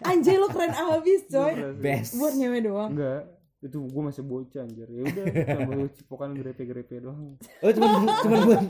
anjay 0.00 0.36
lo 0.36 0.48
keren 0.48 0.72
abis 0.72 1.20
coy. 1.26 1.52
sih. 1.52 1.76
Best. 1.76 2.10
Buat 2.14 2.32
nyewe 2.34 2.58
doang. 2.62 2.90
enggak 2.90 3.22
itu 3.64 3.78
gue 3.80 4.02
masih 4.04 4.20
bocah 4.20 4.60
anjir 4.60 4.84
ya 4.86 5.02
udah 5.02 5.24
cuma 5.56 5.88
cipokan 5.90 6.30
grepe-grepe 6.32 7.00
doang 7.00 7.40
Oh 7.58 7.72
cuma 7.72 7.86
cuma 8.20 8.36
buat. 8.44 8.60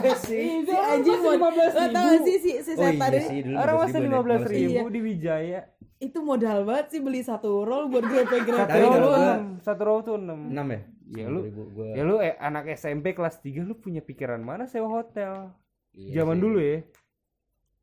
Iya 0.00 0.14
sih. 0.16 0.62
Si 0.62 0.70
anjing 0.70 1.18
mau 1.18 1.34
15.000. 1.34 1.74
Lo 1.74 1.84
tau 1.90 2.06
gak 2.06 2.20
sih 2.22 2.36
si, 2.38 2.50
si 2.60 2.70
Oh 2.72 2.86
iya 2.86 3.20
sih 3.20 3.38
dulu. 3.42 3.56
orang 3.56 3.76
masih 3.80 3.98
15.000 3.98 4.06
lima 4.06 4.20
belas 4.20 4.42
ribu 4.46 4.86
di 4.88 5.00
Wijaya 5.00 5.60
itu 5.98 6.18
modal 6.18 6.64
banget 6.64 6.86
sih 6.88 7.00
beli 7.00 7.20
satu 7.20 7.60
roll 7.60 7.86
buat 7.86 8.06
satu 8.06 8.36
kalau 8.48 8.64
tuh 8.64 9.00
gua- 9.02 9.20
enam 9.20 9.42
satu 9.60 9.82
row 9.82 9.98
tuh 10.00 10.16
enam 10.16 10.38
Enam 10.48 10.66
ya? 10.70 10.80
Ya, 11.12 11.26
lu- 11.26 11.44
10.000 11.44 11.74
gua. 11.74 11.86
ya 11.90 12.02
lu 12.02 12.16
eh, 12.18 12.34
anak 12.38 12.64
SMP 12.70 13.10
kelas 13.10 13.36
3 13.38 13.60
lu 13.60 13.74
punya 13.74 14.00
pikiran 14.00 14.40
mana 14.40 14.64
sewa 14.64 14.88
hotel 14.88 15.50
Iya 15.92 16.22
zaman 16.22 16.38
dulu 16.38 16.56
ya 16.56 16.86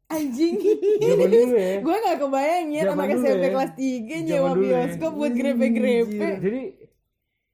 anjing 0.08 0.55
zaman 0.97 1.28
dulu 1.28 1.55
ya 1.55 1.74
gue 1.86 1.95
gak 1.99 2.18
kebayang 2.18 2.68
ya 2.72 2.82
Zaman 2.88 3.03
anak 3.03 3.18
SMP 3.20 3.43
ya. 3.43 3.49
kelas 3.51 3.72
3 3.76 3.82
Zaman 3.82 4.24
nyewa 4.24 4.49
ya. 4.49 4.55
bioskop 4.55 5.12
buat 5.14 5.34
grepe-grepe 5.34 6.28
jadi 6.39 6.62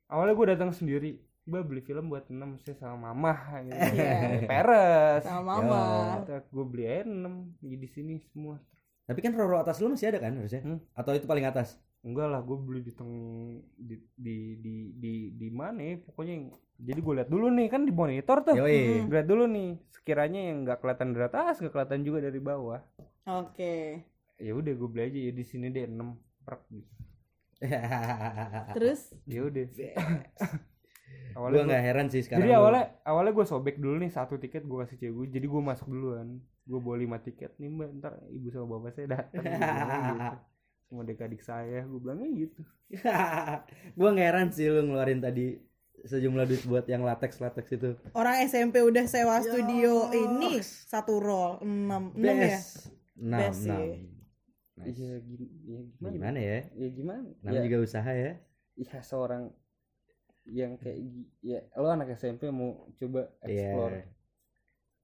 awalnya 0.08 0.34
gue 0.34 0.48
datang 0.54 0.72
sendiri 0.72 1.12
Mbak 1.44 1.64
beli 1.68 1.82
film 1.84 2.08
buat 2.08 2.24
6 2.32 2.40
saya 2.64 2.76
sama 2.80 3.12
mama 3.12 3.36
gitu. 3.68 3.76
Iya. 4.00 4.48
peres 4.48 5.28
sama 5.28 5.60
mama 5.60 5.82
gue 6.24 6.66
beli 6.66 6.84
aja 6.88 7.04
6 7.04 7.60
di 7.60 7.90
sini 7.90 8.16
semua 8.32 8.62
Tapi 9.04 9.20
kan 9.20 9.36
roro 9.36 9.60
atas 9.60 9.84
lu 9.84 9.92
masih 9.92 10.16
ada 10.16 10.24
kan 10.24 10.32
harusnya? 10.32 10.64
Hmm. 10.64 10.80
Atau 10.96 11.12
itu 11.12 11.28
paling 11.28 11.44
atas? 11.44 11.76
Enggak 12.04 12.28
lah 12.28 12.42
gue 12.44 12.58
beli 12.60 12.82
di 12.84 12.92
teng 12.92 13.12
di 13.80 13.96
di 14.14 14.36
di 14.60 14.74
di, 14.94 15.14
di 15.32 15.48
mana 15.50 15.80
ya 15.80 15.96
pokoknya 16.04 16.34
yang 16.36 16.46
jadi 16.76 17.00
gue 17.00 17.14
lihat 17.16 17.30
dulu 17.32 17.48
nih 17.48 17.68
kan 17.72 17.82
di 17.88 17.94
monitor 17.96 18.38
tuh 18.44 18.56
Yoi. 18.60 19.08
Gue 19.08 19.16
lihat 19.16 19.28
dulu 19.28 19.44
nih 19.48 19.70
sekiranya 19.90 20.42
yang 20.52 20.68
nggak 20.68 20.84
kelihatan 20.84 21.16
dari 21.16 21.26
atas 21.26 21.64
nggak 21.64 21.72
kelihatan 21.72 22.02
juga 22.04 22.20
dari 22.20 22.40
bawah 22.44 22.82
oke 23.24 23.76
ya 24.36 24.52
udah 24.52 24.74
gue 24.76 24.90
beli 24.92 25.04
aja 25.08 25.20
ya 25.22 25.32
di 25.32 25.44
sini 25.48 25.72
deh 25.72 25.88
6 25.88 25.96
prek 26.44 26.64
gitu. 26.70 26.92
terus 28.76 29.02
ya 29.24 29.48
udah 29.48 29.64
gua 29.74 29.90
awalnya 31.40 31.56
gua- 31.56 31.68
nggak 31.72 31.84
heran 31.88 32.08
sih 32.12 32.22
sekarang. 32.22 32.44
jadi 32.44 32.52
lu- 32.52 32.60
awalnya 32.60 32.84
awalnya 33.08 33.32
gue 33.32 33.46
sobek 33.48 33.76
dulu 33.80 33.96
nih 34.04 34.12
satu 34.12 34.36
tiket 34.36 34.68
gue 34.68 34.78
kasih 34.84 34.98
cewek 35.00 35.14
gue 35.16 35.28
jadi 35.40 35.46
gue 35.48 35.62
masuk 35.64 35.88
duluan 35.88 36.28
gue 36.68 36.80
bawa 36.80 36.96
lima 37.00 37.18
tiket 37.20 37.56
nih 37.58 37.72
mbak 37.72 37.90
ntar 38.04 38.14
ibu 38.28 38.52
sama 38.52 38.76
bapak 38.76 38.92
saya 38.92 39.08
datang 39.16 39.40
Gua 39.40 40.12
gitu. 40.20 40.38
sama 40.94 41.02
adik-adik 41.02 41.42
saya 41.42 41.82
gue 41.84 41.98
bilangnya 41.98 42.30
gitu 42.38 42.62
gua 43.98 44.10
nggak 44.14 44.28
heran 44.30 44.48
sih 44.54 44.70
lu 44.70 44.86
ngeluarin 44.86 45.18
tadi 45.18 45.58
sejumlah 46.04 46.46
duit 46.46 46.64
buat 46.68 46.86
yang 46.86 47.02
latex 47.02 47.40
latex 47.40 47.66
itu. 47.72 47.96
orang 48.14 48.44
SMP 48.46 48.84
udah 48.84 49.08
sewa 49.08 49.40
studio 49.40 50.12
ini 50.12 50.60
satu 50.62 51.18
roll 51.18 51.64
enam 51.64 52.12
enam 52.14 52.38
ya. 52.38 52.60
Enam, 53.16 53.40
enam. 53.56 53.82
Nice. 54.74 55.00
iya 55.00 55.16
gini 55.22 55.46
ya 55.64 55.80
gimana 55.86 56.12
Gimana 56.14 56.40
ya? 56.42 56.60
ya 56.76 56.88
gimana 56.92 57.30
Namanya 57.40 57.62
ya, 57.62 57.66
juga 57.66 57.78
usaha 57.82 58.12
ya. 58.12 58.32
ya 58.76 59.00
seorang 59.02 59.44
yang 60.44 60.76
kayak 60.76 60.98
ya 61.40 61.64
lo 61.80 61.88
anak 61.88 62.14
SMP 62.14 62.52
mau 62.52 62.86
coba 63.00 63.32
explore 63.42 63.96
Iya. 63.96 64.04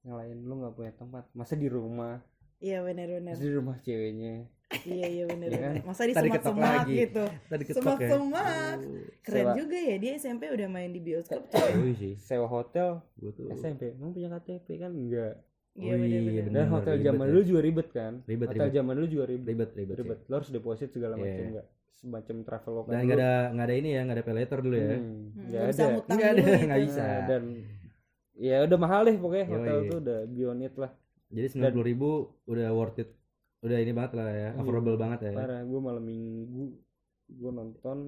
yang 0.04 0.14
lain 0.20 0.36
lu 0.44 0.54
nggak 0.60 0.74
punya 0.76 0.92
tempat 0.92 1.24
masa 1.32 1.54
di 1.56 1.68
rumah 1.70 2.20
Iya 2.60 2.84
benar-benar. 2.84 3.40
di 3.40 3.48
rumah 3.48 3.80
ceweknya 3.80 4.44
Iya 4.70 5.06
iya 5.08 5.24
benar. 5.26 5.48
Iya 5.48 5.58
kan? 5.60 5.72
Masa 5.82 6.02
di 6.04 6.14
semak-semak 6.14 6.62
lagi. 6.78 6.94
gitu. 6.96 7.24
Tadi 7.44 7.62
ketok 7.64 7.74
ya. 7.74 7.82
Semak-semak. 7.82 8.76
Keren 9.20 9.42
Sewa- 9.42 9.56
juga 9.56 9.78
ya 9.80 9.96
dia 9.96 10.12
SMP 10.14 10.42
udah 10.48 10.68
main 10.68 10.88
di 10.88 11.00
bioskop. 11.00 11.42
Oh 11.48 11.66
iya 11.80 11.92
sih. 11.92 12.14
sewa 12.16 12.46
hotel 12.46 13.02
Gua 13.14 13.30
tuh 13.30 13.50
SMP 13.52 13.92
emang 13.92 14.10
punya 14.10 14.30
KTP 14.30 14.66
kan 14.78 14.92
enggak 14.92 15.34
Iya 15.72 15.92
Oh 15.92 15.98
iya, 15.98 16.18
benar. 16.20 16.44
dan 16.52 16.66
hotel 16.68 16.94
ribet 16.94 17.06
zaman 17.08 17.24
ya. 17.24 17.30
dulu 17.30 17.42
juga 17.44 17.60
ribet 17.60 17.88
kan 17.90 18.12
Ribet, 18.24 18.48
hotel 18.48 18.68
zaman 18.72 18.92
dulu 18.92 19.06
juga 19.08 19.24
ribet 19.24 19.46
ribet 19.48 19.70
ribet. 19.72 19.96
ribet 19.96 20.18
lo 20.24 20.34
harus 20.34 20.50
deposit 20.50 20.88
segala 20.88 21.14
Iya. 21.14 21.22
macam 21.24 21.44
enggak 21.48 21.66
semacam 21.92 22.36
travel 22.40 22.72
lokal 22.74 22.90
Dan 22.90 23.00
nggak 23.02 23.18
ada 23.18 23.30
nggak 23.50 23.66
ada 23.66 23.74
ini 23.76 23.88
ya, 23.88 24.00
nggak 24.00 24.16
ada 24.16 24.24
pay 24.24 24.34
later 24.34 24.58
dulu 24.60 24.72
ya. 24.74 24.82
Hmm, 24.82 24.96
Hmm, 24.96 25.20
nggak 25.36 25.50
nggak 25.52 25.68
bisa 25.68 25.82
ada 25.82 25.94
Nggak 26.08 26.26
ada, 26.26 26.34
dulu 26.36 26.50
gitu. 26.50 26.66
nggak 26.66 26.82
bisa. 26.82 27.04
Nah, 27.04 27.20
dan 27.28 27.42
ya 28.40 28.56
udah 28.64 28.78
mahal 28.80 29.00
deh 29.04 29.16
pokoknya 29.16 29.44
Yoi. 29.44 29.52
hotel 29.52 29.76
tuh 29.84 29.98
udah 30.00 30.18
beyond 30.26 30.60
it 30.60 30.74
lah 30.76 30.90
Jadi 31.28 31.46
sembilan 31.48 31.72
puluh 31.72 31.86
ribu 31.86 32.10
udah 32.44 32.68
worth 32.72 32.98
it, 32.98 33.10
udah 33.60 33.76
ini 33.76 33.92
banget 33.92 34.12
lah 34.14 34.26
ya, 34.26 34.36
Iya. 34.46 34.48
affordable 34.54 34.96
banget 34.96 35.20
ya. 35.22 35.32
parah 35.34 35.60
gue 35.60 35.80
malam 35.80 36.00
minggu 36.00 36.64
gue 37.28 37.50
nonton 37.50 37.98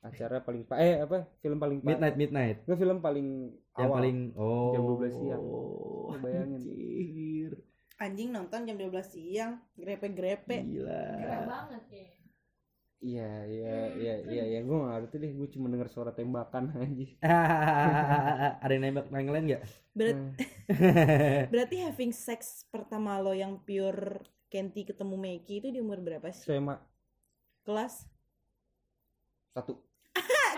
acara 0.00 0.38
paling 0.38 0.62
pa 0.62 0.76
eh 0.76 0.98
apa 0.98 1.30
film 1.38 1.56
paling 1.56 1.78
pa- 1.78 1.88
Midnight 1.88 2.16
midnight. 2.16 2.56
Nggak, 2.64 2.74
film 2.76 2.98
paling 2.98 3.28
Yang 3.72 3.86
awal 3.86 3.96
paling 3.96 4.18
oh 4.34 4.72
Jam 4.72 4.82
12 4.84 5.14
siang. 5.14 5.40
Oh, 5.40 6.10
bayangin. 6.18 6.58
anjir. 6.58 7.52
Anjing 7.96 8.28
nonton 8.28 8.60
jam 8.64 8.76
12 8.76 8.90
siang, 9.06 9.52
grepe-grepe. 9.74 10.58
Gila. 10.60 11.02
Keren 11.16 11.42
banget 11.46 11.84
ya. 11.88 12.06
Iya 13.02 13.44
iya 13.44 13.74
iya 13.92 14.14
iya 14.24 14.44
iya 14.46 14.60
gue 14.60 14.72
gak 14.72 14.90
ngerti 14.96 15.16
deh 15.18 15.32
gue 15.34 15.48
cuma 15.50 15.66
denger 15.66 15.88
suara 15.88 16.10
tembakan 16.10 16.70
aja 16.78 17.06
ada 18.62 18.70
yang 18.70 18.82
nembak 18.84 19.10
yang 19.10 19.28
lain 19.28 19.44
nggak? 19.48 19.62
Berat- 19.92 20.14
Hmm. 20.14 20.32
berarti 21.52 21.76
having 21.82 22.10
sex 22.10 22.64
pertama 22.66 23.18
lo 23.18 23.32
yang 23.32 23.58
pure 23.58 24.22
Kenti 24.46 24.84
ketemu 24.84 25.16
Meki 25.16 25.54
itu 25.58 25.68
di 25.68 25.78
umur 25.78 25.98
berapa 25.98 26.28
sih? 26.28 26.44
SMA 26.46 26.76
Kelas? 27.62 28.04
satu 29.50 29.80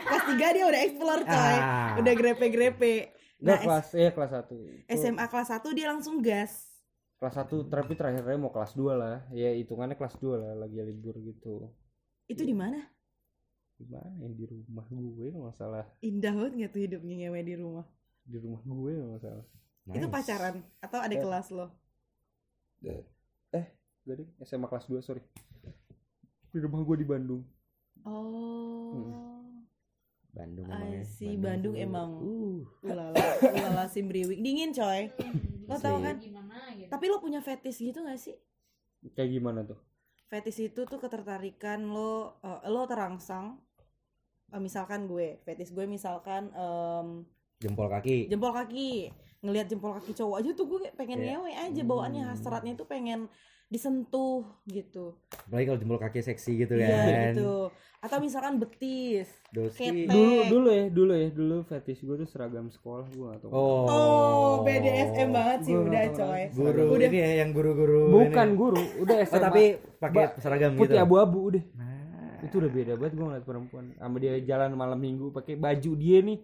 Kelas 0.05 0.25
3 0.29 0.37
dia 0.53 0.65
udah 0.65 0.81
explore 0.83 1.23
coy. 1.23 1.57
Ah. 1.57 1.97
Udah 1.97 2.13
grepe-grepe. 2.13 2.95
Nah, 3.39 3.57
kelas 3.57 3.89
ya 3.93 4.11
kelas 4.11 4.33
satu 4.33 4.57
SMA 4.87 5.25
kelas 5.25 5.49
1 5.51 5.65
dia 5.73 5.87
langsung 5.89 6.19
gas. 6.19 6.71
kelas 7.15 7.35
satu 7.35 7.65
tapi 7.65 7.95
terakhirnya 7.95 8.37
mau 8.37 8.51
kelas 8.51 8.73
2 8.73 8.93
lah 8.93 9.25
ya 9.31 9.55
hitungannya 9.55 9.95
kelas 9.95 10.19
2 10.19 10.35
lah 10.35 10.53
lagi 10.59 10.77
libur 10.79 11.17
gitu 11.19 11.73
Itu 12.27 12.43
di 12.43 12.55
mana? 12.55 12.81
gimana 13.75 14.07
ya 14.23 14.31
di 14.31 14.47
rumah 14.47 14.87
gue 14.87 15.35
nggak 15.35 15.47
masalah 15.51 15.83
Indah 15.99 16.31
banget 16.31 16.53
gak 16.57 16.71
tuh 16.71 16.81
hidupnya 16.81 17.15
ngewe 17.21 17.41
di 17.43 17.55
rumah? 17.55 17.83
di 18.23 18.39
rumah 18.39 18.63
gue 18.63 18.91
nggak 18.95 19.13
masalah 19.13 19.45
Itu 19.91 20.07
Nice. 20.07 20.15
pacaran 20.15 20.55
atau 20.79 20.99
ada 21.03 21.11
Eh. 21.11 21.21
kelas 21.21 21.47
lo? 21.51 21.67
Gak 22.81 23.03
deh 24.15 24.29
SMA 24.41 24.67
kelas 24.67 24.87
2 24.87 25.01
sorry 25.01 25.23
di 26.49 26.59
rumah 26.61 26.81
gue 26.81 26.97
di 26.97 27.07
Bandung 27.07 27.43
Oh. 28.05 29.11
Bandung 30.31 30.67
I 30.67 30.75
emang 30.77 30.93
ya. 30.93 31.03
see, 31.05 31.35
Bandung 31.35 31.73
tuh, 31.73 31.81
emang. 31.81 32.11
Uh. 32.21 32.59
Ulala, 32.83 33.17
ulala 33.41 33.85
simbriwik. 33.87 34.37
Dingin 34.37 34.71
coy. 34.71 35.09
Lo 35.65 35.79
tau 35.79 35.97
kan? 35.99 36.19
Gimana 36.19 36.75
gitu. 36.75 36.91
Tapi 36.91 37.05
lo 37.07 37.17
punya 37.17 37.39
fetish 37.39 37.81
gitu 37.81 38.03
gak 38.03 38.19
sih? 38.19 38.35
kayak 39.11 39.31
gimana 39.33 39.63
tuh 39.63 39.77
Fetish 40.25 40.61
itu 40.65 40.81
tuh 40.83 40.99
ketertarikan 40.99 41.85
lo 41.85 42.41
eh, 42.41 42.67
lo 42.67 42.85
terangsang 42.85 43.61
eh, 44.49 44.59
misalkan 44.59 45.05
gue 45.05 45.39
fetish 45.41 45.71
gue 45.71 45.85
misalkan 45.85 46.49
em, 46.51 47.09
Jempol 47.57 47.89
kaki. 47.89 48.29
jempol 48.29 48.53
kaki 48.53 49.09
ngelihat 49.41 49.67
jempol 49.67 49.95
kaki 49.95 50.13
cowok 50.13 50.37
aja 50.39 50.51
tuh 50.53 50.67
gue 50.67 50.79
pengen 50.95 51.19
Iya. 51.19 51.27
ngewe 51.35 51.53
aja 51.55 51.83
bawaannya 51.83 52.23
Hmm. 52.23 52.31
hasratnya 52.31 52.75
tuh 52.75 52.85
pengen 52.85 53.29
disentuh 53.67 54.45
gitu 54.65 55.17
Apalagi 55.45 55.67
kalau 55.67 55.79
jempol 55.79 55.99
kaki 55.99 56.21
seksi 56.21 56.53
gitu 56.59 56.75
kan. 56.75 56.85
iya 56.85 57.31
gitu 57.31 57.69
atau 57.99 58.21
misalkan 58.21 58.61
betis. 58.61 59.33
Ketek. 59.49 60.05
dulu 60.07 60.37
dulu 60.47 60.69
ya 60.69 60.85
dulu 60.87 61.13
ya 61.15 61.29
dulu 61.31 61.57
fetish 61.63 62.01
gue 62.01 62.17
tuh 62.17 62.29
seragam 62.29 62.69
sekolah 62.69 63.09
gue 63.09 63.29
atau 63.33 63.49
Oh. 63.49 63.85
oh 63.87 64.53
BDSM 64.61 65.31
banget 65.31 65.59
sih 65.63 65.73
Gua 65.73 65.89
udah 65.89 66.05
coy. 66.13 66.43
Guru 66.53 66.83
Udah. 66.91 67.07
ini 67.07 67.17
ya 67.17 67.31
yang 67.41 67.51
guru-guru. 67.51 68.03
bukan 68.15 68.47
ini. 68.47 68.59
guru 68.59 68.83
udah 69.01 69.17
SMA 69.23 69.33
Oh, 69.33 69.43
tapi 69.43 69.63
pakai 69.97 70.25
seragam 70.37 70.71
putih 70.75 70.85
gitu. 70.91 71.01
abu-abu 71.01 71.39
udah 71.49 71.65
Nah. 71.75 72.45
itu 72.45 72.55
udah 72.55 72.71
beda 72.71 72.93
banget 72.95 73.13
gue 73.15 73.25
ngeliat 73.25 73.45
perempuan 73.45 73.85
sama 73.95 74.17
dia 74.19 74.33
jalan 74.39 74.71
malam 74.75 74.99
minggu 74.99 75.27
pakai 75.31 75.57
baju 75.57 75.91
dia 75.95 76.19
nih 76.21 76.39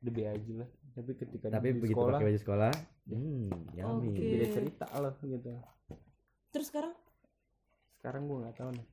udah 0.00 0.12
beda 0.12 0.28
aja 0.32 0.52
lah 0.56 0.68
tapi 0.92 1.10
ketika 1.14 1.46
Tapi 1.50 1.68
di 1.68 1.76
begitu 1.78 1.92
sekolah 1.94 2.12
pakai 2.14 2.26
baju 2.26 2.38
sekolah, 2.38 2.72
hmm, 3.06 3.48
yummy. 3.74 4.08
Oke. 4.10 4.20
beda 4.22 4.46
cerita 4.50 4.86
loh 4.94 5.12
gitu 5.22 5.48
terus 6.52 6.68
sekarang? 6.68 6.92
Sekarang 7.96 8.22
gue 8.24 8.38
nggak 8.38 8.56
tahu 8.56 8.70
nih. 8.70 8.86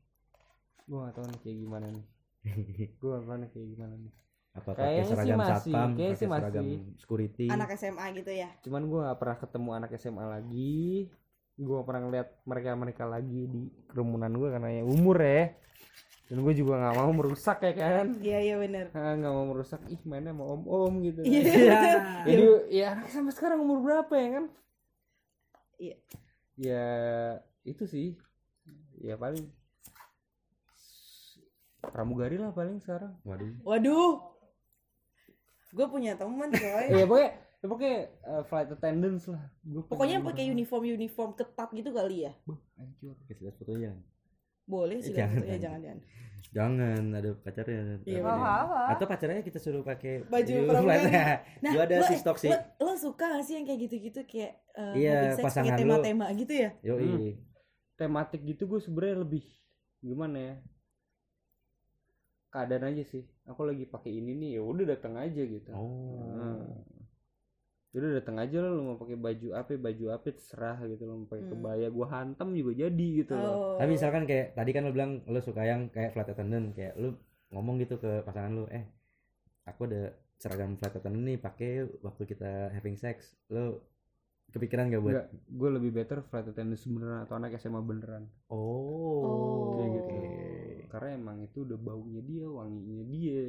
Gue 0.85 0.97
nggak 0.99 1.15
tahu 1.15 1.25
nih 1.27 1.39
kayak 1.39 1.57
gimana 1.59 1.87
nih. 1.91 2.05
Gue 2.99 3.09
nggak 3.11 3.25
tahu 3.25 3.37
nih 3.37 3.49
kayak 3.51 3.67
gimana 3.69 3.93
nih. 3.95 4.13
Apa 4.49 4.69
pakai 4.71 4.81
Kayaknya 4.81 5.03
sih 5.03 5.11
seragam 5.13 5.37
masih, 5.37 5.51
satpam, 5.53 5.89
pakai 5.91 6.07
sih 6.09 6.25
seragam 6.25 6.63
masih. 6.65 6.79
security. 6.97 7.45
anak 7.47 7.69
SMA 7.75 8.05
gitu 8.15 8.31
ya? 8.33 8.49
Cuman 8.63 8.81
gue 8.85 8.99
nggak 8.99 9.19
pernah 9.19 9.37
ketemu 9.37 9.69
anak 9.75 9.89
SMA 9.95 10.25
lagi. 10.25 10.81
Gue 11.53 11.73
gak 11.75 11.87
pernah 11.91 12.01
ngeliat 12.07 12.27
mereka 12.47 12.69
mereka 12.73 13.03
lagi 13.03 13.41
di 13.45 13.61
kerumunan 13.85 14.31
gue 14.31 14.49
karena 14.49 14.69
ya 14.71 14.83
umur 14.83 15.17
ya. 15.19 15.51
Dan 16.25 16.37
gue 16.39 16.53
juga 16.55 16.73
nggak 16.77 16.95
mau 16.95 17.11
merusak 17.11 17.57
ya 17.59 17.73
kan? 17.75 18.05
Iya 18.17 18.39
iya 18.39 18.55
bener. 18.55 18.85
Ah, 18.95 19.13
nggak 19.19 19.33
mau 19.35 19.45
merusak. 19.45 19.81
Ih 19.85 19.99
mainnya 20.07 20.31
sama 20.31 20.45
om 20.47 20.63
om 20.63 20.93
gitu 21.03 21.19
iya 21.21 21.41
Iya. 21.43 21.79
jadi 22.23 22.43
ya 22.71 22.85
anak 22.95 23.11
sampai 23.11 23.33
sekarang 23.35 23.59
umur 23.59 23.83
berapa 23.83 24.13
ya 24.15 24.27
kan? 24.31 24.45
Iya. 25.77 25.95
ya 26.55 26.87
itu 27.69 27.85
sih 27.85 28.07
ya 28.99 29.15
paling 29.15 29.45
pramugari 31.79 32.35
lah 32.35 32.51
paling 32.51 32.77
sekarang 32.77 33.15
Waduh. 33.23 33.55
waduh 33.63 34.11
gue 35.69 35.85
punya 35.87 36.17
temen 36.17 36.49
coy 36.49 36.85
ya 36.91 37.05
pokoknya 37.05 37.29
ya 37.59 37.65
pokoknya 37.65 37.97
uh, 38.25 38.43
flight 38.43 38.69
attendants 38.69 39.25
lah 39.27 39.43
Gua 39.61 39.83
pokoknya 39.85 40.17
pakai 40.19 40.49
uniform 40.49 40.83
uniform 40.89 41.29
ketat 41.33 41.69
gitu 41.71 41.89
kali 41.91 42.25
ya 42.25 42.33
hancur 42.75 43.15
Kasih 43.25 43.43
lihat 43.45 43.55
fotonya. 43.55 43.91
boleh 44.65 44.97
sih 44.99 45.13
Jangan, 45.13 45.41
jangan 45.41 45.49
ya 45.49 45.57
jangan. 45.59 45.97
jangan 46.49 47.03
ada 47.13 47.29
pacarnya. 47.35 47.81
Iya. 48.05 48.21
Atau 48.93 49.05
pacarnya 49.05 49.41
kita 49.41 49.57
suruh 49.57 49.81
pakai 49.81 50.25
Baju 50.25 50.53
pramugari. 50.65 51.09
nah 51.61 51.71
Gua 51.73 51.83
ada 51.85 51.95
lo, 51.97 52.05
sih 52.05 52.15
eh, 52.15 52.21
stok 52.21 52.37
sih. 52.37 52.49
lo, 52.49 52.57
lo 52.79 52.93
suka 52.93 53.25
gak 53.33 53.43
sih 53.45 53.57
yang 53.57 53.65
kayak 53.65 53.79
gitu-gitu 53.85 54.19
kayak 54.25 54.61
uh, 54.73 54.93
Iya, 54.93 55.37
pasangan 55.37 55.73
tema-tema 55.73 56.29
gitu 56.33 56.53
ya 56.53 56.69
Yoi. 56.81 57.01
Hmm. 57.05 57.33
Tematik 57.99 58.41
gitu 58.47 58.63
gue 58.65 58.79
sebenarnya 58.79 59.21
lebih 59.21 59.43
gimana 59.99 60.37
ya 60.39 60.55
keadaan 62.49 62.89
aja 62.89 63.03
sih 63.05 63.23
aku 63.45 63.61
lagi 63.61 63.85
pakai 63.85 64.09
ini 64.09 64.33
nih 64.33 64.49
ya 64.57 64.61
udah 64.63 64.85
datang 64.87 65.19
aja 65.19 65.41
gitu 65.43 65.69
Oh. 65.69 66.23
Hmm. 66.33 66.65
Udah 67.89 68.21
datang 68.21 68.37
aja 68.37 68.61
lo, 68.61 68.69
lu 68.77 68.81
mau 68.85 68.97
pakai 69.01 69.17
baju 69.17 69.47
apa, 69.57 69.73
baju 69.73 70.05
apa 70.13 70.29
terserah 70.29 70.77
gitu 70.85 71.09
lo 71.09 71.13
mau 71.19 71.27
pakai 71.27 71.41
Hmm. 71.43 71.51
kebaya 71.57 71.87
gua 71.89 72.07
hantam 72.07 72.53
juga 72.53 72.71
jadi 72.79 73.07
gitu 73.19 73.33
loh. 73.33 73.49
oh 73.49 73.77
Tapi 73.81 73.89
misalkan 73.97 74.23
kayak 74.23 74.53
tadi 74.53 74.69
kan 74.71 74.85
lu 74.85 74.93
bilang 74.93 75.11
lu 75.25 75.41
suka 75.41 75.65
yang 75.65 75.89
kayak 75.89 76.13
flight 76.13 76.29
attendant 76.29 76.69
kayak 76.71 76.93
lu 76.95 77.17
ngomong 77.49 77.81
gitu 77.81 77.97
ke 77.97 78.21
pasangan 78.21 78.53
lu, 78.53 78.69
eh 78.69 78.85
aku 79.65 79.89
ada 79.89 80.13
seragam 80.37 80.77
flight 80.77 80.95
attendant 80.95 81.25
nih 81.25 81.37
pakai 81.41 81.71
waktu 81.99 82.23
kita 82.29 82.69
having 82.71 82.93
sex. 82.93 83.33
Lu 83.49 83.81
kepikiran 84.49 84.87
gak 84.87 84.99
buat? 84.99 85.13
Enggak, 85.15 85.27
gue 85.47 85.69
lebih 85.71 85.91
better 85.91 86.19
flight 86.23 86.47
attendant 86.47 86.81
beneran 86.83 87.19
atau 87.21 87.35
anak 87.35 87.55
SMA 87.55 87.79
beneran. 87.79 88.23
Oh. 88.49 89.75
Kayak 89.75 89.89
gitu. 89.95 90.11
Oke. 90.11 90.27
Karena 90.89 91.09
emang 91.13 91.37
itu 91.41 91.57
udah 91.61 91.77
baunya 91.77 92.21
dia, 92.21 92.45
wanginya 92.45 93.03
dia, 93.05 93.45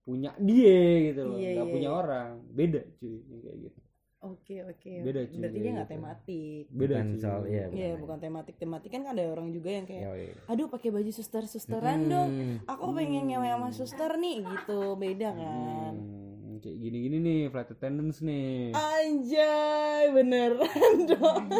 punya 0.00 0.30
dia 0.38 0.78
gitu 1.04 1.20
loh, 1.22 1.36
Iya, 1.36 1.48
nggak 1.52 1.66
iya, 1.66 1.74
punya 1.74 1.90
iya. 1.90 1.98
orang. 1.98 2.30
Beda 2.50 2.80
cuy, 2.96 3.16
kayak 3.36 3.58
gitu. 3.60 3.80
oke 4.20 4.56
oke 4.66 4.92
Beda, 5.00 5.20
cuy, 5.22 5.38
berarti 5.38 5.58
dia 5.58 5.70
nggak 5.70 5.84
gitu. 5.84 5.94
tematik 5.94 6.64
Beda 6.68 6.90
Bukan 6.92 7.06
cuy. 7.08 7.20
soal 7.20 7.42
iya. 7.46 7.64
Iya 7.68 7.88
bukan 7.94 8.18
tematik 8.18 8.54
tematik 8.56 8.90
kan 8.90 9.02
ada 9.06 9.22
orang 9.24 9.48
juga 9.48 9.70
yang 9.70 9.86
kayak 9.86 10.02
Yoi. 10.04 10.26
aduh 10.48 10.66
pakai 10.66 10.90
baju 10.90 11.10
suster 11.12 11.44
susteran 11.44 12.00
dong 12.04 12.28
Hmm. 12.28 12.56
aku 12.64 12.84
pengen 12.92 13.26
ngewe 13.26 13.46
sama 13.46 13.68
suster 13.70 14.10
nih 14.16 14.42
gitu 14.42 14.78
beda 14.96 15.30
kan 15.30 15.94
Hmm, 15.94 16.27
kayak 16.58 16.78
gini-gini 16.78 17.16
nih 17.18 17.40
flight 17.48 17.70
attendants 17.70 18.18
nih. 18.20 18.70
anjay 18.74 20.04
beneran 20.10 20.94
dong 21.06 21.44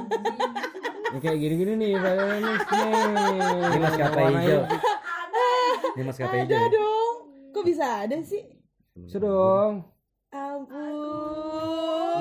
Ya, 1.08 1.18
kayak 1.24 1.38
gini-gini 1.40 1.72
nih 1.74 1.90
flight 1.96 2.20
attendants 2.20 2.68
nih. 2.68 2.92
Ini 3.48 3.78
maskapai 3.80 4.20
Warnanya 4.20 4.40
hijau. 4.44 4.62
Ini 5.88 6.02
maskapai 6.04 6.38
hijau. 6.44 6.52
ada 6.52 6.66
ya? 6.68 6.68
dong 6.68 7.14
kok 7.48 7.64
bisa 7.64 7.86
ada 8.04 8.16
sih 8.20 8.44
Bisa 8.92 9.16
dong. 9.18 9.72
Bisa 10.28 10.36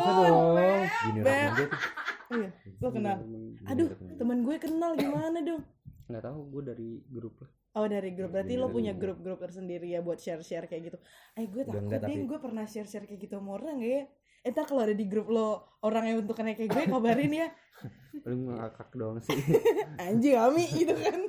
ampun 0.07 0.23
dong. 0.23 0.81
Gini 1.03 1.19
orang 1.19 1.51
aja 1.51 1.65
tuh. 1.67 1.81
Oh 2.27 2.35
iya, 2.35 2.51
lo 2.83 2.91
kenal 2.91 3.17
aduh 3.63 3.87
teman 4.19 4.43
gue 4.43 4.55
kenal 4.59 4.91
gimana 4.99 5.39
dong 5.39 5.63
nggak 6.07 6.23
tahu 6.23 6.39
gue 6.51 6.63
dari 6.67 6.89
grup 7.07 7.39
lah 7.39 7.47
Oh 7.77 7.85
dari 7.85 8.11
grup 8.11 8.31
berarti 8.31 8.49
Jadi 8.49 8.57
lo 8.57 8.65
dari 8.65 8.73
punya 8.73 8.91
grup. 8.91 9.21
grup-grup 9.21 9.39
tersendiri 9.39 9.87
ya 9.87 10.01
buat 10.01 10.17
share-share 10.17 10.65
kayak 10.65 10.83
gitu. 10.83 10.97
Eh 11.33 11.45
gue 11.45 11.61
takut 11.61 11.85
enggak, 11.85 12.01
deh 12.01 12.09
tapi- 12.09 12.25
gue 12.25 12.39
pernah 12.39 12.65
share-share 12.65 13.05
kayak 13.05 13.19
gitu 13.21 13.33
sama 13.33 13.53
orang 13.53 13.77
gak 13.77 13.91
ya. 13.91 14.03
Entar 14.43 14.63
kalau 14.63 14.81
ada 14.81 14.91
di 14.91 15.05
grup 15.05 15.27
lo 15.27 15.77
orang 15.81 16.05
yang 16.05 16.15
bentukannya 16.19 16.53
kayak 16.53 16.67
gue 16.67 16.83
kabarin 16.87 17.31
ya. 17.31 17.47
paling 18.25 18.49
ngakak 18.49 18.89
doang 18.91 19.19
sih 19.19 19.35
Anjing 20.01 20.35
Ami 20.35 20.65
gitu 20.65 20.91
kan. 20.91 21.19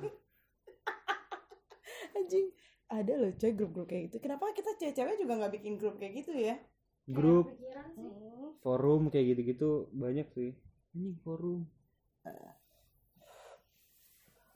Anjing 2.17 2.47
ada 2.89 3.13
loh 3.15 3.31
coy 3.31 3.51
grup-grup 3.53 3.87
kayak 3.87 4.03
gitu. 4.09 4.17
Kenapa 4.19 4.51
kita 4.51 4.75
cewek-cewek 4.75 5.15
juga 5.19 5.33
nggak 5.37 5.53
bikin 5.55 5.77
grup 5.77 5.97
kayak 5.97 6.13
gitu 6.17 6.33
ya? 6.33 6.57
grup 7.05 7.49
forum 8.61 9.09
kayak 9.09 9.33
gitu-gitu 9.33 9.89
banyak 9.91 10.29
sih 10.29 10.53
ini 10.93 11.17
forum 11.19 11.67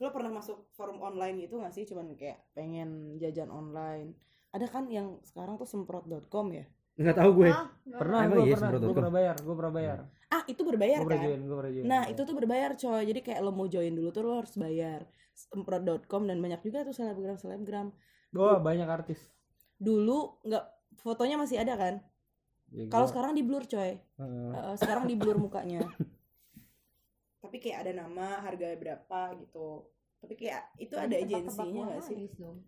Lo 0.01 0.09
pernah 0.09 0.31
masuk 0.33 0.69
forum 0.73 1.01
online 1.01 1.45
gitu 1.45 1.61
gak 1.61 1.73
sih? 1.73 1.85
Cuman 1.85 2.13
kayak 2.17 2.41
pengen 2.57 3.17
jajan 3.21 3.49
online. 3.53 4.17
Ada 4.53 4.69
kan 4.69 4.85
yang 4.89 5.17
sekarang 5.25 5.57
tuh 5.57 5.65
semprot.com 5.65 6.47
ya? 6.53 6.65
nggak 6.93 7.17
tahu 7.17 7.31
gue. 7.41 7.49
Ah, 7.49 7.73
pernah 7.97 8.29
gue 8.29 8.45
iya, 8.45 8.53
pernah. 8.53 8.77
gue 8.77 8.93
pernah 8.93 9.09
bayar 9.09 9.35
gue 9.41 9.55
pernah 9.57 9.73
bayar. 9.73 9.99
Ah 10.29 10.43
itu 10.45 10.61
berbayar 10.61 11.01
gue 11.01 11.09
pernah 11.09 11.17
kan? 11.17 11.25
join 11.25 11.41
gue 11.41 11.57
pernah 11.57 11.73
join. 11.73 11.85
Nah 11.89 12.03
itu 12.05 12.21
tuh 12.21 12.35
berbayar 12.37 12.71
coy. 12.77 13.01
Jadi 13.09 13.19
kayak 13.25 13.39
lo 13.41 13.49
mau 13.49 13.65
join 13.65 13.93
dulu 13.97 14.09
tuh 14.13 14.21
lo 14.21 14.37
harus 14.37 14.53
bayar. 14.61 15.01
Semprot.com 15.33 16.21
dan 16.29 16.37
banyak 16.37 16.61
juga 16.61 16.85
tuh 16.85 16.93
selebgram-selebgram. 16.93 17.89
Oh 18.37 18.57
banyak 18.61 18.85
artis. 18.85 19.25
Dulu 19.81 20.45
nggak 20.45 20.65
fotonya 21.01 21.41
masih 21.41 21.57
ada 21.57 21.73
kan? 21.73 21.97
Ya, 22.69 22.85
Kalau 22.93 23.09
gua- 23.09 23.11
sekarang 23.13 23.33
di 23.33 23.41
blur 23.41 23.65
coy. 23.65 23.91
Heeh. 23.97 24.49
Eh, 24.53 24.75
Sekarang 24.77 25.05
di 25.09 25.17
blur 25.17 25.37
mukanya 25.41 25.81
Tapi 27.53 27.69
kayak 27.69 27.85
ada 27.85 27.93
nama 28.01 28.41
harga 28.41 28.73
berapa 28.73 29.19
gitu. 29.37 29.85
Tapi 30.17 30.33
kayak 30.33 30.73
itu 30.81 30.97
ada 30.97 31.13
agensinya 31.13 31.85
uang 31.85 32.01
gak 32.01 32.01
sih? 32.09 32.25
dong. 32.33 32.65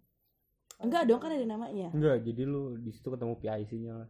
Enggak 0.77 1.09
dong 1.09 1.17
kan 1.17 1.33
ada 1.33 1.41
namanya. 1.41 1.89
Enggak 1.89 2.21
jadi 2.21 2.45
lu 2.45 2.77
di 2.77 2.93
situ 2.93 3.09
ketemu 3.09 3.33
PIC-nya 3.33 3.93
lah. 3.97 4.09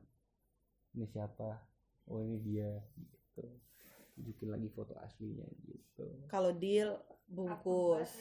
Ini 0.99 1.07
siapa? 1.07 1.63
Oh 2.11 2.19
ini 2.19 2.43
dia 2.43 2.75
gitu. 2.99 3.47
Tunjukin 4.19 4.51
lagi 4.51 4.67
foto 4.75 4.99
aslinya 4.99 5.47
gitu. 5.63 6.27
Kalau 6.27 6.51
deal 6.51 6.99
bungkus. 7.23 8.11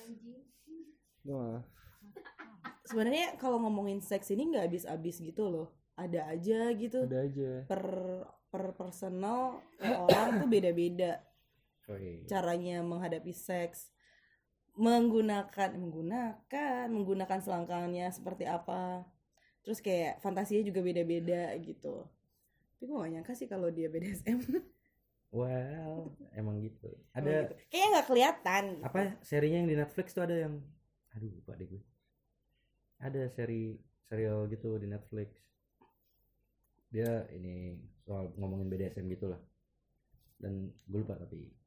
Sebenarnya 2.87 3.35
kalau 3.35 3.59
ngomongin 3.67 3.99
seks 3.99 4.31
ini 4.31 4.55
nggak 4.55 4.71
habis-habis 4.71 5.19
gitu 5.19 5.51
loh. 5.51 5.75
Ada 5.99 6.31
aja 6.31 6.71
gitu. 6.71 7.03
Ada 7.03 7.19
aja. 7.19 7.51
Per 7.67 7.83
per 8.47 8.79
personal 8.79 9.59
orang 9.83 10.39
tuh 10.39 10.47
beda-beda 10.47 11.19
Oh, 11.85 12.01
iya. 12.01 12.25
caranya 12.25 12.81
menghadapi 12.81 13.33
seks 13.37 13.93
menggunakan 14.75 15.71
menggunakan 15.79 16.91
menggunakan 16.91 17.39
selangkangannya 17.39 18.11
seperti 18.11 18.45
apa. 18.47 19.07
Terus 19.63 19.81
kayak 19.81 20.21
fantasinya 20.21 20.67
juga 20.67 20.83
beda-beda 20.83 21.55
gitu. 21.63 22.05
Tapi 22.75 22.83
gue 22.85 22.97
gak 23.01 23.13
nyangka 23.17 23.33
sih 23.39 23.49
kalau 23.49 23.71
dia 23.71 23.89
BDSM 23.89 24.45
wow 25.39 26.11
emang 26.35 26.59
gitu. 26.63 26.91
Emang 27.15 27.23
ada 27.23 27.35
gitu. 27.49 27.55
kayaknya 27.71 27.89
nggak 27.95 28.09
kelihatan. 28.11 28.65
Apa 28.83 29.01
serinya 29.23 29.59
yang 29.63 29.71
di 29.71 29.79
Netflix 29.79 30.07
tuh 30.13 30.27
ada 30.27 30.37
yang 30.37 30.55
aduh 31.15 31.31
lupa 31.31 31.55
deh 31.55 31.67
gue. 31.71 31.83
Ada 32.99 33.31
seri 33.31 33.79
serial 34.11 34.51
gitu 34.51 34.75
di 34.77 34.91
Netflix. 34.91 35.39
Dia 36.91 37.27
ini 37.31 37.79
soal 38.03 38.35
ngomongin 38.39 38.67
BDSM 38.67 39.07
gitu 39.07 39.31
lah. 39.31 39.41
Dan 40.39 40.75
gue 40.91 40.99
lupa 40.99 41.15
tapi 41.15 41.64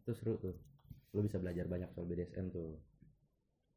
itu 0.00 0.12
seru 0.12 0.34
tuh 0.36 0.56
lo 1.10 1.20
bisa 1.20 1.36
belajar 1.36 1.66
banyak 1.66 1.90
soal 1.90 2.04
BDSM 2.04 2.48
tuh 2.48 2.78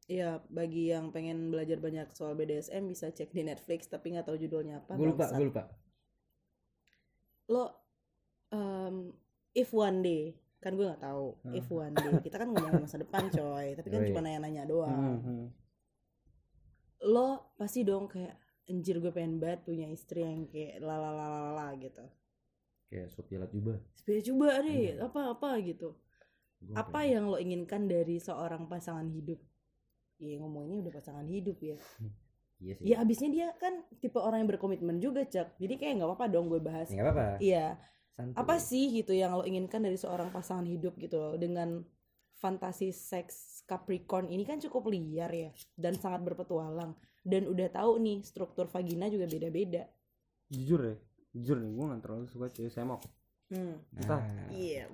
Iya, 0.04 0.44
bagi 0.46 0.92
yang 0.92 1.08
pengen 1.10 1.48
belajar 1.48 1.80
banyak 1.80 2.12
soal 2.12 2.32
BDSM 2.34 2.84
bisa 2.86 3.08
cek 3.08 3.30
di 3.30 3.40
Netflix 3.40 3.88
tapi 3.88 4.12
nggak 4.12 4.24
tahu 4.24 4.36
judulnya 4.36 4.78
apa. 4.78 4.92
gue 4.94 5.08
lupa 5.08 5.26
gue 5.30 5.46
lupa 5.46 5.64
Lo 7.46 7.64
um, 8.50 9.12
if 9.52 9.68
one 9.70 10.00
day 10.00 10.36
kan 10.58 10.72
gue 10.74 10.84
nggak 10.84 11.00
tahu 11.02 11.36
Hmm. 11.40 11.52
if 11.52 11.64
one 11.66 11.92
day 11.94 12.12
kita 12.20 12.36
kan 12.36 12.48
ngomongin 12.48 12.80
masa 12.80 12.96
depan 12.96 13.28
coy 13.28 13.72
tapi 13.74 13.88
kan 13.88 14.00
Yoi. 14.00 14.08
cuma 14.08 14.20
nanya-nanya 14.20 14.64
doang. 14.64 15.20
Mhm. 15.20 15.44
lo 17.04 17.28
pasti 17.54 17.80
dong 17.82 18.04
kayak 18.06 18.32
anjir 18.64 18.96
gue 18.96 19.08
pengen 19.08 19.36
banget 19.36 19.60
punya 19.62 19.88
istri 19.88 20.20
yang 20.20 20.44
kayak 20.46 20.80
lalalala 20.80 21.76
gitu 21.76 22.00
kayak 22.86 23.08
Sophia 23.08 23.36
Latjuba 23.38 23.76
supaya 23.94 24.20
coba 24.22 24.48
deh 24.60 24.84
Hmm. 24.90 25.04
apa 25.04 25.20
apa 25.32 25.48
gitu 25.60 25.92
Gua 26.64 26.80
apa 26.80 26.98
pengen. 27.00 27.12
yang 27.12 27.24
lo 27.28 27.36
inginkan 27.36 27.82
dari 27.84 28.16
seorang 28.16 28.66
pasangan 28.66 29.06
hidup? 29.06 29.40
Iya 30.16 30.40
ngomonginnya 30.40 30.88
udah 30.88 30.92
pasangan 30.94 31.26
hidup 31.26 31.58
ya. 31.60 31.76
Iya 32.58 32.72
sih. 32.78 32.84
Ya 32.86 32.96
abisnya 33.02 33.28
dia 33.28 33.46
kan 33.58 33.82
tipe 33.98 34.16
orang 34.16 34.46
yang 34.46 34.50
berkomitmen 34.50 34.96
juga 34.98 35.26
cak. 35.26 35.58
Jadi 35.58 35.74
kayak 35.74 36.00
nggak 36.00 36.08
apa-apa 36.08 36.26
dong 36.30 36.46
gue 36.48 36.62
bahas. 36.62 36.88
Ya, 36.88 37.02
nggak 37.02 37.06
apa-apa. 37.10 37.36
Iya. 37.42 37.66
Apa 38.38 38.56
sih 38.56 38.94
gitu 38.94 39.10
yang 39.10 39.34
lo 39.34 39.42
inginkan 39.42 39.82
dari 39.82 39.98
seorang 39.98 40.30
pasangan 40.30 40.64
hidup 40.64 40.94
gitu 40.96 41.18
loh 41.18 41.34
dengan 41.34 41.82
fantasi 42.38 42.94
seks 42.94 43.66
Capricorn 43.66 44.28
ini 44.28 44.44
kan 44.44 44.60
cukup 44.60 44.86
liar 44.86 45.32
ya 45.32 45.50
dan 45.74 45.98
sangat 45.98 46.22
berpetualang. 46.22 46.94
Dan 47.24 47.48
udah 47.48 47.68
tahu 47.68 47.98
nih 47.98 48.22
struktur 48.22 48.68
vagina 48.68 49.10
juga 49.10 49.24
beda-beda. 49.26 49.88
jujur 50.44 50.80
ya 50.84 50.94
jujur 51.34 51.56
nih 51.58 51.72
gue 51.72 51.84
gak 51.90 52.02
terlalu 52.04 52.26
suka 52.30 52.46
cewek 52.48 52.70
semok 52.70 53.00
Hmm. 53.50 53.76
entah. 53.96 54.20
Nah, 54.22 54.48
Iya. 54.52 54.86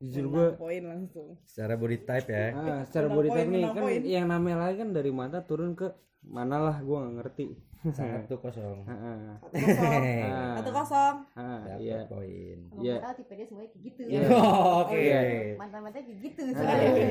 Jujur 0.00 0.24
gue 0.26 0.46
poin 0.54 0.82
langsung. 0.82 1.36
secara 1.44 1.74
body 1.74 1.98
type 2.00 2.24
ya 2.26 2.46
ah, 2.50 2.80
secara 2.82 3.06
Menang 3.06 3.16
body 3.16 3.28
poin, 3.28 3.38
type 3.38 3.50
nih 3.50 3.64
kan 3.66 3.74
poin. 3.78 4.00
yang 4.02 4.26
namanya 4.26 4.58
lagi 4.58 4.76
kan 4.78 4.90
dari 4.90 5.10
mata 5.10 5.38
turun 5.40 5.72
ke 5.72 5.92
mana 6.22 6.56
lah 6.58 6.76
gue 6.78 6.96
gak 6.96 7.14
ngerti 7.18 7.46
sangat 7.86 8.24
tuh 8.26 8.36
kosong 8.38 8.84
Ah, 8.90 9.40
Satu 9.40 9.60
kosong. 9.60 10.02
ah, 10.32 10.52
Satu 10.54 10.70
kosong. 10.70 11.14
ah, 11.34 11.60
iya 11.76 11.98
poin 12.06 12.58
Iya. 12.74 12.94
nggak 12.94 13.02
tahu 13.02 13.14
tipe 13.18 13.32
dia 13.34 13.46
semuanya 13.46 13.68
kayak 13.70 13.82
gitu. 13.82 14.00
Iya. 14.06 14.20
oke 14.80 14.96
Iya. 14.96 15.20
Mantan-mantan 15.56 16.00
kayak 16.02 16.18
gitu. 16.22 16.42
Soalnya. 16.50 17.06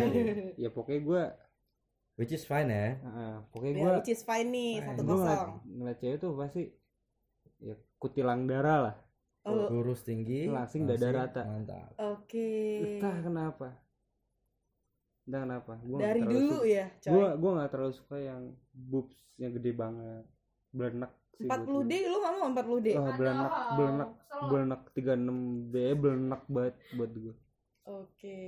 ya 0.56 0.70
pokoknya 0.72 1.02
gue 1.04 1.24
which 2.16 2.32
is 2.32 2.44
fine 2.44 2.70
ya 2.70 2.88
ah, 3.02 3.38
pokoknya 3.48 3.72
Ya, 3.72 3.80
gue 3.80 3.92
which 3.98 4.12
is 4.12 4.22
fine 4.22 4.50
nih, 4.50 4.72
satu 4.84 5.02
kosong. 5.04 5.50
ngeliat 5.68 5.98
cewek 5.98 6.18
tuh 6.18 6.32
pasti 6.36 6.64
ya 7.60 7.74
kutilang 7.98 8.46
darah 8.46 8.80
lah 8.84 8.96
Oh, 9.42 9.72
lurus 9.72 10.04
tinggi 10.04 10.46
Langsing 10.46 10.84
dada 10.84 11.10
rata. 11.10 11.42
mantap 11.44 11.96
Oke. 11.96 12.50
entah 13.00 13.16
kenapa 13.20 13.68
entah 15.24 15.42
kenapa 15.42 15.74
gue 15.80 15.98
Dari 15.98 16.22
dulu 16.22 16.58
ya, 16.62 16.86
coy. 17.00 17.12
gue 17.12 17.28
gue 17.36 17.52
gak 17.56 17.70
terlalu 17.70 17.94
suka 17.94 18.18
yang 18.18 18.42
boobs 18.70 19.16
yang 19.36 19.52
gede 19.54 19.72
banget 19.72 20.26
belenak 20.70 21.12
sih 21.32 21.48
40 21.48 21.88
D 21.88 21.94
lu 22.04 22.18
nggak 22.20 22.34
mau 22.36 22.48
40 22.52 22.84
D? 22.84 22.88
oh, 22.94 23.14
belenak 23.16 23.54
belenak 23.74 24.10
kesel. 24.12 24.42
belenak 24.46 24.82
36 24.92 25.72
B 25.72 25.76
belenak 25.96 26.42
banget 26.46 26.76
buat 26.94 27.12
gue 27.12 27.36
Oke. 27.86 28.42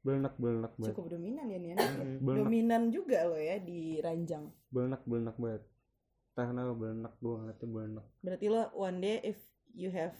belenak 0.00 0.34
belenak 0.36 0.72
banget 0.76 0.94
Cukup 0.94 1.06
dominan 1.10 1.44
ya 1.44 1.58
nih. 1.58 1.74
Belenak 1.74 2.40
Dominan 2.40 2.82
juga 2.88 3.18
lo 3.26 3.36
ya 3.36 3.58
di 3.58 3.98
ranjang. 3.98 4.48
belenak 4.70 5.02
belenak 5.04 5.36
banget 5.36 5.62
entah 6.30 6.46
kenapa 6.46 6.72
belenak 6.72 7.12
gue 7.18 7.34
ngeliatnya 7.34 7.68
belenak 7.68 8.06
Berarti 8.22 8.46
lo 8.46 8.62
one 8.72 8.98
day 8.98 9.16
if 9.26 9.49
you 9.74 9.90
have 9.90 10.14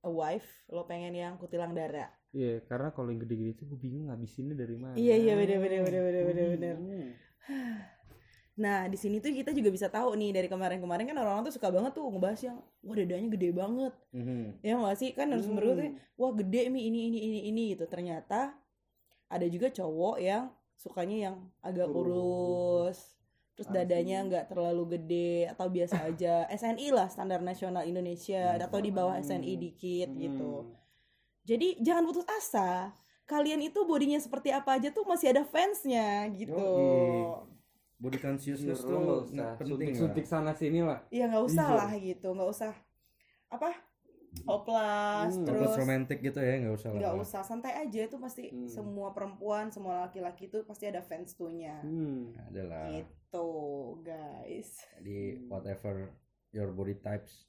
a 0.00 0.10
wife, 0.10 0.46
lo 0.72 0.88
pengen 0.88 1.12
yang 1.12 1.36
kutilang 1.36 1.76
darah. 1.76 2.08
Iya, 2.30 2.62
karena 2.64 2.94
kalau 2.94 3.10
yang 3.10 3.20
gede-gede 3.26 3.58
itu 3.58 3.62
gue 3.66 3.78
bingung 3.78 4.06
ngabisinnya 4.08 4.54
dari 4.54 4.76
mana. 4.78 4.94
Iya, 4.94 5.14
iya, 5.18 5.32
bener, 5.34 5.58
bener, 5.58 5.80
bener, 5.82 6.02
bener, 6.06 6.22
Gua 6.22 6.30
bener, 6.30 6.46
bener. 6.54 6.74
bingung. 6.78 7.08
Nah, 8.60 8.84
di 8.92 8.98
sini 9.00 9.24
tuh 9.24 9.32
kita 9.32 9.56
juga 9.56 9.72
bisa 9.72 9.88
tahu 9.88 10.12
nih 10.20 10.36
dari 10.36 10.48
kemarin-kemarin 10.50 11.08
kan 11.08 11.16
orang-orang 11.16 11.48
tuh 11.48 11.56
suka 11.56 11.72
banget 11.72 11.96
tuh 11.96 12.04
ngebahas 12.12 12.40
yang 12.44 12.58
wah 12.84 12.94
dadanya 12.94 13.28
gede 13.32 13.48
banget. 13.56 13.92
Mhm. 14.12 14.60
Ya 14.60 14.74
nggak 14.76 14.96
sih? 15.00 15.10
Kan 15.16 15.32
harus 15.32 15.48
Hmm. 15.48 15.56
tuh 15.56 15.96
wah 16.20 16.32
gede 16.36 16.68
mi 16.68 16.84
ini 16.86 17.08
ini 17.08 17.18
ini 17.24 17.40
ini 17.48 17.62
gitu. 17.72 17.88
Ternyata 17.88 18.52
ada 19.32 19.46
juga 19.48 19.72
cowok 19.72 20.20
yang 20.20 20.52
sukanya 20.76 21.16
yang 21.30 21.36
agak 21.64 21.88
kurus. 21.88 23.16
Terus 23.60 23.68
dadanya 23.70 24.24
nggak 24.24 24.44
terlalu 24.48 24.96
gede 24.96 25.32
atau 25.46 25.68
biasa 25.68 26.00
aja. 26.08 26.48
SNI 26.48 26.88
lah 26.90 27.06
standar 27.06 27.40
nasional 27.40 27.84
Indonesia 27.84 28.56
atau 28.56 28.80
di 28.80 28.88
bawah 28.88 29.20
SNI 29.20 29.52
dikit 29.54 30.08
gitu. 30.10 30.64
Hmm. 30.64 30.72
Jadi 31.44 31.76
jangan 31.78 32.04
putus 32.04 32.24
asa. 32.26 32.96
Kalian 33.24 33.60
itu 33.60 33.84
bodinya 33.84 34.16
seperti 34.16 34.48
apa 34.48 34.74
aja 34.74 34.88
tuh 34.88 35.04
masih 35.04 35.30
ada 35.30 35.44
fansnya 35.44 36.24
gitu. 36.32 36.56
Yoi. 36.56 37.46
body 38.00 38.16
consciousness 38.16 38.80
tuh 38.80 39.28
nggak 39.28 39.60
penting 39.60 39.92
suntik-suntik 39.92 40.24
lah. 40.24 40.32
sana 40.32 40.52
sini 40.56 40.80
lah. 40.80 41.04
Ya 41.12 41.28
nggak 41.28 41.44
usah 41.44 41.66
Jujur. 41.68 41.76
lah 41.76 41.90
gitu, 41.94 42.28
nggak 42.32 42.48
usah 42.48 42.72
apa 43.52 43.76
oplas 44.46 45.34
Hmm. 45.34 45.44
terus 45.44 45.74
romantis 45.74 46.16
gitu 46.16 46.38
ya 46.38 46.54
nggak 46.56 46.74
usah 46.74 46.88
nggak 46.94 47.14
usah 47.18 47.42
santai 47.42 47.74
aja 47.76 48.00
itu 48.06 48.16
pasti 48.16 48.48
Hmm. 48.48 48.70
semua 48.70 49.10
perempuan 49.10 49.68
semua 49.68 50.06
laki-laki 50.06 50.46
itu 50.46 50.62
pasti 50.64 50.86
ada 50.86 51.02
fans 51.02 51.34
tuhnya 51.34 51.82
Hmm. 51.82 52.30
adalah 52.46 52.88
gitu 52.88 53.10
guys 54.00 54.82
di 54.98 55.38
whatever 55.46 56.10
your 56.50 56.74
body 56.74 56.98
types 56.98 57.46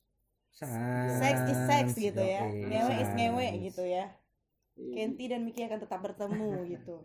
sex 0.52 1.38
is 1.50 1.60
sex 1.66 1.86
gitu 1.96 2.22
ya 2.22 2.46
ngewe 2.46 2.94
is 2.96 3.12
ngewe 3.12 3.48
gitu 3.66 3.84
ya 3.84 4.14
Kenti 4.72 5.28
dan 5.28 5.44
Miki 5.44 5.68
akan 5.68 5.80
tetap 5.80 6.00
bertemu 6.00 6.64
gitu 6.74 7.04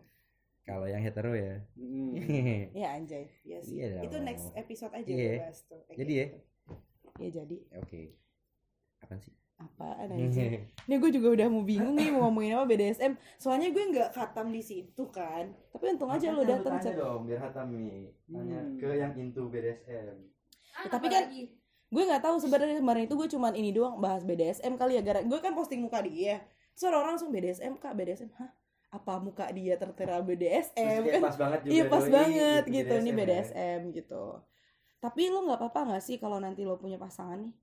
kalau 0.62 0.86
yang 0.86 1.00
hetero 1.00 1.32
ya 1.32 1.62
Mm. 1.78 2.18
Ya 2.82 2.98
anjay. 2.98 3.30
Iya 3.44 3.58
sih. 3.62 3.78
Iya 3.78 4.02
Itu 4.02 4.18
next 4.18 4.50
episode 4.52 4.90
aja 4.90 5.06
Iya. 5.06 5.14
gue 5.14 5.38
bahas 5.38 5.60
tuh. 5.62 5.78
kayak 5.86 5.98
Jadi 6.02 6.12
ya? 6.12 6.26
gitu. 6.26 6.38
Iya 7.16 7.30
jadi. 7.32 7.56
oke 7.78 8.02
apaan 8.98 9.20
sih 9.22 9.34
Apaan 9.56 10.12
anjing? 10.14 10.68
Ini 10.86 10.94
gue 10.96 11.10
juga 11.10 11.28
udah 11.32 11.46
mau 11.48 11.62
bingung 11.62 11.94
nih 11.94 12.08
mau 12.10 12.28
ngomongin 12.28 12.54
apa 12.54 12.66
BDSM. 12.66 13.12
Soalnya 13.36 13.68
gue 13.70 13.84
nggak 13.88 14.10
khatam 14.12 14.48
di 14.48 14.60
situ 14.60 15.08
kan. 15.08 15.48
Tapi 15.72 15.84
untung 15.90 16.08
aja 16.08 16.28
lo 16.28 16.42
datang 16.42 16.76
Cep. 16.78 16.92
dong 16.94 17.24
biar 17.24 17.40
hatam 17.42 17.72
nih 17.72 18.12
tanya 18.26 18.60
Hmm. 18.60 18.76
ke 18.76 18.88
yang 18.92 19.12
into 19.14 19.48
BDSM 19.48 20.16
Ah, 20.74 20.84
tapi 20.86 21.08
apa 21.08 21.14
kan- 21.14 21.24
lagi? 21.26 21.42
Gue 21.86 22.02
nggak 22.02 22.20
tahu 22.20 22.36
sebenarnya 22.36 22.76
kemarin 22.76 23.04
itu 23.04 23.14
gue 23.14 23.28
cuman 23.30 23.52
ini 23.54 23.70
doang 23.70 23.96
bahas 23.96 24.22
BDSM 24.22 24.74
kali 24.74 24.92
ya. 24.92 25.02
Gara 25.02 25.20
gue 25.20 25.38
kan 25.38 25.52
posting 25.52 25.80
muka 25.80 26.00
dia. 26.00 26.44
Terus 26.72 26.84
orang 26.86 27.14
langsung 27.14 27.30
BDSM 27.30 27.76
kak 27.76 27.94
BDSM. 27.94 28.28
Hah? 28.34 28.52
Apa 28.88 29.16
muka 29.18 29.48
dia 29.50 29.74
tertera 29.74 30.20
BDSM 30.20 31.00
kan? 31.02 31.20
pas 31.22 31.36
banget 31.36 31.58
juga 31.62 31.72
Iya 31.72 31.84
pas 31.86 32.02
doi 32.02 32.12
banget 32.12 32.62
gitu, 32.66 32.74
gitu 32.76 32.94
nih 32.98 33.08
ya. 33.08 33.16
BDSM 33.18 33.80
gitu. 33.90 34.24
Tapi 34.98 35.22
lo 35.26 35.40
nggak 35.42 35.58
apa-apa 35.58 35.80
nggak 35.86 36.02
sih 36.02 36.16
kalau 36.16 36.36
nanti 36.36 36.62
lo 36.62 36.76
punya 36.76 36.96
pasangan 36.96 37.40
nih? 37.40 37.54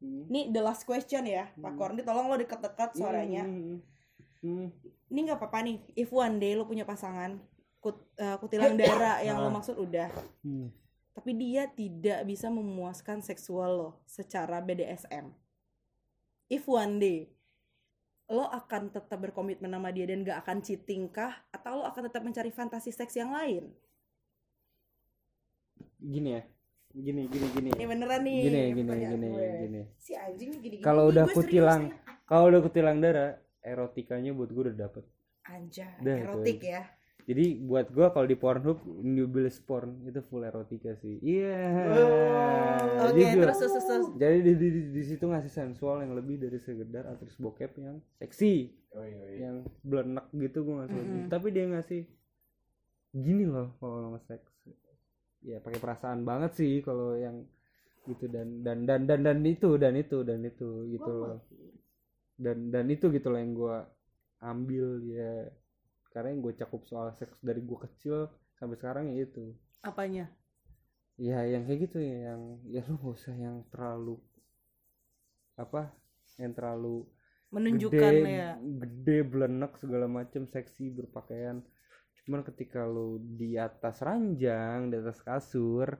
Hmm. 0.00 0.24
Nih 0.32 0.48
the 0.48 0.64
last 0.64 0.88
question 0.88 1.28
ya, 1.28 1.52
Pak 1.54 1.72
Hmm. 1.72 1.78
Korni 1.78 2.00
tolong 2.00 2.32
lo 2.32 2.36
deket-deket 2.40 2.96
suaranya. 2.96 3.44
Hmm. 3.44 3.84
Hmm. 4.40 4.72
Ini 5.12 5.18
nggak 5.28 5.36
apa-apa 5.36 5.60
nih, 5.60 5.76
if 5.92 6.08
one 6.08 6.40
day 6.40 6.56
lo 6.56 6.64
punya 6.64 6.88
pasangan 6.88 7.36
kut, 7.78 8.00
eh, 8.16 8.36
kutilang 8.40 8.76
darah 8.80 9.20
yang 9.20 9.36
lo 9.36 9.52
Ah. 9.52 9.54
maksud 9.60 9.76
udah, 9.76 10.08
Hmm. 10.40 10.72
tapi 11.12 11.36
dia 11.36 11.68
tidak 11.68 12.24
bisa 12.24 12.48
memuaskan 12.48 13.20
seksual 13.20 13.70
lo 13.76 13.90
secara 14.08 14.64
BDSM. 14.64 15.36
If 16.48 16.64
one 16.64 16.96
day 16.96 17.18
lo 18.30 18.46
akan 18.46 18.94
tetap 18.94 19.18
berkomitmen 19.18 19.68
sama 19.68 19.90
dia 19.90 20.06
dan 20.06 20.22
gak 20.22 20.46
akan 20.46 20.62
cheating 20.62 21.10
kah? 21.10 21.34
Atau 21.50 21.82
lo 21.82 21.84
akan 21.84 22.06
tetap 22.06 22.22
mencari 22.22 22.48
fantasi 22.48 22.94
seks 22.94 23.18
yang 23.18 23.34
lain? 23.34 23.74
Gini 25.98 26.38
ya. 26.38 26.42
Gini 26.90 27.22
gini 27.30 27.46
gini. 27.54 27.70
Ini 27.74 27.86
beneran 27.86 28.20
nih. 28.26 28.38
Gini 28.42 28.60
gini 28.74 28.90
gini 28.98 29.26
gue. 29.30 29.48
gini. 29.62 29.80
Si 29.98 30.12
anjing 30.18 30.50
nih 30.54 30.60
gini-gini. 30.60 30.84
Kalau 30.84 31.06
udah 31.10 31.24
gue 31.30 31.34
kutilang, 31.34 31.82
kalau 32.26 32.50
udah 32.50 32.60
kutilang 32.66 32.98
darah, 32.98 33.38
erotikanya 33.62 34.34
buat 34.34 34.50
gue 34.50 34.62
udah 34.70 34.76
dapet. 34.76 35.04
Itu 35.50 36.10
erotik 36.10 36.60
ya. 36.66 36.82
Jadi 37.30 37.62
buat 37.62 37.94
gua 37.94 38.10
kalau 38.10 38.26
di 38.26 38.34
Pornhub 38.34 38.82
newbies 39.06 39.62
porn 39.62 40.02
itu 40.02 40.18
full 40.26 40.42
erotika 40.42 40.98
sih. 40.98 41.20
Iya. 41.22 41.62
Oh, 41.94 43.06
Oke, 43.06 43.22
Jujur. 43.22 43.46
terus 43.46 43.58
terus 43.62 43.72
terus, 43.76 43.86
terus. 43.86 44.06
Jadi 44.18 44.38
di, 44.42 44.52
di, 44.58 44.68
di, 44.74 44.82
di 44.90 45.02
situ 45.06 45.24
ngasih 45.30 45.52
sensual 45.52 46.02
yang 46.02 46.18
lebih 46.18 46.42
dari 46.42 46.58
sekedar 46.58 47.06
aktris 47.06 47.38
bokep 47.38 47.70
yang 47.78 48.02
seksi, 48.18 48.74
Oh, 48.90 49.06
iya, 49.06 49.22
iya. 49.30 49.38
yang 49.46 49.56
belenek 49.86 50.26
gitu 50.34 50.66
gua 50.66 50.82
ngasih. 50.82 50.98
Mhm. 51.06 51.22
Tapi 51.30 51.46
dia 51.54 51.64
ngasih 51.70 52.02
gini 53.14 53.44
loh 53.46 53.78
kalau 53.78 54.18
nge-seks. 54.18 54.49
Ya 55.40 55.56
pakai 55.64 55.80
perasaan 55.80 56.22
banget 56.28 56.52
sih 56.60 56.84
kalau 56.84 57.16
yang 57.16 57.44
gitu 58.08 58.28
dan 58.28 58.64
dan 58.64 58.88
dan 58.88 59.04
dan 59.08 59.20
dan 59.24 59.38
itu 59.44 59.76
dan 59.76 59.94
itu 59.96 60.24
dan 60.24 60.40
itu 60.44 60.68
gitu 60.92 61.10
loh. 61.10 61.38
Dan 62.40 62.72
dan 62.72 62.86
itu 62.88 63.08
gitu 63.12 63.28
loh 63.28 63.40
yang 63.40 63.52
gua 63.56 63.76
ambil 64.40 65.04
ya 65.04 65.52
karena 66.10 66.34
yang 66.34 66.40
gue 66.42 66.54
cakup 66.58 66.82
soal 66.90 67.12
seks 67.14 67.38
dari 67.38 67.62
gue 67.62 67.78
kecil 67.86 68.26
sampai 68.58 68.76
sekarang 68.76 69.04
ya 69.14 69.24
itu 69.24 69.54
Apanya? 69.80 70.26
ya 71.20 71.44
yang 71.44 71.68
kayak 71.68 71.86
gitu 71.88 72.00
ya 72.00 72.32
yang 72.32 72.42
ya 72.66 72.80
lu 72.88 72.96
gak 72.96 73.12
usah 73.14 73.36
yang 73.36 73.60
terlalu 73.68 74.16
apa 75.60 75.92
yang 76.40 76.56
terlalu 76.56 77.04
Menunjukkan 77.50 78.14
gede, 78.14 78.30
ya. 78.30 78.50
gede 78.56 79.18
belenek 79.26 79.72
segala 79.76 80.06
macam 80.06 80.46
seksi 80.46 80.88
berpakaian 80.94 81.60
cuman 82.30 82.46
ketika 82.46 82.86
lu 82.86 83.18
di 83.18 83.58
atas 83.58 83.98
ranjang 84.06 84.86
di 84.86 85.02
atas 85.02 85.18
kasur 85.18 85.98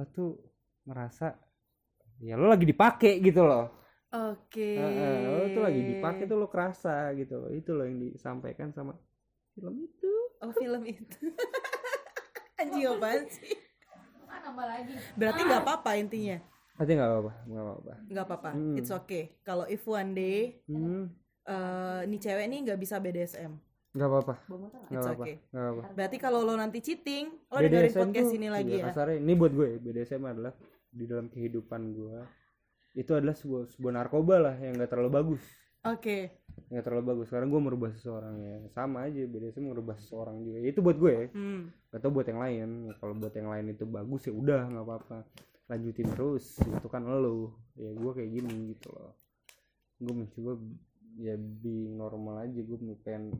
lo 0.00 0.04
tuh 0.08 0.40
ngerasa 0.88 1.36
ya 2.24 2.40
lo 2.40 2.48
lagi 2.48 2.64
dipakai 2.64 3.20
gitu 3.20 3.44
loh 3.44 3.76
Oke. 4.08 4.72
Heeh, 4.72 5.20
lo 5.28 5.44
tuh 5.52 5.62
lagi 5.68 5.84
dipakai 5.84 6.24
tuh 6.24 6.40
lo 6.40 6.48
kerasa 6.48 7.12
gitu 7.12 7.44
loh 7.44 7.52
itu 7.52 7.76
loh 7.76 7.84
yang 7.84 8.00
disampaikan 8.00 8.72
sama 8.72 8.96
film 9.52 9.84
itu 9.84 10.08
Oh, 10.38 10.54
film 10.54 10.86
itu. 10.86 11.18
Anjing 12.62 12.86
apaan 12.86 13.26
sih? 13.26 13.52
Ah, 14.30 14.38
nambah 14.46 14.66
lagi. 14.70 14.94
Berarti 15.18 15.40
nggak 15.42 15.62
apa-apa 15.66 15.90
intinya. 15.98 16.38
Berarti 16.78 16.92
nggak 16.94 17.10
apa-apa 17.10 17.32
nggak 17.44 17.64
apa-apa 17.66 17.94
Nggak 18.08 18.24
apa-apa. 18.24 18.50
Hmm. 18.54 18.76
It's 18.78 18.92
okay. 18.94 19.22
Kalau 19.42 19.66
if 19.66 19.82
one 19.84 20.14
day 20.14 20.62
hmm, 20.70 21.10
eh 21.44 22.00
nih 22.06 22.20
cewek 22.22 22.46
nih 22.46 22.58
nggak 22.70 22.78
bisa 22.80 22.96
BDSM. 23.02 23.52
Nggak 23.96 24.08
apa-apa. 24.08 24.34
Nggak 24.90 25.02
apa-apa. 25.02 25.24
okay. 25.24 25.34
apa-apa. 25.52 25.82
Berarti 25.96 26.16
kalau 26.20 26.40
lo 26.44 26.54
nanti 26.54 26.78
cheating, 26.84 27.32
lo 27.48 27.56
dengerin 27.56 27.94
podcast 27.94 28.32
ini 28.36 28.48
lagi 28.52 28.72
ya. 28.80 28.84
kasarnya 28.92 29.16
ini 29.20 29.32
buat 29.32 29.52
gue 29.52 29.68
BDSM 29.80 30.22
adalah 30.24 30.52
di 30.88 31.04
dalam 31.04 31.28
kehidupan 31.28 31.82
gue 31.92 32.18
itu 32.96 33.12
adalah 33.14 33.36
sebuah 33.36 33.68
sebuah 33.76 33.92
narkoba 33.94 34.36
lah 34.42 34.54
yang 34.58 34.74
nggak 34.74 34.90
terlalu 34.90 35.10
bagus. 35.12 35.42
Oke. 35.86 36.34
nggak 36.68 36.84
terlalu 36.84 37.04
bagus. 37.14 37.26
Sekarang 37.30 37.48
gue 37.54 37.62
merubah 37.62 37.90
seseorang 37.94 38.34
ya. 38.42 38.56
Sama 38.74 39.06
aja 39.06 39.22
BDSM 39.22 39.70
merubah 39.70 39.94
seseorang 39.94 40.42
juga. 40.42 40.58
Itu 40.66 40.82
buat 40.82 40.98
gue. 40.98 41.12
Ya 41.14 41.26
Hmm. 41.30 41.70
atau 41.94 42.08
buat 42.10 42.26
yang 42.26 42.42
lain. 42.42 42.68
Ya, 42.90 42.94
kalau 42.98 43.14
buat 43.14 43.34
yang 43.38 43.48
lain 43.48 43.66
itu 43.72 43.84
bagus 43.86 44.26
ya 44.26 44.34
udah 44.34 44.66
nggak 44.66 44.84
apa-apa. 44.84 45.18
Lanjutin 45.70 46.08
terus. 46.10 46.58
Itu 46.58 46.90
kan 46.90 47.06
lo. 47.06 47.54
Ya 47.78 47.94
gue 47.94 48.10
kayak 48.10 48.30
gini 48.34 48.74
gitu 48.74 48.90
loh. 48.90 49.14
Gue 50.02 50.14
mencoba 50.18 50.52
ya 51.22 51.38
being 51.38 51.94
normal 51.94 52.42
aja. 52.42 52.58
Gue 52.58 52.76
pengen 53.06 53.30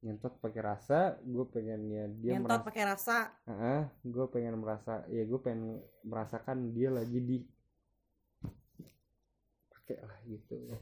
nyentot 0.00 0.32
pakai 0.36 0.62
rasa 0.62 0.98
gue 1.20 1.44
pengen 1.46 1.80
ya 1.86 2.04
dia 2.10 2.30
Nyentot 2.34 2.56
merasa 2.56 2.66
pakai 2.66 2.82
rasa. 2.84 3.16
gue 4.02 4.26
pengen 4.28 4.54
merasa 4.56 4.92
ya 5.06 5.22
gue 5.22 5.38
pengen 5.38 5.76
merasakan 6.02 6.72
dia 6.72 6.88
lagi 6.88 7.18
di 7.18 7.36
pakai 9.70 9.96
lah 10.00 10.18
gitu 10.24 10.56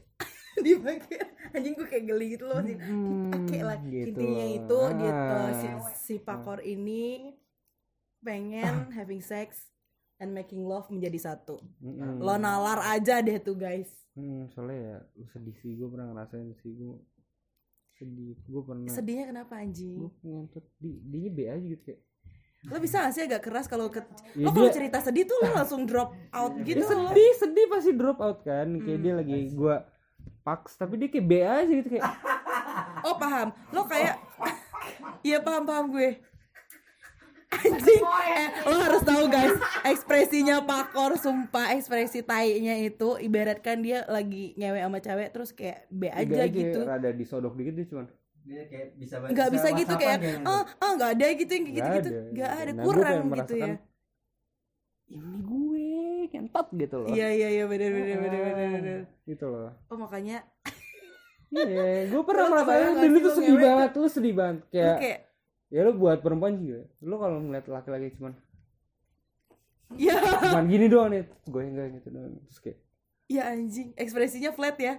Dipakai. 0.59 1.17
Anjing 1.51 1.71
gue 1.71 1.87
kayak 1.87 2.03
geli 2.05 2.35
gitu 2.35 2.43
loh. 2.43 2.59
Hmm, 2.59 3.31
Dipakai 3.31 3.61
lah. 3.63 3.77
gitu. 3.79 4.11
Intinya 4.11 4.45
itu 4.49 4.79
dia 4.97 5.11
Ah. 5.13 5.51
si, 5.53 5.67
si 5.95 6.15
Pakor 6.17 6.59
ini 6.59 7.31
pengen 8.19 8.91
having 8.91 9.23
sex 9.23 9.71
and 10.17 10.35
making 10.35 10.59
love 10.61 10.89
menjadi 10.89 11.31
satu. 11.31 11.63
Mm-mm. 11.79 12.19
Lo 12.19 12.35
nalar 12.35 12.83
aja 12.83 13.23
deh 13.23 13.39
tuh 13.39 13.55
guys. 13.55 13.87
Hmm, 14.13 14.51
soalnya 14.51 14.75
ya 14.75 14.97
lu 15.15 15.25
sedih 15.29 15.55
sih 15.55 15.71
gue 15.73 15.87
pernah 15.87 16.11
ngerasain 16.11 16.51
sih 16.57 16.75
gue 16.75 16.91
sedih 17.99 18.39
gue 18.39 18.61
pernah 18.61 18.87
Sedihnya 18.87 19.25
kenapa 19.27 19.53
anjing? 19.55 19.99
gue 19.99 20.11
ngentot 20.23 20.65
di 20.77 20.91
dia 21.03 21.29
B 21.29 21.39
aja 21.45 21.65
gitu 21.67 21.83
kayak 21.83 22.01
Lo 22.61 22.75
bisa 22.75 22.99
gak 22.99 23.13
sih 23.13 23.23
agak 23.23 23.41
keras 23.41 23.65
kalau 23.65 23.87
ke 23.87 24.03
Ya 24.33 24.43
lo 24.43 24.51
kalau 24.51 24.67
cerita 24.69 24.99
sedih 24.99 25.23
tuh 25.23 25.35
lo 25.37 25.51
langsung 25.53 25.83
drop 25.83 26.11
out 26.29 26.53
gitu. 26.59 26.75
dia 26.75 26.87
sedih 26.87 27.31
sedih 27.37 27.65
pasti 27.67 27.91
drop 27.93 28.19
out 28.19 28.39
kan 28.41 28.67
kayak 28.77 28.87
Hmm. 28.93 29.03
dia 29.05 29.13
lagi 29.13 29.37
gue 29.49 29.75
paks 30.41 30.75
tapi 30.75 30.95
dia 30.95 31.07
kayak 31.07 31.25
B 31.25 31.33
aja 31.37 31.67
gitu 31.69 31.89
kayak 31.89 32.07
Oh 32.99 33.15
paham. 33.15 33.51
Lo 33.69 33.83
kayak 33.85 34.15
Iya 35.21 35.39
paham 35.39 35.63
paham 35.63 35.85
gue. 35.89 36.19
Anjing. 37.61 38.01
Eh, 38.01 38.47
lo 38.63 38.77
harus 38.77 39.01
tahu 39.01 39.23
guys, 39.27 39.55
ekspresinya 39.83 40.61
Pakor 40.61 41.15
sumpah 41.15 41.71
ekspresi 41.71 42.21
tainya 42.21 42.75
itu 42.77 43.17
ibaratkan 43.17 43.79
dia 43.79 44.05
lagi 44.05 44.55
ngewe 44.55 44.79
sama 44.79 44.97
cewek 44.97 45.29
terus 45.29 45.49
kayak 45.51 45.85
B 45.87 46.07
aja 46.07 46.43
gitu. 46.45 46.79
rada 46.81 47.09
disodok 47.09 47.53
dikit 47.53 47.73
dia 47.73 47.85
cuman 47.85 48.05
dia 48.41 48.63
kayak 48.65 48.87
bisa 48.95 49.15
Nggak 49.21 49.49
bisa 49.49 49.67
gitu 49.73 49.93
kayak 49.93 50.17
ah 50.43 50.63
ah 50.75 50.91
nggak 50.93 51.11
ada 51.13 51.25
gitu 51.33 51.51
yang 51.51 51.65
gitu-gitu. 51.69 52.09
ada, 52.09 52.21
Nggak 52.29 52.49
gitu. 52.49 52.61
ada 52.61 52.71
Nah, 52.71 52.83
kurang 52.83 53.17
gitu 53.17 53.29
merasakan, 53.29 53.69
ya. 53.69 53.75
ini 55.09 55.37
gue 55.39 55.87
kentot 56.29 56.67
gitu 56.71 56.95
loh 56.97 57.09
Iya 57.09 57.27
iya 57.31 57.47
iya 57.51 57.63
benar 57.65 57.89
benar 57.89 58.17
benar 58.19 58.39
benar 58.39 58.67
benar. 58.71 58.99
gitu 59.23 59.45
loh 59.47 59.69
Oh 59.87 59.97
makanya 59.97 60.37
iya 61.49 62.05
gue 62.05 62.21
pernah 62.23 62.45
merasain 62.47 62.93
itu 62.93 63.01
sih 63.01 63.19
lo 63.19 63.29
sedih 63.35 63.57
banget 63.59 63.91
lu 63.91 64.07
sedih 64.07 64.33
banget 64.33 64.61
kayak 64.69 65.19
ya 65.69 65.85
lu 65.85 65.95
buat 65.95 66.19
perempuan 66.21 66.57
juga. 66.57 66.85
Lu 67.01 67.15
kalau 67.21 67.37
ngeliat 67.41 67.65
laki-laki 67.69 68.17
cuman 68.17 68.33
ya. 69.97 70.17
cuman 70.53 70.65
gini 70.69 70.85
doang 70.89 71.09
nih 71.13 71.25
gue 71.25 71.61
enggak 71.61 71.87
gitu 72.01 72.07
doang. 72.13 72.33
Terus 72.49 72.59
kayak 72.61 72.79
ya 73.29 73.41
anjing. 73.53 73.93
Ekspresinya 73.95 74.51
flat 74.53 74.77
ya. 74.81 74.93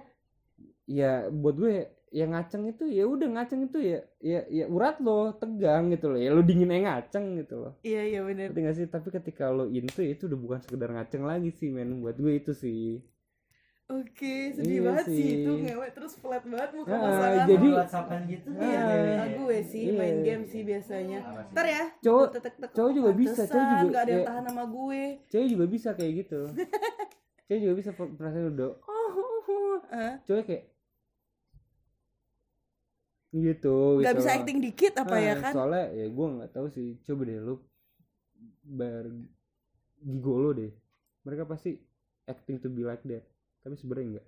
ya 0.89 1.31
buat 1.31 1.55
gue 1.55 1.87
yang 2.11 2.35
ngaceng 2.35 2.67
itu 2.67 2.83
ya 2.91 3.07
udah 3.07 3.23
ngaceng 3.39 3.71
itu 3.71 3.79
ya 3.79 4.03
ya 4.19 4.43
ya 4.51 4.67
urat 4.67 4.99
lo 4.99 5.31
tegang 5.35 5.91
gitu 5.91 6.11
loh. 6.11 6.19
Ya 6.19 6.31
lo 6.35 6.43
dingin 6.43 6.71
aja 6.71 6.81
ngaceng 6.99 7.39
gitu 7.39 7.55
loh. 7.67 7.73
Iya 7.83 8.01
iya 8.07 8.19
benar. 8.23 8.51
Gak 8.51 8.75
sih? 8.75 8.87
Tapi 8.87 9.07
ketika 9.11 9.51
lo 9.51 9.67
into 9.67 10.03
ya 10.03 10.15
itu 10.15 10.27
udah 10.27 10.39
bukan 10.39 10.59
sekedar 10.63 10.91
ngaceng 10.91 11.23
lagi 11.23 11.51
sih 11.55 11.71
men. 11.71 11.99
Buat 12.03 12.19
gue 12.19 12.33
itu 12.35 12.51
sih 12.51 12.99
Oke, 13.91 14.35
sedih 14.53 14.71
Iya 14.71 14.85
banget 14.87 15.05
sih. 15.05 15.17
sih. 15.17 15.29
itu 15.37 15.51
ngewe 15.59 15.87
terus 15.91 16.13
flat 16.15 16.43
banget 16.43 16.71
muka 16.71 16.89
Ah, 16.89 16.99
pasangan. 17.01 17.45
jadi- 17.45 17.75
whatsappan 17.75 18.21
gitu 18.25 18.47
Iya, 18.53 18.81
Ah, 18.81 19.27
gue 19.29 19.57
sih 19.61 19.83
iya. 19.83 19.93
main 19.93 20.17
game 20.21 20.43
sih 20.43 20.61
biasanya. 20.61 21.19
Ntar 21.51 21.65
ya. 21.67 21.83
Cowok- 21.99 22.29
tek, 22.33 22.43
cowok 22.71 22.91
juga 22.93 23.11
bisa, 23.11 23.41
cowok 23.43 23.65
juga 23.81 23.91
Gak 23.91 24.01
ada 24.01 24.11
yang 24.13 24.25
tahan 24.25 24.43
sama 24.45 24.63
gue. 24.65 25.03
cewek 25.27 25.47
juga 25.49 25.65
bisa 25.67 25.89
kayak 25.91 26.13
gitu 26.17 26.41
cewek 27.45 27.59
juga 27.61 27.75
bisa 27.75 27.89
perasaan 27.91 28.47
udah 28.49 28.69
oh, 28.79 29.11
oh, 29.11 29.39
oh. 29.45 29.77
Kayak 30.23 30.63
gitu 33.33 33.75
nggak 33.97 34.11
gitu 34.11 34.19
bisa 34.19 34.31
acting 34.33 34.59
dikit 34.59 34.93
apa 34.97 35.15
ya 35.17 35.33
Nah, 35.33 35.41
kan 35.41 35.51
soalnya 35.53 35.85
ya 35.93 36.05
gue 36.05 36.27
nggak 36.29 36.51
tahu 36.51 36.67
sih 36.67 36.99
coba 37.01 37.21
deh 37.23 37.39
lu 37.39 37.55
bar 38.61 39.05
gigolo 39.97 40.51
deh 40.51 40.71
mereka 41.21 41.43
pasti 41.45 41.79
acting 42.25 42.59
to 42.59 42.67
be 42.67 42.83
like 42.83 42.99
that 43.03 43.23
tapi 43.61 43.75
sebenarnya 43.75 44.07
enggak. 44.17 44.27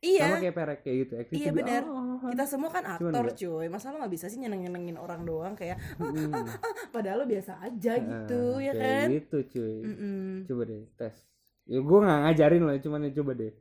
Iya. 0.00 0.24
Sama 0.24 0.36
kayak 0.40 0.56
perek 0.56 0.78
kayak 0.80 0.96
gitu. 0.96 1.12
Acting 1.12 1.36
Iya, 1.36 1.44
to 1.44 1.52
be 1.52 1.58
bener. 1.60 1.82
"Ah, 1.84 2.28
kita 2.32 2.44
semua 2.48 2.70
kan 2.72 2.84
Cuman 2.88 2.96
aktor 2.96 3.24
enggak. 3.28 3.36
cuy. 3.36 3.66
Masa 3.68 3.86
lo 3.88 3.96
nggak 4.00 4.12
bisa 4.12 4.26
sih 4.26 4.38
nyeneng 4.40 4.60
nyenengin 4.64 4.96
orang 4.96 5.20
doang 5.22 5.52
kayak 5.52 5.76
mm, 6.00 6.32
padahal 6.88 7.20
lo 7.20 7.26
biasa 7.28 7.60
aja 7.60 7.92
gitu 8.00 8.42
ah, 8.56 8.64
ya 8.64 8.72
kayak 8.72 8.96
kan? 8.96 9.08
gitu 9.12 9.38
cuy. 9.52 9.74
Mm-mm. 9.84 10.48
coba 10.48 10.62
deh 10.64 10.82
tes. 10.96 11.16
Ya 11.68 11.78
gue 11.78 11.98
nggak 12.00 12.18
ngajarin 12.24 12.62
loh 12.64 12.74
cuman 12.80 13.00
ya 13.04 13.12
coba 13.12 13.32
deh. 13.36 13.52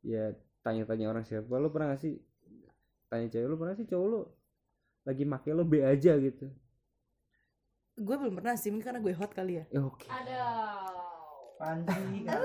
Ya 0.00 0.22
tanya-tanya 0.64 1.06
orang 1.12 1.24
siapa 1.28 1.52
lu 1.54 1.68
pernah 1.68 1.92
gak 1.92 2.00
sih 2.00 2.14
tanya 3.06 3.28
cewek 3.28 3.46
lu 3.46 3.56
pernah 3.60 3.74
sih 3.76 3.84
cowok 3.84 4.06
lu 4.08 4.20
lagi 5.02 5.24
make 5.26 5.50
lo 5.50 5.62
B 5.62 5.84
aja 5.84 6.16
gitu? 6.16 6.48
Gue 7.94 8.16
belum 8.16 8.40
pernah 8.40 8.56
sih 8.56 8.72
mungkin 8.72 8.88
karena 8.88 9.00
gue 9.04 9.12
hot 9.12 9.36
kali 9.36 9.60
ya. 9.60 9.64
Ya 9.68 9.84
oke. 9.84 10.08
Aduh. 10.08 10.96
Panji 11.60 12.24
Iya, 12.24 12.40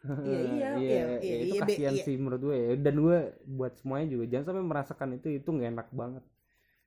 iya, 0.24 0.40
iya, 0.40 0.70
iya, 0.80 0.96
ya, 0.96 1.06
iya, 1.20 1.36
itu 1.44 1.54
iya, 1.56 1.60
kasihan 1.60 1.96
iya. 1.96 2.04
sih 2.08 2.14
menurut 2.16 2.40
gue 2.40 2.56
ya. 2.56 2.68
dan 2.80 2.94
gue 2.96 3.18
buat 3.44 3.72
semuanya 3.76 4.06
juga 4.08 4.24
jangan 4.32 4.44
sampai 4.48 4.64
merasakan 4.64 5.08
itu 5.20 5.28
itu 5.28 5.48
nggak 5.52 5.70
enak 5.76 5.88
banget. 5.92 6.24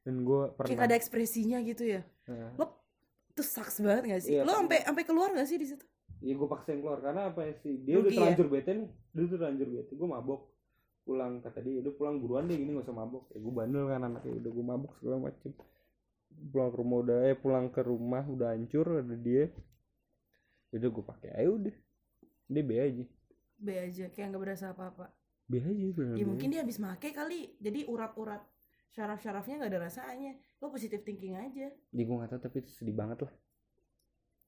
Dan 0.04 0.16
gue 0.28 0.42
kayak 0.50 0.58
pernah 0.58 0.86
ada 0.90 0.96
ekspresinya 0.98 1.58
gitu 1.62 1.84
ya. 1.88 2.02
Lo 2.58 2.84
tuh 3.34 3.46
sucks 3.46 3.80
banget 3.80 4.04
gak 4.18 4.22
sih? 4.26 4.38
Iya. 4.38 4.42
lo 4.46 4.54
sampai 4.54 4.82
sampai 4.84 5.04
keluar 5.06 5.30
gak 5.34 5.48
sih 5.48 5.58
di 5.58 5.68
situ? 5.70 5.86
Iya 6.26 6.34
gue 6.36 6.48
paksain 6.50 6.80
keluar. 6.82 7.00
Karena 7.06 7.30
apa 7.30 7.46
ya 7.46 7.54
sih? 7.62 7.82
Dia 7.86 8.02
udah 8.02 8.10
Rugi 8.10 8.18
ya? 8.18 8.20
terlanjur 8.20 8.48
bete 8.50 8.72
nih. 8.74 8.90
Dia 8.90 9.22
udah 9.24 9.38
terlanjur 9.40 9.68
bete. 9.72 9.92
Gue 9.94 10.10
mabok. 10.10 10.42
Pulang 11.04 11.34
kata 11.44 11.60
dia 11.60 11.84
udah 11.84 11.94
pulang 12.00 12.16
buruan 12.18 12.44
deh 12.50 12.58
gini 12.58 12.72
gak 12.76 12.90
usah 12.90 12.98
mabok. 12.98 13.24
Ya 13.32 13.40
gue 13.40 13.54
bandel 13.54 13.84
kan 13.88 14.02
anaknya. 14.04 14.34
Udah 14.42 14.52
gue 14.52 14.66
mabok 14.66 14.92
segala 14.98 15.18
macem. 15.30 15.52
Pulang 16.50 16.70
ke 16.74 16.78
rumah 16.82 16.98
udah 17.06 17.18
eh 17.30 17.38
pulang 17.38 17.68
ke 17.70 17.82
rumah 17.86 18.24
udah 18.26 18.48
hancur 18.58 18.86
ada 18.90 19.16
dia. 19.16 19.46
Ya 20.74 20.76
udah 20.82 20.90
gue 20.90 21.06
pakai 21.06 21.30
aja 21.38 21.50
udah 21.54 21.76
dia 22.50 22.64
B 22.64 22.72
aja. 22.80 23.04
B 23.60 23.68
aja 23.78 24.06
kayak 24.12 24.28
nggak 24.34 24.44
berasa 24.44 24.66
apa-apa. 24.72 25.12
B 25.48 25.60
aja 25.60 25.86
bener 25.92 26.16
ya 26.18 26.26
mungkin 26.26 26.48
dia 26.52 26.62
habis 26.64 26.80
make 26.80 27.12
kali. 27.12 27.56
Jadi 27.60 27.88
urat-urat 27.88 28.42
syaraf-syarafnya 28.94 29.64
nggak 29.64 29.72
ada 29.72 29.82
rasanya. 29.88 30.34
Lo 30.60 30.72
positive 30.72 31.04
thinking 31.04 31.36
aja. 31.36 31.72
Ya 31.72 32.04
gue 32.04 32.16
gak 32.16 32.32
tahu 32.32 32.42
tapi 32.44 32.64
itu 32.64 32.72
sedih 32.72 32.96
banget 32.96 33.28
lah. 33.28 33.34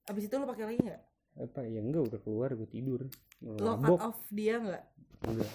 Abis 0.08 0.30
itu 0.30 0.34
lo 0.38 0.46
pakai 0.48 0.64
lagi 0.64 0.78
nggak? 0.80 1.02
Apa? 1.36 1.60
Ya 1.68 1.84
enggak 1.84 2.08
udah 2.08 2.20
keluar 2.24 2.48
gue 2.56 2.68
tidur. 2.68 3.04
Lo 3.44 3.76
cut 3.76 4.00
off 4.00 4.20
dia 4.32 4.56
nggak? 4.56 4.84
Enggak 5.28 5.52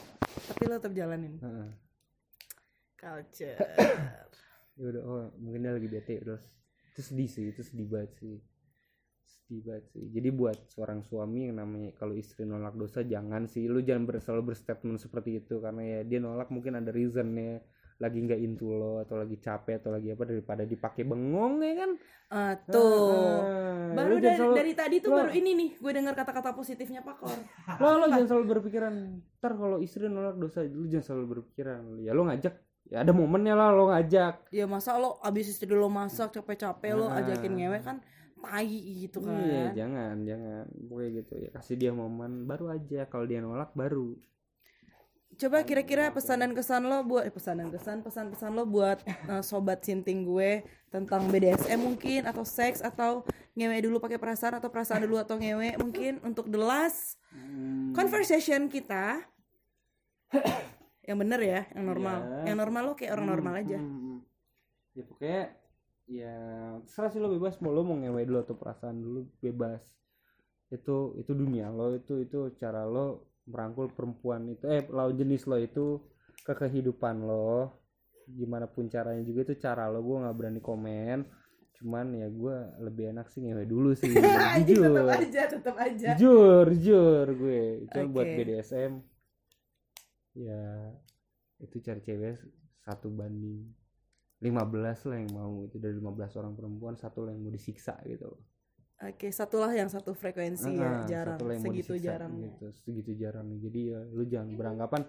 tapi 0.52 0.62
lo 0.68 0.74
tetap 0.78 0.94
jalanin. 0.94 1.34
Heeh. 1.40 1.70
culture 3.02 3.58
ya 4.78 4.86
udah 4.94 5.04
oh 5.10 5.26
mungkin 5.42 5.66
dia 5.66 5.74
lagi 5.74 5.90
bete 5.90 6.22
terus 6.22 6.46
itu 6.94 7.02
sedih 7.02 7.30
sih 7.34 7.50
itu 7.50 7.66
sedih 7.66 7.90
banget 7.90 8.14
sih 8.22 8.38
sedih 9.32 9.62
banget 9.64 9.86
sih. 9.90 10.06
Jadi 10.10 10.30
buat 10.30 10.58
seorang 10.68 11.00
suami 11.02 11.48
yang 11.48 11.58
namanya 11.58 11.92
kalau 11.94 12.14
istri 12.14 12.44
nolak 12.44 12.74
dosa 12.74 13.02
jangan 13.02 13.46
sih. 13.46 13.66
Lu 13.66 13.80
jangan 13.80 14.04
ber, 14.04 14.20
selalu 14.20 14.52
berstatement 14.52 14.98
seperti 14.98 15.40
itu. 15.40 15.58
Karena 15.58 15.82
ya 15.82 16.00
dia 16.02 16.20
nolak 16.20 16.48
mungkin 16.48 16.76
ada 16.76 16.90
reasonnya. 16.90 17.64
Lagi 17.98 18.18
nggak 18.18 18.42
into 18.42 18.66
lo 18.68 18.98
atau 18.98 19.14
lagi 19.14 19.38
capek 19.38 19.78
atau 19.78 19.94
lagi 19.94 20.10
apa 20.10 20.26
daripada 20.26 20.66
dipakai 20.66 21.06
bengong 21.06 21.62
ya 21.62 21.74
kan? 21.78 21.92
Ah, 22.30 22.54
tuh. 22.58 23.38
Ah, 23.38 23.94
baru 23.94 24.18
dari, 24.18 24.36
selalu- 24.36 24.58
dari 24.58 24.74
tadi 24.74 24.96
tuh 24.98 25.10
lo- 25.12 25.18
baru 25.22 25.32
ini 25.32 25.52
nih 25.54 25.70
gue 25.78 25.92
dengar 25.94 26.14
kata-kata 26.16 26.50
positifnya 26.52 27.06
Pak 27.06 27.16
Kor. 27.16 27.38
Lo 27.78 28.02
lo 28.02 28.06
jangan 28.08 28.26
selalu 28.26 28.46
berpikiran 28.50 28.94
ntar 29.38 29.54
kalau 29.54 29.78
istri 29.78 30.10
nolak 30.10 30.34
dosa 30.36 30.64
lu 30.64 30.90
jangan 30.90 31.06
selalu 31.06 31.26
berpikiran. 31.38 32.02
Ya 32.02 32.12
lo 32.12 32.26
ngajak. 32.26 32.58
Ya 32.90 33.06
ada 33.06 33.14
momennya 33.14 33.54
lah 33.54 33.70
lo 33.70 33.88
ngajak. 33.88 34.50
Ya 34.50 34.66
masa 34.66 34.98
lo 34.98 35.22
abis 35.22 35.54
istri 35.54 35.70
lo 35.70 35.86
masak 35.86 36.34
capek-capek 36.34 36.92
lo 36.92 37.06
Ah. 37.06 37.22
ajakin 37.22 37.54
ngewe 37.54 37.80
kan 37.80 38.02
tai 38.42 39.06
gitu 39.06 39.22
kan 39.22 39.38
Iya, 39.38 39.86
jangan, 39.86 40.16
jangan. 40.26 40.66
Pokoknya 40.90 41.10
gitu 41.22 41.34
ya. 41.38 41.50
Kasih 41.54 41.76
dia 41.78 41.92
momen 41.94 42.50
baru 42.50 42.74
aja. 42.74 43.06
Kalau 43.08 43.26
dia 43.30 43.40
nolak 43.40 43.72
baru. 43.78 44.18
Coba 45.40 45.64
kira-kira 45.64 46.12
pesan 46.12 46.44
dan 46.44 46.52
kesan 46.52 46.86
lo 46.86 47.08
buat 47.08 47.24
eh, 47.24 47.32
pesan 47.32 47.64
dan 47.64 47.70
kesan 47.72 48.04
pesan-pesan 48.04 48.52
lo 48.52 48.68
buat 48.68 49.00
eh, 49.08 49.42
sobat 49.42 49.80
sinting 49.80 50.28
gue 50.28 50.62
tentang 50.92 51.32
BDSM 51.32 51.80
mungkin 51.80 52.28
atau 52.28 52.44
seks 52.44 52.84
atau 52.84 53.24
ngewe 53.56 53.80
dulu 53.80 54.04
pakai 54.04 54.20
perasaan 54.20 54.60
atau 54.60 54.68
perasaan 54.68 55.08
dulu 55.08 55.18
atau 55.24 55.40
ngewe 55.40 55.80
mungkin 55.80 56.20
untuk 56.22 56.52
the 56.52 56.60
last 56.60 57.16
conversation 57.96 58.68
kita 58.68 59.24
yang 61.08 61.18
bener 61.18 61.40
ya, 61.42 61.62
yang 61.74 61.86
normal. 61.88 62.18
Iya. 62.22 62.54
Yang 62.54 62.58
normal 62.62 62.82
lo 62.86 62.94
kayak 62.94 63.12
orang 63.18 63.28
normal 63.28 63.54
aja. 63.58 63.80
Hmm, 63.80 64.00
hmm. 64.00 64.18
Ya 64.92 65.04
pokoknya 65.08 65.42
ya 66.12 66.36
terserah 66.84 67.12
sih 67.16 67.24
lo 67.24 67.32
bebas 67.32 67.56
mau 67.64 67.72
lo 67.72 67.88
mau 67.88 67.96
ngewe 67.96 68.28
dulu 68.28 68.40
atau 68.44 68.56
perasaan 68.60 69.00
dulu 69.00 69.20
bebas. 69.40 69.80
Itu 70.68 71.16
itu 71.16 71.32
dunia 71.32 71.72
lo 71.72 71.96
itu 71.96 72.20
itu 72.20 72.52
cara 72.60 72.84
lo 72.84 73.32
merangkul 73.48 73.96
perempuan 73.96 74.52
itu 74.52 74.68
eh 74.68 74.84
lawan 74.92 75.16
jenis 75.16 75.48
lo 75.48 75.56
itu 75.56 76.04
ke 76.44 76.52
kehidupan 76.52 77.24
lo. 77.24 77.80
Gimana 78.28 78.68
pun 78.68 78.92
caranya 78.92 79.24
juga 79.24 79.48
itu 79.48 79.56
cara 79.64 79.88
lo 79.88 80.04
gue 80.04 80.18
nggak 80.20 80.36
berani 80.36 80.60
komen. 80.60 81.20
Cuman 81.80 82.14
ya 82.14 82.28
gue 82.30 82.56
lebih 82.84 83.16
enak 83.16 83.32
sih 83.32 83.42
ngewe 83.42 83.64
dulu 83.66 83.96
sih. 83.96 84.12
Jujur. 84.68 84.92
tetap 84.92 85.16
aja, 85.16 85.42
tetap 85.48 85.76
aja. 85.80 86.10
jujur 86.20 86.68
jujur 86.76 87.26
gue 87.40 87.62
itu 87.88 88.00
buat 88.12 88.28
Oke. 88.28 88.36
BDSM 88.38 88.92
ya 90.36 90.64
itu 91.60 91.78
cari 91.84 92.00
cewek 92.00 92.40
satu 92.88 93.12
banding 93.12 93.81
15 94.42 94.74
lah 95.06 95.18
yang 95.18 95.32
mau 95.32 95.64
itu 95.64 95.78
dari 95.78 95.94
15 95.94 96.02
orang 96.36 96.54
perempuan 96.54 96.96
satu 96.96 97.22
lah 97.22 97.32
yang 97.32 97.42
mau 97.42 97.50
disiksa 97.50 97.96
gitu 98.04 98.26
loh. 98.28 98.42
Oke, 99.00 99.30
satulah 99.30 99.70
yang 99.72 99.88
satu 99.88 100.14
frekuensi 100.14 100.78
ya, 100.78 101.02
Ah, 101.02 101.06
jarang, 101.06 101.38
satu 101.38 101.44
lah 101.44 101.54
yang 101.56 101.64
segitu 101.64 101.94
disiksa 101.94 102.06
jarang. 102.08 102.32
gitu 102.38 102.66
segitu 102.76 103.12
jarang 103.16 103.48
jadi 103.56 103.82
ya 103.88 104.00
lu 104.08 104.24
jangan 104.24 104.50
beranggapan 104.54 105.02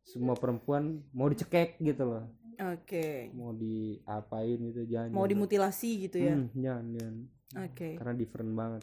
semua 0.00 0.32
perempuan 0.32 0.82
mau 1.10 1.28
dicekek 1.28 1.76
gitu 1.78 2.04
loh 2.06 2.24
Oke. 2.56 3.28
mau 3.32 3.52
diapain 3.52 4.56
gitu 4.62 4.84
jangan 4.86 5.10
Mau 5.10 5.20
jangan. 5.20 5.32
dimutilasi 5.32 5.90
gitu 6.02 6.16
ya. 6.18 6.34
Hmm, 6.34 6.48
jangan 6.54 6.84
jangan 6.90 7.16
Oke. 7.64 7.88
karena 7.94 8.14
different 8.14 8.52
banget 8.54 8.82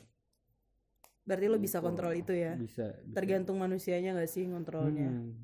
Berarti 1.21 1.45
lo 1.47 1.57
bisa 1.57 1.77
Gitu. 1.77 1.85
kontrol 1.85 2.13
itu 2.13 2.33
ya. 2.33 2.53
bisa, 2.53 2.85
bisa. 2.97 3.13
Tergantung 3.13 3.57
manusianya 3.57 4.13
gak 4.13 4.25
sih 4.27 4.41
ngontrolnya. 4.43 5.05
Hmm. 5.07 5.37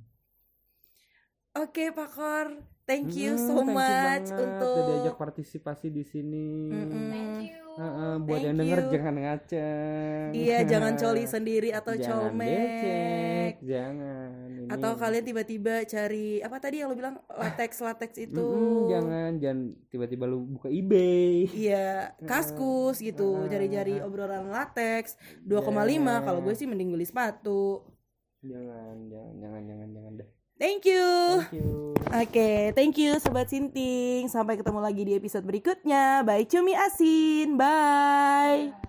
Oke, 1.56 1.90
Pak 1.90 2.10
Kor. 2.12 2.48
Thank 2.88 3.12
you 3.14 3.36
Hmm, 3.36 3.44
so 3.44 3.54
thank 3.54 3.68
you 3.68 3.76
much 3.76 3.84
banget 3.84 4.24
untuk 4.34 4.72
udah 4.72 4.86
diajak 4.88 5.16
partisipasi 5.18 5.88
di 5.90 6.02
sini. 6.02 6.72
Mm-mm. 6.72 7.08
Thank 7.12 7.52
you. 7.52 7.66
Heeh, 7.78 8.14
buat 8.18 8.32
Thank 8.34 8.48
yang 8.48 8.58
denger 8.58 8.80
you. 8.80 8.90
jangan 8.90 9.16
ngaceng. 9.20 10.28
Iya, 10.34 10.58
jangan 10.66 10.94
coli 10.96 11.24
sendiri 11.26 11.70
atau 11.70 11.94
Jangan 11.94 12.34
becek, 12.34 12.58
colmek. 12.74 13.54
jangan. 13.62 14.30
Ini- 14.50 14.72
Atau 14.72 14.92
kalian 14.96 15.24
tiba-tiba 15.24 15.74
cari 15.86 16.28
apa 16.40 16.58
tadi 16.58 16.76
yang 16.80 16.90
lo 16.90 16.96
bilang 16.96 17.16
latex 17.30 17.78
latex 17.78 18.12
itu. 18.18 18.34
Mm-mm, 18.42 18.90
jangan 18.90 19.30
jangan 19.38 19.60
tiba-tiba 19.86 20.26
lu 20.26 20.48
buka 20.50 20.68
eBay. 20.68 21.46
Iya, 21.50 22.18
kaskus 22.24 22.98
gitu, 22.98 23.46
cari-cari 23.46 24.00
obrolan 24.00 24.48
latex 24.48 25.14
2,5 25.44 25.70
kalau 26.24 26.40
gue 26.42 26.56
sih 26.56 26.66
mending 26.66 26.90
beli 26.90 27.04
sepatu. 27.04 27.84
Jangan, 28.42 29.06
jangan, 29.06 29.34
jangan, 29.38 29.62
jangan, 29.62 29.90
jangan 29.92 30.14
deh. 30.16 30.30
Thank 30.58 30.90
you. 30.90 31.06
Thank 31.46 31.54
you. 31.54 31.94
Oke, 32.08 32.72
thank 32.72 32.96
you 32.96 33.20
Sobat 33.20 33.52
Sinting. 33.52 34.32
Sampai 34.32 34.56
ketemu 34.56 34.80
lagi 34.80 35.04
di 35.04 35.14
episode 35.14 35.44
berikutnya. 35.44 36.24
Bye 36.24 36.48
Cumi 36.48 36.74
Asin. 36.74 37.60
Bye. 37.60 38.87